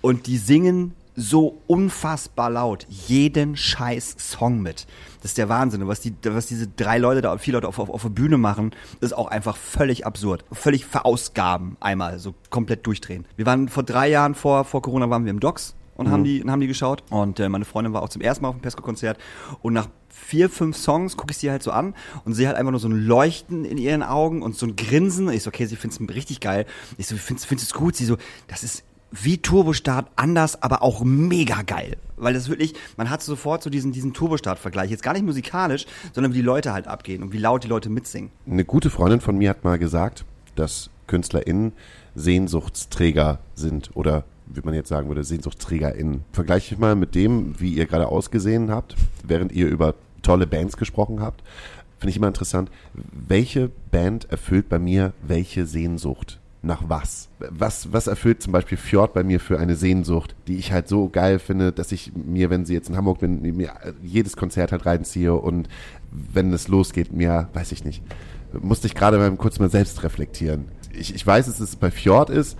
Und 0.00 0.26
die 0.26 0.36
singen 0.36 0.94
so 1.16 1.58
unfassbar 1.66 2.50
laut 2.50 2.86
jeden 2.88 3.56
scheiß 3.56 4.16
Song 4.18 4.60
mit. 4.60 4.86
Das 5.22 5.32
ist 5.32 5.38
der 5.38 5.48
Wahnsinn. 5.48 5.82
Und 5.82 5.88
was, 5.88 6.00
die, 6.00 6.14
was 6.24 6.46
diese 6.46 6.68
drei 6.68 6.98
Leute 6.98 7.22
da, 7.22 7.36
vier 7.38 7.54
Leute 7.54 7.68
auf, 7.68 7.78
auf, 7.78 7.90
auf 7.90 8.02
der 8.02 8.10
Bühne 8.10 8.38
machen, 8.38 8.72
ist 9.00 9.16
auch 9.16 9.28
einfach 9.28 9.56
völlig 9.56 10.06
absurd. 10.06 10.44
Völlig 10.52 10.84
verausgaben 10.84 11.76
einmal, 11.80 12.18
so 12.18 12.34
komplett 12.50 12.86
durchdrehen. 12.86 13.24
Wir 13.36 13.46
waren 13.46 13.68
vor 13.68 13.82
drei 13.82 14.08
Jahren, 14.08 14.34
vor, 14.34 14.64
vor 14.64 14.82
Corona, 14.82 15.10
waren 15.10 15.24
wir 15.24 15.30
im 15.30 15.40
Docks 15.40 15.74
und 15.96 16.10
haben, 16.10 16.24
die, 16.24 16.42
und 16.42 16.50
haben 16.50 16.60
die 16.60 16.66
geschaut. 16.66 17.02
Und 17.10 17.40
äh, 17.40 17.48
meine 17.48 17.64
Freundin 17.64 17.92
war 17.92 18.02
auch 18.02 18.08
zum 18.08 18.22
ersten 18.22 18.42
Mal 18.42 18.50
auf 18.50 18.56
dem 18.56 18.60
Pesco-Konzert. 18.60 19.18
Und 19.62 19.72
nach 19.72 19.88
vier, 20.08 20.50
fünf 20.50 20.76
Songs 20.76 21.16
gucke 21.16 21.30
ich 21.30 21.38
sie 21.38 21.50
halt 21.50 21.62
so 21.62 21.70
an 21.70 21.94
und 22.24 22.34
sehe 22.34 22.46
halt 22.46 22.56
einfach 22.56 22.70
nur 22.70 22.80
so 22.80 22.88
ein 22.88 23.06
Leuchten 23.06 23.64
in 23.64 23.78
ihren 23.78 24.02
Augen 24.02 24.42
und 24.42 24.56
so 24.56 24.66
ein 24.66 24.76
Grinsen. 24.76 25.30
Ich 25.30 25.42
so, 25.42 25.48
okay, 25.48 25.66
sie 25.66 25.76
findet 25.76 26.00
es 26.00 26.14
richtig 26.14 26.40
geil. 26.40 26.66
Ich 26.98 27.06
so, 27.06 27.16
findest 27.16 27.46
findest 27.46 27.70
es 27.70 27.74
gut? 27.74 27.96
Sie 27.96 28.04
so, 28.04 28.16
das 28.48 28.62
ist 28.62 28.84
wie 29.10 29.38
Turbostart, 29.38 30.08
anders, 30.16 30.62
aber 30.62 30.82
auch 30.82 31.02
mega 31.04 31.62
geil. 31.62 31.96
Weil 32.16 32.34
das 32.34 32.48
wirklich, 32.48 32.74
man 32.96 33.10
hat 33.10 33.22
sofort 33.22 33.62
so 33.62 33.70
diesen, 33.70 33.92
diesen 33.92 34.12
Turbostart-Vergleich. 34.12 34.90
Jetzt 34.90 35.02
gar 35.02 35.12
nicht 35.12 35.24
musikalisch, 35.24 35.86
sondern 36.12 36.32
wie 36.32 36.38
die 36.38 36.42
Leute 36.42 36.72
halt 36.72 36.86
abgehen 36.86 37.22
und 37.22 37.32
wie 37.32 37.38
laut 37.38 37.64
die 37.64 37.68
Leute 37.68 37.90
mitsingen. 37.90 38.30
Eine 38.46 38.64
gute 38.64 38.90
Freundin 38.90 39.20
von 39.20 39.36
mir 39.36 39.50
hat 39.50 39.64
mal 39.64 39.78
gesagt, 39.78 40.24
dass 40.54 40.90
KünstlerInnen 41.06 41.72
Sehnsuchtsträger 42.14 43.38
sind 43.54 43.90
oder 43.94 44.24
wie 44.46 44.60
man 44.62 44.74
jetzt 44.74 44.88
sagen 44.88 45.08
würde, 45.08 45.24
SehnsuchtsträgerInnen. 45.24 46.24
Vergleiche 46.32 46.74
ich 46.74 46.80
mal 46.80 46.94
mit 46.94 47.14
dem, 47.14 47.58
wie 47.58 47.74
ihr 47.74 47.86
gerade 47.86 48.08
ausgesehen 48.08 48.70
habt, 48.70 48.94
während 49.24 49.52
ihr 49.52 49.68
über 49.68 49.94
tolle 50.22 50.46
Bands 50.46 50.76
gesprochen 50.76 51.20
habt. 51.20 51.42
Finde 51.98 52.10
ich 52.10 52.16
immer 52.16 52.28
interessant, 52.28 52.70
welche 52.94 53.70
Band 53.90 54.30
erfüllt 54.30 54.68
bei 54.68 54.78
mir 54.78 55.12
welche 55.26 55.66
Sehnsucht? 55.66 56.38
Nach 56.66 56.82
was? 56.88 57.28
Was, 57.38 57.92
was 57.92 58.08
erfüllt 58.08 58.42
zum 58.42 58.52
Beispiel 58.52 58.76
Fjord 58.76 59.14
bei 59.14 59.22
mir 59.22 59.38
für 59.38 59.60
eine 59.60 59.76
Sehnsucht, 59.76 60.34
die 60.48 60.56
ich 60.56 60.72
halt 60.72 60.88
so 60.88 61.08
geil 61.08 61.38
finde, 61.38 61.70
dass 61.70 61.92
ich 61.92 62.10
mir, 62.14 62.50
wenn 62.50 62.64
sie 62.66 62.74
jetzt 62.74 62.88
in 62.88 62.96
Hamburg 62.96 63.20
bin, 63.20 63.40
mir 63.40 63.72
jedes 64.02 64.36
Konzert 64.36 64.72
halt 64.72 64.84
reinziehe 64.84 65.32
und 65.32 65.68
wenn 66.10 66.52
es 66.52 66.66
losgeht, 66.66 67.12
mir, 67.12 67.48
weiß 67.54 67.70
ich 67.70 67.84
nicht, 67.84 68.02
musste 68.60 68.88
ich 68.88 68.96
gerade 68.96 69.16
mal 69.16 69.30
kurz 69.36 69.60
mal 69.60 69.70
selbst 69.70 70.02
reflektieren. 70.02 70.64
Ich, 70.92 71.14
ich 71.14 71.24
weiß, 71.24 71.46
dass 71.46 71.60
es 71.60 71.76
bei 71.76 71.92
Fjord 71.92 72.30
ist, 72.30 72.58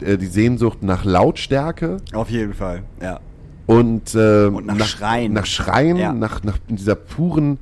äh, 0.00 0.18
die 0.18 0.26
Sehnsucht 0.26 0.82
nach 0.82 1.06
Lautstärke 1.06 1.96
Auf 2.12 2.28
jeden 2.28 2.52
Fall, 2.52 2.82
ja. 3.00 3.20
und, 3.64 4.14
äh, 4.14 4.46
Und 4.48 4.66
nach 4.66 4.84
Schreien. 4.86 5.32
Nach 5.32 5.46
Schreien, 5.46 5.96
Ja. 5.96 6.12
nach, 6.12 6.42
nach 6.42 6.58
dieser 6.68 6.94
puren, 6.94 7.56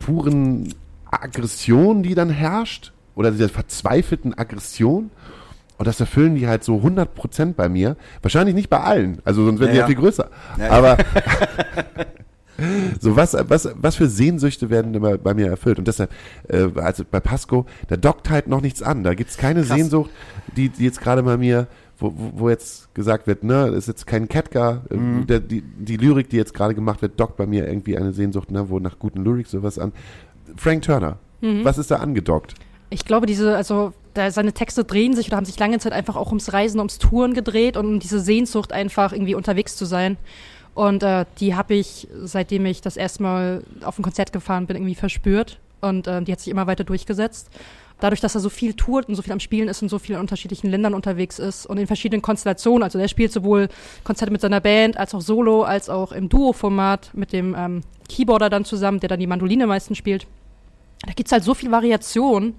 puren 0.00 0.74
Aggression, 1.08 2.02
die 2.02 2.16
dann 2.16 2.30
herrscht, 2.30 2.92
oder 3.14 3.30
dieser 3.30 3.48
verzweifelten 3.48 4.36
Aggression. 4.36 5.10
Und 5.78 5.86
das 5.86 6.00
erfüllen 6.00 6.36
die 6.36 6.46
halt 6.48 6.64
so 6.64 6.76
100% 6.76 7.52
bei 7.54 7.68
mir. 7.68 7.96
Wahrscheinlich 8.22 8.54
nicht 8.54 8.70
bei 8.70 8.80
allen, 8.80 9.18
also 9.24 9.44
sonst 9.44 9.60
wären 9.60 9.72
die 9.72 9.76
Ja, 9.76 9.82
ja 9.82 9.82
ja. 9.82 9.86
viel 9.88 9.96
größer. 9.96 10.30
Ja, 10.58 10.64
ja. 10.64 10.70
Aber 10.70 10.96
so 13.00 13.16
was, 13.16 13.36
was, 13.48 13.68
was 13.74 13.96
für 13.96 14.08
Sehnsüchte 14.08 14.70
werden 14.70 14.94
immer 14.94 15.18
bei 15.18 15.34
mir 15.34 15.48
erfüllt. 15.48 15.78
Und 15.78 15.88
deshalb, 15.88 16.10
äh, 16.48 16.68
also 16.76 17.04
bei 17.10 17.20
Pasco, 17.20 17.66
da 17.88 17.96
dockt 17.96 18.30
halt 18.30 18.48
noch 18.48 18.62
nichts 18.62 18.82
an. 18.82 19.04
Da 19.04 19.14
gibt's 19.14 19.36
keine 19.36 19.60
Krass. 19.62 19.76
Sehnsucht, 19.76 20.10
die, 20.56 20.70
die 20.70 20.84
jetzt 20.84 21.00
gerade 21.02 21.22
bei 21.22 21.36
mir, 21.36 21.66
wo, 21.98 22.12
wo, 22.16 22.48
jetzt 22.48 22.94
gesagt 22.94 23.26
wird, 23.26 23.44
ne, 23.44 23.68
ist 23.68 23.88
jetzt 23.88 24.06
kein 24.06 24.28
Ketka, 24.28 24.82
äh, 24.90 24.96
Mhm. 24.96 25.26
der, 25.26 25.40
die, 25.40 25.62
die 25.62 25.98
Lyrik, 25.98 26.30
die 26.30 26.36
jetzt 26.36 26.54
gerade 26.54 26.74
gemacht 26.74 27.02
wird, 27.02 27.20
dockt 27.20 27.36
bei 27.36 27.46
mir 27.46 27.68
irgendwie 27.68 27.98
eine 27.98 28.12
Sehnsucht, 28.14 28.50
ne, 28.50 28.70
wo 28.70 28.78
nach 28.78 28.98
guten 28.98 29.22
Lyrics 29.22 29.50
sowas 29.50 29.78
an. 29.78 29.92
Frank 30.56 30.82
Turner, 30.82 31.18
Mhm. 31.42 31.62
was 31.64 31.76
ist 31.76 31.90
da 31.90 31.96
angedockt? 31.96 32.54
Ich 32.88 33.04
glaube, 33.04 33.26
diese, 33.26 33.54
also 33.56 33.92
da, 34.16 34.30
seine 34.30 34.52
Texte 34.52 34.84
drehen 34.84 35.14
sich 35.14 35.28
oder 35.28 35.36
haben 35.36 35.44
sich 35.44 35.58
lange 35.58 35.78
Zeit 35.78 35.92
einfach 35.92 36.16
auch 36.16 36.28
ums 36.28 36.52
Reisen, 36.52 36.78
ums 36.78 36.98
Touren 36.98 37.34
gedreht 37.34 37.76
und 37.76 37.86
um 37.86 38.00
diese 38.00 38.20
Sehnsucht 38.20 38.72
einfach 38.72 39.12
irgendwie 39.12 39.34
unterwegs 39.34 39.76
zu 39.76 39.84
sein. 39.84 40.16
Und 40.74 41.02
äh, 41.02 41.24
die 41.40 41.54
habe 41.54 41.74
ich, 41.74 42.06
seitdem 42.22 42.66
ich 42.66 42.82
das 42.82 42.96
erste 42.96 43.22
Mal 43.22 43.62
auf 43.82 43.98
ein 43.98 44.02
Konzert 44.02 44.32
gefahren 44.32 44.66
bin, 44.66 44.76
irgendwie 44.76 44.94
verspürt. 44.94 45.58
Und 45.80 46.06
äh, 46.06 46.22
die 46.22 46.32
hat 46.32 46.40
sich 46.40 46.50
immer 46.50 46.66
weiter 46.66 46.84
durchgesetzt. 46.84 47.48
Dadurch, 47.98 48.20
dass 48.20 48.34
er 48.34 48.42
so 48.42 48.50
viel 48.50 48.74
tourt 48.74 49.08
und 49.08 49.14
so 49.14 49.22
viel 49.22 49.32
am 49.32 49.40
Spielen 49.40 49.68
ist 49.68 49.80
und 49.80 49.88
so 49.88 49.98
viel 49.98 50.16
in 50.16 50.20
unterschiedlichen 50.20 50.68
Ländern 50.68 50.92
unterwegs 50.92 51.38
ist 51.38 51.64
und 51.64 51.78
in 51.78 51.86
verschiedenen 51.86 52.20
Konstellationen. 52.20 52.82
Also 52.82 52.98
der 52.98 53.08
spielt 53.08 53.32
sowohl 53.32 53.68
Konzerte 54.04 54.30
mit 54.30 54.42
seiner 54.42 54.60
Band 54.60 54.98
als 54.98 55.14
auch 55.14 55.22
Solo, 55.22 55.62
als 55.62 55.88
auch 55.88 56.12
im 56.12 56.28
Duo-Format 56.28 57.10
mit 57.14 57.32
dem 57.32 57.54
ähm, 57.56 57.80
Keyboarder 58.10 58.50
dann 58.50 58.66
zusammen, 58.66 59.00
der 59.00 59.08
dann 59.08 59.20
die 59.20 59.26
Mandoline 59.26 59.66
meistens 59.66 59.96
spielt. 59.96 60.26
Da 61.06 61.12
gibt's 61.12 61.32
halt 61.32 61.44
so 61.44 61.54
viel 61.54 61.70
Variation, 61.70 62.54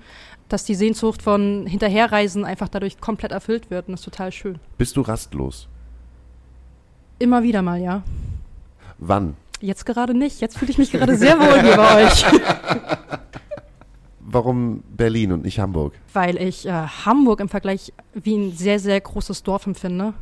dass 0.50 0.64
die 0.64 0.76
Sehnsucht 0.76 1.22
von 1.22 1.66
Hinterherreisen 1.68 2.46
einfach 2.46 2.70
dadurch 2.70 3.00
komplett 3.00 3.32
erfüllt 3.32 3.70
wird 3.70 3.88
und 3.88 3.94
das 3.94 4.02
ist 4.02 4.06
total 4.06 4.32
schön. 4.32 4.60
Bist 4.78 4.96
du 4.98 5.02
rastlos? 5.02 5.68
Immer 7.20 7.44
wieder 7.44 7.62
mal, 7.62 7.82
ja. 7.82 8.04
Wann? 9.00 9.36
Jetzt 9.60 9.86
gerade 9.86 10.14
nicht. 10.14 10.40
Jetzt 10.40 10.58
fühle 10.58 10.72
ich 10.72 10.78
mich 10.78 10.92
gerade 10.92 11.16
sehr 11.16 11.40
wohl 11.40 11.62
hier 11.62 11.76
bei 11.76 12.06
euch. 12.06 12.26
Warum 14.20 14.84
Berlin 14.96 15.32
und 15.32 15.46
nicht 15.46 15.60
Hamburg? 15.60 15.94
Weil 16.14 16.38
ich 16.38 16.66
äh, 16.68 16.72
Hamburg 16.72 17.40
im 17.40 17.50
Vergleich 17.50 17.94
wie 18.14 18.36
ein 18.36 18.52
sehr, 18.52 18.80
sehr 18.80 19.00
großes 19.00 19.44
Dorf 19.44 19.66
empfinde, 19.66 20.14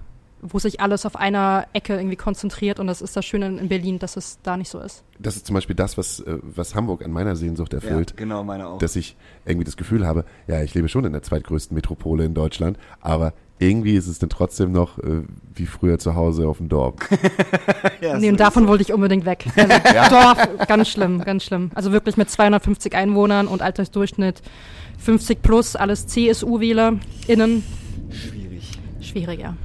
wo 0.49 0.59
sich 0.59 0.79
alles 0.79 1.05
auf 1.05 1.15
einer 1.15 1.67
Ecke 1.73 1.95
irgendwie 1.95 2.15
konzentriert 2.15 2.79
und 2.79 2.87
das 2.87 3.01
ist 3.01 3.15
das 3.15 3.25
Schöne 3.25 3.47
in 3.47 3.67
Berlin, 3.67 3.99
dass 3.99 4.17
es 4.17 4.39
da 4.43 4.57
nicht 4.57 4.69
so 4.69 4.79
ist. 4.79 5.03
Das 5.19 5.35
ist 5.35 5.45
zum 5.45 5.53
Beispiel 5.53 5.75
das, 5.75 5.97
was, 5.97 6.19
äh, 6.21 6.37
was 6.41 6.75
Hamburg 6.75 7.03
an 7.03 7.11
meiner 7.11 7.35
Sehnsucht 7.35 7.73
erfüllt. 7.73 8.11
Ja, 8.11 8.17
genau, 8.17 8.43
meine 8.43 8.67
auch. 8.67 8.77
dass 8.77 8.95
ich 8.95 9.15
irgendwie 9.45 9.65
das 9.65 9.77
Gefühl 9.77 10.05
habe, 10.05 10.25
ja, 10.47 10.61
ich 10.61 10.73
lebe 10.73 10.87
schon 10.87 11.05
in 11.05 11.13
der 11.13 11.23
zweitgrößten 11.23 11.73
Metropole 11.73 12.25
in 12.25 12.33
Deutschland, 12.33 12.77
aber 13.01 13.33
irgendwie 13.57 13.95
ist 13.95 14.07
es 14.07 14.19
dann 14.19 14.29
trotzdem 14.29 14.71
noch 14.71 14.99
äh, 14.99 15.23
wie 15.53 15.65
früher 15.65 15.97
zu 15.97 16.15
Hause 16.15 16.47
auf 16.47 16.57
dem 16.57 16.67
Dorf. 16.67 16.95
ja, 18.01 18.17
nee, 18.17 18.25
so 18.25 18.31
und 18.31 18.39
davon 18.39 18.63
es. 18.63 18.69
wollte 18.69 18.83
ich 18.83 18.93
unbedingt 18.93 19.25
weg. 19.25 19.45
Also, 19.55 20.15
Dorf, 20.15 20.67
ganz 20.67 20.89
schlimm, 20.89 21.21
ganz 21.23 21.43
schlimm. 21.43 21.71
Also 21.73 21.91
wirklich 21.91 22.17
mit 22.17 22.29
250 22.29 22.93
Einwohnern 22.95 23.47
und 23.47 23.61
Altersdurchschnitt 23.61 24.41
50 24.99 25.41
plus, 25.41 25.75
alles 25.75 26.07
CSU-Wähler, 26.07 26.99
innen. 27.27 27.63
Schwierig. 28.11 28.71
Schwierig, 28.99 29.39
ja. 29.39 29.55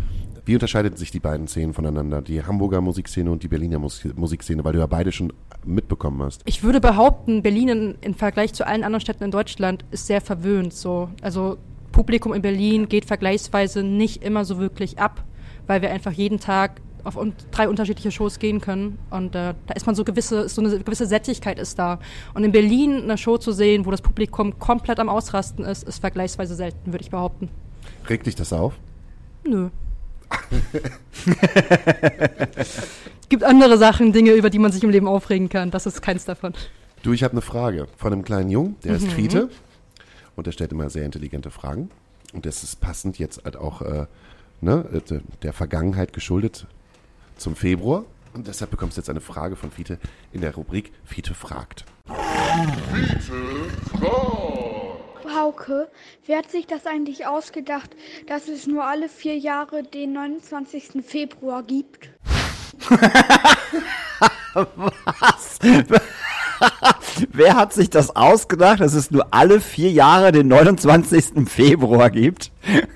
Wie 0.51 0.57
unterscheiden 0.57 0.97
sich 0.97 1.13
die 1.13 1.21
beiden 1.21 1.47
Szenen 1.47 1.75
voneinander? 1.75 2.23
Die 2.23 2.43
Hamburger 2.43 2.81
Musikszene 2.81 3.31
und 3.31 3.45
die 3.45 3.47
Berliner 3.47 3.79
Mus 3.79 4.05
Musikszene, 4.17 4.65
weil 4.65 4.73
du 4.73 4.81
ja 4.81 4.87
beide 4.87 5.13
schon 5.13 5.33
mitbekommen 5.65 6.21
hast. 6.25 6.43
Ich 6.45 6.65
würde 6.65 6.81
behaupten, 6.81 7.41
Berlin 7.41 7.69
in, 7.69 7.95
im 8.01 8.15
Vergleich 8.15 8.53
zu 8.53 8.67
allen 8.67 8.83
anderen 8.83 9.01
Städten 9.01 9.23
in 9.23 9.31
Deutschland 9.31 9.85
ist 9.93 10.09
sehr 10.09 10.21
verwöhnt. 10.21 10.73
So. 10.73 11.09
Also 11.23 11.57
Publikum 11.93 12.33
in 12.33 12.43
Berlin 12.43 12.89
geht 12.89 13.05
vergleichsweise 13.05 13.85
nicht 13.85 14.25
immer 14.25 14.45
so 14.45 14.59
wirklich 14.59 14.99
ab, 14.99 15.23
weil 15.69 15.83
wir 15.83 15.93
einfach 15.93 16.11
jeden 16.11 16.41
Tag 16.41 16.81
auf 17.05 17.17
un 17.17 17.33
drei 17.53 17.69
unterschiedliche 17.69 18.11
Shows 18.11 18.41
gehen 18.41 18.61
können. 18.61 18.99
Und 19.11 19.37
äh, 19.37 19.55
da 19.69 19.75
ist 19.77 19.87
man 19.87 19.95
so 19.95 20.03
gewisse, 20.03 20.49
so 20.49 20.63
eine 20.63 20.81
gewisse 20.81 21.07
Sättigkeit 21.07 21.61
ist 21.61 21.79
da. 21.79 22.01
Und 22.35 22.43
in 22.43 22.51
Berlin 22.51 23.05
eine 23.05 23.19
Show 23.19 23.39
zu 23.39 23.53
sehen, 23.53 23.87
wo 23.87 23.93
das 23.93 24.03
Publikum 24.03 24.59
komplett 24.59 24.99
am 24.99 25.11
Ausrasten 25.11 25.65
ist, 25.65 25.85
ist 25.85 26.01
vergleichsweise 26.01 26.57
selten, 26.57 26.93
würde 26.93 27.05
ich 27.05 27.11
behaupten. 27.11 27.51
Regt 28.09 28.27
dich 28.27 28.35
das 28.35 28.53
auf? 28.53 28.75
Nö. 29.47 29.69
Es 32.57 33.29
gibt 33.29 33.45
andere 33.45 33.79
Sachen, 33.79 34.13
Dinge, 34.13 34.33
über 34.33 34.51
die 34.51 34.59
man 34.59 34.73
sich 34.73 34.83
im 34.83 34.91
Leben 34.91 35.09
aufregen 35.09 35.49
kann. 35.49 35.71
Das 35.71 35.87
ist 35.87 36.03
keins 36.03 36.25
davon. 36.25 36.55
Du, 37.03 37.13
ich 37.13 37.23
habe 37.23 37.33
eine 37.33 37.43
Frage 37.43 37.87
von 37.97 38.13
einem 38.13 38.25
kleinen 38.25 38.51
Jungen, 38.51 38.77
der 38.85 38.97
ist 38.97 39.09
Fiete 39.09 39.49
und 40.37 40.47
der 40.47 40.53
stellt 40.53 40.73
immer 40.73 40.91
sehr 40.91 41.05
intelligente 41.05 41.51
Fragen. 41.51 41.91
Und 42.33 42.47
das 42.47 42.63
ist 42.63 42.81
passend 42.81 43.19
jetzt 43.19 43.45
halt 43.45 43.57
auch 43.57 43.83
äh, 43.83 44.07
ne, 44.61 44.85
äh, 44.93 45.21
der 45.43 45.53
Vergangenheit 45.53 46.13
geschuldet 46.13 46.67
zum 47.37 47.57
Februar. 47.57 48.05
Und 48.33 48.47
deshalb 48.47 48.71
bekommst 48.71 48.97
du 48.97 49.01
jetzt 49.01 49.11
eine 49.11 49.21
Frage 49.21 49.57
von 49.57 49.71
Fiete 49.71 49.99
in 50.33 50.41
der 50.41 50.55
Rubrik 50.55 50.93
Fiete 51.05 51.35
fragt. 51.35 51.85
Hauke, 55.35 55.89
wer 56.27 56.39
hat 56.39 56.51
sich 56.51 56.67
das 56.67 56.87
eigentlich 56.87 57.27
ausgedacht, 57.27 57.91
dass 58.27 58.49
es 58.49 58.67
nur 58.67 58.85
alle 58.85 59.09
vier 59.09 59.39
Jahre 59.39 59.83
den 59.83 60.13
29. 60.13 61.05
Februar 61.05 61.63
gibt? 61.63 62.11
Wer 67.33 67.57
hat 67.57 67.73
sich 67.73 67.91
das 67.91 68.15
ausgedacht, 68.17 68.81
dass 68.81 68.95
es 68.95 69.11
nur 69.11 69.27
alle 69.31 69.61
vier 69.61 69.91
Jahre 69.91 70.33
den 70.33 70.49
29. 70.49 71.49
Februar 71.49 72.11
gibt? 72.11 72.51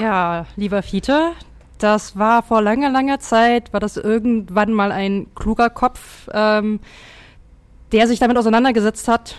Ja, 0.00 0.46
lieber 0.56 0.82
Fiete, 0.82 1.34
Das 1.78 2.18
war 2.18 2.42
vor 2.42 2.60
langer, 2.62 2.90
langer 2.90 3.20
Zeit, 3.20 3.72
war 3.72 3.78
das 3.78 3.96
irgendwann 3.96 4.72
mal 4.72 4.90
ein 4.90 5.28
kluger 5.36 5.70
Kopf, 5.70 6.28
ähm, 6.32 6.80
der 7.92 8.08
sich 8.08 8.18
damit 8.18 8.36
auseinandergesetzt 8.36 9.06
hat, 9.06 9.36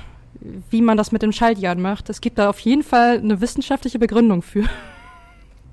wie 0.70 0.82
man 0.82 0.98
das 0.98 1.12
mit 1.12 1.22
den 1.22 1.34
Schaltjahren 1.34 1.82
macht. 1.82 2.10
Es 2.10 2.22
gibt 2.22 2.38
da 2.38 2.50
auf 2.50 2.60
jeden 2.60 2.84
Fall 2.84 3.18
eine 3.18 3.42
wissenschaftliche 3.42 4.00
Begründung 4.00 4.42
für. 4.42 4.64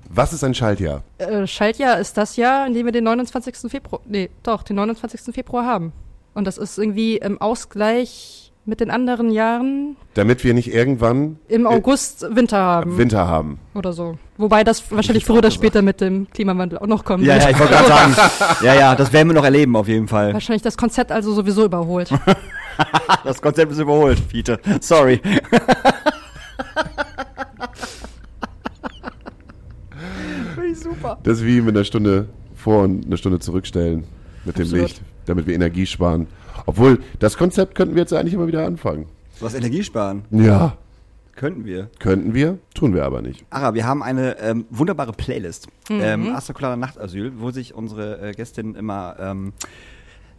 Was 0.09 0.33
ist 0.33 0.43
ein 0.43 0.53
Schaltjahr? 0.53 1.03
Äh, 1.17 1.47
Schaltjahr 1.47 1.99
ist 1.99 2.17
das 2.17 2.35
Jahr, 2.35 2.67
in 2.67 2.73
dem 2.73 2.85
wir 2.85 2.91
den 2.91 3.03
29. 3.05 3.71
Februar, 3.71 4.01
nee, 4.05 4.29
doch, 4.43 4.63
den 4.63 4.75
29. 4.75 5.33
Februar 5.33 5.65
haben. 5.65 5.91
Und 6.33 6.45
das 6.45 6.57
ist 6.57 6.77
irgendwie 6.77 7.17
im 7.17 7.39
Ausgleich 7.41 8.42
mit 8.65 8.79
den 8.79 8.89
anderen 8.91 9.29
Jahren 9.29 9.97
Damit 10.13 10.43
wir 10.43 10.53
nicht 10.53 10.73
irgendwann 10.73 11.37
im 11.49 11.65
äh, 11.65 11.67
August 11.69 12.25
Winter 12.35 12.57
haben. 12.57 12.97
Winter 12.97 13.27
haben. 13.27 13.59
oder 13.73 13.91
so. 13.93 14.17
Wobei 14.37 14.63
das 14.63 14.89
wahrscheinlich 14.91 15.25
früher 15.25 15.39
oder 15.39 15.51
später 15.51 15.81
mit 15.81 15.99
dem 16.01 16.29
Klimawandel 16.31 16.79
auch 16.79 16.87
noch 16.87 17.03
kommen 17.03 17.23
Ja, 17.25 17.33
wird. 17.33 17.43
ja, 17.43 17.49
ich 17.51 17.59
wollte 17.59 17.73
gerade 17.73 17.87
sagen. 17.87 18.15
ja, 18.63 18.73
ja, 18.75 18.95
das 18.95 19.11
werden 19.11 19.27
wir 19.29 19.33
noch 19.35 19.43
erleben 19.43 19.75
auf 19.75 19.87
jeden 19.87 20.07
Fall. 20.07 20.33
Wahrscheinlich 20.33 20.61
das 20.61 20.77
Konzept 20.77 21.11
also 21.11 21.33
sowieso 21.33 21.65
überholt. 21.65 22.09
Das 23.23 23.39
Konzept 23.39 23.71
ist 23.71 23.77
überholt, 23.77 24.19
Fiete. 24.19 24.59
Sorry. 24.81 25.21
Finde 30.55 30.69
ich 30.71 30.79
super. 30.79 31.19
Das 31.23 31.37
ist 31.39 31.45
wie 31.45 31.61
mit 31.61 31.75
einer 31.75 31.85
Stunde 31.85 32.29
vor 32.55 32.83
und 32.83 33.05
eine 33.05 33.17
Stunde 33.17 33.39
zurückstellen 33.39 34.05
mit 34.45 34.57
dem 34.57 34.63
Absolut. 34.63 34.87
Licht, 34.87 35.01
damit 35.25 35.47
wir 35.47 35.53
Energie 35.55 35.85
sparen. 35.85 36.27
Obwohl, 36.65 36.99
das 37.19 37.37
Konzept 37.37 37.75
könnten 37.75 37.95
wir 37.95 38.01
jetzt 38.01 38.13
eigentlich 38.13 38.33
immer 38.33 38.47
wieder 38.47 38.65
anfangen. 38.65 39.07
Was 39.39 39.53
Energie 39.53 39.83
sparen? 39.83 40.23
Ja, 40.31 40.77
Könnten 41.35 41.65
wir. 41.65 41.89
könnten 41.99 42.33
wir, 42.35 42.59
tun 42.75 42.93
wir 42.93 43.05
aber 43.05 43.21
nicht. 43.21 43.43
Ara, 43.49 43.73
wir 43.73 43.85
haben 43.85 44.03
eine 44.03 44.39
ähm, 44.39 44.65
wunderbare 44.69 45.13
Playlist. 45.13 45.67
Ähm, 45.89 46.33
Astrakulada 46.33 46.75
Nachtasyl, 46.75 47.33
wo 47.37 47.49
sich 47.49 47.73
unsere 47.73 48.29
äh, 48.29 48.31
Gästinnen 48.33 48.75
immer 48.75 49.15
ähm, 49.19 49.53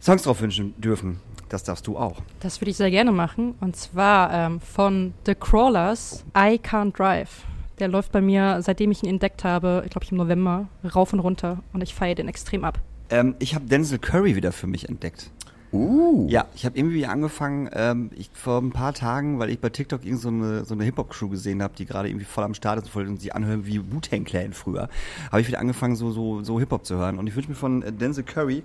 Songs 0.01 0.23
drauf 0.23 0.41
wünschen 0.41 0.73
dürfen. 0.77 1.19
Das 1.49 1.63
darfst 1.63 1.85
du 1.87 1.97
auch. 1.97 2.21
Das 2.39 2.61
würde 2.61 2.71
ich 2.71 2.77
sehr 2.77 2.91
gerne 2.91 3.11
machen. 3.11 3.55
Und 3.59 3.75
zwar 3.75 4.31
ähm, 4.33 4.59
von 4.61 5.13
The 5.25 5.35
Crawlers, 5.35 6.23
I 6.35 6.59
Can't 6.59 6.95
Drive. 6.95 7.43
Der 7.79 7.89
läuft 7.89 8.13
bei 8.13 8.21
mir, 8.21 8.61
seitdem 8.61 8.91
ich 8.91 9.03
ihn 9.03 9.09
entdeckt 9.09 9.43
habe, 9.43 9.81
ich 9.83 9.91
glaube 9.91 10.05
ich 10.05 10.11
im 10.11 10.17
November, 10.17 10.69
rauf 10.95 11.11
und 11.11 11.19
runter. 11.19 11.59
Und 11.73 11.81
ich 11.83 11.93
feiere 11.93 12.15
den 12.15 12.29
extrem 12.29 12.63
ab. 12.63 12.79
Ähm, 13.09 13.35
ich 13.39 13.53
habe 13.53 13.65
Denzel 13.65 13.99
Curry 13.99 14.35
wieder 14.37 14.53
für 14.53 14.67
mich 14.67 14.87
entdeckt. 14.87 15.29
Uh. 15.75 16.27
Ja, 16.29 16.45
ich 16.55 16.65
habe 16.65 16.77
irgendwie 16.77 17.05
angefangen, 17.05 17.69
ähm, 17.73 18.09
ich, 18.15 18.29
vor 18.33 18.61
ein 18.61 18.71
paar 18.71 18.93
Tagen, 18.93 19.39
weil 19.39 19.49
ich 19.49 19.59
bei 19.59 19.69
TikTok 19.69 20.05
irgend 20.05 20.21
so 20.21 20.29
eine, 20.29 20.63
so 20.63 20.73
eine 20.73 20.85
Hip-Hop-Crew 20.85 21.29
gesehen 21.29 21.61
habe, 21.61 21.73
die 21.77 21.85
gerade 21.85 22.07
irgendwie 22.07 22.25
voll 22.25 22.45
am 22.45 22.53
Start 22.53 22.81
ist 22.81 22.95
und 22.95 23.19
sie 23.19 23.33
anhören 23.33 23.65
wie 23.65 23.79
Wu-Tang 23.91 24.23
Clan 24.23 24.53
früher, 24.53 24.87
habe 25.31 25.41
ich 25.41 25.47
wieder 25.47 25.59
angefangen, 25.59 25.95
so, 25.95 26.11
so, 26.11 26.41
so 26.43 26.59
Hip-Hop 26.59 26.85
zu 26.85 26.95
hören. 26.95 27.19
Und 27.19 27.27
ich 27.27 27.35
wünsche 27.35 27.49
mir 27.49 27.55
von 27.55 27.83
äh, 27.83 27.91
Denzel 27.91 28.23
Curry 28.23 28.63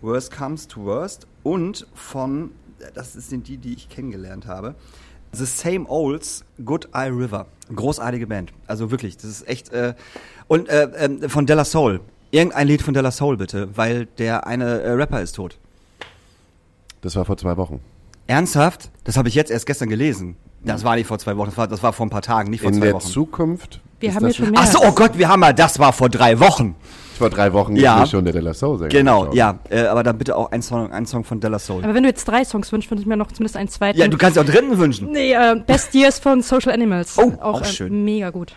Worst 0.00 0.30
Comes 0.36 0.68
to 0.68 0.84
Worst 0.84 1.26
und 1.42 1.86
von, 1.94 2.52
äh, 2.78 2.92
das 2.94 3.12
sind 3.12 3.48
die, 3.48 3.56
die 3.58 3.74
ich 3.74 3.88
kennengelernt 3.88 4.46
habe, 4.46 4.76
The 5.32 5.46
Same 5.46 5.86
Olds, 5.88 6.44
Good 6.64 6.90
Eye 6.92 7.08
River. 7.08 7.46
Großartige 7.74 8.26
Band. 8.26 8.52
Also 8.66 8.90
wirklich, 8.90 9.16
das 9.16 9.24
ist 9.24 9.48
echt. 9.48 9.72
Äh, 9.72 9.94
und 10.46 10.68
äh, 10.68 10.90
ähm, 10.96 11.28
von 11.28 11.46
Della 11.46 11.64
Soul. 11.64 12.00
Irgendein 12.30 12.68
Lied 12.68 12.82
von 12.82 12.94
Della 12.94 13.10
Soul 13.10 13.36
bitte, 13.38 13.70
weil 13.74 14.06
der 14.06 14.46
eine 14.46 14.80
äh, 14.80 14.90
Rapper 14.92 15.22
ist 15.22 15.32
tot. 15.32 15.58
Das 17.02 17.14
war 17.16 17.24
vor 17.26 17.36
zwei 17.36 17.56
Wochen. 17.58 17.80
Ernsthaft? 18.26 18.90
Das 19.04 19.16
habe 19.16 19.28
ich 19.28 19.34
jetzt 19.34 19.50
erst 19.50 19.66
gestern 19.66 19.88
gelesen. 19.90 20.36
Das 20.64 20.84
war 20.84 20.94
nicht 20.94 21.06
vor 21.08 21.18
zwei 21.18 21.36
Wochen, 21.36 21.48
das 21.50 21.58
war, 21.58 21.66
das 21.66 21.82
war 21.82 21.92
vor 21.92 22.06
ein 22.06 22.10
paar 22.10 22.22
Tagen, 22.22 22.48
nicht 22.50 22.60
vor 22.60 22.70
In 22.70 22.76
zwei 22.78 22.86
der 22.86 22.94
Wochen. 22.94 23.06
Zukunft. 23.06 23.80
Wir 23.98 24.10
ist 24.10 24.14
haben 24.14 24.22
das 24.26 24.36
hier 24.36 24.44
schon 24.46 24.52
mehr. 24.52 24.60
Ach 24.64 24.70
so, 24.70 24.78
oh 24.80 24.92
Gott, 24.92 25.18
wir 25.18 25.28
haben 25.28 25.40
mal, 25.40 25.52
das 25.52 25.78
war 25.80 25.92
vor 25.92 26.08
drei 26.08 26.38
Wochen. 26.38 26.76
Vor 27.18 27.30
drei 27.30 27.52
Wochen 27.52 27.74
Ja. 27.76 28.04
ist 28.04 28.10
schon 28.10 28.24
der 28.24 28.32
Della 28.32 28.54
Soul 28.54 28.78
Sänger. 28.78 28.88
Genau, 28.90 29.20
geschaut. 29.22 29.34
ja, 29.34 29.58
äh, 29.70 29.80
aber 29.86 30.04
dann 30.04 30.18
bitte 30.18 30.36
auch 30.36 30.52
ein 30.52 30.62
Song, 30.62 30.92
ein 30.92 31.04
Song 31.04 31.24
von 31.24 31.40
Della 31.40 31.58
Soul. 31.58 31.82
Aber 31.82 31.94
wenn 31.94 32.04
du 32.04 32.08
jetzt 32.08 32.24
drei 32.26 32.44
Songs 32.44 32.70
wünschst, 32.72 32.90
würde 32.92 33.00
ich 33.00 33.06
mir 33.08 33.16
noch 33.16 33.32
zumindest 33.32 33.56
einen 33.56 33.68
zweiten. 33.68 33.98
Ja, 33.98 34.06
du 34.06 34.16
kannst 34.16 34.38
auch 34.38 34.44
dritten 34.44 34.78
wünschen. 34.78 35.10
Nee, 35.10 35.32
äh, 35.32 35.56
Best 35.66 35.94
Years 35.94 36.20
von 36.20 36.42
Social 36.42 36.72
Animals. 36.72 37.18
Oh, 37.18 37.32
auch, 37.40 37.54
auch 37.54 37.62
äh, 37.62 37.64
schön. 37.64 38.04
Mega 38.04 38.30
gut. 38.30 38.54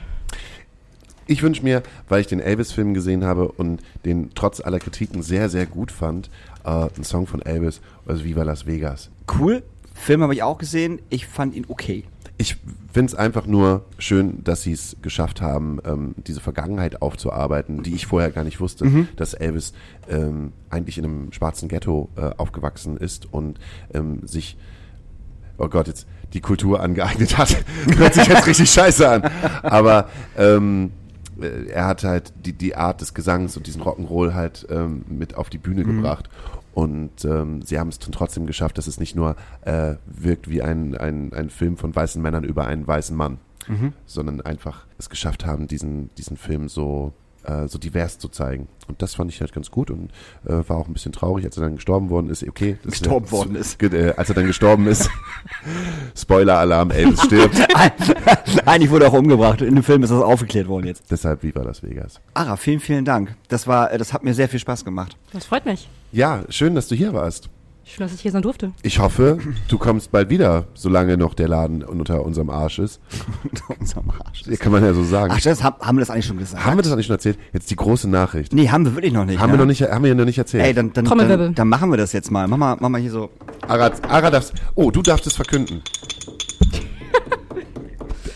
Ich 1.27 1.41
wünsche 1.41 1.63
mir, 1.63 1.81
weil 2.07 2.21
ich 2.21 2.27
den 2.27 2.39
Elvis-Film 2.39 2.93
gesehen 2.93 3.25
habe 3.25 3.47
und 3.47 3.81
den 4.05 4.29
trotz 4.35 4.61
aller 4.61 4.77
Kritiken 4.79 5.23
sehr, 5.23 5.49
sehr 5.49 5.65
gut 5.65 5.91
fand, 5.91 6.29
äh, 6.65 6.69
einen 6.95 7.03
Song 7.03 7.27
von 7.27 7.41
Elvis, 7.41 7.81
also 8.05 8.23
Viva 8.23 8.43
Las 8.43 8.65
Vegas. 8.65 9.11
Cool. 9.39 9.63
Film 9.93 10.21
habe 10.21 10.33
ich 10.33 10.43
auch 10.43 10.57
gesehen. 10.57 10.99
Ich 11.09 11.25
fand 11.25 11.55
ihn 11.55 11.65
okay. 11.69 12.03
Ich 12.37 12.57
finde 12.91 13.11
es 13.11 13.15
einfach 13.15 13.45
nur 13.45 13.85
schön, 13.97 14.43
dass 14.43 14.61
sie 14.61 14.73
es 14.73 14.97
geschafft 15.01 15.41
haben, 15.41 15.79
ähm, 15.85 16.15
diese 16.17 16.41
Vergangenheit 16.41 17.01
aufzuarbeiten, 17.01 17.81
die 17.81 17.95
ich 17.95 18.07
vorher 18.07 18.29
gar 18.29 18.43
nicht 18.43 18.59
wusste, 18.59 19.07
dass 19.15 19.33
Elvis 19.33 19.71
ähm, 20.09 20.51
eigentlich 20.69 20.97
in 20.97 21.05
einem 21.05 21.31
schwarzen 21.31 21.69
Ghetto 21.69 22.09
äh, 22.17 22.31
aufgewachsen 22.35 22.97
ist 22.97 23.31
und 23.31 23.59
ähm, 23.93 24.27
sich, 24.27 24.57
oh 25.57 25.69
Gott, 25.69 25.87
jetzt 25.87 26.07
die 26.33 26.41
Kultur 26.41 26.81
angeeignet 26.81 27.37
hat. 27.37 27.55
Hört 27.97 28.13
sich 28.13 28.27
jetzt 28.27 28.45
richtig 28.45 28.69
scheiße 28.69 29.09
an. 29.09 29.23
Aber 29.63 30.09
ähm, 30.37 30.91
äh, 31.41 31.67
er 31.69 31.85
hat 31.85 32.03
halt 32.03 32.33
die, 32.45 32.53
die 32.53 32.75
Art 32.75 33.01
des 33.01 33.13
Gesangs 33.13 33.57
und 33.57 33.67
diesen 33.67 33.81
Rock'n'Roll 33.81 34.33
halt 34.33 34.67
ähm, 34.69 35.05
mit 35.07 35.35
auf 35.35 35.49
die 35.49 35.57
Bühne 35.57 35.83
gebracht. 35.83 36.29
Und 36.75 37.23
ähm, 37.23 37.61
sie 37.61 37.79
haben 37.79 37.87
es 37.87 37.99
trotzdem 37.99 38.45
geschafft, 38.45 38.77
dass 38.77 38.85
es 38.85 38.99
nicht 38.99 39.15
nur 39.15 39.37
äh, 39.61 39.95
wirkt 40.05 40.49
wie 40.49 40.61
ein, 40.61 40.95
ein, 40.95 41.31
ein 41.33 41.49
Film 41.49 41.77
von 41.77 41.95
weißen 41.95 42.21
Männern 42.21 42.43
über 42.43 42.67
einen 42.67 42.85
weißen 42.85 43.15
Mann, 43.15 43.39
sondern 44.05 44.41
einfach 44.41 44.85
es 44.97 45.09
geschafft 45.09 45.45
haben, 45.45 45.67
diesen, 45.67 46.13
diesen 46.15 46.35
Film 46.35 46.67
so, 46.67 47.13
äh, 47.47 47.67
so 47.67 47.77
divers 47.77 48.17
zu 48.19 48.29
zeigen. 48.29 48.67
Und 48.87 49.01
das 49.01 49.15
fand 49.15 49.31
ich 49.31 49.41
halt 49.41 49.53
ganz 49.53 49.71
gut 49.71 49.89
und 49.91 50.11
äh, 50.45 50.67
war 50.67 50.77
auch 50.77 50.87
ein 50.87 50.93
bisschen 50.93 51.11
traurig, 51.11 51.45
als 51.45 51.57
er 51.57 51.63
dann 51.63 51.75
gestorben 51.75 52.09
worden 52.09 52.29
ist. 52.29 52.47
Okay, 52.47 52.77
das 52.83 52.91
Gestorben 52.93 53.31
worden 53.31 53.55
ist. 53.55 53.79
Ge- 53.79 53.89
Äh, 54.09 54.13
als 54.15 54.29
er 54.29 54.35
dann 54.35 54.45
gestorben 54.47 54.87
ist. 54.87 55.09
Spoiler-Alarm, 56.15 56.91
Elvis 56.91 57.21
stirbt. 57.23 57.55
Eigentlich 58.65 58.91
wurde 58.91 59.05
er 59.05 59.11
auch 59.11 59.17
umgebracht. 59.17 59.61
In 59.61 59.75
dem 59.75 59.83
Film 59.83 60.03
ist 60.03 60.09
das 60.11 60.21
aufgeklärt 60.21 60.67
worden 60.67 60.87
jetzt. 60.87 61.03
Deshalb 61.11 61.43
Viva 61.43 61.61
Las 61.61 61.83
Vegas. 61.83 62.19
Ara, 62.33 62.57
vielen, 62.57 62.79
vielen 62.79 63.05
Dank. 63.05 63.35
Das 63.47 63.67
war, 63.67 63.89
das 63.97 64.13
hat 64.13 64.23
mir 64.23 64.33
sehr 64.33 64.49
viel 64.49 64.59
Spaß 64.59 64.85
gemacht. 64.85 65.17
Das 65.33 65.45
freut 65.45 65.65
mich. 65.65 65.89
Ja, 66.11 66.43
schön, 66.49 66.75
dass 66.75 66.87
du 66.87 66.95
hier 66.95 67.13
warst. 67.13 67.49
Schön, 67.87 68.03
dass 68.03 68.15
ich 68.15 68.21
hier 68.21 68.31
sein 68.31 68.41
durfte. 68.41 68.71
Ich 68.81 68.97
hoffe, 68.97 69.37
du 69.67 69.77
kommst 69.77 70.11
bald 70.11 70.31
wieder, 70.31 70.65
solange 70.73 71.17
noch 71.17 71.35
der 71.35 71.47
Laden 71.47 71.83
unter 71.83 72.25
unserem 72.25 72.49
Arsch 72.49 72.79
ist. 72.79 72.99
Unter 73.43 73.79
unserem 73.79 74.09
Arsch. 74.09 74.41
Kann 74.59 74.71
man 74.71 74.83
ja 74.83 74.91
so 74.93 75.03
sagen. 75.03 75.31
Ach, 75.35 75.39
das, 75.39 75.63
haben, 75.63 75.75
haben 75.79 75.95
wir 75.95 75.99
das 75.99 76.09
eigentlich 76.09 76.25
schon 76.25 76.39
gesagt? 76.39 76.65
haben 76.65 76.77
wir 76.77 76.81
das 76.81 76.91
eigentlich 76.91 77.05
schon 77.05 77.15
erzählt? 77.15 77.37
Jetzt 77.53 77.69
die 77.69 77.75
große 77.75 78.09
Nachricht. 78.09 78.53
Nee, 78.53 78.69
haben 78.69 78.85
wir 78.85 78.95
wirklich 78.95 79.13
noch 79.13 79.25
nicht. 79.25 79.39
haben 79.39 79.49
ja. 79.49 79.53
wir 79.53 79.59
noch 79.59 79.67
nicht, 79.67 79.83
haben 79.83 80.03
wir 80.03 80.15
noch 80.15 80.25
nicht 80.25 80.39
erzählt. 80.39 80.65
Ey, 80.65 80.73
dann, 80.73 80.93
dann, 80.93 81.05
dann, 81.05 81.53
dann 81.53 81.67
machen 81.69 81.91
wir 81.91 81.97
das 81.97 82.11
jetzt 82.11 82.31
mal. 82.31 82.47
Mach 82.47 82.57
mal, 82.57 82.75
mach 82.79 82.89
mal 82.89 82.99
hier 82.99 83.11
so. 83.11 83.29
Ara, 83.67 83.91
Ara 84.09 84.31
darfst, 84.31 84.53
oh, 84.73 84.89
du 84.89 85.03
darfst 85.03 85.27
es 85.27 85.35
verkünden. 85.35 85.83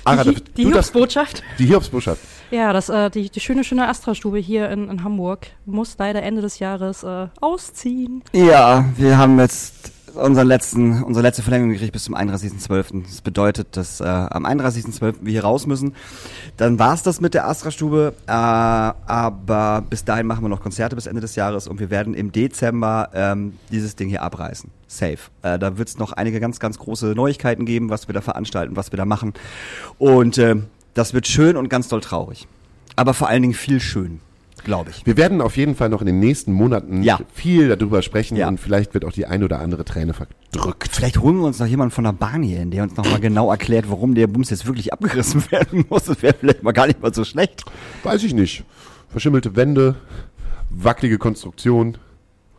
Ara, 0.03 0.25
die 0.25 0.33
darf- 0.35 0.43
die 0.57 0.65
Hiobsbotschaft. 0.65 1.41
die 1.57 1.65
Hiobsbotschaft. 1.65 2.21
Ja, 2.51 2.73
das, 2.73 2.89
äh, 2.89 3.09
die, 3.09 3.29
die 3.29 3.39
schöne, 3.39 3.63
schöne 3.63 3.87
Astra-Stube 3.87 4.39
hier 4.39 4.69
in, 4.69 4.89
in 4.89 5.03
Hamburg 5.03 5.47
muss 5.65 5.95
leider 5.97 6.23
Ende 6.23 6.41
des 6.41 6.59
Jahres 6.59 7.03
äh, 7.03 7.27
ausziehen. 7.41 8.23
Ja, 8.33 8.85
wir 8.97 9.17
haben 9.17 9.39
jetzt 9.39 9.91
unseren 10.15 10.47
letzten, 10.47 11.03
unsere 11.03 11.23
letzte 11.23 11.43
Verlängerung 11.43 11.73
gekriegt 11.73 11.93
bis 11.93 12.03
zum 12.05 12.15
31.12. 12.15 13.03
Das 13.03 13.21
bedeutet, 13.21 13.77
dass 13.77 14.01
äh, 14.01 14.05
am 14.05 14.45
31.12. 14.45 15.17
wir 15.21 15.31
hier 15.31 15.43
raus 15.43 15.67
müssen. 15.67 15.95
Dann 16.57 16.79
war's 16.79 17.03
das 17.03 17.21
mit 17.21 17.33
der 17.33 17.47
Astra-Stube, 17.47 18.13
äh, 18.27 18.31
aber 18.31 19.83
bis 19.89 20.05
dahin 20.05 20.27
machen 20.27 20.43
wir 20.43 20.49
noch 20.49 20.61
Konzerte 20.61 20.95
bis 20.95 21.07
Ende 21.07 21.21
des 21.21 21.35
Jahres 21.35 21.67
und 21.67 21.79
wir 21.79 21.89
werden 21.89 22.13
im 22.13 22.31
Dezember 22.31 23.09
ähm, 23.13 23.57
dieses 23.71 23.95
Ding 23.95 24.09
hier 24.09 24.23
abreißen. 24.23 24.71
Safe. 24.87 25.19
Äh, 25.43 25.59
da 25.59 25.77
wird's 25.77 25.97
noch 25.97 26.13
einige 26.13 26.39
ganz, 26.39 26.59
ganz 26.59 26.79
große 26.79 27.07
Neuigkeiten 27.07 27.65
geben, 27.65 27.89
was 27.89 28.07
wir 28.07 28.13
da 28.13 28.21
veranstalten, 28.21 28.75
was 28.75 28.91
wir 28.91 28.97
da 28.97 29.05
machen. 29.05 29.33
Und 29.97 30.37
äh, 30.37 30.55
das 30.93 31.13
wird 31.13 31.27
schön 31.27 31.57
und 31.57 31.69
ganz 31.69 31.87
doll 31.87 32.01
traurig. 32.01 32.47
Aber 32.95 33.13
vor 33.13 33.29
allen 33.29 33.41
Dingen 33.41 33.53
viel 33.53 33.79
schön, 33.79 34.19
glaube 34.63 34.89
ich. 34.89 35.05
Wir 35.05 35.15
werden 35.17 35.39
auf 35.41 35.55
jeden 35.55 35.75
Fall 35.75 35.89
noch 35.89 36.01
in 36.01 36.07
den 36.07 36.19
nächsten 36.19 36.51
Monaten 36.51 37.01
Ja. 37.03 37.19
viel 37.33 37.69
darüber 37.75 38.01
sprechen 38.01 38.35
Ja. 38.35 38.47
und 38.47 38.59
vielleicht 38.59 38.93
wird 38.93 39.05
auch 39.05 39.11
die 39.13 39.25
ein 39.25 39.43
oder 39.43 39.59
andere 39.59 39.85
Träne 39.85 40.13
verdrückt. 40.13 40.89
Vielleicht 40.91 41.19
holen 41.19 41.37
wir 41.37 41.45
uns 41.45 41.59
noch 41.59 41.67
jemanden 41.67 41.91
von 41.93 42.03
der 42.03 42.13
Bahn 42.13 42.43
hier 42.43 42.59
hin, 42.59 42.71
der 42.71 42.83
uns 42.83 42.95
nochmal 42.97 43.19
genau 43.21 43.49
erklärt, 43.51 43.89
warum 43.89 44.15
der 44.15 44.27
Bums 44.27 44.49
jetzt 44.49 44.65
wirklich 44.65 44.91
abgerissen 44.91 45.43
werden 45.51 45.85
muss. 45.89 46.03
Das 46.05 46.21
wäre 46.21 46.35
vielleicht 46.37 46.63
mal 46.63 46.73
gar 46.73 46.87
nicht 46.87 47.01
mal 47.01 47.13
so 47.13 47.23
schlecht. 47.23 47.63
Weiß 48.03 48.23
ich 48.23 48.33
nicht. 48.33 48.63
Verschimmelte 49.09 49.55
Wände, 49.55 49.95
wackelige 50.69 51.17
Konstruktion. 51.17 51.97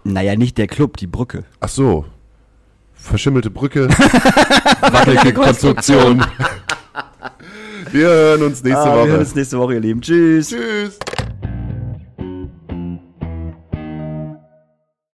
Naja, 0.02 0.34
nicht 0.36 0.56
der 0.56 0.66
Club, 0.66 0.96
die 0.96 1.06
Brücke. 1.06 1.44
Ach 1.60 1.68
so. 1.68 2.06
Verschimmelte 2.94 3.50
Brücke, 3.50 3.88
wackelige 4.80 5.32
Konstruktion. 5.34 6.24
Wir 7.92 8.06
hören 8.08 8.42
uns 8.42 8.62
nächste 8.62 8.80
Ah, 8.82 8.96
Woche. 8.96 9.04
wir 9.06 9.12
hören 9.12 9.20
uns 9.20 9.34
nächste 9.34 9.58
Woche, 9.58 9.74
ihr 9.74 9.80
Lieben. 9.80 10.00
Tschüss. 10.00 10.48
Tschüss. 10.50 10.98